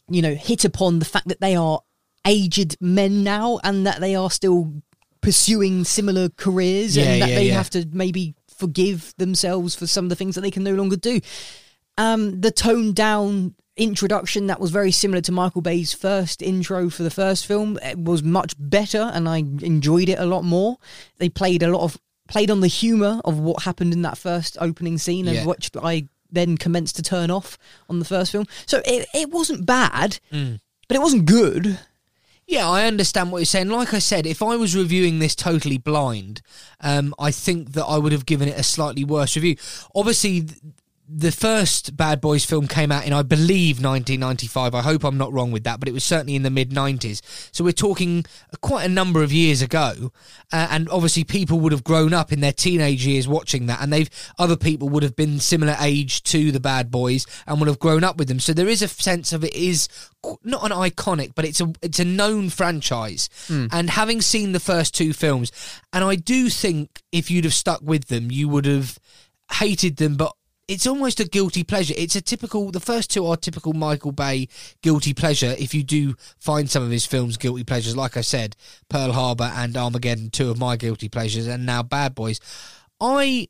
you 0.09 0.20
know, 0.23 0.35
hit 0.35 0.64
upon 0.66 0.98
the 0.98 1.05
fact 1.06 1.28
that 1.28 1.40
they 1.40 1.56
are 1.56 1.81
aged 2.27 2.77
men 2.81 3.24
now 3.24 3.59
and 3.64 3.86
that 3.86 4.01
they 4.01 4.14
are 4.14 4.31
still 4.31 4.73
pursuing 5.23 5.85
similar 5.85 6.28
careers 6.28 6.97
Yeah, 6.97 7.05
and 7.05 7.23
that 7.23 7.28
yeah, 7.31 7.35
they 7.36 7.48
have 7.48 7.70
to 7.70 7.86
maybe 7.93 8.35
forgive 8.63 9.13
themselves 9.19 9.75
for 9.75 9.87
some 9.87 10.05
of 10.05 10.09
the 10.11 10.17
things 10.17 10.35
that 10.37 10.43
they 10.43 10.51
can 10.51 10.63
no 10.65 10.75
longer 10.75 10.97
do. 10.97 11.21
Um, 11.99 12.41
the 12.41 12.51
toned 12.51 12.95
down 12.95 13.55
introduction 13.77 14.47
that 14.49 14.61
was 14.61 14.71
very 14.71 14.93
similar 14.93 15.21
to 15.23 15.33
Michael 15.33 15.63
Bay's 15.63 15.93
first 15.95 16.43
intro 16.43 16.91
for 16.91 17.03
the 17.03 17.11
first 17.11 17.47
film 17.47 17.79
it 17.83 17.99
was 17.99 18.23
much 18.23 18.53
better 18.59 19.11
and 19.15 19.27
I 19.29 19.39
enjoyed 19.39 20.09
it 20.09 20.19
a 20.19 20.27
lot 20.27 20.45
more. 20.45 20.77
They 21.19 21.29
played 21.29 21.63
a 21.63 21.69
lot 21.77 21.83
of 21.83 21.99
played 22.29 22.51
on 22.51 22.61
the 22.61 22.69
humor 22.69 23.21
of 23.25 23.39
what 23.41 23.63
happened 23.65 23.93
in 23.93 24.03
that 24.03 24.19
first 24.19 24.57
opening 24.61 24.97
scene 24.99 25.27
and 25.27 25.37
Yeah. 25.39 25.47
which 25.47 25.71
I 25.83 26.09
then 26.31 26.57
commenced 26.57 26.97
to 26.97 27.03
turn 27.03 27.31
off 27.31 27.59
on 27.89 27.99
the 27.99 28.05
first 28.05 28.31
film. 28.33 28.47
So 28.67 28.81
it 28.85 29.07
it 29.15 29.31
wasn't 29.31 29.67
bad, 29.67 30.19
Mm. 30.33 30.61
but 30.89 30.97
it 30.97 31.01
wasn't 31.03 31.25
good. 31.27 31.79
Yeah, 32.47 32.69
I 32.69 32.86
understand 32.86 33.31
what 33.31 33.39
you're 33.39 33.47
saying. 33.47 33.69
Like 33.69 33.94
I 33.94 33.98
said, 33.98 34.27
if 34.27 34.43
I 34.43 34.56
was 34.56 34.77
reviewing 34.77 35.19
this 35.20 35.35
totally 35.35 35.78
blind, 35.78 36.43
um, 36.81 37.14
I 37.19 37.31
think 37.31 37.73
that 37.73 37.85
I 37.85 37.98
would 37.98 38.12
have 38.12 38.27
given 38.27 38.48
it 38.48 38.59
a 38.59 38.62
slightly 38.62 39.05
worse 39.05 39.36
review. 39.36 39.56
Obviously, 39.94 40.48
the 41.09 41.33
first 41.33 41.97
Bad 41.97 42.20
Boys 42.20 42.45
film 42.45 42.69
came 42.69 42.93
out 42.93 43.05
in, 43.05 43.12
I 43.12 43.23
believe, 43.23 43.83
1995. 43.83 44.74
I 44.74 44.83
hope 44.83 45.05
I'm 45.05 45.19
not 45.19 45.33
wrong 45.33 45.51
with 45.51 45.65
that, 45.65 45.81
but 45.81 45.89
it 45.89 45.93
was 45.93 46.05
certainly 46.05 46.37
in 46.37 46.43
the 46.43 46.51
mid 46.51 46.70
90s. 46.70 47.20
So 47.53 47.65
we're 47.65 47.73
talking 47.73 48.24
quite 48.61 48.85
a 48.85 48.89
number 48.89 49.23
of 49.23 49.33
years 49.33 49.62
ago, 49.62 50.12
uh, 50.53 50.69
and 50.70 50.89
obviously 50.89 51.24
people 51.24 51.59
would 51.61 51.73
have 51.73 51.83
grown 51.85 52.15
up 52.15 52.33
in 52.33 52.41
their 52.41 52.53
teenage 52.53 53.05
years 53.05 53.27
watching 53.27 53.66
that, 53.66 53.83
and 53.83 53.93
they've 53.93 54.09
other 54.39 54.57
people 54.57 54.89
would 54.91 55.03
have 55.03 55.16
been 55.16 55.41
similar 55.41 55.77
age 55.81 56.23
to 56.24 56.53
the 56.53 56.61
Bad 56.61 56.91
Boys 56.91 57.27
and 57.47 57.59
would 57.59 57.69
have 57.69 57.81
grown 57.81 58.05
up 58.05 58.16
with 58.16 58.29
them. 58.29 58.41
So 58.41 58.53
there 58.53 58.69
is 58.69 58.81
a 58.81 58.89
sense 58.89 59.33
of 59.33 59.45
it 59.45 59.55
is 59.55 59.89
not 60.45 60.65
an 60.65 60.70
iconic, 60.70 61.35
but 61.35 61.45
it's 61.45 61.61
a 61.61 61.73
it's 61.83 61.99
a 61.99 62.05
known 62.05 62.49
franchise. 62.49 63.29
And 63.73 63.91
having 63.91 64.20
seen 64.20 64.53
the 64.53 64.61
first 64.61 64.95
two 64.95 65.12
films, 65.12 65.51
and 65.93 66.05
I 66.05 66.15
do 66.15 66.49
think 66.49 67.03
if 67.11 67.31
you'd 67.31 67.45
have 67.45 67.55
stuck 67.55 67.81
with 67.83 68.07
them, 68.07 68.31
you 68.31 68.49
would 68.49 68.66
have 68.66 68.99
hated 69.51 69.97
them, 69.97 70.15
but 70.16 70.33
it's 70.69 70.87
almost 70.87 71.21
a 71.21 71.25
guilty 71.25 71.65
pleasure. 71.65 71.95
It's 71.97 72.17
a 72.17 72.21
typical. 72.21 72.71
The 72.71 72.81
first 72.81 73.11
two 73.11 73.27
are 73.27 73.37
typical 73.37 73.73
Michael 73.73 74.13
Bay 74.13 74.49
guilty 74.83 75.13
pleasure. 75.13 75.55
If 75.59 75.75
you 75.75 75.83
do 75.83 76.15
find 76.39 76.71
some 76.71 76.83
of 76.83 76.91
his 76.91 77.07
films 77.07 77.37
guilty 77.37 77.65
pleasures, 77.65 77.97
like 77.97 78.17
I 78.17 78.21
said, 78.21 78.57
Pearl 78.89 79.13
Harbor 79.13 79.53
and 79.55 79.77
Armageddon, 79.77 80.31
two 80.31 80.51
of 80.51 80.59
my 80.59 80.77
guilty 80.77 81.09
pleasures, 81.09 81.47
and 81.47 81.67
now 81.67 81.83
Bad 81.83 82.15
Boys. 82.15 82.41
I 83.01 83.49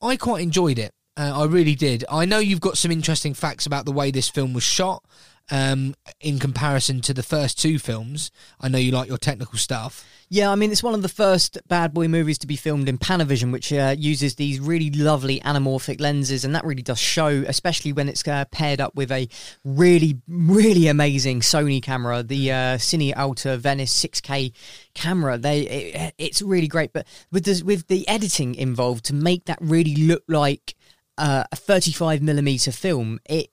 I 0.00 0.16
quite 0.16 0.42
enjoyed 0.42 0.78
it. 0.78 0.92
Uh, 1.16 1.32
I 1.42 1.44
really 1.46 1.74
did. 1.74 2.04
I 2.10 2.24
know 2.24 2.38
you've 2.38 2.60
got 2.60 2.78
some 2.78 2.90
interesting 2.90 3.34
facts 3.34 3.66
about 3.66 3.84
the 3.84 3.92
way 3.92 4.10
this 4.10 4.28
film 4.28 4.52
was 4.52 4.64
shot 4.64 5.04
um, 5.50 5.94
in 6.20 6.38
comparison 6.38 7.00
to 7.02 7.14
the 7.14 7.22
first 7.22 7.58
two 7.58 7.78
films. 7.78 8.30
I 8.60 8.68
know 8.68 8.78
you 8.78 8.92
like 8.92 9.08
your 9.08 9.18
technical 9.18 9.58
stuff. 9.58 10.04
Yeah, 10.34 10.50
I 10.50 10.56
mean, 10.56 10.72
it's 10.72 10.82
one 10.82 10.94
of 10.94 11.02
the 11.02 11.08
first 11.08 11.58
Bad 11.68 11.94
Boy 11.94 12.08
movies 12.08 12.38
to 12.38 12.48
be 12.48 12.56
filmed 12.56 12.88
in 12.88 12.98
Panavision, 12.98 13.52
which 13.52 13.72
uh, 13.72 13.94
uses 13.96 14.34
these 14.34 14.58
really 14.58 14.90
lovely 14.90 15.38
anamorphic 15.38 16.00
lenses, 16.00 16.44
and 16.44 16.56
that 16.56 16.64
really 16.64 16.82
does 16.82 16.98
show, 16.98 17.28
especially 17.46 17.92
when 17.92 18.08
it's 18.08 18.26
uh, 18.26 18.44
paired 18.46 18.80
up 18.80 18.96
with 18.96 19.12
a 19.12 19.28
really, 19.62 20.20
really 20.26 20.88
amazing 20.88 21.38
Sony 21.38 21.80
camera, 21.80 22.24
the 22.24 22.50
uh, 22.50 22.78
Cine 22.78 23.16
Alta 23.16 23.56
Venice 23.56 23.96
6K 24.04 24.52
camera. 24.92 25.38
They, 25.38 25.60
it, 25.60 26.14
it's 26.18 26.42
really 26.42 26.66
great, 26.66 26.92
but 26.92 27.06
with 27.30 27.44
the 27.44 27.62
with 27.64 27.86
the 27.86 28.08
editing 28.08 28.56
involved 28.56 29.04
to 29.04 29.14
make 29.14 29.44
that 29.44 29.58
really 29.60 29.94
look 29.94 30.24
like 30.26 30.74
uh, 31.16 31.44
a 31.52 31.54
35 31.54 32.22
millimeter 32.22 32.72
film, 32.72 33.20
it 33.26 33.50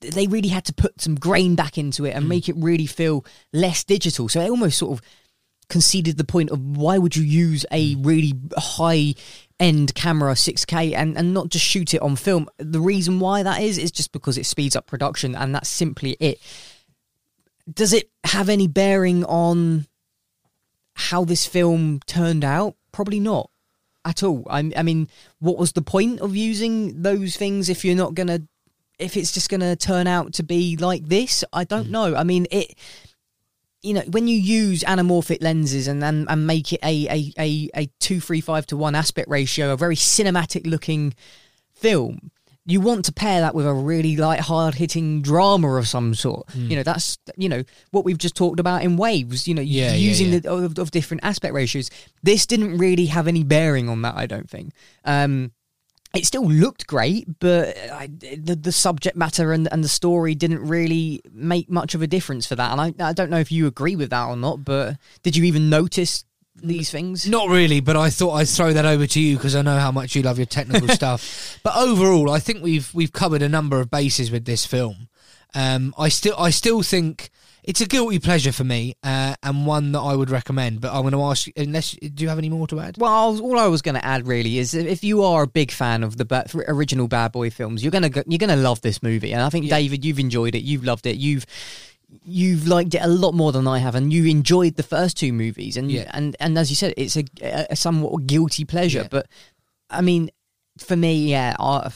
they 0.00 0.26
really 0.26 0.48
had 0.48 0.64
to 0.64 0.72
put 0.72 1.00
some 1.00 1.14
grain 1.14 1.54
back 1.54 1.78
into 1.78 2.04
it 2.04 2.16
and 2.16 2.28
make 2.28 2.48
it 2.48 2.56
really 2.56 2.86
feel 2.86 3.24
less 3.52 3.84
digital. 3.84 4.28
So 4.28 4.40
it 4.40 4.50
almost 4.50 4.78
sort 4.78 4.98
of 4.98 5.04
conceded 5.68 6.16
the 6.16 6.24
point 6.24 6.50
of 6.50 6.60
why 6.60 6.98
would 6.98 7.16
you 7.16 7.24
use 7.24 7.64
a 7.70 7.94
hmm. 7.94 8.02
really 8.02 8.32
high 8.56 9.14
end 9.60 9.94
camera 9.94 10.34
6K 10.34 10.94
and, 10.94 11.16
and 11.16 11.32
not 11.32 11.48
just 11.48 11.64
shoot 11.64 11.94
it 11.94 12.02
on 12.02 12.16
film. 12.16 12.48
The 12.58 12.80
reason 12.80 13.20
why 13.20 13.42
that 13.42 13.62
is 13.62 13.78
is 13.78 13.90
just 13.90 14.12
because 14.12 14.36
it 14.36 14.46
speeds 14.46 14.76
up 14.76 14.86
production 14.86 15.34
and 15.34 15.54
that's 15.54 15.68
simply 15.68 16.16
it. 16.20 16.40
Does 17.72 17.92
it 17.92 18.10
have 18.24 18.48
any 18.48 18.66
bearing 18.66 19.24
on 19.24 19.86
how 20.94 21.24
this 21.24 21.46
film 21.46 22.00
turned 22.06 22.44
out? 22.44 22.76
Probably 22.92 23.20
not 23.20 23.50
at 24.04 24.22
all. 24.22 24.46
I, 24.50 24.70
I 24.76 24.82
mean, 24.82 25.08
what 25.38 25.56
was 25.56 25.72
the 25.72 25.82
point 25.82 26.20
of 26.20 26.36
using 26.36 27.02
those 27.02 27.36
things 27.36 27.68
if 27.68 27.84
you're 27.84 27.96
not 27.96 28.14
to 28.28 28.46
if 28.98 29.16
it's 29.16 29.32
just 29.32 29.50
to 29.60 29.74
turn 29.74 30.06
out 30.06 30.34
to 30.34 30.44
be 30.44 30.76
like 30.76 31.08
this, 31.08 31.42
I 31.52 31.64
don't 31.64 31.86
hmm. 31.86 31.92
know. 31.92 32.14
I 32.16 32.24
mean, 32.24 32.46
it. 32.50 32.76
You 33.84 33.94
know, 33.94 34.02
when 34.10 34.26
you 34.28 34.36
use 34.36 34.82
anamorphic 34.82 35.42
lenses 35.42 35.88
and 35.88 36.02
and, 36.02 36.26
and 36.28 36.46
make 36.46 36.72
it 36.72 36.80
a, 36.82 37.06
a 37.08 37.32
a 37.38 37.70
a 37.76 37.90
two 38.00 38.20
three 38.20 38.40
five 38.40 38.66
to 38.68 38.76
one 38.76 38.94
aspect 38.94 39.28
ratio, 39.28 39.72
a 39.72 39.76
very 39.76 39.96
cinematic 39.96 40.66
looking 40.66 41.14
film, 41.72 42.30
you 42.64 42.80
want 42.80 43.04
to 43.04 43.12
pair 43.12 43.42
that 43.42 43.54
with 43.54 43.66
a 43.66 43.74
really 43.74 44.16
like 44.16 44.40
hard 44.40 44.74
hitting 44.74 45.20
drama 45.20 45.74
of 45.74 45.86
some 45.86 46.14
sort. 46.14 46.48
Hmm. 46.50 46.68
You 46.70 46.76
know, 46.76 46.82
that's 46.82 47.18
you 47.36 47.48
know 47.48 47.62
what 47.90 48.04
we've 48.06 48.18
just 48.18 48.34
talked 48.34 48.58
about 48.58 48.82
in 48.82 48.96
waves. 48.96 49.46
You 49.46 49.54
know, 49.54 49.62
Yeah, 49.62 49.90
yeah, 49.90 49.96
using 49.96 50.32
yeah. 50.32 50.38
the 50.38 50.50
of, 50.50 50.78
of 50.78 50.90
different 50.90 51.22
aspect 51.24 51.52
ratios. 51.52 51.90
This 52.22 52.46
didn't 52.46 52.78
really 52.78 53.06
have 53.06 53.28
any 53.28 53.44
bearing 53.44 53.88
on 53.88 54.02
that. 54.02 54.16
I 54.16 54.26
don't 54.26 54.48
think. 54.48 54.72
Um, 55.04 55.52
it 56.14 56.26
still 56.26 56.46
looked 56.46 56.86
great, 56.86 57.26
but 57.40 57.76
I, 57.76 58.06
the 58.06 58.56
the 58.60 58.72
subject 58.72 59.16
matter 59.16 59.52
and 59.52 59.68
and 59.72 59.82
the 59.82 59.88
story 59.88 60.34
didn't 60.34 60.66
really 60.66 61.20
make 61.32 61.68
much 61.68 61.94
of 61.94 62.02
a 62.02 62.06
difference 62.06 62.46
for 62.46 62.56
that. 62.56 62.72
And 62.72 62.80
I 62.80 63.08
I 63.08 63.12
don't 63.12 63.30
know 63.30 63.38
if 63.38 63.50
you 63.50 63.66
agree 63.66 63.96
with 63.96 64.10
that 64.10 64.26
or 64.26 64.36
not. 64.36 64.64
But 64.64 64.96
did 65.22 65.36
you 65.36 65.44
even 65.44 65.68
notice 65.68 66.24
these 66.54 66.90
things? 66.90 67.28
Not 67.28 67.48
really, 67.48 67.80
but 67.80 67.96
I 67.96 68.10
thought 68.10 68.34
I'd 68.34 68.48
throw 68.48 68.72
that 68.72 68.84
over 68.84 69.06
to 69.06 69.20
you 69.20 69.36
because 69.36 69.56
I 69.56 69.62
know 69.62 69.78
how 69.78 69.90
much 69.90 70.14
you 70.14 70.22
love 70.22 70.38
your 70.38 70.46
technical 70.46 70.88
stuff. 71.00 71.58
But 71.62 71.76
overall, 71.76 72.30
I 72.30 72.38
think 72.38 72.62
we've 72.62 72.92
we've 72.94 73.12
covered 73.12 73.42
a 73.42 73.48
number 73.48 73.80
of 73.80 73.90
bases 73.90 74.30
with 74.30 74.44
this 74.44 74.64
film. 74.64 75.08
Um, 75.54 75.94
I 75.98 76.08
still 76.08 76.36
I 76.38 76.50
still 76.50 76.82
think 76.82 77.30
it's 77.64 77.80
a 77.80 77.86
guilty 77.86 78.18
pleasure 78.18 78.52
for 78.52 78.62
me, 78.64 78.94
uh, 79.02 79.34
and 79.42 79.66
one 79.66 79.92
that 79.92 80.00
I 80.00 80.14
would 80.14 80.30
recommend. 80.30 80.80
But 80.80 80.92
I'm 80.92 81.00
going 81.02 81.12
to 81.12 81.22
ask, 81.22 81.48
unless 81.56 81.92
do 81.92 82.22
you 82.22 82.28
have 82.28 82.38
any 82.38 82.50
more 82.50 82.66
to 82.68 82.78
add? 82.80 82.96
Well, 82.98 83.10
all 83.42 83.58
I 83.58 83.66
was 83.66 83.80
going 83.82 83.94
to 83.94 84.04
add 84.04 84.26
really 84.26 84.58
is 84.58 84.74
if 84.74 85.02
you 85.02 85.22
are 85.22 85.42
a 85.44 85.46
big 85.46 85.70
fan 85.72 86.02
of 86.02 86.16
the 86.18 86.24
ba- 86.24 86.46
original 86.68 87.08
Bad 87.08 87.32
Boy 87.32 87.50
films, 87.50 87.82
you're 87.82 87.90
going 87.90 88.10
to 88.10 88.24
you're 88.28 88.38
going 88.38 88.50
to 88.50 88.56
love 88.56 88.80
this 88.82 89.02
movie. 89.02 89.32
And 89.32 89.42
I 89.42 89.48
think 89.48 89.68
David, 89.68 90.04
you've 90.04 90.18
enjoyed 90.18 90.54
it, 90.54 90.62
you've 90.62 90.84
loved 90.84 91.06
it, 91.06 91.16
you've 91.16 91.46
you've 92.24 92.68
liked 92.68 92.94
it 92.94 93.02
a 93.02 93.08
lot 93.08 93.32
more 93.34 93.50
than 93.50 93.66
I 93.66 93.78
have, 93.78 93.94
and 93.94 94.12
you 94.12 94.26
enjoyed 94.26 94.76
the 94.76 94.82
first 94.82 95.16
two 95.16 95.32
movies. 95.32 95.76
And 95.76 95.90
Yeah. 95.90 96.10
and 96.12 96.36
and 96.38 96.56
as 96.58 96.70
you 96.70 96.76
said, 96.76 96.94
it's 96.96 97.16
a, 97.16 97.24
a 97.70 97.76
somewhat 97.76 98.26
guilty 98.26 98.64
pleasure. 98.64 99.08
But 99.10 99.26
I 99.90 100.00
mean, 100.00 100.30
for 100.78 100.96
me, 100.96 101.28
yeah, 101.30 101.56
I, 101.58 101.90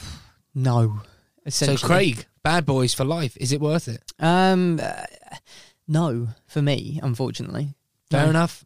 no. 0.55 1.01
So. 1.47 1.77
Craig, 1.77 2.25
Bad 2.43 2.65
Boys 2.65 2.93
for 2.93 3.05
life. 3.05 3.35
Is 3.37 3.51
it 3.51 3.59
worth 3.61 3.87
it? 3.87 4.03
Um, 4.19 4.79
no, 5.87 6.29
for 6.47 6.61
me, 6.61 6.99
unfortunately. 7.01 7.75
Fair 8.11 8.23
No. 8.23 8.29
enough. 8.31 8.65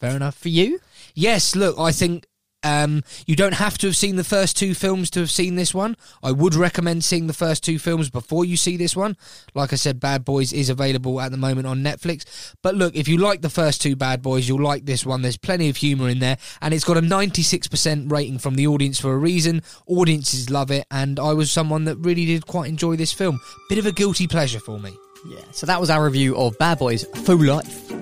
Fair 0.00 0.16
enough. 0.16 0.36
For 0.36 0.48
you? 0.48 0.80
Yes, 1.14 1.54
look, 1.54 1.78
I 1.78 1.92
think 1.92 2.26
um, 2.64 3.02
you 3.26 3.34
don't 3.34 3.54
have 3.54 3.76
to 3.78 3.88
have 3.88 3.96
seen 3.96 4.14
the 4.16 4.22
first 4.24 4.56
two 4.56 4.72
films 4.74 5.10
to 5.10 5.20
have 5.20 5.30
seen 5.30 5.56
this 5.56 5.74
one. 5.74 5.96
I 6.22 6.30
would 6.32 6.54
recommend 6.54 7.02
seeing 7.04 7.26
the 7.26 7.32
first 7.32 7.64
two 7.64 7.78
films 7.78 8.08
before 8.10 8.44
you 8.44 8.56
see 8.56 8.76
this 8.76 8.94
one. 8.94 9.16
Like 9.54 9.72
I 9.72 9.76
said, 9.76 9.98
Bad 10.00 10.24
Boys 10.24 10.52
is 10.52 10.70
available 10.70 11.20
at 11.20 11.30
the 11.32 11.36
moment 11.36 11.66
on 11.66 11.82
Netflix. 11.82 12.54
But 12.62 12.74
look, 12.76 12.94
if 12.94 13.08
you 13.08 13.16
like 13.18 13.42
the 13.42 13.50
first 13.50 13.82
two 13.82 13.96
Bad 13.96 14.22
Boys, 14.22 14.48
you'll 14.48 14.62
like 14.62 14.84
this 14.84 15.04
one. 15.04 15.22
There's 15.22 15.36
plenty 15.36 15.68
of 15.68 15.76
humour 15.76 16.08
in 16.08 16.20
there, 16.20 16.38
and 16.60 16.72
it's 16.72 16.84
got 16.84 16.96
a 16.96 17.00
96% 17.02 18.10
rating 18.10 18.38
from 18.38 18.54
the 18.54 18.66
audience 18.68 19.00
for 19.00 19.12
a 19.12 19.18
reason. 19.18 19.62
Audiences 19.86 20.48
love 20.50 20.70
it, 20.70 20.86
and 20.90 21.18
I 21.18 21.32
was 21.32 21.50
someone 21.50 21.84
that 21.86 21.96
really 21.96 22.26
did 22.26 22.46
quite 22.46 22.68
enjoy 22.68 22.96
this 22.96 23.12
film. 23.12 23.40
Bit 23.68 23.78
of 23.78 23.86
a 23.86 23.92
guilty 23.92 24.26
pleasure 24.28 24.60
for 24.60 24.78
me. 24.78 24.96
Yeah. 25.24 25.40
So 25.52 25.66
that 25.66 25.80
was 25.80 25.90
our 25.90 26.04
review 26.04 26.36
of 26.36 26.58
Bad 26.58 26.78
Boys 26.78 27.04
for 27.24 27.36
Life. 27.36 27.92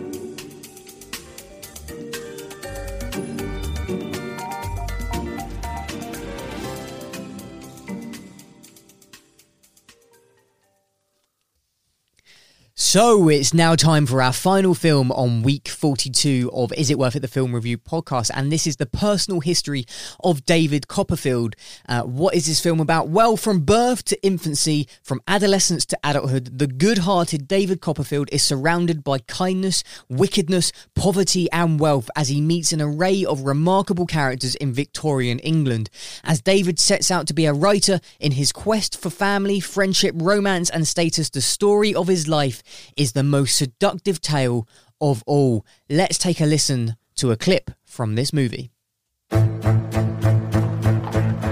So 12.83 13.29
it's 13.29 13.53
now 13.53 13.77
time 13.77 14.07
for 14.07 14.23
our 14.23 14.33
final 14.33 14.75
film 14.75 15.13
on 15.13 15.43
week 15.43 15.69
42 15.69 16.51
of 16.51 16.73
Is 16.73 16.91
It 16.91 16.99
Worth 16.99 17.15
It, 17.15 17.21
the 17.21 17.29
film 17.29 17.55
review 17.55 17.77
podcast. 17.77 18.31
And 18.35 18.51
this 18.51 18.67
is 18.67 18.77
the 18.77 18.87
personal 18.87 19.41
history 19.41 19.85
of 20.25 20.47
David 20.47 20.89
Copperfield. 20.89 21.57
Uh, 21.87 22.05
what 22.05 22.35
is 22.35 22.47
this 22.47 22.59
film 22.59 22.81
about? 22.81 23.11
Well, 23.11 23.37
from 23.37 23.61
birth 23.61 24.03
to 24.07 24.25
infancy, 24.25 24.89
from 25.03 25.21
adolescence 25.29 25.85
to 25.87 25.99
adulthood, 26.03 26.59
the 26.59 26.67
good 26.67 26.99
hearted 26.99 27.47
David 27.47 27.83
Copperfield 27.83 28.31
is 28.33 28.43
surrounded 28.43 29.05
by 29.05 29.19
kindness, 29.19 29.85
wickedness, 30.09 30.73
poverty, 30.95 31.53
and 31.53 31.79
wealth 31.79 32.11
as 32.17 32.29
he 32.29 32.41
meets 32.41 32.73
an 32.73 32.81
array 32.81 33.27
of 33.27 33.43
remarkable 33.43 34.07
characters 34.07 34.55
in 34.55 34.73
Victorian 34.73 35.39
England. 35.41 35.91
As 36.25 36.41
David 36.41 36.81
sets 36.81 37.11
out 37.11 37.27
to 37.27 37.35
be 37.35 37.45
a 37.45 37.53
writer 37.53 38.01
in 38.19 38.33
his 38.33 38.53
quest 38.53 38.99
for 38.99 39.11
family, 39.11 39.61
friendship, 39.61 40.15
romance, 40.17 40.71
and 40.71 40.89
status, 40.89 41.29
the 41.29 41.43
story 41.43 41.95
of 41.95 42.09
his 42.09 42.27
life 42.27 42.63
is 42.97 43.13
the 43.13 43.23
most 43.23 43.57
seductive 43.57 44.21
tale 44.21 44.67
of 45.01 45.23
all. 45.27 45.65
Let's 45.89 46.19
take 46.19 46.41
a 46.41 46.47
listen 46.47 46.97
to 47.17 47.31
a 47.31 47.37
clip 47.37 47.71
from 47.85 48.15
this 48.15 48.33
movie. 48.33 48.71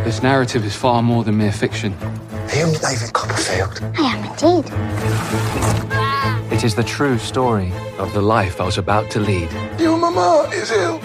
This 0.05 0.23
narrative 0.23 0.65
is 0.65 0.75
far 0.75 1.03
more 1.03 1.23
than 1.25 1.37
mere 1.37 1.53
fiction. 1.53 1.93
Are 1.93 2.57
you 2.57 2.73
David 2.79 3.13
Copperfield? 3.13 3.79
I 3.99 4.17
am 4.17 4.25
indeed. 4.25 4.73
It 6.53 6.65
is 6.65 6.75
the 6.75 6.83
true 6.83 7.19
story 7.19 7.71
of 7.99 8.13
the 8.15 8.23
life 8.23 8.61
I 8.61 8.65
was 8.65 8.79
about 8.79 9.11
to 9.11 9.21
lead. 9.21 9.51
Your 9.79 9.99
mama 9.99 10.49
is 10.53 10.71
ill. 10.71 10.99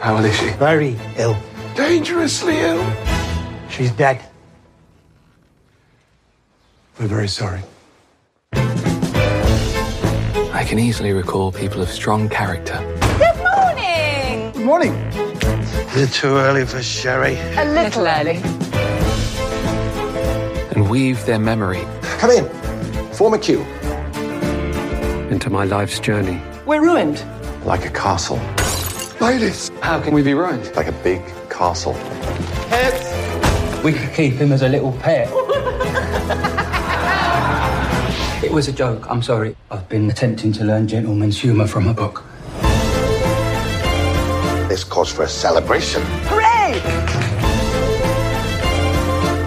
How 0.00 0.16
ill 0.16 0.24
is 0.24 0.36
she? 0.36 0.50
Very 0.50 0.96
ill. 1.16 1.36
Dangerously 1.74 2.60
ill. 2.60 2.86
She's 3.68 3.90
dead. 3.90 4.24
We're 6.98 7.08
very 7.08 7.28
sorry. 7.28 7.62
I 10.54 10.64
can 10.64 10.78
easily 10.78 11.12
recall 11.12 11.50
people 11.52 11.82
of 11.82 11.88
strong 11.90 12.28
character 12.28 12.78
Good 13.18 13.36
morning. 13.42 14.52
Good 14.52 14.64
morning. 14.64 14.92
Is 15.94 16.02
it 16.08 16.12
too 16.12 16.36
early 16.36 16.64
for 16.64 16.82
sherry? 16.82 17.36
A 17.56 17.64
little 17.64 18.06
early. 18.06 18.40
and 20.74 20.88
weave 20.88 21.24
their 21.26 21.38
memory 21.38 21.82
Come 22.18 22.30
in. 22.30 22.44
Form 23.12 23.34
a 23.34 23.38
queue. 23.38 23.62
into 25.30 25.50
my 25.50 25.64
life's 25.64 25.98
journey. 26.00 26.40
We're 26.66 26.80
ruined. 26.82 27.24
Like 27.64 27.84
a 27.86 27.90
castle. 27.90 28.40
Ladies. 29.20 29.70
How 29.82 30.00
can 30.00 30.14
we 30.14 30.22
be 30.22 30.34
ruined? 30.34 30.74
Like 30.76 30.86
a 30.86 30.92
big 31.02 31.22
castle. 31.50 31.94
Pets! 32.70 33.82
We 33.84 33.92
could 33.92 34.12
keep 34.14 34.34
him 34.34 34.52
as 34.52 34.62
a 34.62 34.68
little 34.68 34.92
pet. 34.92 35.28
Was 38.54 38.68
a 38.68 38.72
joke. 38.72 39.10
I'm 39.10 39.20
sorry. 39.20 39.56
I've 39.72 39.88
been 39.88 40.08
attempting 40.08 40.52
to 40.52 40.64
learn 40.64 40.86
gentleman's 40.86 41.40
humour 41.40 41.66
from 41.66 41.88
a 41.88 41.92
book. 41.92 42.22
This 44.68 44.84
calls 44.84 45.12
for 45.12 45.24
a 45.24 45.28
celebration. 45.28 46.00
Hooray! 46.26 46.78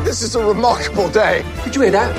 This 0.03 0.21
is 0.21 0.35
a 0.35 0.45
remarkable 0.45 1.07
day. 1.07 1.45
Did 1.63 1.75
you 1.75 1.83
hear 1.83 1.91
that? 1.91 2.11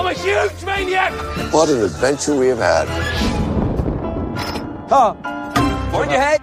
I'm 0.00 0.06
a 0.06 0.12
huge 0.12 0.64
maniac! 0.64 1.12
What 1.52 1.68
an 1.68 1.84
adventure 1.84 2.34
we 2.34 2.48
have 2.48 2.58
had. 2.58 2.88
Oh, 4.90 5.16
on 5.96 6.10
your 6.10 6.20
head. 6.20 6.40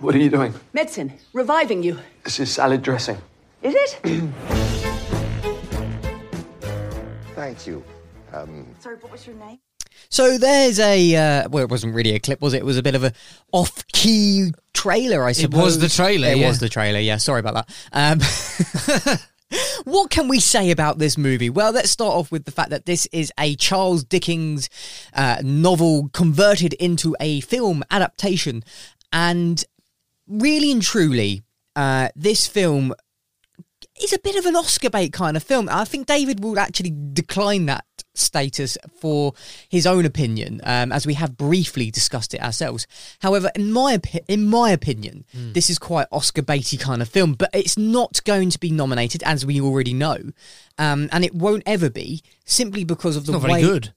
What 0.00 0.14
are 0.14 0.18
you 0.18 0.28
doing? 0.28 0.52
Medicine. 0.74 1.14
Reviving 1.32 1.82
you. 1.82 1.98
This 2.24 2.40
is 2.40 2.52
salad 2.52 2.82
dressing. 2.82 3.16
Is 3.62 3.74
it? 3.74 4.52
Thank 7.42 7.66
you. 7.66 7.82
Um, 8.32 8.64
Sorry, 8.78 8.94
what 9.00 9.10
was 9.10 9.26
your 9.26 9.34
name? 9.34 9.58
So 10.10 10.38
there's 10.38 10.78
a 10.78 11.16
uh, 11.16 11.48
well, 11.48 11.64
it 11.64 11.70
wasn't 11.70 11.92
really 11.92 12.14
a 12.14 12.20
clip, 12.20 12.40
was 12.40 12.54
it? 12.54 12.58
It 12.58 12.64
was 12.64 12.78
a 12.78 12.84
bit 12.84 12.94
of 12.94 13.02
a 13.02 13.12
off-key 13.50 14.52
trailer, 14.72 15.24
I 15.24 15.32
suppose. 15.32 15.60
It 15.60 15.64
was 15.64 15.78
the 15.80 15.88
trailer, 15.88 16.28
It 16.28 16.38
yeah. 16.38 16.46
was 16.46 16.60
the 16.60 16.68
trailer. 16.68 17.00
Yeah, 17.00 17.16
sorry 17.16 17.40
about 17.40 17.66
that. 17.66 19.18
Um, 19.50 19.58
what 19.84 20.08
can 20.08 20.28
we 20.28 20.38
say 20.38 20.70
about 20.70 20.98
this 20.98 21.18
movie? 21.18 21.50
Well, 21.50 21.72
let's 21.72 21.90
start 21.90 22.14
off 22.14 22.30
with 22.30 22.44
the 22.44 22.52
fact 22.52 22.70
that 22.70 22.86
this 22.86 23.08
is 23.10 23.32
a 23.40 23.56
Charles 23.56 24.04
Dickens 24.04 24.70
uh, 25.12 25.38
novel 25.42 26.10
converted 26.12 26.74
into 26.74 27.16
a 27.18 27.40
film 27.40 27.82
adaptation, 27.90 28.62
and 29.12 29.64
really 30.28 30.70
and 30.70 30.80
truly, 30.80 31.42
uh, 31.74 32.10
this 32.14 32.46
film 32.46 32.94
is 34.04 34.12
a 34.12 34.18
bit 34.18 34.36
of 34.36 34.46
an 34.46 34.56
Oscar 34.56 34.90
bait 34.90 35.12
kind 35.12 35.36
of 35.36 35.42
film. 35.42 35.68
I 35.70 35.84
think 35.84 36.06
David 36.06 36.42
will 36.42 36.58
actually 36.58 36.92
decline 37.12 37.66
that 37.66 37.84
status 38.14 38.76
for 39.00 39.32
his 39.68 39.86
own 39.86 40.04
opinion, 40.04 40.60
um, 40.64 40.92
as 40.92 41.06
we 41.06 41.14
have 41.14 41.36
briefly 41.36 41.90
discussed 41.90 42.34
it 42.34 42.42
ourselves. 42.42 42.86
However, 43.20 43.50
in 43.54 43.72
my 43.72 43.96
opi- 43.96 44.24
in 44.28 44.46
my 44.46 44.70
opinion, 44.70 45.24
this 45.32 45.70
is 45.70 45.78
quite 45.78 46.06
Oscar 46.12 46.42
baity 46.42 46.78
kind 46.78 47.00
of 47.00 47.08
film, 47.08 47.32
but 47.34 47.48
it's 47.54 47.78
not 47.78 48.22
going 48.24 48.50
to 48.50 48.58
be 48.58 48.70
nominated, 48.70 49.22
as 49.22 49.46
we 49.46 49.60
already 49.60 49.94
know, 49.94 50.18
um, 50.78 51.08
and 51.10 51.24
it 51.24 51.34
won't 51.34 51.62
ever 51.64 51.88
be 51.88 52.22
simply 52.44 52.84
because 52.84 53.16
of 53.16 53.24
the 53.26 53.32
Not 53.32 53.42
way. 53.42 53.48
very 53.48 53.62
good. 53.62 53.92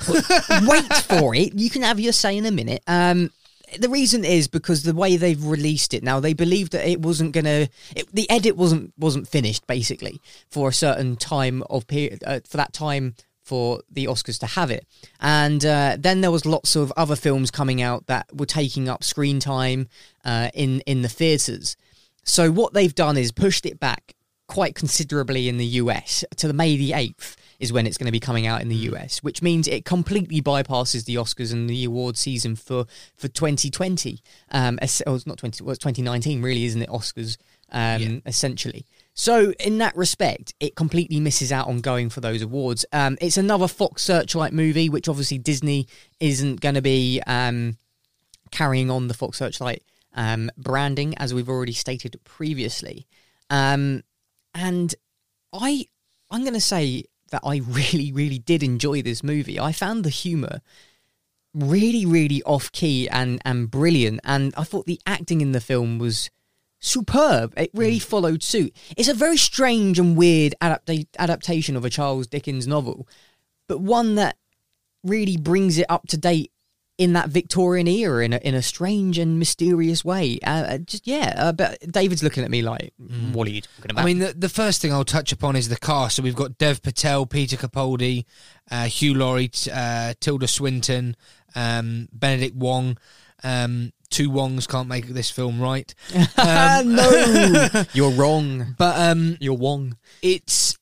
Wait 0.08 0.92
for 0.94 1.34
it. 1.34 1.54
You 1.54 1.70
can 1.70 1.82
have 1.82 2.00
your 2.00 2.12
say 2.12 2.36
in 2.36 2.46
a 2.46 2.50
minute. 2.50 2.82
Um, 2.88 3.30
the 3.78 3.88
reason 3.88 4.24
is 4.24 4.48
because 4.48 4.82
the 4.82 4.94
way 4.94 5.16
they've 5.16 5.44
released 5.44 5.94
it 5.94 6.02
now, 6.02 6.20
they 6.20 6.34
believed 6.34 6.72
that 6.72 6.88
it 6.88 7.00
wasn't 7.00 7.32
gonna, 7.32 7.68
the 8.12 8.28
edit 8.30 8.56
wasn't 8.56 8.92
wasn't 8.98 9.28
finished 9.28 9.66
basically 9.66 10.20
for 10.50 10.68
a 10.68 10.72
certain 10.72 11.16
time 11.16 11.62
of 11.70 11.86
period 11.86 12.22
uh, 12.26 12.40
for 12.46 12.56
that 12.56 12.72
time 12.72 13.14
for 13.42 13.82
the 13.90 14.06
Oscars 14.06 14.38
to 14.38 14.46
have 14.46 14.70
it, 14.70 14.86
and 15.20 15.64
uh, 15.64 15.96
then 15.98 16.20
there 16.20 16.30
was 16.30 16.46
lots 16.46 16.76
of 16.76 16.92
other 16.96 17.16
films 17.16 17.50
coming 17.50 17.82
out 17.82 18.06
that 18.06 18.26
were 18.34 18.46
taking 18.46 18.88
up 18.88 19.02
screen 19.02 19.40
time 19.40 19.88
uh, 20.24 20.50
in 20.54 20.80
in 20.86 21.02
the 21.02 21.08
theaters. 21.08 21.76
So 22.24 22.52
what 22.52 22.72
they've 22.72 22.94
done 22.94 23.16
is 23.16 23.32
pushed 23.32 23.66
it 23.66 23.80
back 23.80 24.14
quite 24.46 24.74
considerably 24.74 25.48
in 25.48 25.56
the 25.56 25.66
US 25.66 26.24
to 26.36 26.46
the 26.46 26.52
May 26.52 26.76
the 26.76 26.90
8th 26.90 27.36
is 27.62 27.72
when 27.72 27.86
it's 27.86 27.96
going 27.96 28.06
to 28.06 28.12
be 28.12 28.20
coming 28.20 28.44
out 28.44 28.60
in 28.60 28.68
the 28.68 28.90
US, 28.90 29.22
which 29.22 29.40
means 29.40 29.68
it 29.68 29.84
completely 29.84 30.42
bypasses 30.42 31.04
the 31.04 31.14
Oscars 31.14 31.52
and 31.52 31.70
the 31.70 31.84
award 31.84 32.18
season 32.18 32.56
for 32.56 32.86
for 33.16 33.28
2020. 33.28 34.18
Um, 34.50 34.80
oh, 34.82 35.14
it's 35.14 35.26
not 35.26 35.38
20, 35.38 35.62
well, 35.62 35.70
it's 35.70 35.78
2019, 35.78 36.42
really, 36.42 36.64
isn't 36.64 36.82
it? 36.82 36.88
Oscars, 36.88 37.36
um, 37.70 38.20
essentially. 38.26 38.84
So 39.14 39.52
in 39.60 39.78
that 39.78 39.96
respect, 39.96 40.54
it 40.58 40.74
completely 40.74 41.20
misses 41.20 41.52
out 41.52 41.68
on 41.68 41.80
going 41.80 42.10
for 42.10 42.20
those 42.20 42.42
awards. 42.42 42.84
Um, 42.92 43.16
it's 43.20 43.36
another 43.36 43.68
Fox 43.68 44.02
Searchlight 44.02 44.52
movie, 44.52 44.88
which 44.88 45.08
obviously 45.08 45.38
Disney 45.38 45.86
isn't 46.18 46.60
going 46.60 46.74
to 46.74 46.82
be 46.82 47.22
um, 47.28 47.76
carrying 48.50 48.90
on 48.90 49.06
the 49.06 49.14
Fox 49.14 49.38
Searchlight 49.38 49.84
um, 50.14 50.50
branding, 50.58 51.16
as 51.18 51.32
we've 51.32 51.48
already 51.48 51.72
stated 51.72 52.18
previously. 52.24 53.06
Um, 53.50 54.02
and 54.52 54.92
I, 55.52 55.86
I'm 56.28 56.40
going 56.40 56.54
to 56.54 56.60
say 56.60 57.04
that 57.32 57.42
I 57.44 57.56
really, 57.66 58.12
really 58.12 58.38
did 58.38 58.62
enjoy 58.62 59.02
this 59.02 59.22
movie. 59.22 59.58
I 59.58 59.72
found 59.72 60.04
the 60.04 60.10
humor 60.10 60.60
really, 61.52 62.06
really 62.06 62.42
off 62.44 62.70
key 62.72 63.08
and 63.08 63.40
and 63.44 63.70
brilliant, 63.70 64.20
and 64.24 64.54
I 64.56 64.64
thought 64.64 64.86
the 64.86 65.00
acting 65.06 65.40
in 65.40 65.52
the 65.52 65.60
film 65.60 65.98
was 65.98 66.30
superb. 66.80 67.54
It 67.56 67.70
really 67.74 67.98
mm. 67.98 68.02
followed 68.02 68.42
suit. 68.42 68.74
It's 68.96 69.08
a 69.08 69.14
very 69.14 69.36
strange 69.36 69.98
and 69.98 70.16
weird 70.16 70.54
adapta- 70.60 71.06
adaptation 71.18 71.76
of 71.76 71.84
a 71.84 71.90
Charles 71.90 72.26
Dickens 72.26 72.66
novel, 72.66 73.08
but 73.68 73.80
one 73.80 74.14
that 74.14 74.36
really 75.04 75.36
brings 75.36 75.78
it 75.78 75.86
up 75.88 76.06
to 76.08 76.16
date 76.16 76.51
in 77.02 77.14
that 77.14 77.30
Victorian 77.30 77.88
era 77.88 78.24
in 78.24 78.32
a, 78.32 78.36
in 78.36 78.54
a 78.54 78.62
strange 78.62 79.18
and 79.18 79.36
mysterious 79.36 80.04
way. 80.04 80.38
Uh, 80.46 80.50
uh, 80.50 80.78
just 80.78 81.04
yeah, 81.04 81.34
uh, 81.36 81.52
but 81.52 81.80
David's 81.90 82.22
looking 82.22 82.44
at 82.44 82.50
me 82.50 82.62
like, 82.62 82.92
"What 83.32 83.48
are 83.48 83.50
you 83.50 83.60
talking 83.60 83.90
about?" 83.90 84.02
I 84.02 84.04
mean, 84.04 84.20
the, 84.20 84.32
the 84.32 84.48
first 84.48 84.80
thing 84.80 84.92
I'll 84.92 85.04
touch 85.04 85.32
upon 85.32 85.56
is 85.56 85.68
the 85.68 85.76
cast. 85.76 86.14
So 86.14 86.22
we've 86.22 86.36
got 86.36 86.58
Dev 86.58 86.80
Patel, 86.80 87.26
Peter 87.26 87.56
Capaldi, 87.56 88.24
uh, 88.70 88.84
Hugh 88.84 89.14
Laurie, 89.14 89.50
uh, 89.72 90.14
Tilda 90.20 90.46
Swinton, 90.46 91.16
um, 91.56 92.08
Benedict 92.12 92.54
Wong. 92.54 92.96
Um, 93.42 93.92
two 94.08 94.30
Wongs 94.30 94.68
can't 94.68 94.86
make 94.86 95.08
this 95.08 95.28
film 95.28 95.60
right. 95.60 95.92
Um, 96.38 96.94
no, 96.94 97.68
you're 97.94 98.12
wrong. 98.12 98.76
But 98.78 98.96
um, 98.96 99.36
you're 99.40 99.54
Wong. 99.58 99.96
It's. 100.22 100.78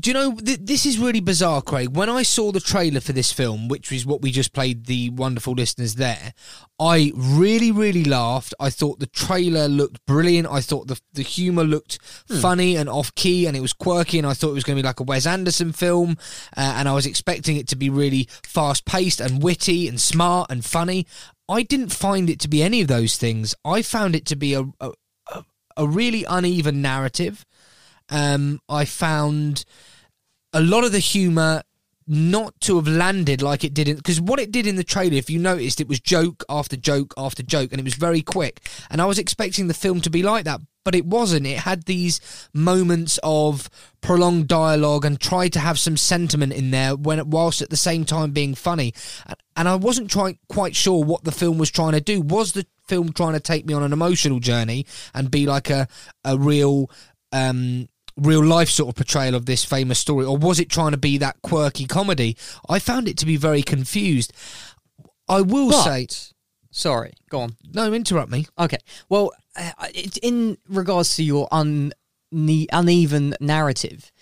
Do 0.00 0.10
you 0.10 0.14
know 0.14 0.34
th- 0.36 0.60
this 0.62 0.86
is 0.86 0.98
really 0.98 1.20
bizarre, 1.20 1.60
Craig? 1.60 1.96
When 1.96 2.08
I 2.08 2.22
saw 2.22 2.52
the 2.52 2.60
trailer 2.60 3.00
for 3.00 3.12
this 3.12 3.32
film, 3.32 3.66
which 3.66 3.90
is 3.90 4.06
what 4.06 4.22
we 4.22 4.30
just 4.30 4.52
played 4.52 4.86
the 4.86 5.10
wonderful 5.10 5.54
listeners 5.54 5.96
there, 5.96 6.34
I 6.78 7.12
really, 7.16 7.72
really 7.72 8.04
laughed. 8.04 8.54
I 8.60 8.70
thought 8.70 9.00
the 9.00 9.06
trailer 9.06 9.66
looked 9.66 10.04
brilliant. 10.06 10.46
I 10.46 10.60
thought 10.60 10.86
the 10.86 11.00
the 11.14 11.22
humor 11.22 11.64
looked 11.64 11.98
funny 12.40 12.76
and 12.76 12.88
off 12.88 13.12
key, 13.16 13.46
and 13.46 13.56
it 13.56 13.60
was 13.60 13.72
quirky. 13.72 14.18
And 14.18 14.26
I 14.26 14.34
thought 14.34 14.50
it 14.50 14.54
was 14.54 14.64
going 14.64 14.76
to 14.76 14.82
be 14.82 14.86
like 14.86 15.00
a 15.00 15.04
Wes 15.04 15.26
Anderson 15.26 15.72
film, 15.72 16.16
uh, 16.56 16.74
and 16.76 16.88
I 16.88 16.92
was 16.92 17.06
expecting 17.06 17.56
it 17.56 17.66
to 17.68 17.76
be 17.76 17.90
really 17.90 18.28
fast 18.44 18.84
paced 18.84 19.20
and 19.20 19.42
witty 19.42 19.88
and 19.88 20.00
smart 20.00 20.50
and 20.50 20.64
funny. 20.64 21.06
I 21.48 21.62
didn't 21.62 21.90
find 21.90 22.30
it 22.30 22.38
to 22.40 22.48
be 22.48 22.62
any 22.62 22.82
of 22.82 22.88
those 22.88 23.16
things. 23.16 23.54
I 23.64 23.82
found 23.82 24.14
it 24.14 24.26
to 24.26 24.36
be 24.36 24.54
a, 24.54 24.64
a, 24.80 24.92
a 25.76 25.86
really 25.88 26.24
uneven 26.24 26.82
narrative 26.82 27.44
Um, 28.10 28.60
I 28.68 28.84
found 28.84 29.64
a 30.52 30.60
lot 30.60 30.84
of 30.84 30.92
the 30.92 30.98
humor 30.98 31.62
not 32.06 32.58
to 32.62 32.76
have 32.76 32.88
landed 32.88 33.42
like 33.42 33.64
it 33.64 33.74
did 33.74 33.86
in 33.86 33.96
because 33.96 34.18
what 34.18 34.40
it 34.40 34.50
did 34.50 34.66
in 34.66 34.76
the 34.76 34.84
trailer 34.84 35.12
if 35.16 35.28
you 35.28 35.38
noticed 35.38 35.78
it 35.78 35.86
was 35.86 36.00
joke 36.00 36.42
after 36.48 36.74
joke 36.74 37.12
after 37.18 37.42
joke 37.42 37.70
and 37.70 37.78
it 37.78 37.84
was 37.84 37.94
very 37.94 38.22
quick. 38.22 38.66
And 38.90 39.02
i 39.02 39.04
was 39.04 39.18
expecting 39.18 39.68
the 39.68 39.74
film 39.74 40.00
to 40.00 40.10
be 40.10 40.22
like 40.22 40.44
that 40.44 40.60
but 40.88 40.94
it 40.94 41.04
wasn't. 41.04 41.46
It 41.46 41.58
had 41.58 41.82
these 41.82 42.18
moments 42.54 43.18
of 43.22 43.68
prolonged 44.00 44.48
dialogue 44.48 45.04
and 45.04 45.20
tried 45.20 45.52
to 45.52 45.60
have 45.60 45.78
some 45.78 45.98
sentiment 45.98 46.54
in 46.54 46.70
there 46.70 46.96
when 46.96 47.28
whilst 47.28 47.60
at 47.60 47.68
the 47.68 47.76
same 47.76 48.06
time 48.06 48.30
being 48.30 48.54
funny. 48.54 48.94
And 49.54 49.68
i 49.68 49.74
wasn't 49.74 50.10
trying 50.10 50.38
quite 50.48 50.74
sure 50.74 51.04
what 51.04 51.24
the 51.24 51.30
film 51.30 51.58
was 51.58 51.70
trying 51.70 51.92
to 51.92 52.00
do. 52.00 52.22
Was 52.22 52.52
the 52.52 52.66
film 52.86 53.12
trying 53.12 53.34
to 53.34 53.40
take 53.40 53.66
me 53.66 53.74
on 53.74 53.82
an 53.82 53.92
emotional 53.92 54.40
journey 54.40 54.86
and 55.12 55.30
be 55.30 55.44
like 55.44 55.68
a 55.68 55.88
a 56.24 56.38
real 56.38 56.90
um 57.32 57.86
real 58.18 58.44
life 58.44 58.68
sort 58.68 58.88
of 58.90 58.94
portrayal 58.96 59.34
of 59.34 59.46
this 59.46 59.64
famous 59.64 59.98
story, 59.98 60.24
or 60.26 60.36
was 60.36 60.58
it 60.60 60.68
trying 60.68 60.90
to 60.92 60.96
be 60.98 61.18
that 61.18 61.40
quirky 61.42 61.86
comedy? 61.86 62.36
I 62.68 62.78
found 62.78 63.08
it 63.08 63.16
to 63.18 63.26
be 63.26 63.36
very 63.36 63.62
confused. 63.62 64.32
I 65.28 65.40
will 65.40 65.70
But- 65.70 65.84
say, 65.84 66.06
Sorry, 66.70 67.14
go 67.30 67.40
on. 67.40 67.56
no, 67.72 67.92
interrupt 67.92 68.30
me. 68.30 68.46
Okay. 68.58 68.78
Well, 69.08 69.32
uh, 69.56 69.70
in 70.22 70.58
regards 70.68 71.16
to 71.16 71.22
your 71.24 71.48
un- 71.50 71.92
ne- 72.30 72.68
uneven 72.72 73.34
narrative, 73.40 74.12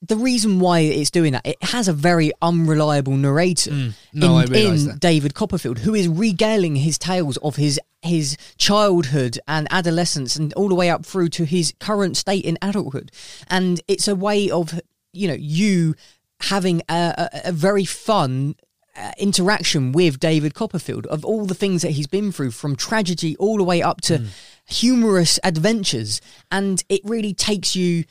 the 0.00 0.16
reason 0.16 0.60
why 0.60 0.80
it's 0.80 1.10
doing 1.10 1.32
that, 1.32 1.46
it 1.46 1.62
has 1.62 1.88
a 1.88 1.92
very 1.92 2.30
unreliable 2.40 3.16
narrator 3.16 3.70
Mm. 3.70 3.94
No, 4.12 4.38
in, 4.38 4.54
in. 4.54 4.98
David 4.98 5.34
Copperfield, 5.34 5.80
who 5.80 5.94
is 5.94 6.08
regaling 6.08 6.76
his 6.76 6.98
tales 6.98 7.36
of 7.38 7.56
his 7.56 7.80
his 8.02 8.36
childhood 8.56 9.38
and 9.48 9.66
adolescence, 9.70 10.36
and 10.36 10.52
all 10.54 10.68
the 10.68 10.74
way 10.74 10.88
up 10.88 11.04
through 11.04 11.28
to 11.30 11.44
his 11.44 11.74
current 11.80 12.16
state 12.16 12.44
in 12.44 12.56
adulthood. 12.62 13.10
And 13.48 13.80
it's 13.88 14.06
a 14.06 14.14
way 14.14 14.50
of 14.50 14.80
you 15.12 15.26
know 15.28 15.36
you 15.38 15.94
having 16.42 16.82
a, 16.88 17.28
a, 17.32 17.40
a 17.46 17.52
very 17.52 17.84
fun 17.84 18.54
uh, 18.96 19.12
interaction 19.18 19.90
with 19.92 20.20
David 20.20 20.54
Copperfield 20.54 21.06
of 21.06 21.24
all 21.24 21.44
the 21.44 21.54
things 21.54 21.82
that 21.82 21.92
he's 21.92 22.06
been 22.06 22.30
through 22.30 22.52
from 22.52 22.76
tragedy 22.76 23.36
all 23.36 23.56
the 23.56 23.64
way 23.64 23.82
up 23.82 24.00
to 24.02 24.24
humorous 24.66 25.40
adventures 25.42 26.20
and 26.52 26.84
it 26.88 27.00
really 27.04 27.34
takes 27.34 27.74
you 27.74 28.04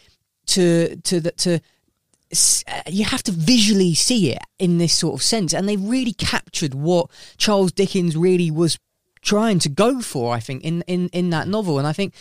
to 0.48 0.96
to 0.98 1.20
the 1.20 1.32
to 1.32 1.60
Uh, 2.68 2.82
you 2.88 3.06
have 3.06 3.24
to 3.24 3.32
visually 3.32 3.94
see 3.94 4.32
it 4.32 4.40
in 4.60 4.78
this 4.80 4.94
sort 4.94 5.14
of 5.16 5.24
sense. 5.24 5.54
And 5.54 5.68
they 5.68 5.78
really 5.78 6.14
captured 6.14 6.74
what 6.74 7.10
Charles 7.38 7.72
Dickens 7.72 8.18
really 8.18 8.52
was 8.52 8.78
trying 9.22 9.60
to 9.60 9.70
go 9.70 10.02
for 10.02 10.34
I 10.34 10.40
think 10.40 10.64
in 10.64 10.82
in 10.88 11.10
in 11.10 11.30
that 11.32 11.48
novel. 11.48 11.78
And 11.80 11.88
I 11.88 11.94
think 11.94 12.14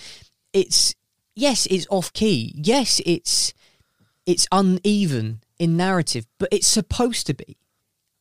it's 0.52 0.94
yes 1.34 1.66
it's 1.66 1.86
off 1.90 2.12
key. 2.12 2.52
Yes 2.56 3.00
it's 3.04 3.52
it's 4.26 4.46
uneven 4.52 5.40
in 5.58 5.76
narrative 5.76 6.26
but 6.38 6.48
it's 6.52 6.66
supposed 6.66 7.26
to 7.26 7.34
be. 7.34 7.56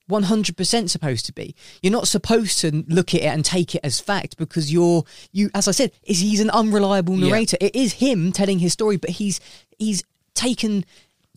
100% 0.10 0.90
supposed 0.90 1.26
to 1.26 1.34
be. 1.34 1.56
You're 1.82 1.92
not 1.92 2.08
supposed 2.08 2.60
to 2.60 2.84
look 2.88 3.16
at 3.16 3.22
it 3.22 3.26
and 3.26 3.44
take 3.44 3.74
it 3.74 3.82
as 3.84 4.00
fact 4.00 4.38
because 4.38 4.72
you're 4.72 5.04
you 5.32 5.50
as 5.56 5.68
i 5.68 5.72
said 5.72 5.92
is 6.04 6.20
he's 6.20 6.40
an 6.42 6.52
unreliable 6.52 7.16
Yeah. 7.18 7.30
narrator. 7.30 7.58
It 7.60 7.76
is 7.76 7.94
him 7.94 8.32
telling 8.32 8.60
his 8.60 8.74
story 8.74 8.98
but 8.98 9.10
he's 9.12 9.40
he's 9.80 10.04
taken 10.36 10.86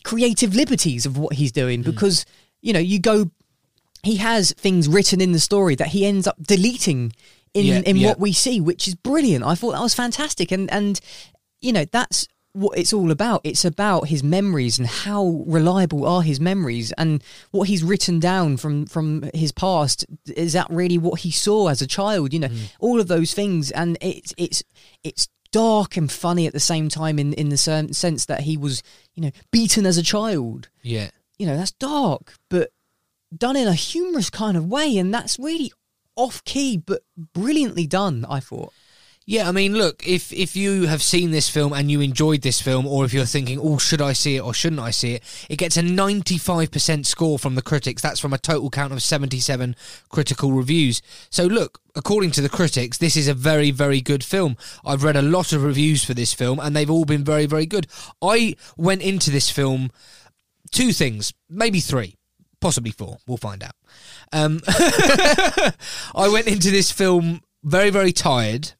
creative 0.09 0.55
liberties 0.55 1.05
of 1.05 1.19
what 1.19 1.33
he's 1.33 1.51
doing 1.51 1.81
mm. 1.81 1.85
because 1.85 2.25
you 2.61 2.73
know 2.73 2.79
you 2.79 2.99
go 2.99 3.29
he 4.01 4.15
has 4.15 4.53
things 4.53 4.87
written 4.87 5.21
in 5.21 5.33
the 5.33 5.39
story 5.39 5.75
that 5.75 5.89
he 5.89 6.03
ends 6.03 6.25
up 6.25 6.35
deleting 6.41 7.13
in 7.53 7.65
Yeah, 7.65 7.81
in 7.85 7.97
yeah. 7.97 8.07
what 8.07 8.19
we 8.19 8.33
see 8.33 8.59
which 8.59 8.87
is 8.87 8.95
brilliant. 8.95 9.43
I 9.45 9.53
thought 9.55 9.73
that 9.73 9.81
was 9.81 9.93
fantastic. 9.93 10.51
And 10.51 10.71
and 10.71 10.99
you 11.61 11.71
know 11.73 11.85
that's 11.85 12.27
what 12.53 12.75
it's 12.75 12.91
all 12.91 13.11
about. 13.11 13.41
It's 13.43 13.65
about 13.65 14.07
his 14.07 14.23
memories 14.23 14.79
and 14.79 14.87
how 14.87 15.43
reliable 15.45 16.07
are 16.07 16.23
his 16.23 16.39
memories. 16.39 16.91
And 16.93 17.23
what 17.51 17.67
he's 17.67 17.83
written 17.83 18.19
down 18.19 18.57
from 18.57 18.87
from 18.87 19.29
his 19.33 19.51
past 19.51 20.05
is 20.25 20.53
that 20.53 20.67
really 20.71 20.97
what 20.97 21.21
he 21.21 21.31
saw 21.31 21.67
as 21.67 21.83
a 21.83 21.87
child 21.87 22.33
you 22.33 22.39
know 22.39 22.47
mm. 22.47 22.71
all 22.79 22.99
of 22.99 23.07
those 23.07 23.35
things. 23.35 23.69
And 23.71 23.95
it's 24.01 24.33
it's 24.37 24.63
it's 25.03 25.27
dark 25.51 25.97
and 25.97 26.11
funny 26.11 26.45
at 26.45 26.53
the 26.53 26.59
same 26.59 26.89
time 26.89 27.17
in 27.19 27.33
in 27.33 27.49
the 27.49 27.57
sense 27.57 28.25
that 28.25 28.41
he 28.41 28.57
was 28.57 28.83
you 29.19 29.25
know 29.25 29.31
beaten 29.51 29.85
as 29.85 29.97
a 29.97 30.03
child 30.03 30.69
Yeah. 30.81 31.09
you 31.37 31.45
know 31.45 31.57
that's 31.57 31.71
dark 31.73 32.35
but 32.49 32.69
done 33.35 33.57
in 33.57 33.67
a 33.67 33.73
humorous 33.73 34.29
kind 34.29 34.55
of 34.55 34.65
way 34.67 34.97
and 34.97 35.13
that's 35.13 35.37
really 35.37 35.73
off 36.15 36.41
key 36.45 36.77
but 36.77 37.01
brilliantly 37.33 37.85
done 37.85 38.25
i 38.29 38.39
thought 38.39 38.71
Yeah, 39.29 39.47
I 39.47 39.51
mean, 39.51 39.75
look, 39.75 40.07
if 40.07 40.33
if 40.33 40.55
you 40.55 40.87
have 40.87 41.03
seen 41.03 41.29
this 41.29 41.47
film 41.47 41.71
and 41.71 41.91
you 41.91 42.01
enjoyed 42.01 42.41
this 42.41 42.59
film, 42.59 42.87
or 42.87 43.05
if 43.05 43.13
you're 43.13 43.25
thinking, 43.25 43.59
oh, 43.61 43.77
should 43.77 44.01
I 44.01 44.11
see 44.11 44.37
it 44.37 44.39
or 44.39 44.55
shouldn't 44.55 44.81
I 44.81 44.89
see 44.89 45.13
it, 45.13 45.23
it 45.47 45.57
gets 45.57 45.77
a 45.77 45.83
95% 45.83 47.05
score 47.05 47.37
from 47.37 47.53
the 47.53 47.61
critics. 47.61 48.01
That's 48.01 48.19
from 48.19 48.33
a 48.33 48.39
total 48.39 48.71
count 48.71 48.91
of 48.91 49.03
77 49.03 49.75
critical 50.09 50.53
reviews. 50.53 51.03
So, 51.29 51.43
look, 51.43 51.79
according 51.93 52.31
to 52.31 52.41
the 52.41 52.49
critics, 52.49 52.97
this 52.97 53.15
is 53.15 53.27
a 53.27 53.35
very, 53.35 53.69
very 53.69 54.01
good 54.01 54.23
film. 54.23 54.57
I've 54.83 55.03
read 55.03 55.15
a 55.15 55.21
lot 55.21 55.53
of 55.53 55.63
reviews 55.63 56.03
for 56.03 56.15
this 56.15 56.33
film, 56.33 56.59
and 56.59 56.75
they've 56.75 56.89
all 56.89 57.05
been 57.05 57.23
very, 57.23 57.45
very 57.45 57.67
good. 57.67 57.85
I 58.23 58.55
went 58.77 59.03
into 59.03 59.29
this 59.29 59.51
film 59.51 59.91
two 60.71 60.91
things, 60.91 61.35
maybe 61.47 61.81
three, 61.81 62.15
possibly 62.61 62.89
four. 62.89 63.19
We'll 63.27 63.37
find 63.37 63.61
out. 63.61 63.75
Um, 64.33 64.59
I 64.67 66.29
went 66.33 66.47
into 66.47 66.71
this 66.71 66.91
film 66.91 67.41
very, 67.63 67.91
very 67.91 68.11
tired 68.11 68.73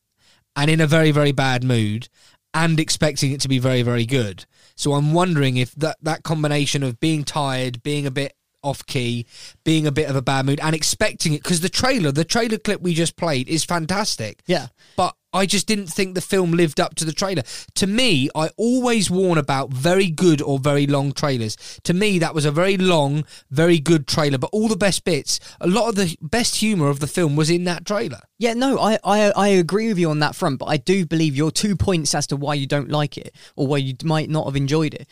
and 0.60 0.69
in 0.69 0.81
a 0.81 0.88
very, 0.88 1.11
very 1.11 1.31
bad 1.31 1.64
mood 1.64 2.10
and 2.53 2.81
expecting 2.81 3.31
it 3.31 3.40
to 3.40 3.48
be 3.48 3.60
very, 3.60 3.81
very 3.81 4.06
good. 4.06 4.45
So 4.76 4.91
I'm 4.91 5.14
wondering 5.14 5.56
if 5.56 5.73
that, 5.76 5.95
that 6.02 6.23
combination 6.23 6.84
of 6.84 6.99
being 6.99 7.23
tired, 7.23 7.81
being 7.81 8.06
a 8.06 8.11
bit 8.11 8.34
off 8.64 8.86
key, 8.86 9.26
being 9.64 9.88
a 9.88 9.91
bit 9.91 10.10
of 10.10 10.15
a 10.15 10.22
bad 10.22 10.45
mood, 10.45 10.60
and 10.61 10.76
expecting 10.76 11.34
it, 11.34 11.44
because 11.44 11.61
the 11.61 11.69
trailer, 11.69 12.11
the 12.11 12.26
trailer 12.26 12.57
clip 12.57 12.81
we 12.81 12.94
just 12.94 13.15
played 13.15 13.48
is 13.48 13.64
fantastic. 13.64 14.41
Yeah. 14.45 14.68
But 14.95 15.15
I 15.31 15.45
just 15.45 15.68
didn't 15.68 15.88
think 15.88 16.15
the 16.15 16.22
film 16.22 16.52
lived 16.52 16.80
up 16.80 16.95
to 16.95 17.06
the 17.06 17.14
trailer. 17.14 17.44
To 17.76 17.88
me, 17.88 18.30
I 18.34 18.49
always 18.57 19.11
warn 19.11 19.38
about 19.38 19.72
very 19.72 20.10
good 20.10 20.41
or 20.41 20.57
very 20.57 20.88
long 20.88 21.11
trailers. 21.11 21.56
To 21.84 21.94
me, 21.94 22.18
that 22.19 22.34
was 22.34 22.45
a 22.45 22.52
very 22.52 22.77
long, 22.77 23.26
very 23.52 23.80
good 23.80 24.07
trailer, 24.07 24.40
but 24.40 24.49
all 24.52 24.68
the 24.68 24.76
best 24.76 25.03
bits, 25.03 25.40
a 25.61 25.68
lot 25.68 25.90
of 25.90 25.95
the 25.95 26.18
best 26.19 26.56
humour 26.56 26.90
of 26.90 26.99
the 26.99 27.07
film 27.07 27.36
was 27.36 27.49
in 27.52 27.65
that 27.65 27.86
trailer. 27.86 28.22
Yeah, 28.40 28.56
no, 28.56 28.80
I, 28.80 28.98
I 29.03 29.31
I 29.36 29.48
agree 29.49 29.88
with 29.88 29.99
you 29.99 30.10
on 30.10 30.19
that 30.19 30.36
front, 30.36 30.60
but 30.60 30.65
I 30.65 30.77
do 30.77 31.06
believe 31.06 31.36
your 31.36 31.52
two 31.52 31.76
points 31.76 32.15
as 32.15 32.26
to 32.27 32.36
why 32.36 32.56
you 32.56 32.65
don't 32.65 32.90
like 32.90 33.18
it 33.18 33.36
or 33.56 33.68
why 33.68 33.77
you 33.77 33.94
might 34.03 34.30
not 34.30 34.45
have 34.45 34.56
enjoyed 34.56 34.95
it, 34.95 35.07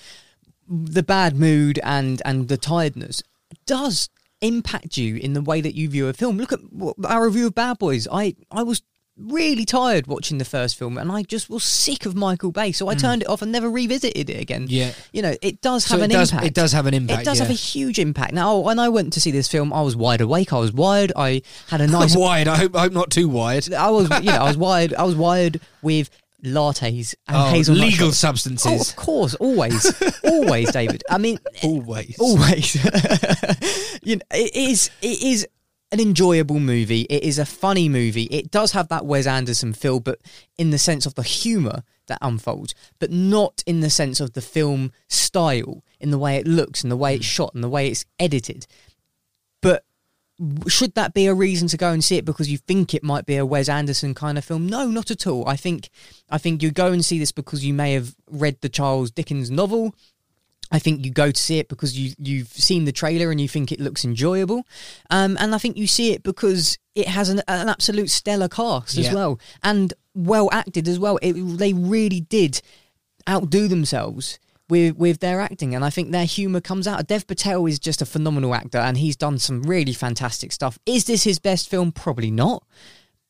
the 0.68 1.04
bad 1.04 1.36
mood 1.36 1.80
and 1.84 2.22
and 2.26 2.48
the 2.48 2.58
tiredness 2.58 3.22
does 3.66 4.10
impact 4.42 4.98
you 4.98 5.16
in 5.16 5.34
the 5.34 5.42
way 5.42 5.62
that 5.62 5.76
you 5.76 5.90
view 5.90 6.08
a 6.08 6.14
film. 6.14 6.38
Look 6.38 6.54
at 6.54 6.60
our 7.06 7.26
review 7.26 7.48
of 7.48 7.56
Bad 7.56 7.80
Boys. 7.80 8.08
I 8.12 8.36
I 8.52 8.64
was 8.64 8.82
really 9.20 9.66
tired 9.66 10.06
watching 10.06 10.38
the 10.38 10.46
first 10.46 10.78
film 10.78 10.96
and 10.96 11.12
I 11.12 11.24
just 11.24 11.50
was 11.50 11.64
sick 11.64 12.06
of 12.06 12.14
Michael 12.16 12.52
Bay, 12.52 12.72
so 12.72 12.88
I 12.88 12.94
Mm. 12.94 13.00
turned 13.02 13.22
it 13.24 13.28
off 13.28 13.42
and 13.42 13.52
never 13.52 13.68
revisited 13.68 14.30
it 14.30 14.40
again. 14.40 14.68
Yeah. 14.70 14.92
You 15.12 15.24
know, 15.24 15.34
it 15.42 15.60
does 15.62 15.86
So 15.86 15.96
have 15.96 16.02
it 16.02 16.04
an 16.04 16.10
does- 16.12 16.30
impact. 16.32 16.46
it 16.46 16.54
does 16.54 16.72
have 16.72 16.86
an 16.86 16.94
impact, 16.94 17.22
It 17.24 17.26
does 17.26 17.40
have 17.40 17.50
a 17.50 17.54
huge 17.54 17.98
impact. 17.98 18.34
Now, 18.34 18.58
when 18.60 18.78
I 18.78 18.90
went 18.90 19.14
to 19.14 19.20
see 19.20 19.32
this 19.32 19.48
film, 19.48 19.74
I 19.74 19.82
was 19.82 19.96
wide 19.96 20.22
awake. 20.22 20.54
I 20.54 20.60
was 20.60 20.72
wired. 20.72 21.12
I 21.16 21.42
had 21.70 21.82
a 21.82 21.88
nice 22.00 22.16
wired. 22.16 22.48
I 22.48 22.58
hope, 22.58 22.76
I 22.76 22.82
hope 22.82 22.94
not 22.94 23.10
too 23.10 23.28
wired. 23.28 23.74
I 23.74 23.90
was, 23.90 24.08
you 24.22 24.26
know, 24.32 24.38
I 24.38 24.44
was 24.50 24.58
wired. 24.58 24.94
I 24.94 25.04
was 25.04 25.16
wired 25.16 25.62
with 25.82 26.12
lattes 26.48 27.16
and 27.28 27.38
Oh, 27.38 27.50
hazelnut 27.50 27.84
legal 27.84 28.08
shots. 28.08 28.20
substances. 28.20 28.72
Oh, 28.72 28.82
of 28.82 28.96
course, 28.96 29.36
always, 29.36 30.04
always, 30.24 30.72
David. 30.72 31.04
I 31.10 31.18
mean, 31.18 31.40
always, 31.64 32.16
always. 32.20 32.76
you 34.04 34.16
know, 34.18 34.26
it 34.32 34.56
is. 34.56 34.90
It 35.02 35.24
is 35.24 35.48
an 35.92 36.00
enjoyable 36.00 36.60
movie. 36.60 37.02
It 37.02 37.24
is 37.24 37.40
a 37.40 37.46
funny 37.46 37.88
movie. 37.88 38.24
It 38.24 38.52
does 38.52 38.74
have 38.74 38.90
that 38.90 39.06
Wes 39.06 39.26
Anderson 39.26 39.74
feel, 39.74 40.00
but 40.00 40.20
in 40.58 40.72
the 40.72 40.78
sense 40.78 41.06
of 41.06 41.16
the 41.16 41.24
humor 41.24 41.84
that 42.08 42.18
unfolds, 42.22 42.74
but 43.00 43.12
not 43.12 43.64
in 43.66 43.80
the 43.82 43.90
sense 43.90 44.20
of 44.20 44.34
the 44.34 44.42
film 44.42 44.92
style, 45.08 45.84
in 46.00 46.12
the 46.12 46.18
way 46.18 46.38
it 46.38 46.48
looks, 46.48 46.84
and 46.84 46.92
the 46.92 46.98
way 46.98 47.16
it's 47.16 47.26
hmm. 47.26 47.30
shot, 47.30 47.54
and 47.54 47.64
the 47.64 47.70
way 47.70 47.88
it's 47.88 48.06
edited. 48.20 48.68
Should 50.68 50.94
that 50.96 51.14
be 51.16 51.26
a 51.26 51.34
reason 51.34 51.68
to 51.70 51.78
go 51.78 51.92
and 51.92 52.04
see 52.04 52.18
it 52.18 52.26
because 52.26 52.50
you 52.50 52.58
think 52.60 52.94
it 52.94 53.04
might 53.04 53.26
be 53.26 53.38
a 53.38 53.46
Wes 53.46 53.68
Anderson 53.70 54.14
kind 54.14 54.38
of 54.38 54.46
film? 54.46 54.68
No, 54.68 54.88
not 54.88 55.10
at 55.10 55.26
all. 55.26 55.48
I 55.48 55.56
think 55.56 55.90
I 56.30 56.38
think 56.38 56.62
you 56.62 56.70
go 56.72 56.92
and 56.92 57.04
see 57.04 57.18
this 57.18 57.32
because 57.32 57.66
you 57.66 57.74
may 57.74 57.94
have 57.94 58.16
read 58.30 58.62
the 58.62 58.70
Charles 58.70 59.10
Dickens 59.10 59.50
novel. 59.50 59.96
I 60.70 60.80
think 60.80 61.06
you 61.06 61.12
go 61.12 61.32
to 61.32 61.42
see 61.42 61.60
it 61.60 61.70
because 61.70 61.98
you 61.98 62.14
you've 62.20 62.50
seen 62.50 62.86
the 62.86 62.92
trailer 62.92 63.32
and 63.32 63.40
you 63.42 63.48
think 63.48 63.72
it 63.72 63.80
looks 63.80 64.04
enjoyable, 64.06 64.64
um, 65.10 65.38
and 65.40 65.56
I 65.56 65.58
think 65.58 65.78
you 65.78 65.88
see 65.88 66.12
it 66.14 66.22
because 66.24 66.78
it 66.94 67.08
has 67.08 67.30
an, 67.30 67.42
an 67.48 67.70
absolute 67.70 68.10
stellar 68.10 68.50
cast 68.50 68.98
as 68.98 69.06
Yeah. 69.08 69.14
well 69.16 69.40
and 69.64 69.94
well 70.14 70.50
acted 70.52 70.88
as 70.88 71.00
well. 71.00 71.18
It, 71.22 71.34
they 71.58 71.74
really 71.74 72.20
did 72.20 72.62
outdo 73.30 73.68
themselves 73.68 74.40
with 74.70 74.96
with 74.96 75.20
their 75.20 75.40
acting, 75.40 75.76
and 75.76 75.86
I 75.86 75.90
think 75.90 76.12
their 76.12 76.26
humour 76.26 76.62
comes 76.62 76.88
out. 76.88 77.08
Dev 77.08 77.28
Patel 77.28 77.66
is 77.66 77.80
just 77.80 78.02
a 78.02 78.06
phenomenal 78.06 78.56
actor, 78.56 78.80
and 78.80 78.98
he's 78.98 79.16
done 79.16 79.38
some 79.38 79.64
really 79.64 79.94
fantastic 79.94 80.52
stuff. 80.52 80.80
Is 80.86 81.06
this 81.06 81.24
his 81.24 81.40
best 81.40 81.70
film? 81.70 81.92
Probably 81.92 82.32
not, 82.32 82.64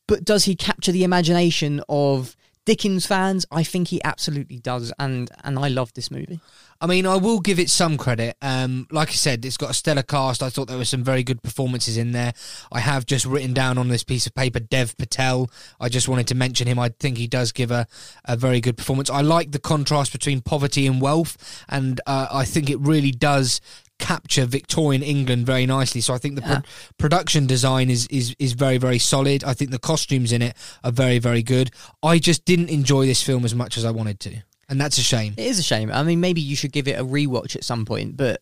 but 0.07 0.23
does 0.23 0.45
he 0.45 0.55
capture 0.55 0.91
the 0.91 1.03
imagination 1.03 1.81
of 1.89 2.36
Dickens 2.67 3.05
fans, 3.05 3.45
I 3.49 3.63
think 3.63 3.87
he 3.87 4.03
absolutely 4.03 4.57
does, 4.59 4.91
and 4.99 5.31
and 5.45 5.57
I 5.57 5.69
love 5.69 5.93
this 5.93 6.11
movie. 6.11 6.41
I 6.81 6.85
mean, 6.85 7.05
I 7.07 7.15
will 7.15 7.39
give 7.39 7.59
it 7.59 7.69
some 7.69 7.97
credit. 7.97 8.35
Um, 8.41 8.87
like 8.91 9.07
I 9.07 9.13
said, 9.13 9.45
it's 9.45 9.55
got 9.55 9.69
a 9.69 9.73
stellar 9.73 10.03
cast. 10.03 10.43
I 10.43 10.49
thought 10.49 10.67
there 10.67 10.77
were 10.77 10.83
some 10.83 11.01
very 11.01 11.23
good 11.23 11.41
performances 11.41 11.95
in 11.95 12.11
there. 12.11 12.33
I 12.69 12.81
have 12.81 13.05
just 13.05 13.25
written 13.25 13.53
down 13.53 13.77
on 13.77 13.87
this 13.87 14.03
piece 14.03 14.27
of 14.27 14.35
paper 14.35 14.59
Dev 14.59 14.97
Patel. 14.97 15.49
I 15.79 15.87
just 15.87 16.09
wanted 16.09 16.27
to 16.27 16.35
mention 16.35 16.67
him. 16.67 16.77
I 16.77 16.89
think 16.89 17.17
he 17.17 17.25
does 17.25 17.53
give 17.53 17.71
a, 17.71 17.87
a 18.25 18.35
very 18.35 18.59
good 18.59 18.75
performance. 18.75 19.09
I 19.09 19.21
like 19.21 19.53
the 19.53 19.59
contrast 19.59 20.11
between 20.11 20.41
poverty 20.41 20.85
and 20.85 20.99
wealth, 20.99 21.63
and 21.69 22.01
uh, 22.05 22.27
I 22.29 22.43
think 22.43 22.69
it 22.69 22.81
really 22.81 23.11
does 23.11 23.61
capture 23.99 24.45
Victorian 24.45 25.03
England 25.03 25.45
very 25.45 25.65
nicely. 25.65 26.01
So 26.01 26.13
I 26.13 26.17
think 26.17 26.35
the 26.35 26.41
pro- 26.41 26.61
production 26.97 27.47
design 27.47 27.89
is, 27.89 28.07
is 28.07 28.35
is 28.39 28.53
very 28.53 28.77
very 28.77 28.99
solid. 28.99 29.43
I 29.43 29.53
think 29.53 29.71
the 29.71 29.79
costumes 29.79 30.31
in 30.31 30.41
it 30.41 30.55
are 30.83 30.91
very 30.91 31.19
very 31.19 31.43
good. 31.43 31.71
I 32.03 32.19
just 32.19 32.45
didn't 32.45 32.69
enjoy 32.69 33.05
this 33.05 33.21
film 33.21 33.45
as 33.45 33.53
much 33.55 33.77
as 33.77 33.85
I 33.85 33.91
wanted 33.91 34.19
to, 34.21 34.35
and 34.69 34.79
that's 34.79 34.97
a 34.97 35.03
shame. 35.03 35.33
It 35.37 35.45
is 35.45 35.59
a 35.59 35.63
shame. 35.63 35.91
I 35.91 36.03
mean, 36.03 36.19
maybe 36.19 36.41
you 36.41 36.55
should 36.55 36.71
give 36.71 36.87
it 36.87 36.99
a 36.99 37.03
rewatch 37.03 37.55
at 37.55 37.63
some 37.63 37.85
point, 37.85 38.17
but 38.17 38.41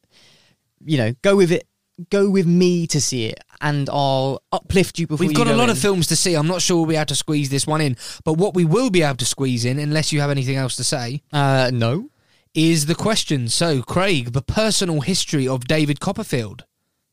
you 0.84 0.98
know, 0.98 1.14
go 1.22 1.36
with 1.36 1.52
it. 1.52 1.68
Go 2.10 2.30
with 2.30 2.46
me 2.46 2.88
to 2.88 3.00
see 3.00 3.28
it, 3.28 3.40
and 3.62 3.90
I'll 3.90 4.44
uplift 4.52 5.00
you 5.00 5.08
before 5.08 5.26
We've 5.26 5.34
got 5.34 5.48
a 5.48 5.56
lot 5.56 5.66
in. 5.66 5.70
of 5.70 5.80
films 5.80 6.08
to 6.08 6.18
see. 6.18 6.36
I'm 6.36 6.46
not 6.46 6.62
sure 6.62 6.76
we'll 6.76 6.88
be 6.88 6.98
able 6.98 7.06
to 7.06 7.16
squeeze 7.16 7.50
this 7.50 7.66
one 7.66 7.80
in, 7.80 7.96
but 8.26 8.34
what 8.34 8.54
we 8.54 8.66
will 8.66 8.90
be 8.90 9.02
able 9.02 9.16
to 9.16 9.26
squeeze 9.26 9.64
in, 9.64 9.80
unless 9.80 10.12
you 10.12 10.20
have 10.20 10.30
anything 10.30 10.58
else 10.58 10.76
to 10.76 10.84
say, 10.84 11.22
uh, 11.32 11.72
no, 11.74 12.10
is 12.56 12.86
the 12.86 12.96
question. 12.96 13.50
So, 13.50 13.82
Craig, 13.84 14.32
the 14.32 14.42
personal 14.42 15.02
history 15.02 15.48
of 15.48 15.68
David 15.68 16.00
Copperfield, 16.00 16.66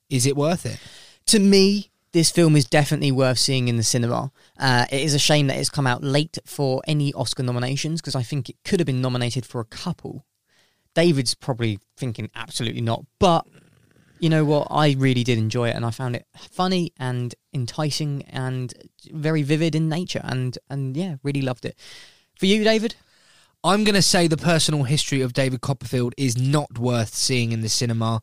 is 0.09 0.25
it 0.25 0.37
worth 0.37 0.65
it? 0.65 0.79
To 1.27 1.39
me, 1.41 1.91
this 2.13 2.31
film 2.31 2.57
is 2.57 2.65
definitely 2.65 3.11
worth 3.11 3.39
seeing 3.39 3.69
in 3.69 3.77
the 3.77 3.83
cinema. 3.83 4.31
Uh, 4.59 4.87
it 4.91 5.01
is 5.01 5.15
a 5.15 5.19
shame 5.19 5.49
that 5.49 5.57
it's 5.57 5.69
come 5.69 5.87
out 5.87 6.05
late 6.05 6.39
for 6.45 6.83
any 6.87 7.13
Oscar 7.15 7.43
nominations 7.43 8.01
because 8.01 8.15
I 8.15 8.23
think 8.23 8.49
it 8.49 8.57
could 8.65 8.81
have 8.81 8.87
been 8.87 9.01
nominated 9.01 9.45
for 9.45 9.61
a 9.61 9.65
couple. 9.65 10.25
David's 10.95 11.35
probably 11.35 11.79
thinking 11.97 12.31
absolutely 12.35 12.83
not, 12.83 13.05
but 13.19 13.47
you 14.21 14.29
know 14.29 14.45
what? 14.45 14.69
I 14.71 14.95
really 14.99 15.25
did 15.25 15.39
enjoy 15.39 15.71
it, 15.71 15.75
and 15.75 15.85
I 15.85 15.91
found 15.91 16.15
it 16.15 16.27
funny 16.37 16.93
and 16.99 17.35
enticing 17.53 18.23
and 18.31 18.73
very 19.11 19.43
vivid 19.43 19.75
in 19.75 19.89
nature, 19.89 20.21
and 20.23 20.57
and 20.71 20.97
yeah, 20.97 21.17
really 21.25 21.43
loved 21.43 21.65
it. 21.65 21.77
For 22.39 22.47
you, 22.47 22.63
David? 22.63 22.95
I'm 23.65 23.85
going 23.85 23.95
to 23.95 24.03
say 24.03 24.27
the 24.27 24.37
personal 24.37 24.83
history 24.83 25.21
of 25.21 25.33
David 25.33 25.61
Copperfield 25.61 26.15
is 26.17 26.37
not 26.37 26.79
worth 26.79 27.15
seeing 27.15 27.53
in 27.53 27.61
the 27.61 27.69
cinema. 27.69 28.21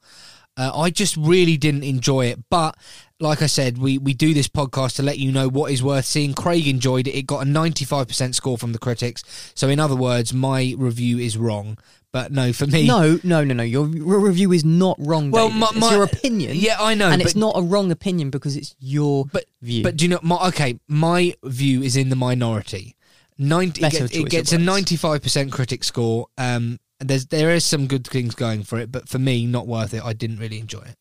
Uh, 0.58 0.72
I 0.76 0.90
just 0.90 1.16
really 1.16 1.56
didn't 1.56 1.84
enjoy 1.84 2.26
it. 2.26 2.40
But 2.50 2.76
like 3.22 3.42
I 3.42 3.46
said, 3.46 3.78
we, 3.78 3.98
we 3.98 4.14
do 4.14 4.34
this 4.34 4.50
podcast 4.50 4.98
to 4.98 5.04
let 5.04 5.18
you 5.18 5.32
know 5.32 5.48
what 5.48 5.72
is 5.72 5.82
worth 5.82 6.04
seeing. 6.04 6.34
Craig 6.34 6.68
enjoyed 6.68 7.08
it. 7.08 7.18
It 7.18 7.24
got 7.24 7.48
a 7.48 7.50
95% 7.50 8.36
score 8.36 8.58
from 8.58 8.74
the 8.74 8.80
critics. 8.80 9.24
So, 9.56 9.70
in 9.70 9.80
other 9.80 9.96
words, 9.96 10.34
my 10.34 10.76
review 10.78 11.20
is 11.20 11.38
wrong. 11.38 11.78
But 12.12 12.32
no, 12.34 12.52
for 12.52 12.66
me. 12.68 12.88
No, 12.88 13.20
no, 13.24 13.44
no, 13.44 13.54
no. 13.54 13.64
Your 13.64 13.86
review 13.86 14.52
is 14.52 14.66
not 14.66 14.98
wrong. 15.00 15.32
Well, 15.32 15.50
my- 15.50 15.68
it's 15.68 15.80
my- 15.80 15.94
your 15.94 16.04
opinion. 16.04 16.54
Yeah, 16.56 16.76
I 16.80 16.96
know, 16.96 17.10
and 17.10 17.22
it's 17.22 17.36
not 17.36 17.56
a 17.56 17.62
wrong 17.62 17.92
opinion 17.92 18.30
because 18.30 18.58
it's 18.58 18.76
your 18.80 19.26
but, 19.32 19.46
view. 19.62 19.84
But 19.84 19.96
do 19.96 20.06
you 20.06 20.10
know, 20.10 20.20
my, 20.24 20.48
okay, 20.48 20.80
my 20.88 21.36
view 21.44 21.84
is 21.84 21.96
in 21.96 22.10
the 22.10 22.16
minority. 22.16 22.96
90, 23.40 23.84
it, 23.84 23.92
gets, 23.92 24.16
it 24.16 24.30
gets 24.30 24.52
a 24.54 24.58
95% 24.58 25.52
critic 25.52 25.84
score. 25.84 26.28
Um, 26.38 26.80
there's 27.00 27.28
there 27.28 27.52
is 27.52 27.64
some 27.64 27.88
good 27.88 28.06
things 28.06 28.36
going 28.36 28.64
for 28.64 28.78
it, 28.78 28.92
but 28.92 29.08
for 29.08 29.20
me, 29.20 29.46
not 29.46 29.68
worth 29.68 29.94
it. 29.94 30.04
I 30.04 30.14
didn't 30.14 30.38
really 30.38 30.60
enjoy 30.60 30.82
it. 30.82 30.98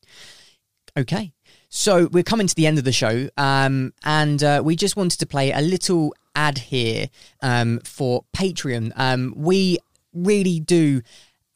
Okay. 0.96 1.32
So 1.68 2.08
we're 2.10 2.22
coming 2.22 2.46
to 2.46 2.54
the 2.54 2.66
end 2.66 2.78
of 2.78 2.84
the 2.84 2.92
show, 2.92 3.28
um, 3.36 3.92
and 4.04 4.42
uh, 4.42 4.62
we 4.64 4.74
just 4.74 4.96
wanted 4.96 5.18
to 5.18 5.26
play 5.26 5.52
a 5.52 5.60
little 5.60 6.14
ad 6.34 6.58
here 6.58 7.10
um, 7.42 7.80
for 7.80 8.24
Patreon. 8.34 8.92
Um, 8.96 9.34
we 9.36 9.78
really 10.14 10.60
do 10.60 11.02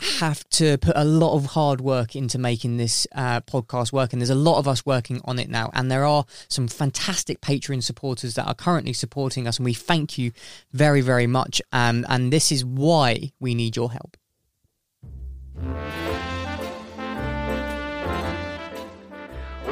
have 0.02 0.48
to 0.50 0.78
put 0.78 0.96
a 0.96 1.04
lot 1.04 1.34
of 1.34 1.46
hard 1.46 1.80
work 1.80 2.14
into 2.16 2.38
making 2.38 2.76
this 2.76 3.06
uh, 3.14 3.40
podcast 3.42 3.92
work, 3.92 4.12
and 4.12 4.20
there's 4.20 4.30
a 4.30 4.34
lot 4.34 4.58
of 4.58 4.68
us 4.68 4.84
working 4.84 5.20
on 5.24 5.38
it 5.38 5.48
now. 5.48 5.70
And 5.72 5.90
there 5.90 6.04
are 6.04 6.24
some 6.48 6.68
fantastic 6.68 7.40
Patreon 7.40 7.82
supporters 7.82 8.34
that 8.34 8.46
are 8.46 8.54
currently 8.54 8.92
supporting 8.92 9.46
us, 9.46 9.58
and 9.58 9.64
we 9.64 9.74
thank 9.74 10.18
you 10.18 10.32
very, 10.72 11.00
very 11.00 11.26
much. 11.26 11.62
Um, 11.72 12.04
and 12.08 12.32
this 12.32 12.52
is 12.52 12.64
why 12.64 13.32
we 13.40 13.54
need 13.54 13.76
your 13.76 13.92
help. 13.92 14.16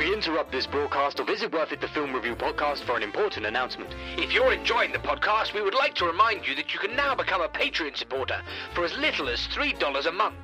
We 0.00 0.12
interrupt 0.14 0.50
this 0.50 0.66
broadcast 0.66 1.20
of 1.20 1.26
visit 1.26 1.52
It 1.52 1.54
Worth 1.54 1.72
It, 1.72 1.82
the 1.82 1.88
film 1.88 2.14
review 2.14 2.34
podcast, 2.34 2.84
for 2.84 2.96
an 2.96 3.02
important 3.02 3.44
announcement. 3.44 3.94
If 4.16 4.32
you're 4.32 4.50
enjoying 4.50 4.92
the 4.92 4.98
podcast, 4.98 5.52
we 5.52 5.60
would 5.60 5.74
like 5.74 5.92
to 5.96 6.06
remind 6.06 6.48
you 6.48 6.54
that 6.54 6.72
you 6.72 6.80
can 6.80 6.96
now 6.96 7.14
become 7.14 7.42
a 7.42 7.48
Patreon 7.48 7.98
supporter 7.98 8.40
for 8.74 8.82
as 8.82 8.96
little 8.96 9.28
as 9.28 9.46
$3 9.48 10.06
a 10.06 10.12
month. 10.12 10.36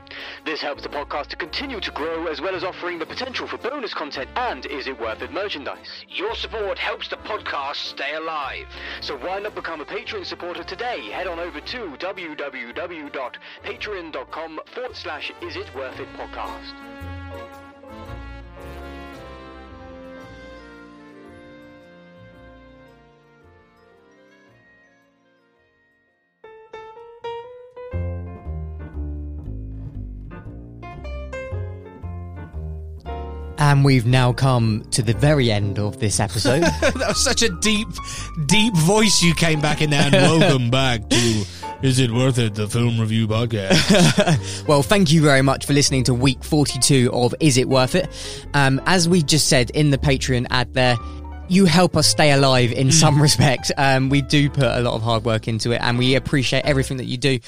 This 0.45 0.61
helps 0.61 0.83
the 0.83 0.91
podcast 0.91 1.29
to 1.29 1.37
continue 1.37 1.81
to 1.81 1.91
grow, 1.93 2.27
as 2.27 2.43
well 2.43 2.55
as 2.55 2.65
offering 2.65 2.99
the 2.99 3.07
potential 3.07 3.47
for 3.47 3.57
bonus 3.57 3.95
content 3.95 4.29
and 4.37 4.67
Is 4.67 4.89
It 4.89 5.01
Worth 5.01 5.23
It 5.23 5.33
merchandise. 5.33 6.05
Your 6.07 6.35
support 6.35 6.79
helps 6.79 7.09
the 7.09 7.17
podcast 7.17 7.77
stay 7.77 8.15
alive. 8.15 8.67
So 9.01 9.17
why 9.17 9.41
not 9.41 9.55
become 9.55 9.81
a 9.81 9.87
Patreon 9.87 10.27
supporter 10.27 10.65
today? 10.65 11.09
Head 11.11 11.29
on 11.29 11.39
over 11.39 11.63
to 11.63 11.97
www.patreon.com 11.97 14.61
forward 14.67 14.97
slash 14.97 15.33
Is 15.41 15.57
It 15.57 15.75
Worth 15.75 15.99
It 15.99 16.13
podcast. 16.13 17.66
And 33.67 33.85
we've 33.85 34.07
now 34.07 34.33
come 34.33 34.85
to 34.93 35.03
the 35.03 35.13
very 35.15 35.51
end 35.51 35.81
of 35.81 35.99
this 35.99 36.21
episode. 36.21 36.63
that 36.81 36.95
was 36.95 37.25
such 37.25 37.43
a 37.43 37.49
deep, 37.49 37.89
deep 38.47 38.73
voice 38.77 39.25
you 39.25 39.35
came 39.35 39.61
back 39.61 39.83
in 39.83 39.91
there. 39.91 40.03
And 40.03 40.13
welcome 40.13 40.71
back 40.71 41.11
to 41.11 41.45
Is 41.83 41.99
It 41.99 42.13
Worth 42.13 42.39
It, 42.39 42.55
the 42.55 42.69
film 42.69 43.01
review 43.01 43.27
podcast. 43.27 44.67
well, 44.69 44.85
thank 44.85 45.11
you 45.11 45.21
very 45.21 45.43
much 45.43 45.67
for 45.67 45.73
listening 45.73 46.05
to 46.05 46.15
week 46.15 46.45
42 46.45 47.11
of 47.13 47.35
Is 47.41 47.59
It 47.59 47.69
Worth 47.69 47.97
It? 47.97 48.09
Um, 48.55 48.81
as 48.87 49.09
we 49.09 49.25
just 49.25 49.49
said 49.49 49.71
in 49.71 49.91
the 49.91 49.99
Patreon 49.99 50.47
ad 50.51 50.73
there, 50.73 50.95
you 51.49 51.65
help 51.65 51.97
us 51.97 52.07
stay 52.07 52.33
alive 52.33 52.73
in 52.73 52.91
some 52.91 53.21
respect. 53.23 53.71
Um, 53.77 54.09
we 54.09 54.21
do 54.21 54.51
put 54.51 54.65
a 54.65 54.81
lot 54.81 54.95
of 54.95 55.03
hard 55.03 55.25
work 55.25 55.49
into 55.49 55.73
it 55.73 55.81
and 55.81 55.99
we 55.99 56.15
appreciate 56.15 56.65
everything 56.65 56.97
that 56.97 57.05
you 57.05 57.17
do. 57.17 57.39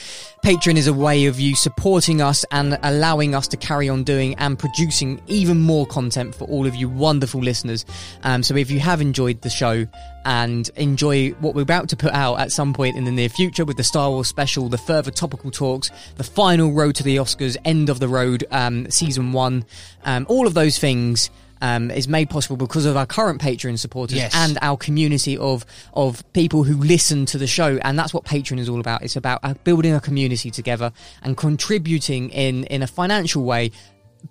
Patreon 0.44 0.76
is 0.76 0.86
a 0.86 0.94
way 0.94 1.26
of 1.26 1.40
you 1.40 1.56
supporting 1.56 2.22
us 2.22 2.44
and 2.52 2.78
allowing 2.82 3.34
us 3.34 3.48
to 3.48 3.56
carry 3.56 3.88
on 3.88 4.04
doing 4.04 4.34
and 4.36 4.58
producing 4.58 5.20
even 5.26 5.60
more 5.60 5.86
content 5.86 6.34
for 6.34 6.44
all 6.44 6.66
of 6.66 6.74
you 6.74 6.88
wonderful 6.88 7.40
listeners. 7.40 7.84
Um, 8.22 8.42
so 8.42 8.54
if 8.56 8.70
you 8.70 8.78
have 8.80 9.00
enjoyed 9.00 9.42
the 9.42 9.50
show 9.50 9.86
and 10.24 10.68
enjoy 10.76 11.30
what 11.40 11.54
we're 11.54 11.62
about 11.62 11.88
to 11.88 11.96
put 11.96 12.12
out 12.12 12.38
at 12.38 12.52
some 12.52 12.72
point 12.72 12.96
in 12.96 13.04
the 13.04 13.10
near 13.10 13.28
future 13.28 13.64
with 13.64 13.76
the 13.76 13.84
Star 13.84 14.10
Wars 14.10 14.28
special, 14.28 14.68
the 14.68 14.78
further 14.78 15.10
topical 15.10 15.50
talks, 15.50 15.90
the 16.16 16.24
final 16.24 16.72
road 16.72 16.94
to 16.96 17.02
the 17.02 17.16
Oscars, 17.16 17.56
end 17.64 17.88
of 17.88 17.98
the 17.98 18.08
road, 18.08 18.44
um, 18.50 18.88
season 18.90 19.32
one, 19.32 19.64
um, 20.04 20.24
all 20.28 20.46
of 20.46 20.54
those 20.54 20.78
things 20.78 21.30
um, 21.60 21.90
is 21.90 22.08
made 22.08 22.30
possible 22.30 22.56
because 22.56 22.84
of 22.86 22.96
our 22.96 23.06
current 23.06 23.40
Patreon 23.40 23.78
supporters 23.78 24.16
Yes. 24.16 24.32
and 24.34 24.58
our 24.62 24.76
community 24.76 25.36
of 25.38 25.64
of 25.94 26.22
people 26.32 26.64
who 26.64 26.76
listen 26.76 27.26
to 27.26 27.38
the 27.38 27.46
show, 27.46 27.78
and 27.82 27.98
that's 27.98 28.12
what 28.14 28.24
Patreon 28.24 28.58
is 28.58 28.68
all 28.68 28.80
about. 28.80 29.02
It's 29.02 29.16
about 29.16 29.40
uh, 29.42 29.54
building 29.64 29.94
a 29.94 30.00
community 30.00 30.50
together 30.50 30.92
and 31.22 31.36
contributing 31.36 32.30
in 32.30 32.64
in 32.64 32.82
a 32.82 32.86
financial 32.86 33.44
way, 33.44 33.72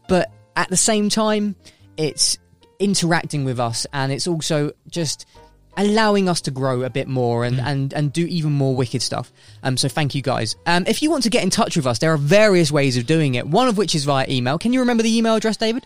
but 0.07 0.31
at 0.55 0.69
the 0.69 0.77
same 0.77 1.09
time, 1.09 1.55
it's 1.97 2.37
interacting 2.79 3.43
with 3.45 3.59
us, 3.59 3.85
and 3.93 4.11
it's 4.11 4.27
also 4.27 4.71
just 4.89 5.25
allowing 5.79 6.27
us 6.27 6.41
to 6.41 6.49
grow 6.49 6.81
a 6.81 6.89
bit 6.89 7.07
more 7.07 7.45
and, 7.45 7.59
and, 7.59 7.93
and 7.93 8.11
do 8.11 8.25
even 8.25 8.51
more 8.51 8.75
wicked 8.75 8.99
stuff. 8.99 9.31
Um, 9.61 9.77
so 9.77 9.87
thank 9.87 10.15
you 10.15 10.23
guys. 10.23 10.55
Um, 10.65 10.85
if 10.87 11.03
you 11.03 11.11
want 11.11 11.21
to 11.25 11.29
get 11.29 11.43
in 11.43 11.51
touch 11.51 11.75
with 11.75 11.85
us, 11.85 11.99
there 11.99 12.11
are 12.11 12.17
various 12.17 12.71
ways 12.71 12.97
of 12.97 13.05
doing 13.05 13.35
it. 13.35 13.45
One 13.45 13.67
of 13.67 13.77
which 13.77 13.93
is 13.93 14.03
via 14.03 14.25
email. 14.27 14.57
Can 14.57 14.73
you 14.73 14.79
remember 14.79 15.03
the 15.03 15.15
email 15.15 15.35
address, 15.35 15.55
David? 15.57 15.85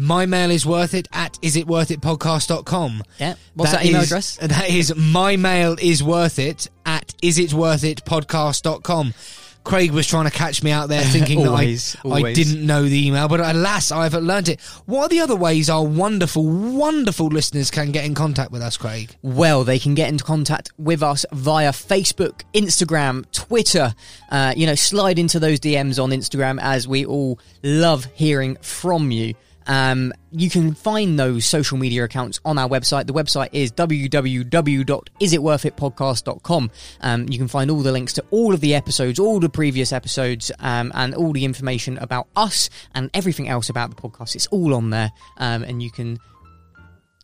My 0.00 0.24
mail 0.24 0.50
is 0.50 0.64
worth 0.64 0.94
it 0.94 1.08
at 1.12 1.34
isitworthitpodcast.com. 1.42 3.02
Yeah. 3.18 3.34
What's 3.54 3.72
that 3.72 3.84
email 3.84 4.00
is- 4.00 4.06
address? 4.06 4.38
That 4.40 4.70
is 4.70 4.96
my 4.96 5.36
mail 5.36 5.76
is 5.80 6.02
worth 6.02 6.38
it 6.38 6.68
at 6.86 7.08
isitworthitpodcast.com. 7.22 9.14
Craig 9.62 9.90
was 9.90 10.06
trying 10.06 10.24
to 10.24 10.30
catch 10.30 10.62
me 10.62 10.70
out 10.70 10.88
there 10.88 11.02
thinking 11.04 11.46
Always, 11.46 11.92
that 11.92 12.08
I, 12.08 12.28
I 12.28 12.32
didn't 12.32 12.64
know 12.64 12.84
the 12.84 13.06
email, 13.06 13.28
but 13.28 13.40
alas, 13.40 13.92
I've 13.92 14.14
learnt 14.14 14.48
it. 14.48 14.58
What 14.86 15.02
are 15.02 15.08
the 15.10 15.20
other 15.20 15.36
ways 15.36 15.68
our 15.68 15.84
wonderful, 15.84 16.48
wonderful 16.48 17.26
listeners 17.26 17.70
can 17.70 17.92
get 17.92 18.06
in 18.06 18.14
contact 18.14 18.52
with 18.52 18.62
us, 18.62 18.78
Craig? 18.78 19.14
Well, 19.20 19.64
they 19.64 19.78
can 19.78 19.94
get 19.94 20.08
into 20.08 20.24
contact 20.24 20.70
with 20.78 21.02
us 21.02 21.26
via 21.32 21.72
Facebook, 21.72 22.40
Instagram, 22.54 23.30
Twitter. 23.32 23.94
Uh, 24.30 24.54
you 24.56 24.64
know, 24.64 24.74
slide 24.74 25.18
into 25.18 25.38
those 25.38 25.60
DMs 25.60 26.02
on 26.02 26.08
Instagram 26.08 26.58
as 26.62 26.88
we 26.88 27.04
all 27.04 27.38
love 27.62 28.06
hearing 28.14 28.56
from 28.62 29.10
you. 29.10 29.34
Um, 29.70 30.12
you 30.32 30.50
can 30.50 30.74
find 30.74 31.16
those 31.16 31.46
social 31.46 31.78
media 31.78 32.02
accounts 32.02 32.40
on 32.44 32.58
our 32.58 32.68
website. 32.68 33.06
The 33.06 33.12
website 33.12 33.50
is 33.52 33.70
www.isitworthitpodcast.com. 33.70 36.70
Um, 37.02 37.28
you 37.28 37.38
can 37.38 37.46
find 37.46 37.70
all 37.70 37.78
the 37.78 37.92
links 37.92 38.14
to 38.14 38.24
all 38.32 38.52
of 38.52 38.60
the 38.60 38.74
episodes, 38.74 39.20
all 39.20 39.38
the 39.38 39.48
previous 39.48 39.92
episodes, 39.92 40.50
um, 40.58 40.90
and 40.96 41.14
all 41.14 41.32
the 41.32 41.44
information 41.44 41.98
about 41.98 42.26
us 42.34 42.68
and 42.96 43.10
everything 43.14 43.48
else 43.48 43.68
about 43.68 43.90
the 43.90 43.96
podcast. 43.96 44.34
It's 44.34 44.48
all 44.48 44.74
on 44.74 44.90
there, 44.90 45.12
um, 45.36 45.62
and 45.62 45.80
you 45.80 45.92
can 45.92 46.18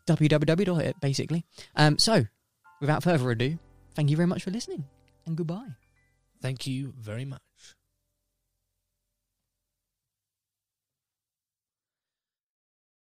www. 0.06 0.82
it 0.82 1.01
basically. 1.01 1.44
Um, 1.74 1.98
so, 1.98 2.27
without 2.81 3.02
further 3.02 3.28
ado, 3.28 3.59
thank 3.97 4.09
you 4.09 4.16
very 4.16 4.28
much 4.28 4.44
for 4.44 4.52
listening, 4.52 4.85
and 5.27 5.36
goodbye. 5.36 5.74
Thank 6.40 6.68
you 6.68 6.94
very 6.97 7.24
much. 7.24 7.40